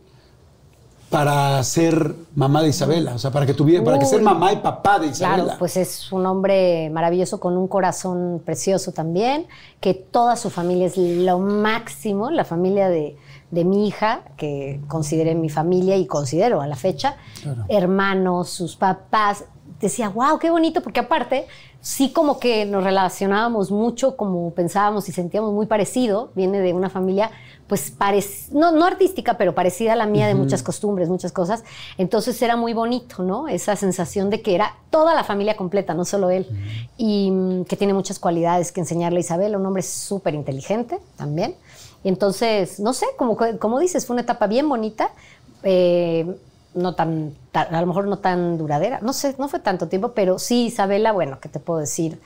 para 1.09 1.63
ser 1.63 2.15
mamá 2.35 2.61
de 2.61 2.69
Isabela? 2.69 3.15
O 3.15 3.17
sea, 3.19 3.31
para 3.31 3.45
que 3.45 3.53
tuviera, 3.53 3.83
para 3.83 3.97
que 3.97 4.05
ser 4.05 4.21
mamá 4.21 4.51
y 4.51 4.57
papá 4.57 4.99
de 4.99 5.07
Isabela. 5.07 5.43
Claro, 5.43 5.59
pues 5.59 5.77
es 5.77 6.11
un 6.11 6.25
hombre 6.25 6.89
maravilloso 6.89 7.39
con 7.39 7.55
un 7.55 7.67
corazón 7.67 8.41
precioso 8.43 8.91
también, 8.91 9.47
que 9.79 9.93
toda 9.93 10.35
su 10.35 10.49
familia 10.49 10.87
es 10.87 10.97
lo 10.97 11.39
máximo, 11.39 12.29
la 12.29 12.43
familia 12.43 12.89
de, 12.89 13.15
de 13.51 13.63
mi 13.63 13.87
hija, 13.87 14.23
que 14.35 14.81
consideré 14.89 15.33
mi 15.33 15.47
familia 15.49 15.95
y 15.95 16.05
considero 16.07 16.59
a 16.59 16.67
la 16.67 16.75
fecha, 16.75 17.15
Claro. 17.41 17.63
hermanos, 17.69 18.49
sus 18.49 18.75
papás. 18.75 19.45
Decía, 19.79 20.09
wow, 20.09 20.39
qué 20.39 20.49
bonito, 20.49 20.81
porque 20.81 21.01
aparte, 21.01 21.47
sí 21.81 22.11
como 22.11 22.39
que 22.39 22.65
nos 22.65 22.83
relacionábamos 22.83 23.71
mucho, 23.71 24.17
como 24.17 24.51
pensábamos 24.51 25.07
y 25.09 25.11
sentíamos 25.11 25.53
muy 25.53 25.67
parecido, 25.67 26.31
viene 26.35 26.59
de 26.59 26.73
una 26.73 26.89
familia 26.89 27.31
pues 27.67 27.93
no, 28.51 28.71
no 28.71 28.85
artística, 28.85 29.37
pero 29.37 29.53
parecida 29.53 29.93
a 29.93 29.95
la 29.97 30.05
mía 30.05 30.27
de 30.27 30.35
muchas 30.35 30.63
costumbres, 30.63 31.09
muchas 31.09 31.33
cosas. 31.33 31.65
Entonces 31.97 32.41
era 32.41 32.55
muy 32.55 32.73
bonito, 32.73 33.23
¿no? 33.23 33.49
Esa 33.49 33.75
sensación 33.75 34.29
de 34.29 34.41
que 34.41 34.55
era 34.55 34.77
toda 34.89 35.13
la 35.13 35.25
familia 35.25 35.57
completa, 35.57 35.93
no 35.93 36.05
solo 36.05 36.29
él. 36.29 36.47
Y 36.97 37.29
mm, 37.29 37.65
que 37.65 37.75
tiene 37.75 37.93
muchas 37.93 38.19
cualidades 38.19 38.71
que 38.71 38.79
enseñarle 38.79 39.17
a 39.17 39.19
Isabel, 39.19 39.55
un 39.55 39.65
hombre 39.65 39.83
súper 39.83 40.33
inteligente 40.33 40.99
también. 41.17 41.55
Y 42.05 42.09
entonces, 42.09 42.79
no 42.79 42.93
sé, 42.93 43.05
como, 43.17 43.37
como 43.59 43.79
dices, 43.79 44.05
fue 44.05 44.13
una 44.13 44.21
etapa 44.21 44.47
bien 44.47 44.69
bonita. 44.69 45.11
eh, 45.63 46.37
no 46.77 46.95
tan, 46.95 47.33
ta- 47.51 47.61
a 47.71 47.81
lo 47.81 47.87
mejor 47.87 48.07
no 48.07 48.17
tan 48.19 48.57
duradera, 48.57 48.99
no 49.01 49.11
sé, 49.13 49.35
no 49.37 49.47
fue 49.49 49.59
tanto 49.59 49.87
tiempo, 49.87 50.13
pero 50.13 50.39
sí, 50.39 50.67
Isabela, 50.67 51.11
bueno, 51.11 51.39
¿qué 51.41 51.49
te 51.49 51.59
puedo 51.59 51.79
decir? 51.79 52.19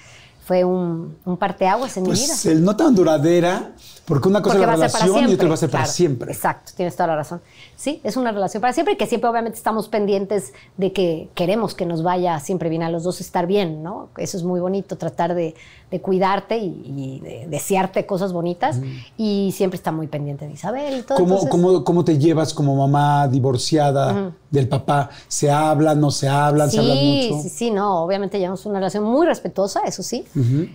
Fue 0.46 0.64
un, 0.64 1.18
un 1.26 1.38
parteaguas 1.38 1.96
en 1.98 2.04
mi 2.04 2.12
vida. 2.12 2.26
Pues 2.28 2.46
el 2.48 2.64
no 2.64 2.76
tan 2.76 2.94
duradera, 2.96 3.72
porque 4.12 4.28
una 4.28 4.42
cosa 4.42 4.58
Porque 4.58 4.64
es 4.74 4.80
la 4.80 4.88
relación 4.88 5.30
y 5.30 5.34
otra 5.36 5.48
va 5.48 5.54
a 5.54 5.58
ser 5.58 5.70
para 5.70 5.86
siempre. 5.86 6.34
Exacto, 6.34 6.74
tienes 6.76 6.94
toda 6.98 7.08
la 7.08 7.16
razón. 7.16 7.40
Sí, 7.78 8.02
es 8.04 8.18
una 8.18 8.34
relación 8.34 8.60
para 8.60 8.74
siempre 8.74 8.96
y 8.96 8.98
que 8.98 9.06
siempre 9.08 9.30
obviamente 9.30 9.58
estamos 9.58 9.88
pendientes 9.88 10.52
de 10.76 10.92
que 10.92 11.30
queremos 11.34 11.74
que 11.76 11.86
nos 11.86 12.04
vaya 12.04 12.38
siempre 12.42 12.68
bien 12.68 12.84
a 12.84 12.90
los 12.90 13.04
dos 13.04 13.22
estar 13.22 13.48
bien, 13.48 13.82
¿no? 13.84 14.10
Eso 14.18 14.36
es 14.36 14.44
muy 14.44 14.60
bonito, 14.60 14.98
tratar 14.98 15.34
de, 15.34 15.56
de 15.90 16.02
cuidarte 16.02 16.58
y, 16.58 16.84
y 16.86 17.20
de 17.22 17.48
desearte 17.48 18.06
cosas 18.06 18.34
bonitas 18.34 18.82
y 19.18 19.54
siempre 19.56 19.78
está 19.78 19.94
muy 19.94 20.08
pendiente 20.08 20.46
de 20.46 20.52
Isabel 20.54 21.00
y 21.00 21.02
todo. 21.04 21.18
¿Cómo, 21.18 21.36
entonces- 21.36 21.50
cómo, 21.50 21.84
cómo 21.86 22.04
te 22.04 22.18
llevas 22.18 22.54
como 22.54 22.76
mamá 22.76 23.30
divorciada 23.30 24.34
del 24.50 24.68
papá? 24.68 25.10
¿Se 25.30 25.50
hablan, 25.50 26.02
no 26.02 26.12
se 26.12 26.28
hablan, 26.28 26.70
se 26.70 26.80
hablan 26.80 26.98
mucho? 26.98 27.42
sí, 27.44 27.50
sí, 27.50 27.72
no, 27.72 28.04
obviamente 28.04 28.38
llevamos 28.40 28.66
una 28.66 28.80
relación 28.80 29.06
muy 29.06 29.26
respetuosa, 29.26 29.82
eso 29.86 30.04
sí. 30.04 30.26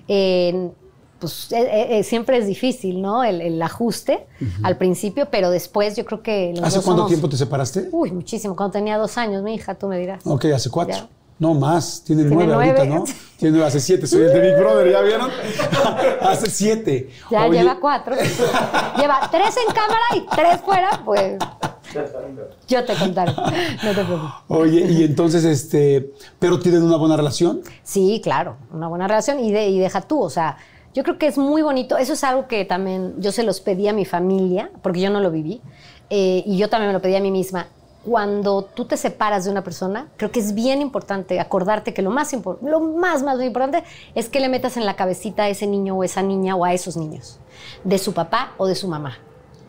Eh, 0.08 0.70
pues 1.18 1.50
eh, 1.52 1.58
eh, 1.60 1.98
eh, 1.98 2.02
siempre 2.04 2.38
es 2.38 2.46
difícil, 2.46 3.00
¿no? 3.00 3.24
El, 3.24 3.40
el 3.40 3.60
ajuste 3.62 4.26
al 4.62 4.76
principio, 4.76 5.28
pero 5.30 5.50
después 5.50 5.96
yo 5.96 6.04
creo 6.04 6.22
que 6.22 6.52
los 6.54 6.62
¿Hace 6.64 6.76
dos 6.76 6.84
cuánto 6.84 7.02
somos- 7.02 7.08
tiempo 7.08 7.28
te 7.28 7.36
separaste? 7.36 7.88
Uy, 7.92 8.12
muchísimo. 8.12 8.54
Cuando 8.56 8.72
tenía 8.72 8.98
dos 8.98 9.16
años, 9.18 9.42
mi 9.42 9.54
hija, 9.54 9.74
tú 9.74 9.86
me 9.88 9.98
dirás. 9.98 10.26
Ok, 10.26 10.46
hace 10.46 10.70
cuatro. 10.70 10.94
Ya. 10.96 11.08
No 11.38 11.52
más, 11.52 12.02
tiene, 12.02 12.22
Tiene 12.22 12.34
nueve, 12.46 12.52
nueve. 12.54 12.80
ahorita, 12.80 12.96
¿no? 12.96 13.04
Tiene 13.36 13.52
nueve, 13.52 13.66
hace 13.68 13.78
siete, 13.80 14.06
soy 14.06 14.22
el 14.22 14.32
de 14.32 14.40
Big 14.40 14.56
Brother, 14.58 14.90
¿ya 14.90 15.02
vieron? 15.02 15.30
hace 16.22 16.48
siete. 16.50 17.10
Ya 17.30 17.44
Oye, 17.44 17.58
lleva 17.58 17.78
cuatro. 17.78 18.14
lleva 18.98 19.28
tres 19.30 19.54
en 19.68 19.74
cámara 19.74 20.04
y 20.16 20.26
tres 20.34 20.60
fuera, 20.62 21.02
pues. 21.04 21.36
Yo 22.68 22.84
te 22.84 22.94
contaré. 22.94 23.32
No 23.32 23.90
te 23.94 24.04
preocupes. 24.04 24.30
Oye, 24.48 24.80
y 24.90 25.04
entonces, 25.04 25.44
este, 25.44 26.10
pero 26.38 26.58
tienen 26.58 26.82
una 26.82 26.96
buena 26.96 27.16
relación. 27.16 27.60
Sí, 27.82 28.20
claro, 28.22 28.56
una 28.72 28.88
buena 28.88 29.06
relación 29.06 29.38
y, 29.40 29.52
de, 29.52 29.68
y 29.68 29.78
deja 29.78 30.00
tú, 30.02 30.20
o 30.22 30.30
sea, 30.30 30.56
yo 30.96 31.02
creo 31.02 31.18
que 31.18 31.26
es 31.26 31.36
muy 31.36 31.60
bonito, 31.60 31.98
eso 31.98 32.14
es 32.14 32.24
algo 32.24 32.48
que 32.48 32.64
también 32.64 33.16
yo 33.18 33.30
se 33.30 33.42
los 33.42 33.60
pedí 33.60 33.86
a 33.86 33.92
mi 33.92 34.06
familia, 34.06 34.70
porque 34.80 34.98
yo 34.98 35.10
no 35.10 35.20
lo 35.20 35.30
viví, 35.30 35.60
eh, 36.08 36.42
y 36.46 36.56
yo 36.56 36.70
también 36.70 36.88
me 36.88 36.94
lo 36.94 37.02
pedí 37.02 37.14
a 37.16 37.20
mí 37.20 37.30
misma. 37.30 37.68
Cuando 38.02 38.62
tú 38.62 38.86
te 38.86 38.96
separas 38.96 39.44
de 39.44 39.50
una 39.50 39.62
persona, 39.62 40.08
creo 40.16 40.30
que 40.30 40.40
es 40.40 40.54
bien 40.54 40.80
importante 40.80 41.38
acordarte 41.38 41.92
que 41.92 42.00
lo 42.00 42.10
más, 42.10 42.34
lo 42.62 42.80
más, 42.80 43.22
más 43.22 43.42
importante 43.42 43.84
es 44.14 44.30
que 44.30 44.40
le 44.40 44.48
metas 44.48 44.78
en 44.78 44.86
la 44.86 44.96
cabecita 44.96 45.42
a 45.42 45.48
ese 45.50 45.66
niño 45.66 45.98
o 45.98 46.02
esa 46.02 46.22
niña 46.22 46.56
o 46.56 46.64
a 46.64 46.72
esos 46.72 46.96
niños, 46.96 47.40
de 47.84 47.98
su 47.98 48.14
papá 48.14 48.54
o 48.56 48.66
de 48.66 48.74
su 48.74 48.88
mamá. 48.88 49.18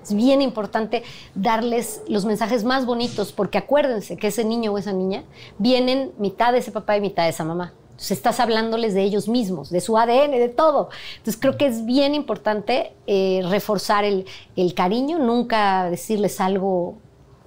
Es 0.04 0.14
bien 0.14 0.42
importante 0.42 1.04
darles 1.36 2.04
los 2.08 2.24
mensajes 2.24 2.64
más 2.64 2.86
bonitos, 2.86 3.34
porque 3.34 3.58
acuérdense 3.58 4.16
que 4.16 4.28
ese 4.28 4.46
niño 4.46 4.72
o 4.72 4.78
esa 4.78 4.94
niña 4.94 5.26
vienen 5.58 6.14
mitad 6.20 6.54
de 6.54 6.60
ese 6.60 6.72
papá 6.72 6.96
y 6.96 7.02
mitad 7.02 7.24
de 7.24 7.32
esa 7.32 7.44
mamá. 7.44 7.74
Entonces 7.98 8.12
estás 8.12 8.40
hablándoles 8.40 8.94
de 8.94 9.02
ellos 9.02 9.28
mismos, 9.28 9.72
de 9.72 9.82
su 9.82 9.98
ADN, 9.98 10.32
de 10.32 10.50
todo. 10.50 10.90
Entonces 11.18 11.42
creo 11.42 11.58
que 11.58 11.66
es 11.66 11.84
bien 11.84 12.14
importante 12.14 12.94
eh, 13.08 13.42
reforzar 13.50 14.04
el, 14.04 14.28
el 14.56 14.76
cariño, 14.76 15.18
nunca 15.18 15.90
decirles 15.90 16.40
algo 16.40 17.00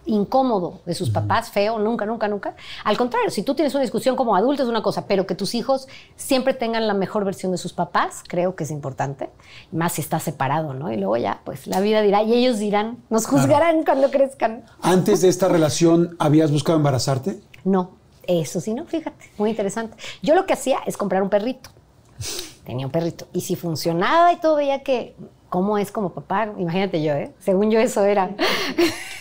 incómodo 0.07 0.81
de 0.87 0.95
sus 0.95 1.11
papás, 1.11 1.51
feo, 1.51 1.79
nunca, 1.79 2.05
nunca, 2.05 2.27
nunca. 2.27 2.57
Al 2.83 2.97
contrario, 2.97 3.31
si 3.31 3.45
tú 3.45 3.55
tienes 3.55 3.75
una 3.75 3.83
discusión 3.83 4.17
como 4.17 4.35
adulto 4.35 4.65
es 4.65 4.69
una 4.69 4.83
cosa, 4.83 5.07
pero 5.07 5.25
que 5.25 5.37
tus 5.37 5.55
hijos 5.55 5.87
siempre 6.17 6.53
tengan 6.53 6.89
la 6.89 6.95
mejor 6.95 7.25
versión 7.25 7.53
de 7.53 7.59
sus 7.59 7.73
papás, 7.73 8.25
creo 8.27 8.57
que 8.57 8.65
es 8.65 8.73
importante, 8.73 9.31
más 9.71 9.93
si 9.93 10.01
estás 10.01 10.25
separado, 10.25 10.75
¿no? 10.75 10.93
Y 10.93 10.97
luego 10.97 11.17
ya, 11.17 11.43
pues 11.45 11.69
la 11.69 11.81
vida 11.81 12.03
dirá, 12.03 12.25
y 12.25 12.33
ellos 12.33 12.59
dirán, 12.59 12.99
nos 13.09 13.27
juzgarán 13.27 13.85
cuando 13.85 14.11
crezcan. 14.11 14.65
Antes 14.83 15.21
de 15.21 15.29
esta 15.29 15.47
relación, 15.47 16.17
¿habías 16.19 16.51
buscado 16.51 16.77
embarazarte? 16.77 17.41
No, 17.63 18.00
eso 18.31 18.61
sí, 18.61 18.75
no, 18.75 18.85
fíjate, 18.87 19.31
muy 19.39 19.51
interesante. 19.51 19.97
Yo 20.23 20.35
lo 20.35 20.47
que 20.47 20.53
hacía 20.53 20.79
es 20.87 20.97
comprar 20.97 21.23
un 21.23 21.29
perrito. 21.31 21.71
Tenía 22.65 22.87
un 22.87 22.93
perrito. 22.93 23.27
Y 23.33 23.41
si 23.41 23.57
funcionaba 23.57 24.33
y 24.33 24.37
todo, 24.37 24.57
veía 24.57 24.83
que, 24.83 25.17
¿cómo 25.49 25.79
es 25.79 25.91
como 25.91 26.11
papá? 26.13 26.53
Imagínate 26.59 27.03
yo, 27.03 27.15
¿eh? 27.15 27.33
Según 27.41 27.71
yo 27.71 27.81
eso 27.81 28.05
era. 28.05 28.31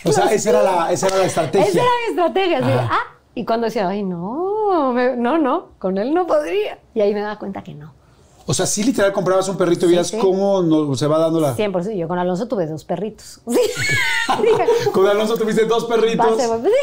O 0.02 0.12
sea, 0.12 0.32
esa 0.32 0.48
era 0.48 0.62
la, 0.62 0.90
esa 0.92 1.08
era 1.08 1.18
la 1.18 1.24
estrategia. 1.26 1.68
Esa 1.68 1.78
era 1.80 1.90
mi 2.06 2.10
estrategia. 2.14 2.58
así 2.58 2.70
ah, 2.90 3.00
y 3.34 3.44
cuando 3.44 3.66
decía, 3.66 3.86
ay, 3.86 4.02
no, 4.02 4.92
me- 4.94 5.14
no, 5.14 5.36
no, 5.36 5.72
con 5.78 5.98
él 5.98 6.14
no 6.14 6.26
podría. 6.26 6.78
Y 6.94 7.02
ahí 7.02 7.12
me 7.12 7.20
daba 7.20 7.38
cuenta 7.38 7.62
que 7.62 7.74
no. 7.74 7.92
O 8.46 8.54
sea, 8.54 8.66
sí, 8.66 8.82
literal, 8.82 9.12
comprabas 9.12 9.48
un 9.48 9.56
perrito 9.56 9.86
y 9.86 9.90
veías 9.90 10.08
sí. 10.08 10.18
cómo 10.18 10.62
no- 10.62 10.94
se 10.96 11.06
va 11.06 11.18
dando 11.18 11.38
la... 11.40 11.56
100%. 11.56 11.96
Yo 11.96 12.08
con 12.08 12.18
Alonso 12.18 12.48
tuve 12.48 12.66
dos 12.66 12.84
perritos. 12.84 13.40
Sí. 13.50 13.58
Con 14.92 15.06
Alonso 15.08 15.36
tuviste 15.36 15.64
dos 15.66 15.84
perritos. 15.86 16.38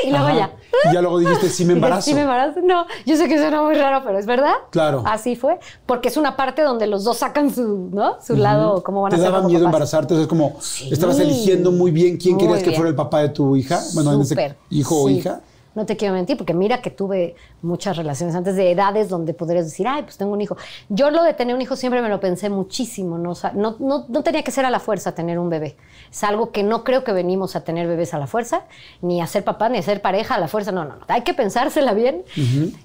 Y 0.06 0.10
luego 0.10 0.28
ya. 0.30 0.52
Y 0.90 0.94
ya 0.94 1.02
luego 1.02 1.20
dijiste, 1.20 1.50
sí 1.50 1.64
me 1.66 1.74
embarazo. 1.74 2.02
Sí, 2.02 2.14
me 2.14 2.22
embarazo. 2.22 2.60
No, 2.62 2.86
yo 3.06 3.16
sé 3.16 3.28
que 3.30 3.38
suena 3.38 3.62
muy 3.64 3.76
raro, 3.76 4.02
pero 4.06 4.20
es 4.20 4.26
verdad. 4.26 4.54
Claro. 4.70 5.02
Así 5.06 5.36
fue. 5.38 5.58
Porque 5.86 6.10
es 6.10 6.18
una 6.18 6.36
parte 6.36 6.62
donde 6.62 6.88
los 6.88 7.04
dos 7.06 7.18
sacan 7.20 7.54
su, 7.54 7.90
¿no? 7.94 8.18
Su 8.22 8.36
lado, 8.36 8.84
cómo 8.84 9.02
van 9.02 9.14
a 9.14 9.16
¿Te 9.16 9.22
ser 9.22 9.26
daba 9.32 9.38
como 9.38 9.50
miedo 9.50 9.62
papás. 9.64 9.74
embarazarte? 9.76 10.14
O 10.14 10.18
sea, 10.18 10.24
es 10.24 10.28
como, 10.28 10.58
estabas 10.92 11.20
eligiendo 11.20 11.72
muy 11.72 11.92
bien 11.92 12.18
quién 12.18 12.36
Muy 12.36 12.44
querías 12.44 12.64
que 12.64 12.72
fuera 12.74 12.90
el 12.90 12.96
papá 12.96 13.22
de 13.22 13.30
tu 13.30 13.56
hija. 13.56 13.80
Bueno, 13.94 14.12
en 14.14 14.22
ese 14.22 14.30
Súper. 14.30 14.56
hijo 14.70 15.04
o 15.04 15.10
hija. 15.10 15.40
No 15.78 15.86
te 15.86 15.96
quiero 15.96 16.16
mentir, 16.16 16.38
porque 16.38 16.56
mira 16.56 16.82
que 16.82 16.90
tuve 16.90 17.36
muchas 17.62 17.96
relaciones 17.96 18.36
antes 18.36 18.56
de 18.56 18.72
edades 18.72 19.10
donde 19.10 19.36
podrías 19.36 19.64
decir, 19.66 19.88
ay, 19.88 20.02
pues 20.02 20.18
tengo 20.18 20.34
un 20.34 20.42
hijo. 20.42 20.58
Yo 20.90 21.12
lo 21.12 21.22
de 21.22 21.36
tener 21.36 21.54
un 21.54 21.62
hijo 21.62 21.76
siempre 21.76 22.02
me 22.02 22.10
lo 22.10 22.20
pensé 22.20 22.50
muchísimo, 22.50 23.20
no, 23.20 23.34
no, 23.54 23.76
no, 23.78 24.06
no 24.10 24.24
tenía 24.24 24.42
que 24.42 24.50
ser 24.50 24.66
a 24.66 24.72
la 24.72 24.80
fuerza 24.80 25.14
tener 25.14 25.38
un 25.38 25.52
bebé. 25.52 25.78
Es 26.10 26.24
algo 26.24 26.52
que 26.52 26.64
no 26.64 26.84
creo 26.84 27.04
que 27.04 27.12
venimos 27.12 27.56
a 27.56 27.64
tener 27.64 27.86
bebés 27.86 28.16
a 28.16 28.18
la 28.18 28.26
fuerza, 28.26 28.64
ni 29.04 29.22
a 29.22 29.28
ser 29.28 29.44
papá, 29.44 29.70
ni 29.70 29.78
a 29.78 29.84
ser 29.84 30.02
pareja 30.02 30.34
a 30.34 30.40
la 30.40 30.48
fuerza, 30.48 30.72
no, 30.72 30.84
no, 30.84 30.96
no. 30.96 31.06
Hay 31.10 31.22
que 31.22 31.36
pensársela 31.36 31.94
bien 31.94 32.24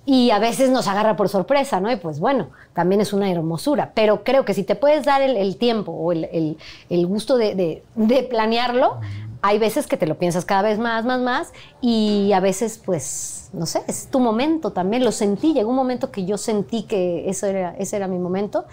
y 0.05 0.31
a 0.31 0.39
veces 0.39 0.69
nos 0.69 0.87
agarra 0.87 1.17
por 1.17 1.31
sorpresa, 1.31 1.81
¿no? 1.81 1.91
Y 1.91 1.97
pues 1.97 2.21
bueno, 2.21 2.51
también 2.75 3.01
es 3.01 3.15
una 3.15 3.31
hermosura, 3.31 3.93
pero 3.95 4.23
creo 4.23 4.45
que 4.45 4.53
si 4.53 4.65
te 4.65 4.75
puedes 4.75 5.07
dar 5.07 5.23
el, 5.23 5.57
tiempo 5.57 5.93
o 5.93 6.13
el, 6.13 6.59
el, 6.91 7.07
gusto 7.07 7.39
de, 7.39 7.55
de, 7.55 7.83
de 7.95 8.23
planearlo, 8.25 9.01
hay 9.43 9.59
veces 9.59 9.89
que 9.89 9.97
te 9.97 10.07
lo 10.07 10.17
piensas 10.17 10.45
cada 10.45 10.63
vez 10.63 10.79
más, 10.79 11.05
más, 11.05 11.21
más, 11.21 11.53
y 11.81 12.33
a 12.33 12.39
veces, 12.39 12.81
pues, 12.83 13.51
no 13.53 13.67
sé, 13.67 13.83
es 13.89 14.07
tu 14.07 14.21
momento 14.21 14.71
también. 14.71 15.05
Lo 15.05 15.11
sentí, 15.11 15.53
llegó 15.53 15.71
un 15.71 15.77
momento 15.77 16.13
que 16.13 16.25
yo 16.25 16.39
sentí 16.39 16.85
que 16.85 17.29
eso 17.29 17.47
era, 17.47 17.75
ese 17.77 17.97
era 17.97 18.07
mi 18.07 18.19
momento, 18.19 18.65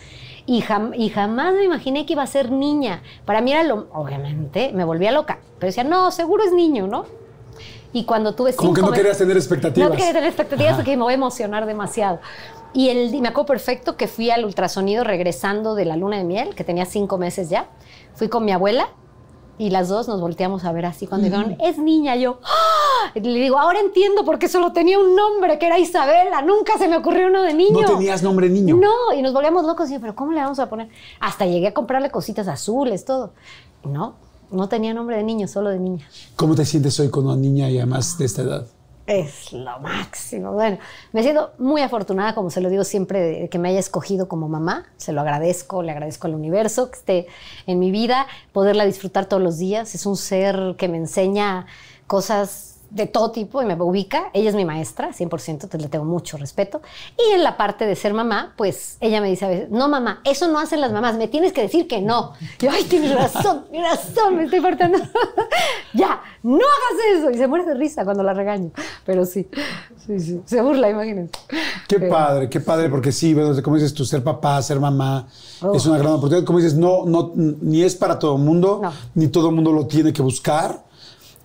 y, 0.46 0.64
y 0.96 1.10
jamás 1.10 1.54
me 1.56 1.66
imaginé 1.66 2.06
que 2.06 2.14
iba 2.14 2.22
a 2.22 2.28
ser 2.28 2.52
niña. 2.52 3.02
Para 3.26 3.42
mí 3.42 3.52
era 3.52 3.64
lo, 3.64 3.88
obviamente, 3.92 4.72
me 4.74 4.84
volvía 4.84 5.12
loca, 5.12 5.40
pero 5.58 5.70
decía, 5.70 5.84
no, 5.84 6.12
seguro 6.12 6.44
es 6.44 6.54
niño, 6.54 6.86
¿no? 6.86 7.06
Y 7.92 8.04
cuando 8.04 8.36
tuve 8.36 8.54
Como 8.54 8.72
que 8.76 8.82
no 8.82 8.92
querías 8.92 9.18
tener 9.18 9.36
expectativas. 9.36 9.90
No 9.90 9.96
quería 9.96 10.14
tener 10.14 10.28
expectativas 10.28 10.76
porque 10.76 10.96
me 10.96 11.02
voy 11.02 11.14
a 11.14 11.16
emocionar 11.16 11.66
demasiado. 11.66 12.20
Y 12.72 12.90
el, 12.90 13.20
me 13.20 13.30
acuerdo 13.30 13.48
perfecto 13.48 13.98
que 13.98 14.08
fui 14.08 14.30
al 14.30 14.46
ultrasonido 14.46 15.04
regresando 15.04 15.74
de 15.74 15.86
la 15.86 15.96
luna 15.96 16.18
de 16.18 16.24
miel, 16.24 16.54
que 16.54 16.64
tenía 16.64 16.86
cinco 16.86 17.18
meses 17.18 17.50
ya. 17.50 17.70
Fui 18.14 18.30
con 18.30 18.46
mi 18.46 18.52
abuela 18.52 18.90
y 19.60 19.72
las 19.72 19.90
dos 19.90 20.08
nos 20.08 20.22
volteamos 20.22 20.64
a 20.64 20.72
ver 20.72 20.86
así 20.86 21.06
cuando 21.06 21.26
dijeron, 21.26 21.58
es 21.60 21.78
niña. 21.78 22.16
Yo, 22.16 22.40
¡Ah! 22.44 23.12
le 23.14 23.40
digo, 23.40 23.60
ahora 23.60 23.82
entiendo 23.82 24.24
por 24.24 24.40
qué 24.40 24.48
solo 24.48 24.72
tenía 24.72 24.98
un 24.98 25.18
nombre, 25.18 25.60
que 25.60 25.66
era 25.66 25.78
Isabela. 25.78 26.42
Nunca 26.42 26.78
se 26.78 26.88
me 26.88 26.96
ocurrió 26.96 27.28
uno 27.28 27.44
de 27.44 27.54
niño. 27.54 27.82
No 27.82 27.98
tenías 27.98 28.24
nombre 28.24 28.50
niño. 28.50 28.78
No, 28.78 29.14
y 29.14 29.22
nos 29.22 29.34
volvíamos 29.34 29.66
locos. 29.66 29.90
Y 29.90 29.96
yo, 29.96 30.00
pero 30.00 30.16
¿cómo 30.16 30.32
le 30.32 30.40
vamos 30.40 30.60
a 30.60 30.70
poner? 30.70 30.88
Hasta 31.20 31.46
llegué 31.46 31.68
a 31.68 31.74
comprarle 31.74 32.10
cositas 32.10 32.48
azules, 32.48 33.04
todo. 33.04 33.34
No, 33.84 34.16
no 34.50 34.70
tenía 34.70 34.94
nombre 34.94 35.18
de 35.18 35.24
niño, 35.24 35.46
solo 35.50 35.72
de 35.72 35.80
niña. 35.80 36.08
¿Cómo 36.38 36.56
te 36.56 36.64
sientes 36.64 36.98
hoy 37.02 37.10
con 37.10 37.26
una 37.26 37.36
niña 37.36 37.70
y 37.70 37.80
además 37.80 38.18
de 38.18 38.26
esta 38.26 38.44
edad? 38.44 38.66
Es 39.10 39.52
lo 39.54 39.80
máximo. 39.80 40.54
Bueno, 40.54 40.78
me 41.14 41.24
siento 41.24 41.52
muy 41.58 41.82
afortunada, 41.82 42.36
como 42.36 42.52
se 42.52 42.62
lo 42.62 42.70
digo 42.70 42.84
siempre, 42.84 43.20
de 43.20 43.50
que 43.50 43.58
me 43.58 43.70
haya 43.70 43.80
escogido 43.80 44.28
como 44.28 44.48
mamá. 44.48 44.86
Se 44.98 45.14
lo 45.14 45.22
agradezco, 45.22 45.82
le 45.82 45.92
agradezco 45.92 46.28
al 46.28 46.36
universo 46.36 46.92
que 46.92 46.98
esté 46.98 47.28
en 47.66 47.80
mi 47.80 47.90
vida, 47.90 48.28
poderla 48.54 48.86
disfrutar 48.86 49.26
todos 49.26 49.42
los 49.42 49.58
días. 49.58 49.96
Es 49.96 50.06
un 50.06 50.16
ser 50.16 50.76
que 50.78 50.88
me 50.88 50.98
enseña 50.98 51.66
cosas 52.06 52.69
de 52.90 53.08
todo 53.08 53.32
tipo 53.32 53.62
y 53.62 53.66
me 53.66 53.76
ubica. 53.76 54.30
Ella 54.34 54.50
es 54.50 54.56
mi 54.56 54.66
maestra, 54.66 55.10
100%, 55.10 55.50
entonces 55.50 55.82
le 55.82 55.88
tengo 55.88 56.06
mucho 56.06 56.38
respeto. 56.38 56.82
Y 57.18 57.34
en 57.34 57.44
la 57.44 57.58
parte 57.58 57.86
de 57.86 57.96
ser 57.96 58.14
mamá, 58.14 58.54
pues 58.58 58.98
ella 59.00 59.22
me 59.22 59.30
dice 59.30 59.46
a 59.46 59.48
veces, 59.48 59.70
no 59.70 59.88
mamá, 59.90 60.22
eso 60.24 60.48
no 60.48 60.60
hacen 60.60 60.82
las 60.82 60.92
mamás, 60.92 61.18
me 61.18 61.28
tienes 61.28 61.54
que 61.54 61.62
decir 61.62 61.88
que 61.88 62.02
no. 62.02 62.34
yo, 62.60 62.70
ay, 62.72 62.84
tienes 62.84 63.14
razón, 63.16 63.66
tienes 63.70 63.90
razón, 63.92 64.36
me 64.36 64.44
estoy 64.46 64.62
partiendo. 64.62 64.98
ya, 65.94 66.22
no 66.44 66.58
hagas 66.58 67.18
eso. 67.18 67.32
Y 67.32 67.38
se 67.38 67.48
muere 67.48 67.66
de 67.66 67.76
risa 67.76 68.04
cuando 68.04 68.24
la 68.24 68.34
regaño. 68.34 68.72
Pero 69.06 69.26
sí, 69.26 69.48
sí, 70.06 70.20
sí, 70.20 70.42
se 70.46 70.62
burla, 70.62 70.90
imagínense. 70.90 71.34
Qué 71.88 72.00
padre, 72.00 72.50
qué 72.50 72.60
padre, 72.60 72.90
porque 72.90 73.12
sí, 73.12 73.36
como 73.64 73.76
dices 73.76 73.94
tú, 73.94 74.06
ser 74.06 74.24
papá, 74.24 74.62
ser 74.62 74.80
mamá, 74.80 75.28
es 75.74 75.86
una 75.86 75.98
gran 75.98 76.14
oportunidad. 76.14 76.46
Como 76.46 76.60
dices, 76.60 76.76
no, 76.76 77.06
no, 77.06 77.32
ni 77.36 77.84
es 77.84 77.96
para 77.96 78.18
todo 78.18 78.36
el 78.36 78.42
mundo, 78.42 78.82
ni 79.16 79.28
todo 79.28 79.50
el 79.50 79.56
mundo 79.56 79.72
lo 79.72 79.86
tiene 79.88 80.14
que 80.14 80.22
buscar 80.22 80.89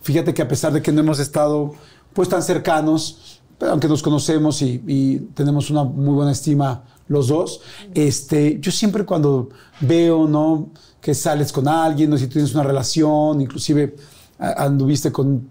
Fíjate 0.05 0.35
que 0.35 0.43
a 0.43 0.49
pesar 0.49 0.71
de 0.71 0.83
que 0.83 0.93
no 0.93 1.01
hemos 1.01 1.19
estado 1.19 1.73
pues 2.13 2.29
tan 2.29 2.43
cercanos, 2.43 3.41
aunque 3.59 3.89
nos 3.89 4.03
conocemos 4.03 4.61
y, 4.61 5.29
tenemos 5.35 5.71
una 5.71 5.83
muy 5.83 6.15
buena 6.15 6.31
estima 6.31 6.85
los 7.09 7.29
dos, 7.29 7.63
este, 7.95 8.59
yo 8.61 8.71
siempre 8.71 9.07
cuando 9.07 9.49
veo, 9.81 10.29
¿no? 10.29 10.69
Que 11.01 11.15
sales 11.15 11.53
con 11.53 11.69
alguien, 11.69 12.13
o 12.13 12.19
si 12.19 12.27
tienes 12.27 12.53
una 12.53 12.63
relación, 12.63 13.41
inclusive 13.41 13.97
anduviste 14.39 15.11
con, 15.11 15.49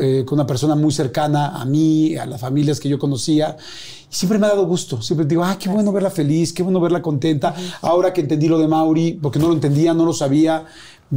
eh, 0.00 0.24
con, 0.24 0.38
una 0.38 0.46
persona 0.46 0.74
muy 0.74 0.92
cercana 0.92 1.60
a 1.60 1.64
mí, 1.66 2.16
a 2.16 2.24
las 2.24 2.40
familias 2.40 2.80
que 2.80 2.88
yo 2.88 2.98
conocía, 2.98 3.56
siempre 4.08 4.38
me 4.38 4.46
ha 4.46 4.50
dado 4.50 4.66
gusto. 4.66 5.02
Siempre 5.02 5.26
digo, 5.26 5.44
ah, 5.44 5.58
qué 5.58 5.68
bueno 5.68 5.92
verla 5.92 6.10
feliz, 6.10 6.54
qué 6.54 6.62
bueno 6.62 6.80
verla 6.80 7.02
contenta. 7.02 7.54
Ahora 7.82 8.12
que 8.12 8.22
entendí 8.22 8.48
lo 8.48 8.58
de 8.58 8.68
Mauri, 8.68 9.18
porque 9.20 9.38
no 9.38 9.48
lo 9.48 9.52
entendía, 9.52 9.92
no 9.92 10.06
lo 10.06 10.12
sabía, 10.12 10.64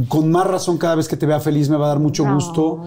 con 0.08 0.30
más 0.30 0.46
razón 0.46 0.78
cada 0.78 0.94
vez 0.94 1.08
que 1.08 1.16
te 1.16 1.26
vea 1.26 1.40
feliz 1.40 1.68
me 1.68 1.76
va 1.76 1.86
a 1.86 1.88
dar 1.88 1.98
mucho 1.98 2.24
gusto. 2.24 2.84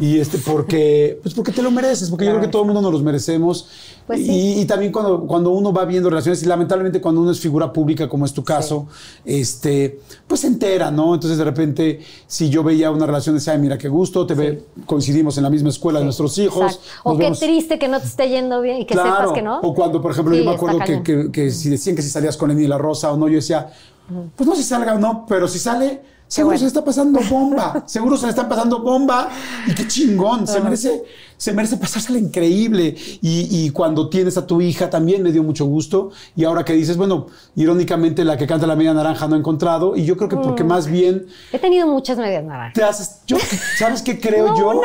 Y 0.00 0.18
este, 0.18 0.38
porque, 0.38 1.18
pues 1.22 1.34
porque 1.34 1.52
te 1.52 1.62
lo 1.62 1.70
mereces, 1.70 2.08
porque 2.08 2.24
yo 2.24 2.30
creo 2.30 2.40
que 2.40 2.48
todo 2.48 2.62
el 2.62 2.66
mundo 2.66 2.80
nos 2.80 2.92
los 2.92 3.02
merecemos. 3.02 3.68
Pues 4.06 4.20
y, 4.22 4.64
también 4.66 4.92
cuando, 4.92 5.26
cuando 5.26 5.50
uno 5.50 5.72
va 5.72 5.84
viendo 5.84 6.08
relaciones, 6.08 6.42
y 6.42 6.46
lamentablemente 6.46 7.00
cuando 7.00 7.20
uno 7.20 7.30
es 7.30 7.40
figura 7.40 7.72
pública, 7.72 8.08
como 8.08 8.24
es 8.24 8.32
tu 8.32 8.42
caso, 8.42 8.86
este, 9.24 10.00
pues 10.26 10.42
se 10.42 10.46
entera, 10.46 10.90
¿no? 10.90 11.14
Entonces 11.14 11.36
de 11.36 11.44
repente, 11.44 12.00
si 12.26 12.48
yo 12.48 12.62
veía 12.62 12.90
una 12.90 13.04
relación, 13.04 13.34
decía, 13.34 13.52
ay, 13.52 13.58
mira 13.58 13.76
qué 13.76 13.88
gusto, 13.88 14.26
te 14.26 14.34
ve, 14.34 14.64
coincidimos 14.86 15.36
en 15.36 15.42
la 15.42 15.50
misma 15.50 15.68
escuela 15.68 15.98
de 15.98 16.04
nuestros 16.04 16.38
hijos. 16.38 16.80
O 17.02 17.18
qué 17.18 17.32
triste 17.32 17.78
que 17.78 17.88
no 17.88 18.00
te 18.00 18.06
esté 18.06 18.28
yendo 18.30 18.62
bien 18.62 18.78
y 18.78 18.86
que 18.86 18.94
sepas 18.94 19.32
que 19.32 19.42
no. 19.42 19.60
O 19.60 19.74
cuando, 19.74 20.00
por 20.00 20.12
ejemplo, 20.12 20.34
yo 20.34 20.44
me 20.44 20.52
acuerdo 20.52 20.78
que, 20.78 21.30
que, 21.30 21.50
si 21.50 21.68
decían 21.68 21.96
que 21.96 22.02
si 22.02 22.08
salías 22.08 22.36
con 22.36 22.50
Eni 22.50 22.66
la 22.66 22.78
Rosa 22.78 23.12
o 23.12 23.16
no, 23.16 23.28
yo 23.28 23.34
decía, 23.34 23.72
pues 24.36 24.48
no 24.48 24.54
si 24.54 24.62
salga 24.62 24.94
o 24.94 24.98
no, 24.98 25.26
pero 25.28 25.48
si 25.48 25.58
sale, 25.58 26.15
seguro 26.28 26.56
se 26.56 26.64
le 26.64 26.68
está 26.68 26.84
pasando 26.84 27.20
bomba, 27.28 27.84
seguro 27.86 28.16
se 28.16 28.26
le 28.26 28.30
está 28.30 28.48
pasando 28.48 28.80
bomba 28.80 29.28
y 29.66 29.74
qué 29.74 29.86
chingón, 29.86 30.46
se 30.46 30.60
merece, 30.60 31.04
se 31.36 31.52
merece 31.52 31.76
pasársela 31.76 32.18
increíble. 32.18 32.94
Y, 33.22 33.70
cuando 33.70 34.08
tienes 34.08 34.36
a 34.36 34.46
tu 34.46 34.60
hija 34.60 34.88
también 34.88 35.22
me 35.22 35.32
dio 35.32 35.42
mucho 35.42 35.66
gusto. 35.66 36.10
Y 36.34 36.44
ahora 36.44 36.64
que 36.64 36.72
dices, 36.72 36.96
bueno, 36.96 37.26
irónicamente 37.54 38.24
la 38.24 38.36
que 38.36 38.46
canta 38.46 38.66
la 38.66 38.76
media 38.76 38.94
naranja 38.94 39.28
no 39.28 39.34
ha 39.34 39.38
encontrado. 39.38 39.96
Y 39.96 40.04
yo 40.04 40.16
creo 40.16 40.28
que 40.28 40.36
porque 40.36 40.64
mm. 40.64 40.68
más 40.68 40.86
bien... 40.86 41.26
He 41.52 41.58
tenido 41.58 41.86
muchas 41.86 42.18
medias 42.18 42.44
naranjas. 42.44 42.74
Te 42.74 42.82
haces, 42.82 43.20
yo, 43.26 43.36
¿Sabes 43.78 44.02
qué 44.02 44.18
creo 44.18 44.56
yo? 44.56 44.80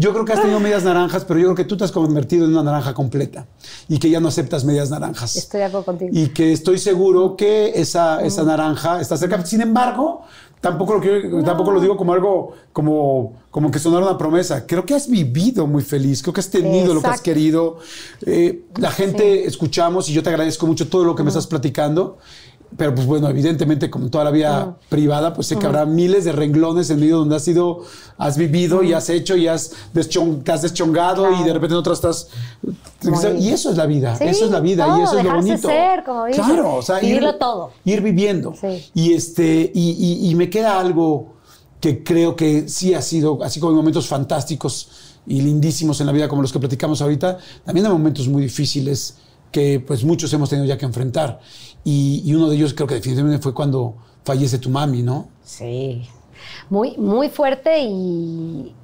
Yo 0.00 0.12
creo 0.12 0.24
que 0.24 0.32
has 0.32 0.40
tenido 0.40 0.60
medias 0.60 0.84
naranjas, 0.84 1.24
pero 1.24 1.40
yo 1.40 1.46
creo 1.46 1.56
que 1.56 1.64
tú 1.64 1.76
te 1.76 1.82
has 1.82 1.90
convertido 1.90 2.44
en 2.44 2.52
una 2.52 2.62
naranja 2.62 2.94
completa 2.94 3.46
y 3.88 3.98
que 3.98 4.08
ya 4.08 4.20
no 4.20 4.28
aceptas 4.28 4.64
medias 4.64 4.90
naranjas. 4.90 5.34
Estoy 5.34 5.58
de 5.58 5.66
acuerdo 5.66 5.86
contigo. 5.86 6.10
Y 6.12 6.28
que 6.28 6.52
estoy 6.52 6.78
seguro 6.78 7.34
que 7.36 7.72
esa, 7.74 8.22
esa 8.22 8.44
naranja 8.44 9.00
está 9.00 9.16
cerca. 9.16 9.44
Sin 9.44 9.60
embargo, 9.60 10.22
tampoco 10.60 10.94
lo, 10.94 11.00
quiero, 11.00 11.42
tampoco 11.44 11.72
lo 11.72 11.80
digo 11.80 11.96
como 11.96 12.12
algo, 12.12 12.54
como, 12.72 13.34
como 13.50 13.70
que 13.70 13.78
sonar 13.78 14.02
una 14.02 14.18
promesa. 14.18 14.66
Creo 14.66 14.84
que 14.84 14.94
has 14.94 15.08
vivido 15.08 15.66
muy 15.66 15.82
feliz, 15.82 16.22
creo 16.22 16.32
que 16.32 16.40
has 16.40 16.50
tenido 16.50 16.94
lo 16.94 17.02
que 17.02 17.08
has 17.08 17.20
querido. 17.20 17.78
Eh, 18.26 18.64
la 18.76 18.90
gente 18.90 19.46
escuchamos 19.46 20.08
y 20.08 20.12
yo 20.12 20.22
te 20.22 20.30
agradezco 20.30 20.66
mucho 20.66 20.88
todo 20.88 21.04
lo 21.04 21.14
que 21.14 21.22
me 21.22 21.28
estás 21.28 21.46
platicando. 21.46 22.18
Pero 22.76 22.94
pues 22.94 23.06
bueno, 23.06 23.28
evidentemente 23.30 23.88
como 23.88 24.10
toda 24.10 24.24
la 24.24 24.30
vida 24.30 24.76
privada, 24.90 25.32
pues 25.32 25.46
sé 25.46 25.56
que 25.56 25.66
habrá 25.66 25.86
miles 25.86 26.24
de 26.24 26.32
renglones 26.32 26.90
en 26.90 27.00
medio 27.00 27.18
donde 27.18 27.36
has 27.36 27.42
sido, 27.42 27.84
has 28.18 28.36
vivido 28.36 28.82
y 28.82 28.92
has 28.92 29.08
hecho 29.08 29.36
y 29.36 29.48
has 29.48 29.72
te 30.44 30.52
has 30.52 30.62
deschongado 30.62 31.32
y 31.32 31.44
de 31.44 31.52
repente 31.54 31.74
en 31.74 31.78
otras 31.78 31.98
estás... 31.98 32.28
Y 33.38 33.48
eso 33.48 33.70
es 33.70 33.76
la 33.76 33.86
vida, 33.86 34.16
eso 34.20 34.44
es 34.44 34.50
la 34.50 34.60
vida 34.60 34.98
y 34.98 35.02
eso 35.02 35.18
es 35.18 35.24
lo 35.24 35.34
bonito. 35.34 35.68
Ser, 35.68 36.04
como 36.04 36.26
claro, 36.26 36.74
o 36.76 36.82
sea, 36.82 37.02
ir, 37.02 37.24
todo. 37.38 37.70
Ir 37.84 38.02
viviendo. 38.02 38.54
Y, 38.94 39.14
este, 39.14 39.72
y, 39.74 40.28
y, 40.30 40.34
me 40.34 40.50
queda 40.50 40.78
algo 40.78 41.36
que 41.80 42.04
creo 42.04 42.36
que 42.36 42.68
sí 42.68 42.92
ha 42.92 43.00
sido, 43.00 43.42
así 43.42 43.60
como 43.60 43.72
momentos 43.72 44.06
fantásticos 44.08 44.90
y 45.26 45.40
lindísimos 45.40 46.00
en 46.00 46.06
la 46.06 46.12
vida 46.12 46.28
como 46.28 46.42
los 46.42 46.52
que 46.52 46.58
platicamos 46.58 47.00
ahorita, 47.00 47.38
también 47.64 47.86
hay 47.86 47.92
momentos 47.92 48.28
muy 48.28 48.42
difíciles 48.42 49.16
que 49.50 49.80
pues 49.80 50.04
muchos 50.04 50.32
hemos 50.32 50.50
tenido 50.50 50.66
ya 50.66 50.76
que 50.76 50.84
enfrentar. 50.84 51.40
Y, 51.84 52.34
uno 52.34 52.48
de 52.48 52.56
ellos 52.56 52.74
creo 52.74 52.86
que 52.86 52.96
definitivamente 52.96 53.42
fue 53.42 53.54
cuando 53.54 53.94
fallece 54.24 54.58
tu 54.58 54.68
mami, 54.68 55.02
¿no? 55.02 55.28
Sí, 55.42 56.06
muy, 56.68 56.96
muy 56.98 57.30
fuerte 57.30 57.80
y 57.80 58.74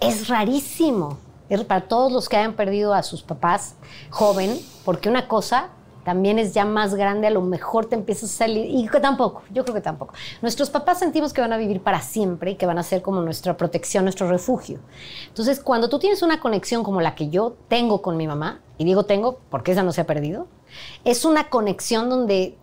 es 0.00 0.28
rarísimo 0.28 1.18
para 1.60 1.82
todos 1.82 2.10
los 2.10 2.28
que 2.28 2.36
hayan 2.36 2.54
perdido 2.54 2.94
a 2.94 3.02
sus 3.02 3.22
papás 3.22 3.74
joven, 4.10 4.58
porque 4.84 5.08
una 5.08 5.28
cosa 5.28 5.68
también 6.04 6.38
es 6.38 6.52
ya 6.52 6.64
más 6.64 6.94
grande, 6.94 7.28
a 7.28 7.30
lo 7.30 7.42
mejor 7.42 7.86
te 7.86 7.94
empiezas 7.94 8.30
a 8.30 8.38
salir, 8.38 8.66
y 8.66 8.88
que 8.88 8.98
tampoco, 8.98 9.42
yo 9.52 9.62
creo 9.62 9.74
que 9.74 9.80
tampoco. 9.80 10.14
Nuestros 10.40 10.68
papás 10.70 10.98
sentimos 10.98 11.32
que 11.32 11.40
van 11.40 11.52
a 11.52 11.56
vivir 11.56 11.80
para 11.80 12.00
siempre 12.00 12.52
y 12.52 12.54
que 12.56 12.66
van 12.66 12.78
a 12.78 12.82
ser 12.82 13.02
como 13.02 13.20
nuestra 13.20 13.56
protección, 13.56 14.04
nuestro 14.04 14.28
refugio. 14.28 14.80
Entonces, 15.28 15.60
cuando 15.60 15.88
tú 15.88 16.00
tienes 16.00 16.22
una 16.22 16.40
conexión 16.40 16.82
como 16.82 17.00
la 17.00 17.14
que 17.14 17.28
yo 17.28 17.54
tengo 17.68 18.02
con 18.02 18.16
mi 18.16 18.26
mamá, 18.26 18.60
y 18.78 18.84
digo 18.84 19.04
tengo 19.04 19.38
porque 19.48 19.72
esa 19.72 19.84
no 19.84 19.92
se 19.92 20.00
ha 20.00 20.06
perdido, 20.06 20.48
es 21.04 21.24
una 21.24 21.48
conexión 21.48 22.08
donde 22.08 22.56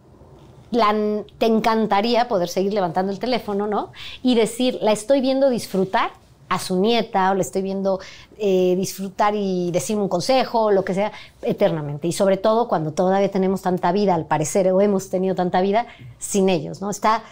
te 1.37 1.45
encantaría 1.45 2.27
poder 2.27 2.49
seguir 2.49 2.73
levantando 2.73 3.11
el 3.11 3.19
teléfono, 3.19 3.67
¿no? 3.67 3.91
Y 4.21 4.35
decir, 4.35 4.77
la 4.81 4.91
estoy 4.91 5.19
viendo 5.19 5.49
disfrutar 5.49 6.11
a 6.47 6.59
su 6.59 6.79
nieta 6.79 7.31
o 7.31 7.35
le 7.35 7.41
estoy 7.41 7.61
viendo 7.61 7.99
eh, 8.37 8.75
disfrutar 8.75 9.35
y 9.35 9.71
decirme 9.71 10.03
un 10.03 10.09
consejo 10.09 10.63
o 10.63 10.71
lo 10.71 10.83
que 10.83 10.93
sea 10.93 11.11
eternamente. 11.41 12.07
Y 12.07 12.11
sobre 12.11 12.37
todo 12.37 12.67
cuando 12.67 12.91
todavía 12.91 13.29
tenemos 13.29 13.61
tanta 13.61 13.91
vida, 13.91 14.15
al 14.15 14.25
parecer, 14.25 14.71
o 14.71 14.81
hemos 14.81 15.09
tenido 15.09 15.35
tanta 15.35 15.61
vida 15.61 15.85
sin 16.17 16.49
ellos, 16.49 16.81
¿no? 16.81 16.89
Está 16.89 17.23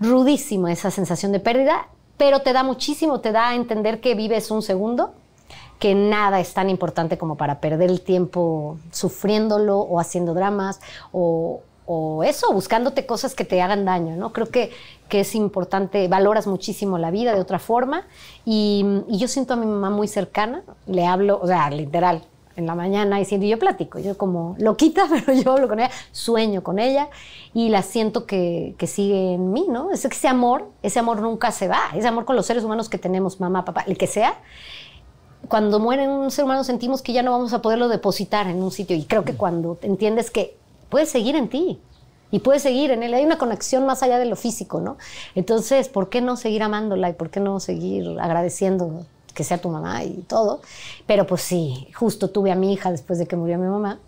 rudísima 0.00 0.72
esa 0.72 0.90
sensación 0.90 1.32
de 1.32 1.40
pérdida, 1.40 1.88
pero 2.16 2.40
te 2.40 2.52
da 2.52 2.62
muchísimo, 2.62 3.20
te 3.20 3.32
da 3.32 3.50
a 3.50 3.54
entender 3.54 4.00
que 4.00 4.14
vives 4.14 4.50
un 4.50 4.62
segundo 4.62 5.12
que 5.78 5.94
nada 5.94 6.40
es 6.40 6.54
tan 6.54 6.70
importante 6.70 7.18
como 7.18 7.36
para 7.36 7.60
perder 7.60 7.90
el 7.90 8.00
tiempo 8.00 8.78
sufriéndolo 8.90 9.78
o 9.78 10.00
haciendo 10.00 10.34
dramas 10.34 10.80
o, 11.12 11.60
o 11.90 12.22
eso, 12.22 12.52
buscándote 12.52 13.06
cosas 13.06 13.34
que 13.34 13.44
te 13.44 13.62
hagan 13.62 13.86
daño, 13.86 14.14
¿no? 14.14 14.30
Creo 14.34 14.50
que, 14.50 14.70
que 15.08 15.20
es 15.20 15.34
importante, 15.34 16.06
valoras 16.06 16.46
muchísimo 16.46 16.98
la 16.98 17.10
vida 17.10 17.34
de 17.34 17.40
otra 17.40 17.58
forma 17.58 18.06
y, 18.44 18.84
yo 19.08 19.26
siento 19.26 19.54
a 19.54 19.56
mi 19.56 19.64
mamá 19.64 19.88
muy 19.88 20.06
cercana, 20.06 20.62
le 20.86 21.06
hablo, 21.06 21.40
o 21.42 21.46
sea, 21.46 21.70
literal, 21.70 22.22
en 22.56 22.66
la 22.66 22.74
mañana 22.74 23.20
y 23.20 23.48
yo 23.48 23.58
platico, 23.58 24.00
yo 24.00 24.18
como 24.18 24.54
loquita, 24.58 25.06
pero 25.10 25.32
yo 25.32 25.52
hablo 25.52 25.66
con 25.66 25.78
ella, 25.80 25.90
sueño 26.12 26.62
con 26.62 26.78
ella 26.78 27.08
y 27.54 27.70
la 27.70 27.82
siento 27.82 28.26
que, 28.26 28.74
que 28.76 28.86
sigue 28.86 29.32
en 29.32 29.52
mí, 29.52 29.64
¿no? 29.68 29.90
Es 29.90 30.04
ese 30.04 30.28
amor, 30.28 30.68
ese 30.82 30.98
amor 30.98 31.22
nunca 31.22 31.52
se 31.52 31.68
va, 31.68 31.80
ese 31.94 32.08
amor 32.08 32.26
con 32.26 32.36
los 32.36 32.44
seres 32.44 32.64
humanos 32.64 32.90
que 32.90 32.98
tenemos, 32.98 33.40
mamá, 33.40 33.64
papá, 33.64 33.84
el 33.86 33.96
que 33.96 34.06
sea, 34.06 34.34
cuando 35.48 35.78
muere 35.78 36.08
un 36.08 36.30
ser 36.30 36.44
humano 36.44 36.64
sentimos 36.64 37.02
que 37.02 37.12
ya 37.12 37.22
no 37.22 37.32
vamos 37.32 37.52
a 37.52 37.62
poderlo 37.62 37.88
depositar 37.88 38.46
en 38.46 38.62
un 38.62 38.70
sitio 38.70 38.96
y 38.96 39.04
creo 39.04 39.24
que 39.24 39.34
cuando 39.34 39.78
entiendes 39.82 40.30
que 40.30 40.56
puedes 40.88 41.08
seguir 41.08 41.36
en 41.36 41.48
ti 41.48 41.80
y 42.30 42.40
puedes 42.40 42.62
seguir 42.62 42.90
en 42.90 43.02
él. 43.02 43.14
Hay 43.14 43.24
una 43.24 43.38
conexión 43.38 43.86
más 43.86 44.02
allá 44.02 44.18
de 44.18 44.26
lo 44.26 44.36
físico, 44.36 44.80
¿no? 44.80 44.98
Entonces, 45.34 45.88
¿por 45.88 46.08
qué 46.08 46.20
no 46.20 46.36
seguir 46.36 46.62
amándola 46.62 47.10
y 47.10 47.14
por 47.14 47.30
qué 47.30 47.40
no 47.40 47.60
seguir 47.60 48.18
agradeciendo 48.20 49.04
que 49.34 49.44
sea 49.44 49.58
tu 49.58 49.68
mamá 49.70 50.04
y 50.04 50.24
todo? 50.28 50.60
Pero 51.06 51.26
pues 51.26 51.42
sí, 51.42 51.88
justo 51.94 52.28
tuve 52.28 52.52
a 52.52 52.54
mi 52.54 52.72
hija 52.72 52.90
después 52.90 53.18
de 53.18 53.26
que 53.26 53.36
murió 53.36 53.58
mi 53.58 53.66
mamá 53.66 53.98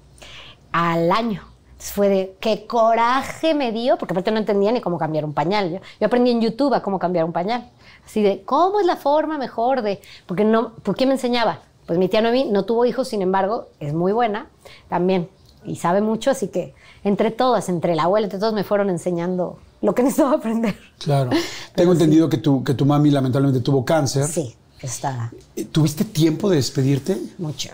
al 0.73 1.11
año. 1.11 1.50
Entonces 1.81 1.95
fue 1.95 2.11
de 2.11 2.37
qué 2.41 2.67
coraje 2.67 3.55
me 3.55 3.73
dio, 3.73 3.97
porque 3.97 4.13
aparte 4.13 4.31
no 4.31 4.37
entendía 4.37 4.71
ni 4.71 4.83
cómo 4.83 4.99
cambiar 4.99 5.25
un 5.25 5.33
pañal. 5.33 5.71
Yo, 5.71 5.79
yo 5.99 6.07
aprendí 6.07 6.31
en 6.31 6.43
YouTube 6.43 6.75
a 6.75 6.83
cómo 6.83 6.99
cambiar 6.99 7.25
un 7.25 7.33
pañal. 7.33 7.71
Así 8.05 8.21
de, 8.21 8.43
¿cómo 8.43 8.81
es 8.81 8.87
la 8.87 8.97
forma 8.97 9.39
mejor 9.39 9.81
de...? 9.81 9.99
Porque 10.27 10.45
no, 10.45 10.75
¿Por 10.75 10.95
qué 10.95 11.07
me 11.07 11.13
enseñaba? 11.13 11.61
Pues 11.87 11.99
mi 11.99 12.11
tía 12.11 12.21
Noemí 12.21 12.45
no 12.45 12.67
tuvo 12.67 12.85
hijos, 12.85 13.09
sin 13.09 13.23
embargo, 13.23 13.69
es 13.81 13.95
muy 13.95 14.13
buena 14.13 14.49
también 14.91 15.31
y 15.65 15.77
sabe 15.77 16.03
mucho, 16.03 16.31
así 16.31 16.49
que 16.49 16.75
entre 17.03 17.31
todas, 17.31 17.71
entre 17.71 17.95
la 17.95 18.03
abuela, 18.03 18.27
entre 18.27 18.39
todos 18.39 18.53
me 18.53 18.63
fueron 18.63 18.91
enseñando 18.91 19.59
lo 19.81 19.95
que 19.95 20.03
necesitaba 20.03 20.37
aprender. 20.37 20.77
Claro. 20.99 21.31
Tengo 21.75 21.93
entendido 21.93 22.29
que, 22.29 22.37
tu, 22.37 22.63
que 22.63 22.75
tu 22.75 22.85
mami 22.85 23.11
lamentablemente 23.11 23.65
tuvo 23.65 23.87
cáncer. 23.87 24.27
Sí, 24.27 24.55
está. 24.83 25.33
¿Tuviste 25.73 26.05
tiempo 26.05 26.51
de 26.51 26.57
despedirte? 26.57 27.19
Mucho, 27.39 27.71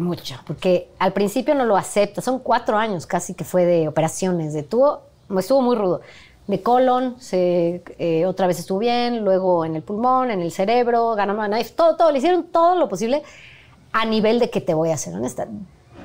mucho. 0.00 0.36
Porque 0.46 0.88
al 0.98 1.12
principio 1.12 1.54
no 1.54 1.64
lo 1.64 1.76
acepta. 1.76 2.20
Son 2.20 2.38
cuatro 2.38 2.76
años 2.76 3.06
casi 3.06 3.34
que 3.34 3.44
fue 3.44 3.64
de 3.64 3.88
operaciones. 3.88 4.52
De 4.52 4.62
tuvo, 4.62 5.02
estuvo 5.38 5.62
muy 5.62 5.76
rudo. 5.76 6.00
De 6.46 6.62
colon, 6.62 7.16
se, 7.20 7.82
eh, 7.98 8.26
otra 8.26 8.48
vez 8.48 8.58
estuvo 8.58 8.78
bien, 8.78 9.24
luego 9.24 9.64
en 9.64 9.76
el 9.76 9.82
pulmón, 9.82 10.32
en 10.32 10.40
el 10.40 10.50
cerebro, 10.50 11.14
ganamos 11.14 11.46
knife, 11.46 11.70
todo, 11.76 11.96
todo. 11.96 12.10
Le 12.10 12.18
hicieron 12.18 12.44
todo 12.44 12.74
lo 12.74 12.88
posible 12.88 13.22
a 13.92 14.04
nivel 14.04 14.40
de 14.40 14.50
que 14.50 14.60
te 14.60 14.74
voy 14.74 14.90
a 14.90 14.96
ser 14.96 15.14
honesta 15.14 15.46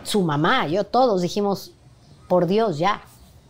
su 0.05 0.21
mamá, 0.21 0.67
yo 0.67 0.85
todos 0.85 1.21
dijimos, 1.21 1.71
por 2.27 2.47
Dios, 2.47 2.77
ya, 2.77 3.01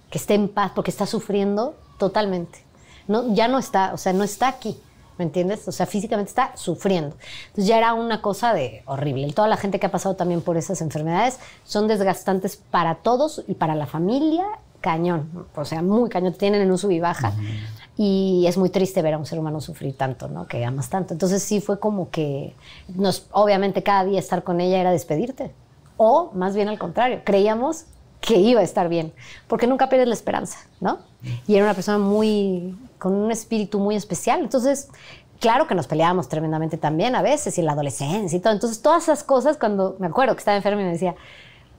que 0.10 0.18
esté 0.18 0.34
en 0.34 0.48
paz, 0.48 0.72
porque 0.74 0.92
está 0.92 1.06
sufriendo 1.06 1.76
totalmente. 1.98 2.64
No, 3.08 3.34
ya 3.34 3.48
no 3.48 3.60
está, 3.60 3.94
o 3.94 3.98
sea, 3.98 4.14
no 4.14 4.24
está 4.24 4.48
aquí, 4.48 4.80
¿me 5.18 5.26
entiendes? 5.26 5.68
O 5.68 5.72
sea, 5.72 5.86
físicamente 5.86 6.30
está 6.30 6.56
sufriendo. 6.56 7.16
Entonces 7.48 7.68
ya 7.68 7.78
era 7.78 7.94
una 7.94 8.22
cosa 8.22 8.54
de 8.54 8.84
horrible. 8.86 9.28
Y 9.28 9.34
toda 9.34 9.48
la 9.48 9.58
gente 9.58 9.80
que 9.80 9.86
ha 9.86 9.92
pasado 9.92 10.16
también 10.16 10.42
por 10.42 10.58
esas 10.58 10.82
enfermedades 10.82 11.40
son 11.64 11.88
desgastantes 11.88 12.58
para 12.58 12.96
todos 12.96 13.44
y 13.48 13.56
para 13.56 13.76
la 13.76 13.86
familia, 13.86 14.46
cañón. 14.82 15.48
O 15.56 15.66
sea, 15.66 15.82
muy 15.82 16.10
cañón, 16.10 16.34
tienen 16.34 16.62
en 16.62 16.72
un 16.72 16.78
sub 16.78 16.92
y 16.92 17.00
baja. 17.00 17.34
Y 17.98 18.46
es 18.48 18.58
muy 18.58 18.70
triste 18.70 19.02
ver 19.02 19.14
a 19.14 19.18
un 19.18 19.26
ser 19.26 19.40
humano 19.40 19.62
sufrir 19.62 19.96
tanto, 19.96 20.28
¿no? 20.28 20.48
Que 20.48 20.66
amas 20.66 20.90
tanto. 20.90 21.14
Entonces 21.14 21.42
sí 21.44 21.62
fue 21.62 21.80
como 21.80 22.10
que, 22.10 22.56
nos, 22.90 23.28
obviamente 23.32 23.84
cada 23.84 24.04
día 24.04 24.20
estar 24.20 24.44
con 24.44 24.60
ella 24.60 24.80
era 24.80 24.92
despedirte 24.92 25.52
o 25.98 26.32
más 26.34 26.56
bien 26.56 26.68
al 26.68 26.78
contrario, 26.78 27.22
creíamos 27.24 27.86
que 28.22 28.38
iba 28.38 28.62
a 28.62 28.64
estar 28.64 28.90
bien, 28.90 29.14
porque 29.48 29.68
nunca 29.68 29.88
pierdes 29.88 30.08
la 30.08 30.16
esperanza, 30.16 30.60
¿no? 30.80 31.00
Y 31.48 31.56
era 31.56 31.66
una 31.66 31.74
persona 31.74 31.98
muy, 31.98 32.76
con 33.00 33.14
un 33.14 33.32
espíritu 33.32 33.80
muy 33.80 33.96
especial, 33.96 34.42
entonces, 34.42 34.90
claro 35.40 35.68
que 35.68 35.76
nos 35.76 35.88
peleábamos 35.88 36.28
tremendamente 36.30 36.78
también 36.78 37.16
a 37.16 37.22
veces, 37.22 37.58
y 37.58 37.62
en 37.62 37.68
la 37.68 37.74
adolescencia 37.74 38.38
y 38.38 38.40
todo, 38.40 38.54
entonces 38.54 38.82
todas 38.82 39.04
esas 39.04 39.24
cosas, 39.24 39.58
cuando 39.58 39.96
me 40.00 40.08
acuerdo 40.08 40.36
que 40.36 40.40
estaba 40.40 40.58
enferma 40.58 40.82
y 40.82 40.86
me 40.86 40.92
decía, 40.92 41.16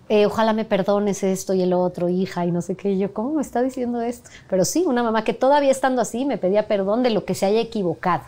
eh, 0.08 0.26
ojalá 0.26 0.52
me 0.52 0.64
perdones 0.64 1.22
esto 1.24 1.52
y 1.52 1.62
el 1.62 1.72
otro, 1.72 2.08
hija, 2.08 2.46
y 2.46 2.52
no 2.52 2.62
sé 2.62 2.76
qué, 2.76 2.92
y 2.92 2.98
yo, 2.98 3.12
¿cómo 3.12 3.32
me 3.32 3.42
está 3.42 3.62
diciendo 3.62 4.00
esto? 4.00 4.30
Pero 4.48 4.64
sí, 4.64 4.84
una 4.86 5.02
mamá 5.02 5.24
que 5.24 5.34
todavía 5.34 5.70
estando 5.70 6.00
así 6.00 6.24
me 6.24 6.38
pedía 6.38 6.68
perdón 6.68 7.02
de 7.02 7.10
lo 7.10 7.24
que 7.24 7.34
se 7.34 7.46
haya 7.46 7.60
equivocado 7.60 8.24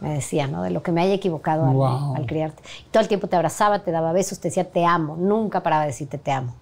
me 0.00 0.14
decía, 0.14 0.46
¿no? 0.46 0.62
De 0.62 0.70
lo 0.70 0.82
que 0.82 0.92
me 0.92 1.02
haya 1.02 1.14
equivocado 1.14 2.14
al, 2.16 2.26
criarte. 2.26 2.62
Y 2.86 2.90
todo 2.90 3.02
el 3.02 3.08
tiempo 3.08 3.28
te 3.28 3.36
abrazaba, 3.36 3.80
te 3.80 3.90
daba 3.90 4.12
besos, 4.12 4.40
te 4.40 4.48
decía 4.48 4.70
te 4.70 4.84
amo, 4.84 5.16
nunca 5.16 5.62
paraba 5.62 5.82
de 5.82 5.88
decirte 5.88 6.18
te 6.18 6.32
amo. 6.32 6.54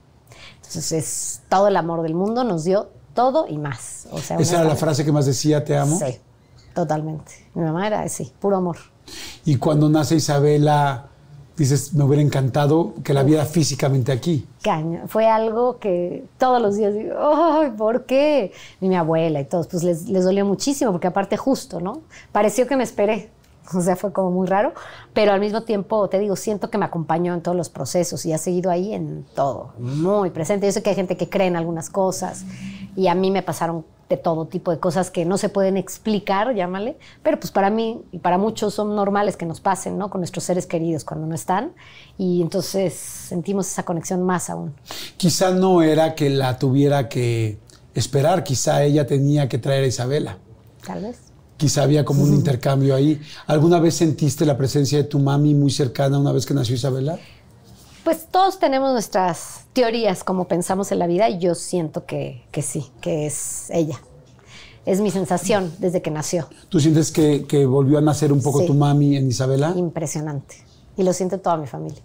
Entonces, 0.56 0.92
es, 0.92 1.42
todo 1.48 1.68
el 1.68 1.76
amor 1.76 2.02
del 2.02 2.14
mundo 2.14 2.44
nos 2.44 2.64
dio 2.64 2.88
todo 3.18 3.48
y 3.48 3.58
más. 3.58 4.06
O 4.12 4.20
sea, 4.20 4.36
¿Esa 4.36 4.60
era 4.60 4.64
la 4.68 4.76
frase 4.76 5.04
que 5.04 5.10
más 5.10 5.26
decía 5.26 5.64
te 5.64 5.76
amo? 5.76 5.98
Sí, 5.98 6.20
totalmente. 6.72 7.32
Mi 7.52 7.64
mamá 7.64 7.84
era 7.84 8.02
así, 8.02 8.32
puro 8.38 8.56
amor. 8.56 8.76
Y 9.44 9.56
cuando 9.56 9.88
nace 9.88 10.14
Isabela, 10.14 11.08
dices, 11.56 11.94
me 11.94 12.04
hubiera 12.04 12.22
encantado 12.22 12.94
que 13.02 13.12
la 13.12 13.24
viera 13.24 13.44
físicamente 13.44 14.12
aquí. 14.12 14.46
Caño. 14.62 15.08
Fue 15.08 15.26
algo 15.26 15.80
que 15.80 16.26
todos 16.38 16.62
los 16.62 16.76
días 16.76 16.94
digo, 16.94 17.16
¡ay, 17.18 17.72
¿por 17.72 18.04
qué? 18.04 18.52
Y 18.80 18.88
mi 18.88 18.94
abuela 18.94 19.40
y 19.40 19.46
todos, 19.46 19.66
pues 19.66 19.82
les, 19.82 20.08
les 20.08 20.22
dolió 20.22 20.44
muchísimo, 20.46 20.92
porque 20.92 21.08
aparte 21.08 21.36
justo, 21.36 21.80
¿no? 21.80 22.02
Pareció 22.30 22.68
que 22.68 22.76
me 22.76 22.84
esperé. 22.84 23.32
O 23.74 23.82
sea, 23.82 23.96
fue 23.96 24.14
como 24.14 24.30
muy 24.30 24.46
raro, 24.46 24.72
pero 25.12 25.32
al 25.32 25.40
mismo 25.40 25.62
tiempo, 25.62 26.08
te 26.08 26.18
digo, 26.18 26.36
siento 26.36 26.70
que 26.70 26.78
me 26.78 26.86
acompañó 26.86 27.34
en 27.34 27.42
todos 27.42 27.54
los 27.54 27.68
procesos 27.68 28.24
y 28.24 28.32
ha 28.32 28.38
seguido 28.38 28.70
ahí 28.70 28.94
en 28.94 29.26
todo, 29.34 29.72
muy 29.78 30.30
presente. 30.30 30.64
Yo 30.64 30.72
sé 30.72 30.82
que 30.82 30.88
hay 30.88 30.96
gente 30.96 31.18
que 31.18 31.28
cree 31.28 31.48
en 31.48 31.56
algunas 31.56 31.90
cosas 31.90 32.46
y 32.98 33.06
a 33.06 33.14
mí 33.14 33.30
me 33.30 33.44
pasaron 33.44 33.84
de 34.08 34.16
todo 34.16 34.46
tipo 34.46 34.72
de 34.72 34.80
cosas 34.80 35.12
que 35.12 35.24
no 35.24 35.38
se 35.38 35.48
pueden 35.48 35.76
explicar, 35.76 36.52
llámale, 36.52 36.96
pero 37.22 37.38
pues 37.38 37.52
para 37.52 37.70
mí 37.70 38.02
y 38.10 38.18
para 38.18 38.38
muchos 38.38 38.74
son 38.74 38.96
normales 38.96 39.36
que 39.36 39.46
nos 39.46 39.60
pasen, 39.60 39.96
¿no? 39.96 40.10
Con 40.10 40.20
nuestros 40.20 40.42
seres 40.42 40.66
queridos 40.66 41.04
cuando 41.04 41.24
no 41.24 41.34
están 41.36 41.74
y 42.18 42.42
entonces 42.42 42.94
sentimos 42.94 43.68
esa 43.68 43.84
conexión 43.84 44.24
más 44.24 44.50
aún. 44.50 44.74
Quizá 45.16 45.52
no 45.52 45.80
era 45.82 46.16
que 46.16 46.28
la 46.28 46.58
tuviera 46.58 47.08
que 47.08 47.58
esperar, 47.94 48.42
quizá 48.42 48.82
ella 48.82 49.06
tenía 49.06 49.48
que 49.48 49.58
traer 49.58 49.84
a 49.84 49.86
Isabela. 49.86 50.38
Tal 50.84 51.02
vez. 51.02 51.18
Quizá 51.56 51.84
había 51.84 52.04
como 52.04 52.24
un 52.24 52.34
intercambio 52.34 52.96
ahí. 52.96 53.20
¿Alguna 53.46 53.78
vez 53.78 53.94
sentiste 53.94 54.44
la 54.44 54.56
presencia 54.56 54.98
de 54.98 55.04
tu 55.04 55.20
mami 55.20 55.54
muy 55.54 55.70
cercana 55.70 56.18
una 56.18 56.32
vez 56.32 56.46
que 56.46 56.54
nació 56.54 56.74
Isabela? 56.74 57.16
Pues 58.08 58.26
todos 58.30 58.58
tenemos 58.58 58.90
nuestras 58.92 59.66
teorías 59.74 60.24
como 60.24 60.48
pensamos 60.48 60.90
en 60.92 60.98
la 60.98 61.06
vida 61.06 61.28
y 61.28 61.36
yo 61.40 61.54
siento 61.54 62.06
que, 62.06 62.42
que 62.50 62.62
sí, 62.62 62.86
que 63.02 63.26
es 63.26 63.68
ella. 63.68 64.00
Es 64.86 65.02
mi 65.02 65.10
sensación 65.10 65.74
desde 65.78 66.00
que 66.00 66.10
nació. 66.10 66.48
¿Tú 66.70 66.80
sientes 66.80 67.12
que, 67.12 67.44
que 67.46 67.66
volvió 67.66 67.98
a 67.98 68.00
nacer 68.00 68.32
un 68.32 68.40
poco 68.40 68.64
tu 68.64 68.72
mami 68.72 69.18
en 69.18 69.28
Isabela? 69.28 69.74
Impresionante. 69.76 70.56
Y 70.96 71.02
lo 71.02 71.12
siente 71.12 71.36
toda 71.36 71.58
mi 71.58 71.66
familia. 71.66 72.00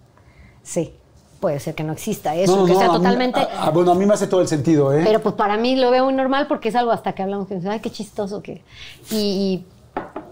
Sí. 0.62 0.94
Puede 1.40 1.62
ser 1.62 1.74
que 1.74 1.86
no 1.86 1.94
exista 1.94 2.36
eso, 2.36 2.66
que 2.66 2.76
sea 2.76 2.88
totalmente. 2.88 3.40
bueno, 3.74 3.94
a 3.94 3.96
mí 3.96 4.06
me 4.06 4.14
hace 4.14 4.28
todo 4.28 4.42
el 4.42 4.50
sentido, 4.50 4.92
¿eh? 4.92 5.04
Pero 5.06 5.22
pues 5.22 5.36
para 5.36 5.56
mí 5.56 5.78
lo 5.78 5.90
veo 5.90 6.04
muy 6.04 6.14
normal 6.14 6.48
porque 6.48 6.68
es 6.68 6.76
algo 6.76 6.92
hasta 6.92 7.14
que 7.14 7.24
hablamos 7.24 7.48
que 7.48 7.62
ay, 7.66 7.80
qué 7.80 7.90
chistoso 7.90 8.42
que. 8.42 8.62
y 9.10 9.64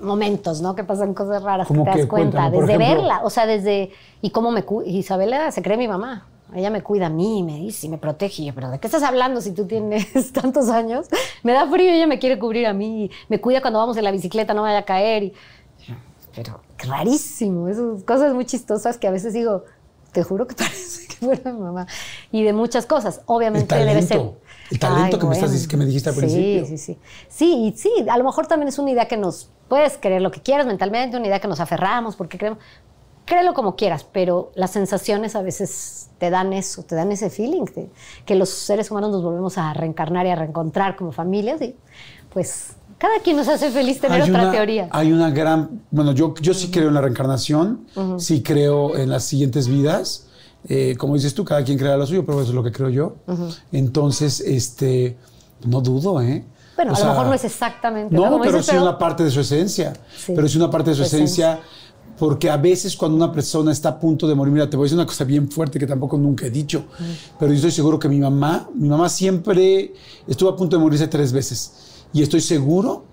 momentos, 0.02 0.62
¿no? 0.62 0.76
Que 0.76 0.84
pasan 0.84 1.14
cosas 1.14 1.44
raras 1.44 1.68
que 1.68 1.74
te 1.74 1.84
das 1.84 2.06
cuenta. 2.08 2.50
Desde 2.50 2.78
verla, 2.78 3.22
o 3.24 3.30
sea, 3.30 3.46
desde. 3.46 3.92
Y 4.22 4.32
cómo 4.32 4.52
me. 4.52 4.66
Isabela 4.86 5.52
se 5.52 5.62
cree 5.62 5.78
mi 5.78 5.88
mamá. 5.88 6.28
Ella 6.54 6.70
me 6.70 6.84
cuida 6.84 7.06
a 7.06 7.10
mí, 7.10 7.44
me 7.44 7.58
dice, 7.58 7.88
y 7.88 7.90
me 7.90 7.98
protege. 7.98 8.42
Y 8.42 8.46
yo, 8.48 8.54
pero 8.54 8.70
¿de 8.70 8.80
qué 8.80 8.88
estás 8.88 9.04
hablando 9.04 9.40
si 9.40 9.54
tú 9.54 9.66
tienes 9.66 10.32
tantos 10.34 10.70
años? 10.70 11.08
Me 11.44 11.54
da 11.54 11.66
frío 11.68 11.90
y 11.90 11.96
ella 11.96 12.08
me 12.08 12.20
quiere 12.20 12.38
cubrir 12.38 12.68
a 12.68 12.74
mí. 12.74 13.10
Me 13.30 13.40
cuida 13.40 13.62
cuando 13.62 13.80
vamos 13.80 13.96
en 13.98 14.04
la 14.04 14.12
bicicleta, 14.12 14.54
no 14.54 14.64
vaya 14.64 14.80
a 14.80 14.86
caer. 14.86 15.24
Y, 15.24 15.34
pero 16.36 16.60
rarísimo. 16.78 17.70
Esas 17.70 18.04
cosas 18.04 18.34
muy 18.34 18.46
chistosas 18.46 18.98
que 18.98 19.08
a 19.08 19.12
veces 19.12 19.34
digo, 19.34 19.64
te 20.12 20.24
juro 20.24 20.46
que 20.46 20.56
parece 20.58 21.08
que 21.08 21.16
fuera 21.16 21.54
mi 21.54 21.60
mamá. 21.60 21.88
Y 22.32 22.44
de 22.44 22.52
muchas 22.52 22.86
cosas. 22.86 23.22
Obviamente 23.28 23.76
debe 23.76 24.02
ser 24.02 24.22
el 24.72 24.80
talento 24.80 25.20
que, 25.20 25.26
me 25.26 25.34
estás, 25.34 25.68
que 25.68 25.78
me 25.78 25.86
dijiste 25.86 26.10
al 26.10 26.16
principio. 26.16 26.66
Sí, 26.66 26.78
sí, 26.78 26.96
sí. 26.96 26.98
Sí, 27.28 27.74
sí, 27.76 28.10
a 28.10 28.18
lo 28.18 28.24
mejor 28.24 28.48
también 28.48 28.70
es 28.70 28.80
una 28.80 28.92
idea 28.92 29.06
que 29.06 29.18
nos, 29.18 29.50
puedes 29.68 29.98
creer 29.98 30.22
lo 30.22 30.32
que 30.32 30.42
quieras 30.42 30.66
mentalmente, 30.66 31.18
una 31.18 31.28
idea 31.28 31.40
que 31.40 31.50
nos 31.50 31.60
aferramos 31.60 32.16
porque 32.16 32.38
creemos, 32.38 32.60
créelo 33.26 33.54
como 33.54 33.76
quieras, 33.76 34.08
pero 34.10 34.52
las 34.56 34.72
sensaciones 34.72 35.36
a 35.36 35.42
veces 35.42 36.10
te 36.20 36.30
dan 36.30 36.54
eso, 36.54 36.84
te 36.84 36.96
dan 36.96 37.12
ese 37.12 37.30
feeling, 37.30 37.66
de, 37.76 37.90
que 38.26 38.36
los 38.36 38.50
seres 38.50 38.90
humanos 38.92 39.12
nos 39.12 39.24
volvemos 39.24 39.58
a 39.58 39.74
reencarnar 39.74 40.26
y 40.26 40.30
a 40.30 40.36
reencontrar 40.36 40.96
como 40.96 41.12
familias 41.12 41.62
y 41.62 41.76
pues 42.34 42.76
cada 42.98 43.20
quien 43.20 43.36
nos 43.36 43.50
hace 43.50 43.72
feliz 43.72 44.00
tener 44.00 44.22
otra 44.22 44.52
teoría. 44.52 44.88
Hay 44.92 45.12
una 45.12 45.32
gran, 45.32 45.82
bueno, 45.92 46.14
yo, 46.14 46.34
yo 46.36 46.54
sí 46.54 46.72
creo 46.72 46.88
en 46.88 46.94
la 46.94 47.02
reencarnación, 47.02 47.88
sí 48.18 48.42
creo 48.42 48.96
en 48.96 49.10
las 49.10 49.26
siguientes 49.26 49.68
vidas 49.68 50.28
eh, 50.68 50.96
como 50.98 51.16
dices 51.16 51.34
tú, 51.34 51.44
cada 51.44 51.64
quien 51.64 51.78
crea 51.78 51.98
lo 51.98 52.06
suyo, 52.06 52.26
pero 52.26 52.40
eso 52.42 52.50
es 52.50 52.56
lo 52.56 52.64
que 52.64 52.72
creo 52.72 52.90
yo. 52.90 53.16
Entonces, 53.72 54.40
este, 54.42 55.18
no 55.66 55.82
dudo, 55.82 56.22
¿eh? 56.22 56.46
Bueno, 56.76 56.96
a 56.96 57.00
lo 57.00 57.06
mejor 57.06 57.28
no 57.28 57.34
es 57.34 57.44
exactamente. 57.44 58.16
No, 58.16 58.40
pero 58.42 58.62
sí 58.64 58.76
es 58.76 58.82
una 58.82 58.98
parte 58.98 59.24
de 59.24 59.32
su 59.32 59.42
esencia. 59.42 59.94
pero 60.28 60.46
es 60.46 60.56
una 60.56 60.70
parte 60.70 60.92
de 60.92 60.96
su 60.96 61.04
esencia, 61.04 61.60
Porque 62.18 62.50
a 62.50 62.58
veces 62.58 62.96
cuando 62.96 63.18
una 63.18 63.32
persona 63.32 63.72
está 63.72 63.90
a 63.90 64.00
punto 64.00 64.28
de 64.28 64.36
morir, 64.36 64.54
mira, 64.54 64.70
te 64.70 64.78
voy 64.78 64.84
a 64.84 64.86
decir 64.86 64.98
una 64.98 65.08
cosa 65.08 65.24
bien 65.24 65.50
fuerte 65.50 65.80
que 65.80 65.88
tampoco 65.88 66.18
nunca 66.18 66.46
he 66.46 66.52
dicho, 66.52 66.86
pero 67.40 67.52
yo 67.52 67.56
estoy 67.56 67.72
seguro 67.72 67.98
que 67.98 68.08
mi 68.08 68.20
mamá, 68.20 68.70
mi 68.76 68.90
mamá 68.90 69.10
siempre 69.10 69.94
estuvo 70.28 70.50
a 70.50 70.56
punto 70.56 70.78
de 70.78 70.84
morirse 70.84 71.08
tres 71.08 71.32
veces. 71.32 71.74
Y 72.14 72.22
estoy 72.22 72.42
seguro 72.42 73.06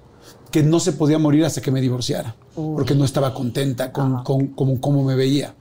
que 0.51 0.63
no 0.63 0.81
se 0.81 0.93
podía 0.93 1.19
morir 1.19 1.45
hasta 1.45 1.61
que 1.61 1.71
me 1.71 1.81
divorciara, 1.81 2.35
porque 2.55 2.95
no 2.95 3.05
estaba 3.05 3.35
contenta 3.35 3.93
con, 3.93 4.23
con- 4.23 4.47
con 4.49 4.77
cómo 4.79 5.05
me 5.05 5.15
veía. 5.15 5.55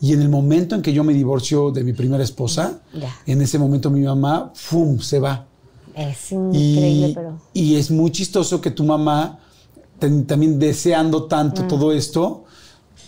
Y 0.00 0.12
en 0.12 0.20
el 0.22 0.28
momento 0.28 0.74
en 0.74 0.82
que 0.82 0.92
yo 0.92 1.04
me 1.04 1.12
divorcio 1.14 1.70
de 1.70 1.84
mi 1.84 1.92
primera 1.92 2.24
esposa, 2.24 2.80
Ya. 2.92 3.14
en 3.26 3.40
ese 3.42 3.58
momento 3.58 3.90
mi 3.90 4.00
mamá, 4.00 4.50
¡fum!, 4.54 4.98
se 4.98 5.20
va. 5.20 5.46
Es 5.94 6.32
increíble, 6.32 7.08
Y, 7.08 7.14
pero. 7.14 7.40
y 7.54 7.76
es 7.76 7.90
muy 7.90 8.10
chistoso 8.10 8.60
que 8.60 8.70
tu 8.70 8.84
mamá, 8.84 9.38
ten- 9.98 10.26
también 10.26 10.58
deseando 10.58 11.24
tanto 11.24 11.62
Mm. 11.62 11.68
todo 11.68 11.92
esto, 11.92 12.44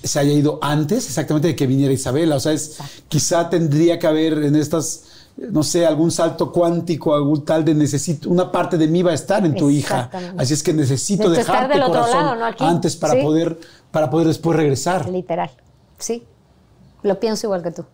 se 0.02 0.20
haya 0.20 0.32
ido 0.32 0.58
antes 0.62 1.06
exactamente 1.06 1.48
de 1.48 1.56
que 1.56 1.66
viniera 1.66 1.92
Isabela. 1.92 2.36
O 2.36 2.40
sea, 2.40 2.52
es, 2.52 2.76
quizá 3.08 3.50
tendría 3.50 3.98
que 3.98 4.06
haber 4.06 4.34
en 4.44 4.54
estas, 4.54 5.02
no 5.50 5.62
sé, 5.62 5.86
algún 5.86 6.10
salto 6.10 6.50
cuántico, 6.52 7.14
algún 7.14 7.44
tal 7.44 7.64
de 7.64 7.74
necesito, 7.74 8.28
una 8.28 8.50
parte 8.50 8.76
de 8.76 8.88
mí 8.88 9.02
va 9.02 9.12
a 9.12 9.14
estar 9.14 9.44
en 9.46 9.54
tu 9.54 9.70
hija. 9.70 10.10
Así 10.36 10.54
es 10.54 10.62
que 10.62 10.72
necesito 10.72 11.28
Necesito 11.28 11.40
estar 11.40 11.54
dejarte 11.68 11.74
del 11.74 11.82
otro 11.84 12.00
corazón 12.00 12.24
lado, 12.24 12.36
no 12.36 12.44
aquí. 12.46 12.64
antes 12.64 12.96
para 12.96 13.14
Sí. 13.14 13.22
poder 13.22 13.58
para 13.90 14.10
poder 14.10 14.26
después 14.26 14.56
regresar. 14.56 15.08
Literal. 15.08 15.50
Sí. 15.98 16.24
Lo 17.02 17.18
pienso 17.20 17.46
igual 17.46 17.62
que 17.62 17.70
tú. 17.70 17.84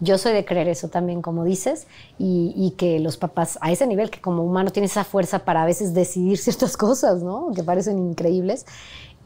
Yo 0.00 0.18
soy 0.18 0.32
de 0.32 0.44
creer 0.44 0.68
eso 0.68 0.88
también, 0.88 1.20
como 1.22 1.42
dices, 1.44 1.86
y, 2.18 2.52
y 2.56 2.72
que 2.72 3.00
los 3.00 3.16
papás, 3.16 3.58
a 3.60 3.72
ese 3.72 3.86
nivel, 3.86 4.10
que 4.10 4.20
como 4.20 4.42
humano 4.44 4.70
tienes 4.70 4.90
esa 4.92 5.04
fuerza 5.04 5.40
para 5.40 5.62
a 5.62 5.66
veces 5.66 5.94
decidir 5.94 6.38
ciertas 6.46 6.76
cosas, 6.76 7.22
¿no? 7.22 7.50
Que 7.54 7.62
parecen 7.62 7.98
increíbles. 7.98 8.66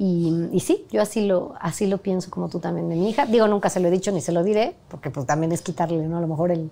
Y, 0.00 0.32
y 0.52 0.60
sí, 0.60 0.84
yo 0.92 1.02
así 1.02 1.26
lo, 1.26 1.54
así 1.60 1.86
lo 1.88 1.98
pienso 1.98 2.30
como 2.30 2.48
tú 2.48 2.60
también 2.60 2.88
de 2.88 2.94
mi 2.94 3.10
hija. 3.10 3.26
Digo, 3.26 3.48
nunca 3.48 3.68
se 3.68 3.80
lo 3.80 3.88
he 3.88 3.90
dicho 3.90 4.12
ni 4.12 4.20
se 4.20 4.30
lo 4.30 4.44
diré, 4.44 4.74
porque 4.88 5.10
pues 5.10 5.26
también 5.26 5.50
es 5.50 5.60
quitarle, 5.60 6.06
¿no? 6.06 6.18
A 6.18 6.20
lo 6.20 6.28
mejor 6.28 6.52
el, 6.52 6.70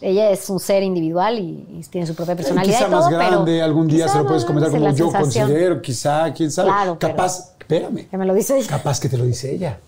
ella 0.00 0.30
es 0.30 0.48
un 0.50 0.60
ser 0.60 0.84
individual 0.84 1.38
y, 1.40 1.66
y 1.78 1.82
tiene 1.90 2.06
su 2.06 2.14
propia 2.14 2.36
personalidad. 2.36 2.72
quizá 2.76 2.86
y 2.86 2.90
todo, 2.90 3.00
más 3.00 3.08
pero 3.08 3.18
grande, 3.18 3.60
algún 3.62 3.88
día 3.88 4.06
se 4.06 4.18
lo 4.18 4.26
puedes 4.26 4.44
comentar 4.44 4.70
como 4.70 4.84
yo 4.92 5.10
sensación. 5.10 5.46
considero, 5.48 5.82
quizá, 5.82 6.32
quién 6.32 6.50
sabe. 6.52 6.68
Claro, 6.68 6.96
pero- 6.98 7.12
Capaz, 7.16 7.54
espérame. 7.58 8.08
Que 8.08 8.16
me 8.16 8.24
lo 8.24 8.34
dice 8.34 8.56
ella. 8.56 8.68
Capaz 8.68 9.00
que 9.00 9.08
te 9.08 9.18
lo 9.18 9.24
dice 9.24 9.52
ella. 9.52 9.80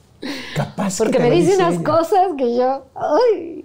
Capaz 0.57 0.97
que 0.99 1.05
Porque 1.05 1.19
me 1.21 1.31
dice 1.31 1.53
dice 1.53 1.63
unas 1.63 1.75
ella. 1.75 1.85
cosas 1.85 2.29
que 2.37 2.57
yo, 2.57 2.85
ay, 2.97 3.65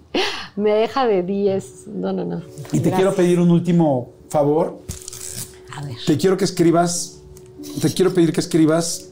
me 0.56 0.70
deja 0.72 1.06
de 1.08 1.24
10. 1.24 1.88
No, 1.88 2.12
no, 2.12 2.24
no. 2.24 2.36
Y 2.38 2.42
te 2.42 2.90
Gracias. 2.90 2.94
quiero 2.96 3.14
pedir 3.14 3.40
un 3.40 3.50
último 3.50 4.10
favor. 4.28 4.78
A 5.76 5.82
ver. 5.82 5.96
Te 6.06 6.16
quiero 6.16 6.36
que 6.36 6.44
escribas, 6.44 7.17
te 7.80 7.92
quiero 7.92 8.12
pedir 8.12 8.32
que 8.32 8.40
escribas 8.40 9.08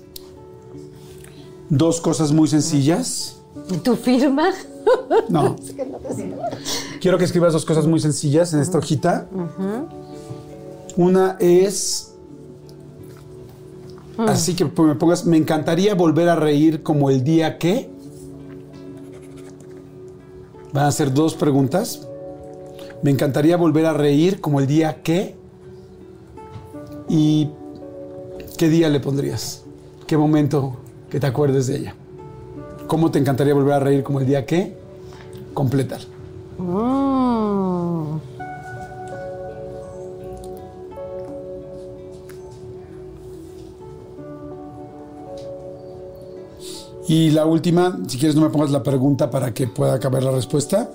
dos 1.68 2.01
cosas 2.01 2.32
muy 2.32 2.48
sencillas. 2.48 3.39
¿Y 3.70 3.78
tu 3.78 3.97
firma? 3.97 4.51
No, 5.28 5.56
quiero 7.01 7.18
que 7.18 7.24
escribas 7.24 7.52
dos 7.52 7.64
cosas 7.64 7.86
muy 7.86 7.98
sencillas 8.01 8.52
en 8.55 8.60
esta 8.60 8.78
hojita. 8.78 9.28
Una 10.97 11.36
es, 11.40 12.14
así 14.16 14.55
que 14.55 14.64
me 14.64 14.94
pongas, 14.94 15.27
me 15.27 15.36
encantaría 15.36 15.94
volver 15.94 16.28
a 16.28 16.36
reír 16.36 16.82
como 16.82 17.10
el 17.10 17.24
día 17.24 17.59
que. 17.59 17.90
Van 20.73 20.86
a 20.86 20.93
ser 20.93 21.12
dos 21.12 21.35
preguntas. 21.35 22.06
Me 23.02 23.10
encantaría 23.10 23.56
volver 23.56 23.86
a 23.86 23.93
reír 23.93 24.40
como 24.40 24.60
el 24.60 24.66
día 24.66 25.02
que. 25.02 25.36
¿Y 27.09 27.48
qué 28.56 28.68
día 28.68 28.88
le 28.88 29.00
pondrías? 29.00 29.62
¿Qué 30.06 30.16
momento 30.16 30.76
que 31.10 31.20
te 31.20 31.26
acuerdes 31.26 31.66
de 31.66 31.76
ella? 31.76 31.94
¿Cómo 32.86 33.10
te 33.10 33.18
encantaría 33.18 33.54
volver 33.54 33.74
a 33.74 33.80
reír 33.80 34.02
como 34.02 34.20
el 34.20 34.26
día 34.26 34.46
que? 34.46 34.76
Completar. 35.52 36.00
Mm. 36.58 38.18
Y 47.08 47.30
la 47.30 47.46
última, 47.46 48.00
si 48.08 48.18
quieres 48.18 48.34
no 48.34 48.42
me 48.42 48.50
pongas 48.50 48.70
la 48.70 48.82
pregunta 48.82 49.30
para 49.30 49.54
que 49.54 49.68
pueda 49.68 49.94
acabar 49.94 50.22
la 50.22 50.32
respuesta. 50.32 50.90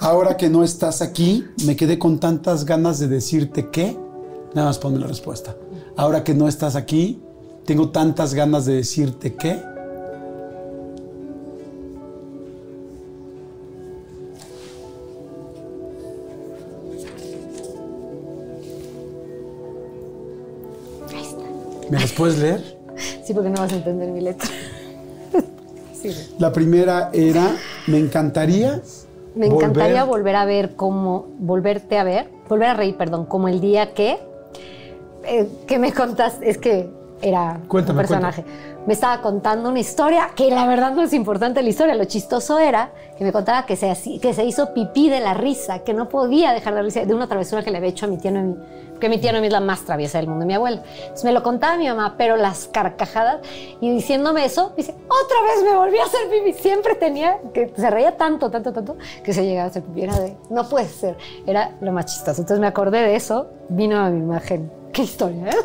Ahora 0.00 0.36
que 0.36 0.48
no 0.48 0.64
estás 0.64 1.02
aquí, 1.02 1.44
me 1.64 1.76
quedé 1.76 1.98
con 1.98 2.18
tantas 2.18 2.64
ganas 2.64 2.98
de 2.98 3.06
decirte 3.06 3.68
que, 3.68 3.96
nada 4.54 4.68
más 4.68 4.78
ponme 4.78 4.98
la 4.98 5.06
respuesta. 5.06 5.54
Ahora 5.96 6.24
que 6.24 6.34
no 6.34 6.48
estás 6.48 6.74
aquí, 6.76 7.20
tengo 7.66 7.90
tantas 7.90 8.34
ganas 8.34 8.64
de 8.66 8.74
decirte 8.74 9.34
que. 9.34 9.60
Ahí 21.10 21.22
está. 21.22 21.90
¿Me 21.90 21.98
las 22.00 22.12
puedes 22.12 22.38
leer? 22.38 22.78
Sí, 23.24 23.34
porque 23.34 23.50
no 23.50 23.60
vas 23.60 23.72
a 23.72 23.76
entender 23.76 24.08
mi 24.10 24.20
letra. 24.20 24.48
Sí. 25.94 26.10
La 26.40 26.52
primera 26.52 27.10
era, 27.12 27.54
me 27.86 27.96
encantaría. 27.96 28.82
Me 29.36 29.46
encantaría 29.46 30.02
volver- 30.04 30.08
volver 30.08 30.34
a 30.34 30.44
ver 30.44 30.74
cómo, 30.74 31.28
volverte 31.38 31.96
a 31.96 32.02
ver, 32.02 32.28
volver 32.48 32.70
a 32.70 32.74
reír, 32.74 32.96
perdón, 32.96 33.24
como 33.24 33.46
el 33.46 33.60
día 33.60 33.94
que, 33.94 34.18
eh, 35.24 35.48
que 35.66 35.78
me 35.78 35.92
contaste, 35.92 36.48
es 36.48 36.58
que 36.58 36.88
era 37.22 37.60
Cuéntame, 37.68 38.00
un 38.00 38.06
personaje. 38.06 38.44
Me 38.86 38.94
estaba 38.94 39.22
contando 39.22 39.68
una 39.68 39.78
historia 39.78 40.30
que 40.34 40.50
la 40.50 40.66
verdad 40.66 40.92
no 40.92 41.02
es 41.02 41.12
importante 41.12 41.62
la 41.62 41.68
historia, 41.68 41.94
lo 41.94 42.04
chistoso 42.04 42.58
era 42.58 42.90
que 43.16 43.22
me 43.22 43.32
contaba 43.32 43.64
que 43.64 43.76
se, 43.76 43.94
que 44.20 44.34
se 44.34 44.44
hizo 44.44 44.74
pipí 44.74 45.08
de 45.08 45.20
la 45.20 45.34
risa, 45.34 45.80
que 45.80 45.94
no 45.94 46.08
podía 46.08 46.52
dejar 46.52 46.74
de 46.74 46.82
risa 46.82 47.04
de 47.04 47.14
una 47.14 47.28
travesura 47.28 47.62
que 47.62 47.70
le 47.70 47.78
había 47.78 47.90
hecho 47.90 48.06
a 48.06 48.08
mi 48.08 48.18
tía 48.18 48.32
Noemí, 48.32 48.56
porque 48.90 49.08
mi 49.08 49.18
tía 49.18 49.30
Noemí 49.30 49.46
es 49.46 49.52
la 49.52 49.60
más 49.60 49.82
traviesa 49.82 50.18
del 50.18 50.26
mundo, 50.26 50.44
mi 50.46 50.54
abuela. 50.54 50.82
Entonces 51.00 51.24
me 51.24 51.30
lo 51.30 51.44
contaba 51.44 51.76
mi 51.76 51.86
mamá, 51.86 52.16
pero 52.18 52.36
las 52.36 52.66
carcajadas 52.66 53.38
y 53.80 53.88
diciéndome 53.88 54.44
eso, 54.44 54.72
dice, 54.76 54.92
otra 54.92 55.42
vez 55.42 55.62
me 55.62 55.76
volví 55.76 55.98
a 55.98 56.04
hacer 56.04 56.28
pipí. 56.28 56.52
Siempre 56.52 56.96
tenía, 56.96 57.38
que 57.54 57.72
se 57.76 57.88
reía 57.88 58.16
tanto, 58.16 58.50
tanto, 58.50 58.72
tanto, 58.72 58.96
que 59.22 59.32
se 59.32 59.44
llegaba 59.44 59.66
a 59.66 59.70
hacer 59.70 59.84
pipí. 59.84 60.02
Era 60.02 60.18
de, 60.18 60.36
no 60.50 60.68
puede 60.68 60.88
ser, 60.88 61.16
era 61.46 61.70
lo 61.80 61.92
más 61.92 62.06
chistoso. 62.06 62.40
Entonces 62.40 62.58
me 62.58 62.66
acordé 62.66 62.98
de 63.02 63.14
eso, 63.14 63.46
vino 63.68 63.96
a 63.96 64.10
mi 64.10 64.18
imagen. 64.18 64.81
Qué 64.92 65.02
historia, 65.04 65.48
¿eh? 65.48 65.56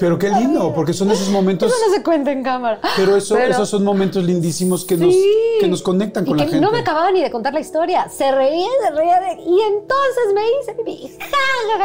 Pero 0.00 0.18
qué 0.18 0.28
lindo, 0.30 0.72
porque 0.74 0.92
son 0.92 1.08
esos 1.10 1.28
momentos. 1.28 1.70
Eso 1.72 1.88
no 1.88 1.94
se 1.94 2.02
cuenta 2.02 2.32
en 2.32 2.42
cámara. 2.42 2.80
Pero, 2.96 3.16
eso, 3.16 3.38
esos 3.38 3.68
son 3.68 3.84
momentos 3.84 4.24
lindísimos 4.24 4.84
que, 4.84 4.96
nos, 4.96 5.14
que 5.60 5.68
nos 5.68 5.80
conectan 5.80 6.24
Y 6.24 6.28
con 6.28 6.36
la 6.38 6.44
que 6.44 6.50
gente. 6.50 6.64
no 6.66 6.72
me 6.72 6.80
acababa 6.80 7.10
ni 7.12 7.22
de 7.22 7.30
contar 7.30 7.54
la 7.54 7.60
historia. 7.60 8.08
Se 8.08 8.32
reía, 8.32 8.66
se 8.82 8.90
reía 8.90 9.20
de... 9.20 9.42
Y 9.42 9.60
entonces 9.60 10.24
me 10.34 10.40
hice 10.60 10.72
pipí. 10.74 10.90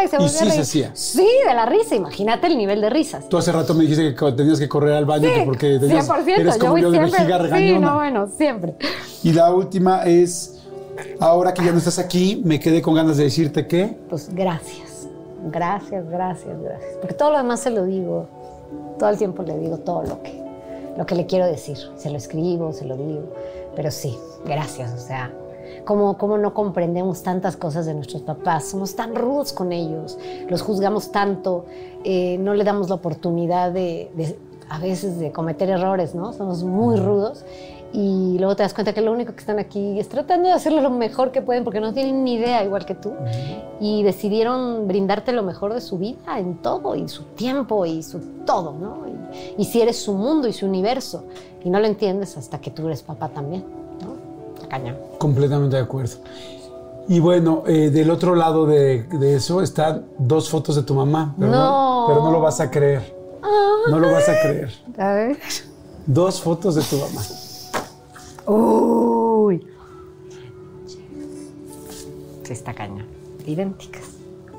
Y 0.03 0.07
se 0.07 0.15
Y 0.15 0.19
sí 0.19 0.25
a 0.25 0.29
se 0.29 0.45
reír. 0.45 0.61
hacía. 0.61 0.91
Sí, 0.95 1.27
de 1.47 1.53
la 1.53 1.67
risa. 1.67 1.95
Imagínate 1.95 2.47
el 2.47 2.57
nivel 2.57 2.81
de 2.81 2.89
risas. 2.89 3.29
Tú 3.29 3.37
hace 3.37 3.51
rato 3.51 3.73
me 3.75 3.83
dijiste 3.83 4.15
que 4.15 4.31
tenías 4.31 4.57
que 4.59 4.67
correr 4.67 4.93
al 4.95 5.05
baño 5.05 5.29
que 5.31 5.43
porque 5.43 5.77
tenías, 5.79 6.09
100%. 6.09 6.27
eres 6.39 6.53
yo 6.55 6.59
como 6.59 6.71
voy 6.71 6.81
yo 6.81 6.89
de 6.91 6.97
siempre. 6.97 7.19
vejiga 7.19 7.37
Sí, 7.37 7.43
regañona. 7.43 7.87
no, 7.87 7.95
bueno, 7.95 8.29
siempre. 8.35 8.75
Y 9.23 9.33
la 9.33 9.53
última 9.53 10.05
es, 10.05 10.55
ahora 11.19 11.53
que 11.53 11.63
ya 11.63 11.71
no 11.71 11.77
estás 11.77 11.99
aquí, 11.99 12.41
me 12.43 12.59
quedé 12.59 12.81
con 12.81 12.95
ganas 12.95 13.17
de 13.17 13.25
decirte 13.25 13.67
que... 13.67 13.95
Pues 14.09 14.27
gracias. 14.33 14.88
Gracias, 15.45 16.07
gracias, 16.09 16.61
gracias. 16.61 16.97
Porque 16.99 17.15
todo 17.15 17.31
lo 17.31 17.37
demás 17.37 17.59
se 17.61 17.69
lo 17.69 17.85
digo. 17.85 18.27
Todo 18.97 19.09
el 19.09 19.17
tiempo 19.17 19.43
le 19.43 19.57
digo 19.57 19.77
todo 19.77 20.03
lo 20.03 20.21
que, 20.21 20.43
lo 20.97 21.05
que 21.05 21.15
le 21.15 21.25
quiero 21.25 21.45
decir. 21.45 21.77
Se 21.95 22.09
lo 22.09 22.17
escribo, 22.17 22.73
se 22.73 22.85
lo 22.85 22.97
digo. 22.97 23.23
Pero 23.75 23.91
sí, 23.91 24.17
gracias. 24.45 24.93
O 24.93 24.97
sea, 24.97 25.31
como, 25.85 26.17
como 26.17 26.37
no 26.37 26.53
comprendemos 26.53 27.23
tantas 27.23 27.55
cosas 27.55 27.85
de 27.85 27.93
nuestros 27.93 28.21
papás. 28.23 28.65
Somos 28.65 28.95
tan 28.95 29.15
rudos 29.15 29.53
con 29.53 29.71
ellos. 29.71 30.17
Los 30.49 30.61
juzgamos 30.61 31.11
tanto. 31.11 31.65
eh, 32.03 32.37
no 32.39 32.53
le 32.53 32.63
damos 32.63 32.89
la 32.89 32.95
oportunidad 32.95 33.71
de, 33.71 34.11
de, 34.15 34.37
a 34.69 34.79
veces, 34.79 35.19
de 35.19 35.31
cometer 35.31 35.69
errores, 35.69 36.15
¿no? 36.15 36.33
Somos 36.33 36.63
muy 36.63 36.97
rudos. 36.97 37.43
Y 37.91 38.37
luego 38.37 38.55
te 38.55 38.61
das 38.63 38.73
cuenta 38.75 38.93
que 38.93 39.01
lo 39.01 39.11
único 39.11 39.33
que 39.33 39.39
están 39.39 39.57
aquí 39.57 39.99
es 39.99 40.07
tratando 40.09 40.47
de 40.47 40.53
hacerlo 40.53 40.79
lo 40.81 40.91
mejor 40.91 41.31
que 41.31 41.41
pueden 41.41 41.63
porque 41.63 41.79
no 41.79 41.91
tienen 41.91 42.23
ni 42.23 42.35
idea, 42.35 42.63
igual 42.63 42.85
que 42.85 42.93
tú. 42.93 43.13
Y 43.79 44.03
decidieron 44.03 44.87
brindarte 44.87 45.31
lo 45.31 45.41
mejor 45.41 45.73
de 45.73 45.81
su 45.81 45.97
vida 45.97 46.37
en 46.37 46.57
todo, 46.57 46.95
y 46.95 47.09
su 47.09 47.23
tiempo, 47.23 47.85
y 47.87 48.03
su 48.03 48.19
todo, 48.45 48.73
¿no? 48.73 48.99
Y, 49.57 49.61
y 49.61 49.65
si 49.65 49.81
eres 49.81 49.99
su 50.01 50.13
mundo 50.13 50.47
y 50.47 50.53
su 50.53 50.67
universo. 50.67 51.23
Y 51.63 51.69
no 51.71 51.79
lo 51.79 51.87
entiendes 51.87 52.37
hasta 52.37 52.59
que 52.61 52.69
tú 52.69 52.85
eres 52.87 53.01
papá 53.01 53.29
también, 53.29 53.63
¿no? 54.01 54.67
Cañón. 54.69 54.95
Completamente 55.17 55.75
de 55.77 55.81
acuerdo. 55.81 56.17
Y 57.07 57.19
bueno, 57.19 57.63
eh, 57.65 57.89
del 57.89 58.11
otro 58.11 58.35
lado 58.35 58.67
de, 58.67 59.01
de 59.03 59.35
eso 59.35 59.63
están 59.63 60.05
dos 60.19 60.47
fotos 60.47 60.75
de 60.75 60.83
tu 60.83 60.93
mamá. 60.93 61.33
Pero 61.39 61.51
No. 61.51 62.05
pero 62.07 62.23
no 62.23 62.31
lo 62.31 62.39
vas 62.39 62.59
a 62.59 62.69
creer. 62.69 63.15
No 63.89 63.97
lo 63.97 64.11
vas 64.11 64.29
a 64.29 64.39
creer. 64.41 64.71
A 64.99 65.13
ver. 65.13 65.37
Dos 66.05 66.39
fotos 66.39 66.75
de 66.75 66.83
tu 66.83 66.97
mamá. 66.97 67.21
Uy. 68.49 69.65
Sí, 72.43 72.53
está 72.53 72.73
cañón. 72.73 73.05
Idénticas. 73.45 74.03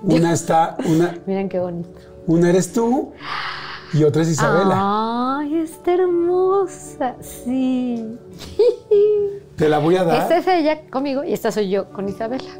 Una 0.02 0.32
está, 0.32 0.76
una, 0.86 1.18
Miren 1.26 1.48
qué 1.48 1.58
bonito. 1.58 1.90
una 2.26 2.48
eres 2.48 2.72
tú 2.72 3.12
y 3.92 4.04
otra 4.04 4.22
es 4.22 4.30
Isabela. 4.30 4.76
Ay, 5.38 5.54
Ay, 5.54 5.62
está 5.62 5.94
hermosa. 5.94 7.16
Sí. 7.20 8.06
Te 9.56 9.68
la 9.68 9.78
voy 9.78 9.96
a 9.96 10.04
dar. 10.04 10.22
Esta 10.22 10.36
es 10.38 10.46
ella 10.46 10.82
conmigo 10.88 11.24
y 11.24 11.32
esta 11.32 11.50
soy 11.50 11.70
yo 11.70 11.90
con 11.90 12.08
Isabela. 12.08 12.50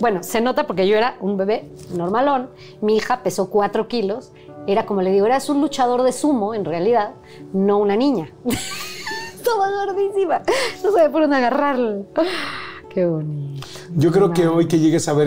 Bueno, 0.00 0.22
se 0.22 0.40
nota 0.40 0.66
porque 0.66 0.88
yo 0.88 0.96
era 0.96 1.16
un 1.20 1.36
bebé 1.36 1.70
normalón, 1.94 2.48
mi 2.80 2.96
hija 2.96 3.22
pesó 3.22 3.50
4 3.50 3.86
kilos, 3.88 4.32
era 4.66 4.86
como 4.86 5.02
le 5.02 5.12
digo, 5.12 5.26
eras 5.26 5.50
un 5.50 5.60
luchador 5.60 6.02
de 6.02 6.12
sumo 6.12 6.54
en 6.54 6.64
realidad, 6.64 7.10
no 7.52 7.78
una 7.78 7.94
niña. 7.94 8.30
Gordísima, 9.86 10.42
no 10.84 10.92
sabía 10.92 11.10
por 11.10 11.22
dónde 11.22 11.36
agarrarla. 11.36 12.02
Qué 12.88 13.06
bonito. 13.06 13.66
Yo 13.96 14.12
creo 14.12 14.32
que 14.32 14.46
hoy 14.46 14.66
que 14.66 14.78
llegues 14.78 15.08
a 15.08 15.14
ver 15.14 15.26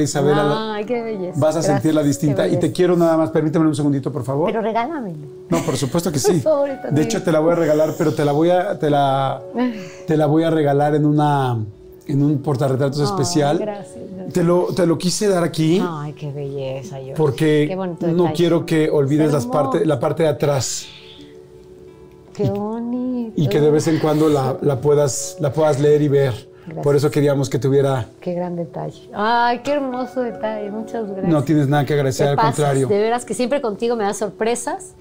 qué 0.85 1.01
belleza. 1.01 1.39
vas 1.39 1.55
a 1.55 1.59
Gracias, 1.59 1.65
sentirla 1.65 2.03
distinta. 2.03 2.47
Y 2.47 2.57
te 2.57 2.71
quiero 2.71 2.95
nada 2.95 3.17
más, 3.17 3.31
permíteme 3.31 3.65
un 3.65 3.75
segundito, 3.75 4.11
por 4.11 4.23
favor. 4.23 4.45
Pero 4.47 4.61
regálamelo. 4.61 5.17
No, 5.49 5.57
por 5.59 5.75
supuesto 5.75 6.11
que 6.11 6.19
sí. 6.19 6.33
Por 6.33 6.41
favor, 6.41 6.69
está 6.69 6.91
De 6.91 7.01
hecho, 7.01 7.23
te 7.23 7.31
la 7.31 7.39
voy 7.39 7.53
a 7.53 7.55
regalar, 7.55 7.93
pero 7.97 8.13
te 8.13 8.23
la 8.23 8.31
voy 8.33 8.49
a, 8.51 8.77
te 8.77 8.89
la, 8.89 9.41
te 10.07 10.15
la 10.17 10.25
voy 10.27 10.43
a 10.43 10.51
regalar 10.51 10.93
en 10.93 11.05
una, 11.05 11.57
en 12.07 12.23
un 12.23 12.37
portarretratos 12.43 12.99
Ay, 12.99 13.05
especial. 13.05 13.57
gracias, 13.57 13.95
gracias. 14.13 14.33
Te 14.33 14.43
lo, 14.43 14.67
te 14.75 14.85
lo 14.85 14.97
quise 14.97 15.27
dar 15.27 15.43
aquí 15.43 15.81
Ay, 15.87 16.13
qué 16.13 16.31
belleza, 16.31 16.99
yo. 16.99 17.13
porque 17.15 17.65
Qué 17.69 17.75
bonito 17.75 18.07
no 18.07 18.33
quiero 18.33 18.65
que 18.65 18.89
olvides 18.89 19.31
las 19.31 19.45
parte, 19.45 19.85
la 19.85 19.99
parte 19.99 20.23
de 20.23 20.29
atrás 20.29 20.87
Qué 22.33 22.43
bonito. 22.49 22.74
Y 23.35 23.47
que 23.47 23.59
de 23.61 23.71
vez 23.71 23.87
en 23.87 23.99
cuando 23.99 24.29
la, 24.29 24.57
la 24.61 24.81
puedas, 24.81 25.37
la 25.39 25.51
puedas 25.51 25.79
leer 25.79 26.01
y 26.01 26.07
ver. 26.07 26.55
Gracias. 26.65 26.83
Por 26.83 26.95
eso 26.95 27.11
queríamos 27.11 27.47
que 27.47 27.59
tuviera. 27.59 28.07
Qué 28.21 28.33
gran 28.33 28.55
detalle. 28.55 29.07
Ay, 29.13 29.59
qué 29.63 29.73
hermoso 29.73 30.21
detalle. 30.21 30.71
Muchas 30.71 31.05
gracias. 31.05 31.27
No 31.27 31.43
tienes 31.43 31.67
nada 31.67 31.85
que 31.85 31.93
agradecer, 31.93 32.27
al 32.27 32.35
pasas, 32.35 32.55
contrario. 32.55 32.87
De 32.87 32.97
veras 32.97 33.23
que 33.23 33.35
siempre 33.35 33.61
contigo 33.61 33.95
me 33.95 34.03
das 34.03 34.17
sorpresas. 34.17 34.95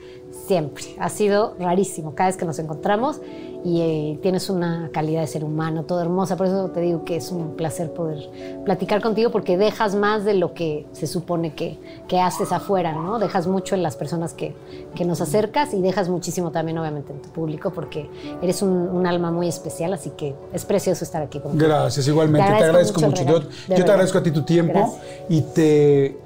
Siempre. 0.47 0.85
Ha 0.99 1.09
sido 1.09 1.57
rarísimo 1.59 2.15
cada 2.15 2.29
vez 2.29 2.37
que 2.37 2.45
nos 2.45 2.59
encontramos 2.59 3.21
y 3.65 3.81
eh, 3.81 4.19
tienes 4.21 4.51
una 4.51 4.91
calidad 4.93 5.23
de 5.23 5.27
ser 5.27 5.43
humano, 5.43 5.85
todo 5.85 6.03
hermosa. 6.03 6.37
Por 6.37 6.47
eso 6.47 6.69
te 6.69 6.81
digo 6.81 7.05
que 7.05 7.17
es 7.17 7.31
un 7.33 7.57
placer 7.57 7.91
poder 7.93 8.29
platicar 8.63 9.01
contigo 9.01 9.31
porque 9.31 9.57
dejas 9.57 9.95
más 9.95 10.25
de 10.27 10.35
lo 10.35 10.53
que 10.53 10.87
se 10.93 11.07
supone 11.07 11.55
que, 11.55 11.79
que 12.07 12.21
haces 12.21 12.53
afuera, 12.53 12.93
¿no? 12.93 13.19
Dejas 13.19 13.47
mucho 13.47 13.75
en 13.75 13.83
las 13.83 13.97
personas 13.97 14.35
que, 14.35 14.55
que 14.95 15.07
nos 15.07 15.23
acercas 15.23 15.73
y 15.73 15.81
dejas 15.81 16.11
muchísimo 16.11 16.51
también, 16.51 16.77
obviamente, 16.77 17.15
en 17.15 17.23
tu 17.23 17.31
público 17.31 17.71
porque 17.71 18.11
eres 18.43 18.61
un, 18.61 18.71
un 18.71 19.07
alma 19.07 19.31
muy 19.31 19.49
especial. 19.49 19.95
Así 19.95 20.11
que 20.11 20.35
es 20.53 20.67
precioso 20.67 21.03
estar 21.03 21.23
aquí 21.23 21.41
contigo. 21.41 21.65
Gracias, 21.67 22.07
igualmente. 22.07 22.47
Te 22.47 22.65
agradezco, 22.65 23.01
el 23.01 23.07
mucho. 23.07 23.25
regalo, 23.25 23.49
Yo, 23.69 23.75
te 23.77 23.83
agradezco 23.83 24.19
a 24.19 24.23
ti 24.23 24.31
tu 24.31 24.43
tiempo 24.43 24.75
Gracias. 24.75 25.03
y 25.31 25.41
te 25.41 26.19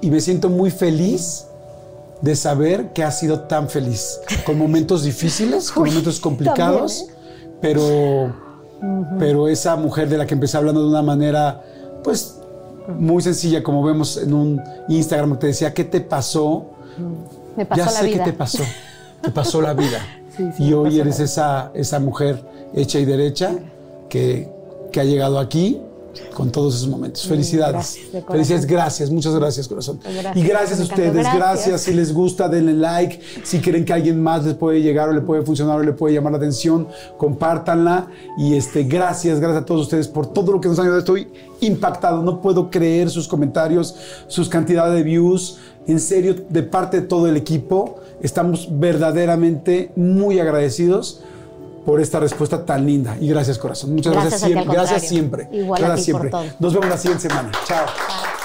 y 0.00 0.10
me 0.10 0.20
siento 0.20 0.48
muy 0.50 0.70
feliz 0.70 1.46
de 2.20 2.34
saber 2.36 2.92
que 2.92 3.04
has 3.04 3.18
sido 3.18 3.40
tan 3.40 3.68
feliz 3.68 4.20
con 4.44 4.58
momentos 4.58 5.02
difíciles, 5.02 5.70
con 5.70 5.84
momentos 5.88 6.20
complicados, 6.20 7.06
también, 7.06 7.58
pero 7.60 8.46
pero 9.18 9.48
esa 9.48 9.74
mujer 9.76 10.08
de 10.08 10.18
la 10.18 10.26
que 10.26 10.34
empecé 10.34 10.56
hablando 10.56 10.82
de 10.82 10.88
una 10.88 11.02
manera 11.02 11.62
pues 12.04 12.38
muy 12.98 13.22
sencilla 13.22 13.62
como 13.62 13.82
vemos 13.82 14.16
en 14.18 14.34
un 14.34 14.62
Instagram 14.88 15.38
te 15.38 15.48
decía 15.48 15.72
qué 15.72 15.84
te 15.84 16.00
pasó 16.00 16.66
Me 17.56 17.64
pasó 17.64 17.80
ya 17.80 17.86
la 17.86 17.92
sé 17.92 18.06
vida. 18.06 18.24
qué 18.24 18.30
te 18.30 18.36
pasó. 18.36 18.62
Te 19.22 19.30
pasó 19.30 19.60
la 19.60 19.74
vida. 19.74 19.98
Sí, 20.36 20.44
sí, 20.54 20.64
y 20.64 20.74
hoy 20.74 21.00
eres 21.00 21.18
esa, 21.18 21.70
esa 21.72 21.98
mujer 21.98 22.38
hecha 22.74 22.98
y 22.98 23.06
derecha 23.06 23.52
que, 24.10 24.52
que 24.92 25.00
ha 25.00 25.04
llegado 25.04 25.38
aquí 25.38 25.80
con 26.34 26.50
todos 26.50 26.76
esos 26.76 26.88
momentos. 26.88 27.26
Felicidades. 27.26 27.98
gracias. 28.12 28.24
Felicidades, 28.26 28.66
gracias, 28.66 29.10
muchas 29.10 29.34
gracias, 29.34 29.68
corazón. 29.68 30.00
Gracias, 30.02 30.36
y 30.36 30.42
gracias 30.42 30.80
a 30.80 30.82
ustedes, 30.82 31.12
gracias. 31.12 31.36
gracias. 31.36 31.80
Si 31.82 31.92
les 31.94 32.12
gusta, 32.12 32.48
denle 32.48 32.74
like. 32.74 33.20
Si 33.42 33.60
creen 33.60 33.84
que 33.84 33.92
alguien 33.92 34.22
más 34.22 34.44
les 34.44 34.54
puede 34.54 34.80
llegar 34.82 35.08
o 35.08 35.12
le 35.12 35.20
puede 35.20 35.42
funcionar 35.42 35.78
o 35.78 35.82
le 35.82 35.92
puede 35.92 36.14
llamar 36.14 36.32
la 36.32 36.38
atención, 36.38 36.88
compártanla. 37.16 38.08
Y 38.38 38.54
este, 38.54 38.84
gracias, 38.84 39.40
gracias 39.40 39.62
a 39.62 39.66
todos 39.66 39.82
ustedes 39.82 40.08
por 40.08 40.26
todo 40.26 40.52
lo 40.52 40.60
que 40.60 40.68
nos 40.68 40.78
han 40.78 40.84
ayudado. 40.84 41.00
Estoy 41.00 41.28
impactado, 41.60 42.22
no 42.22 42.40
puedo 42.40 42.70
creer 42.70 43.10
sus 43.10 43.28
comentarios, 43.28 43.94
sus 44.28 44.48
cantidades 44.48 44.94
de 44.94 45.02
views. 45.02 45.58
En 45.86 46.00
serio, 46.00 46.34
de 46.48 46.62
parte 46.62 47.00
de 47.00 47.06
todo 47.06 47.28
el 47.28 47.36
equipo, 47.36 48.00
estamos 48.20 48.68
verdaderamente 48.70 49.92
muy 49.94 50.40
agradecidos 50.40 51.22
por 51.86 52.00
esta 52.00 52.18
respuesta 52.18 52.66
tan 52.66 52.84
linda. 52.84 53.16
Y 53.20 53.28
gracias, 53.28 53.56
corazón. 53.58 53.94
Muchas 53.94 54.12
gracias, 54.12 54.40
Gracias 54.42 54.50
siempre. 54.50 54.74
Gracias 54.74 55.08
siempre. 55.08 55.48
Igual 55.52 55.84
a 55.84 55.86
gracias 55.86 56.10
por 56.10 56.20
siempre. 56.22 56.30
todo. 56.30 56.56
Nos 56.58 56.74
vemos 56.74 56.88
la 56.90 56.98
siguiente 56.98 57.28
semana. 57.28 57.52
Chao. 57.64 57.86
Chao. 57.86 58.35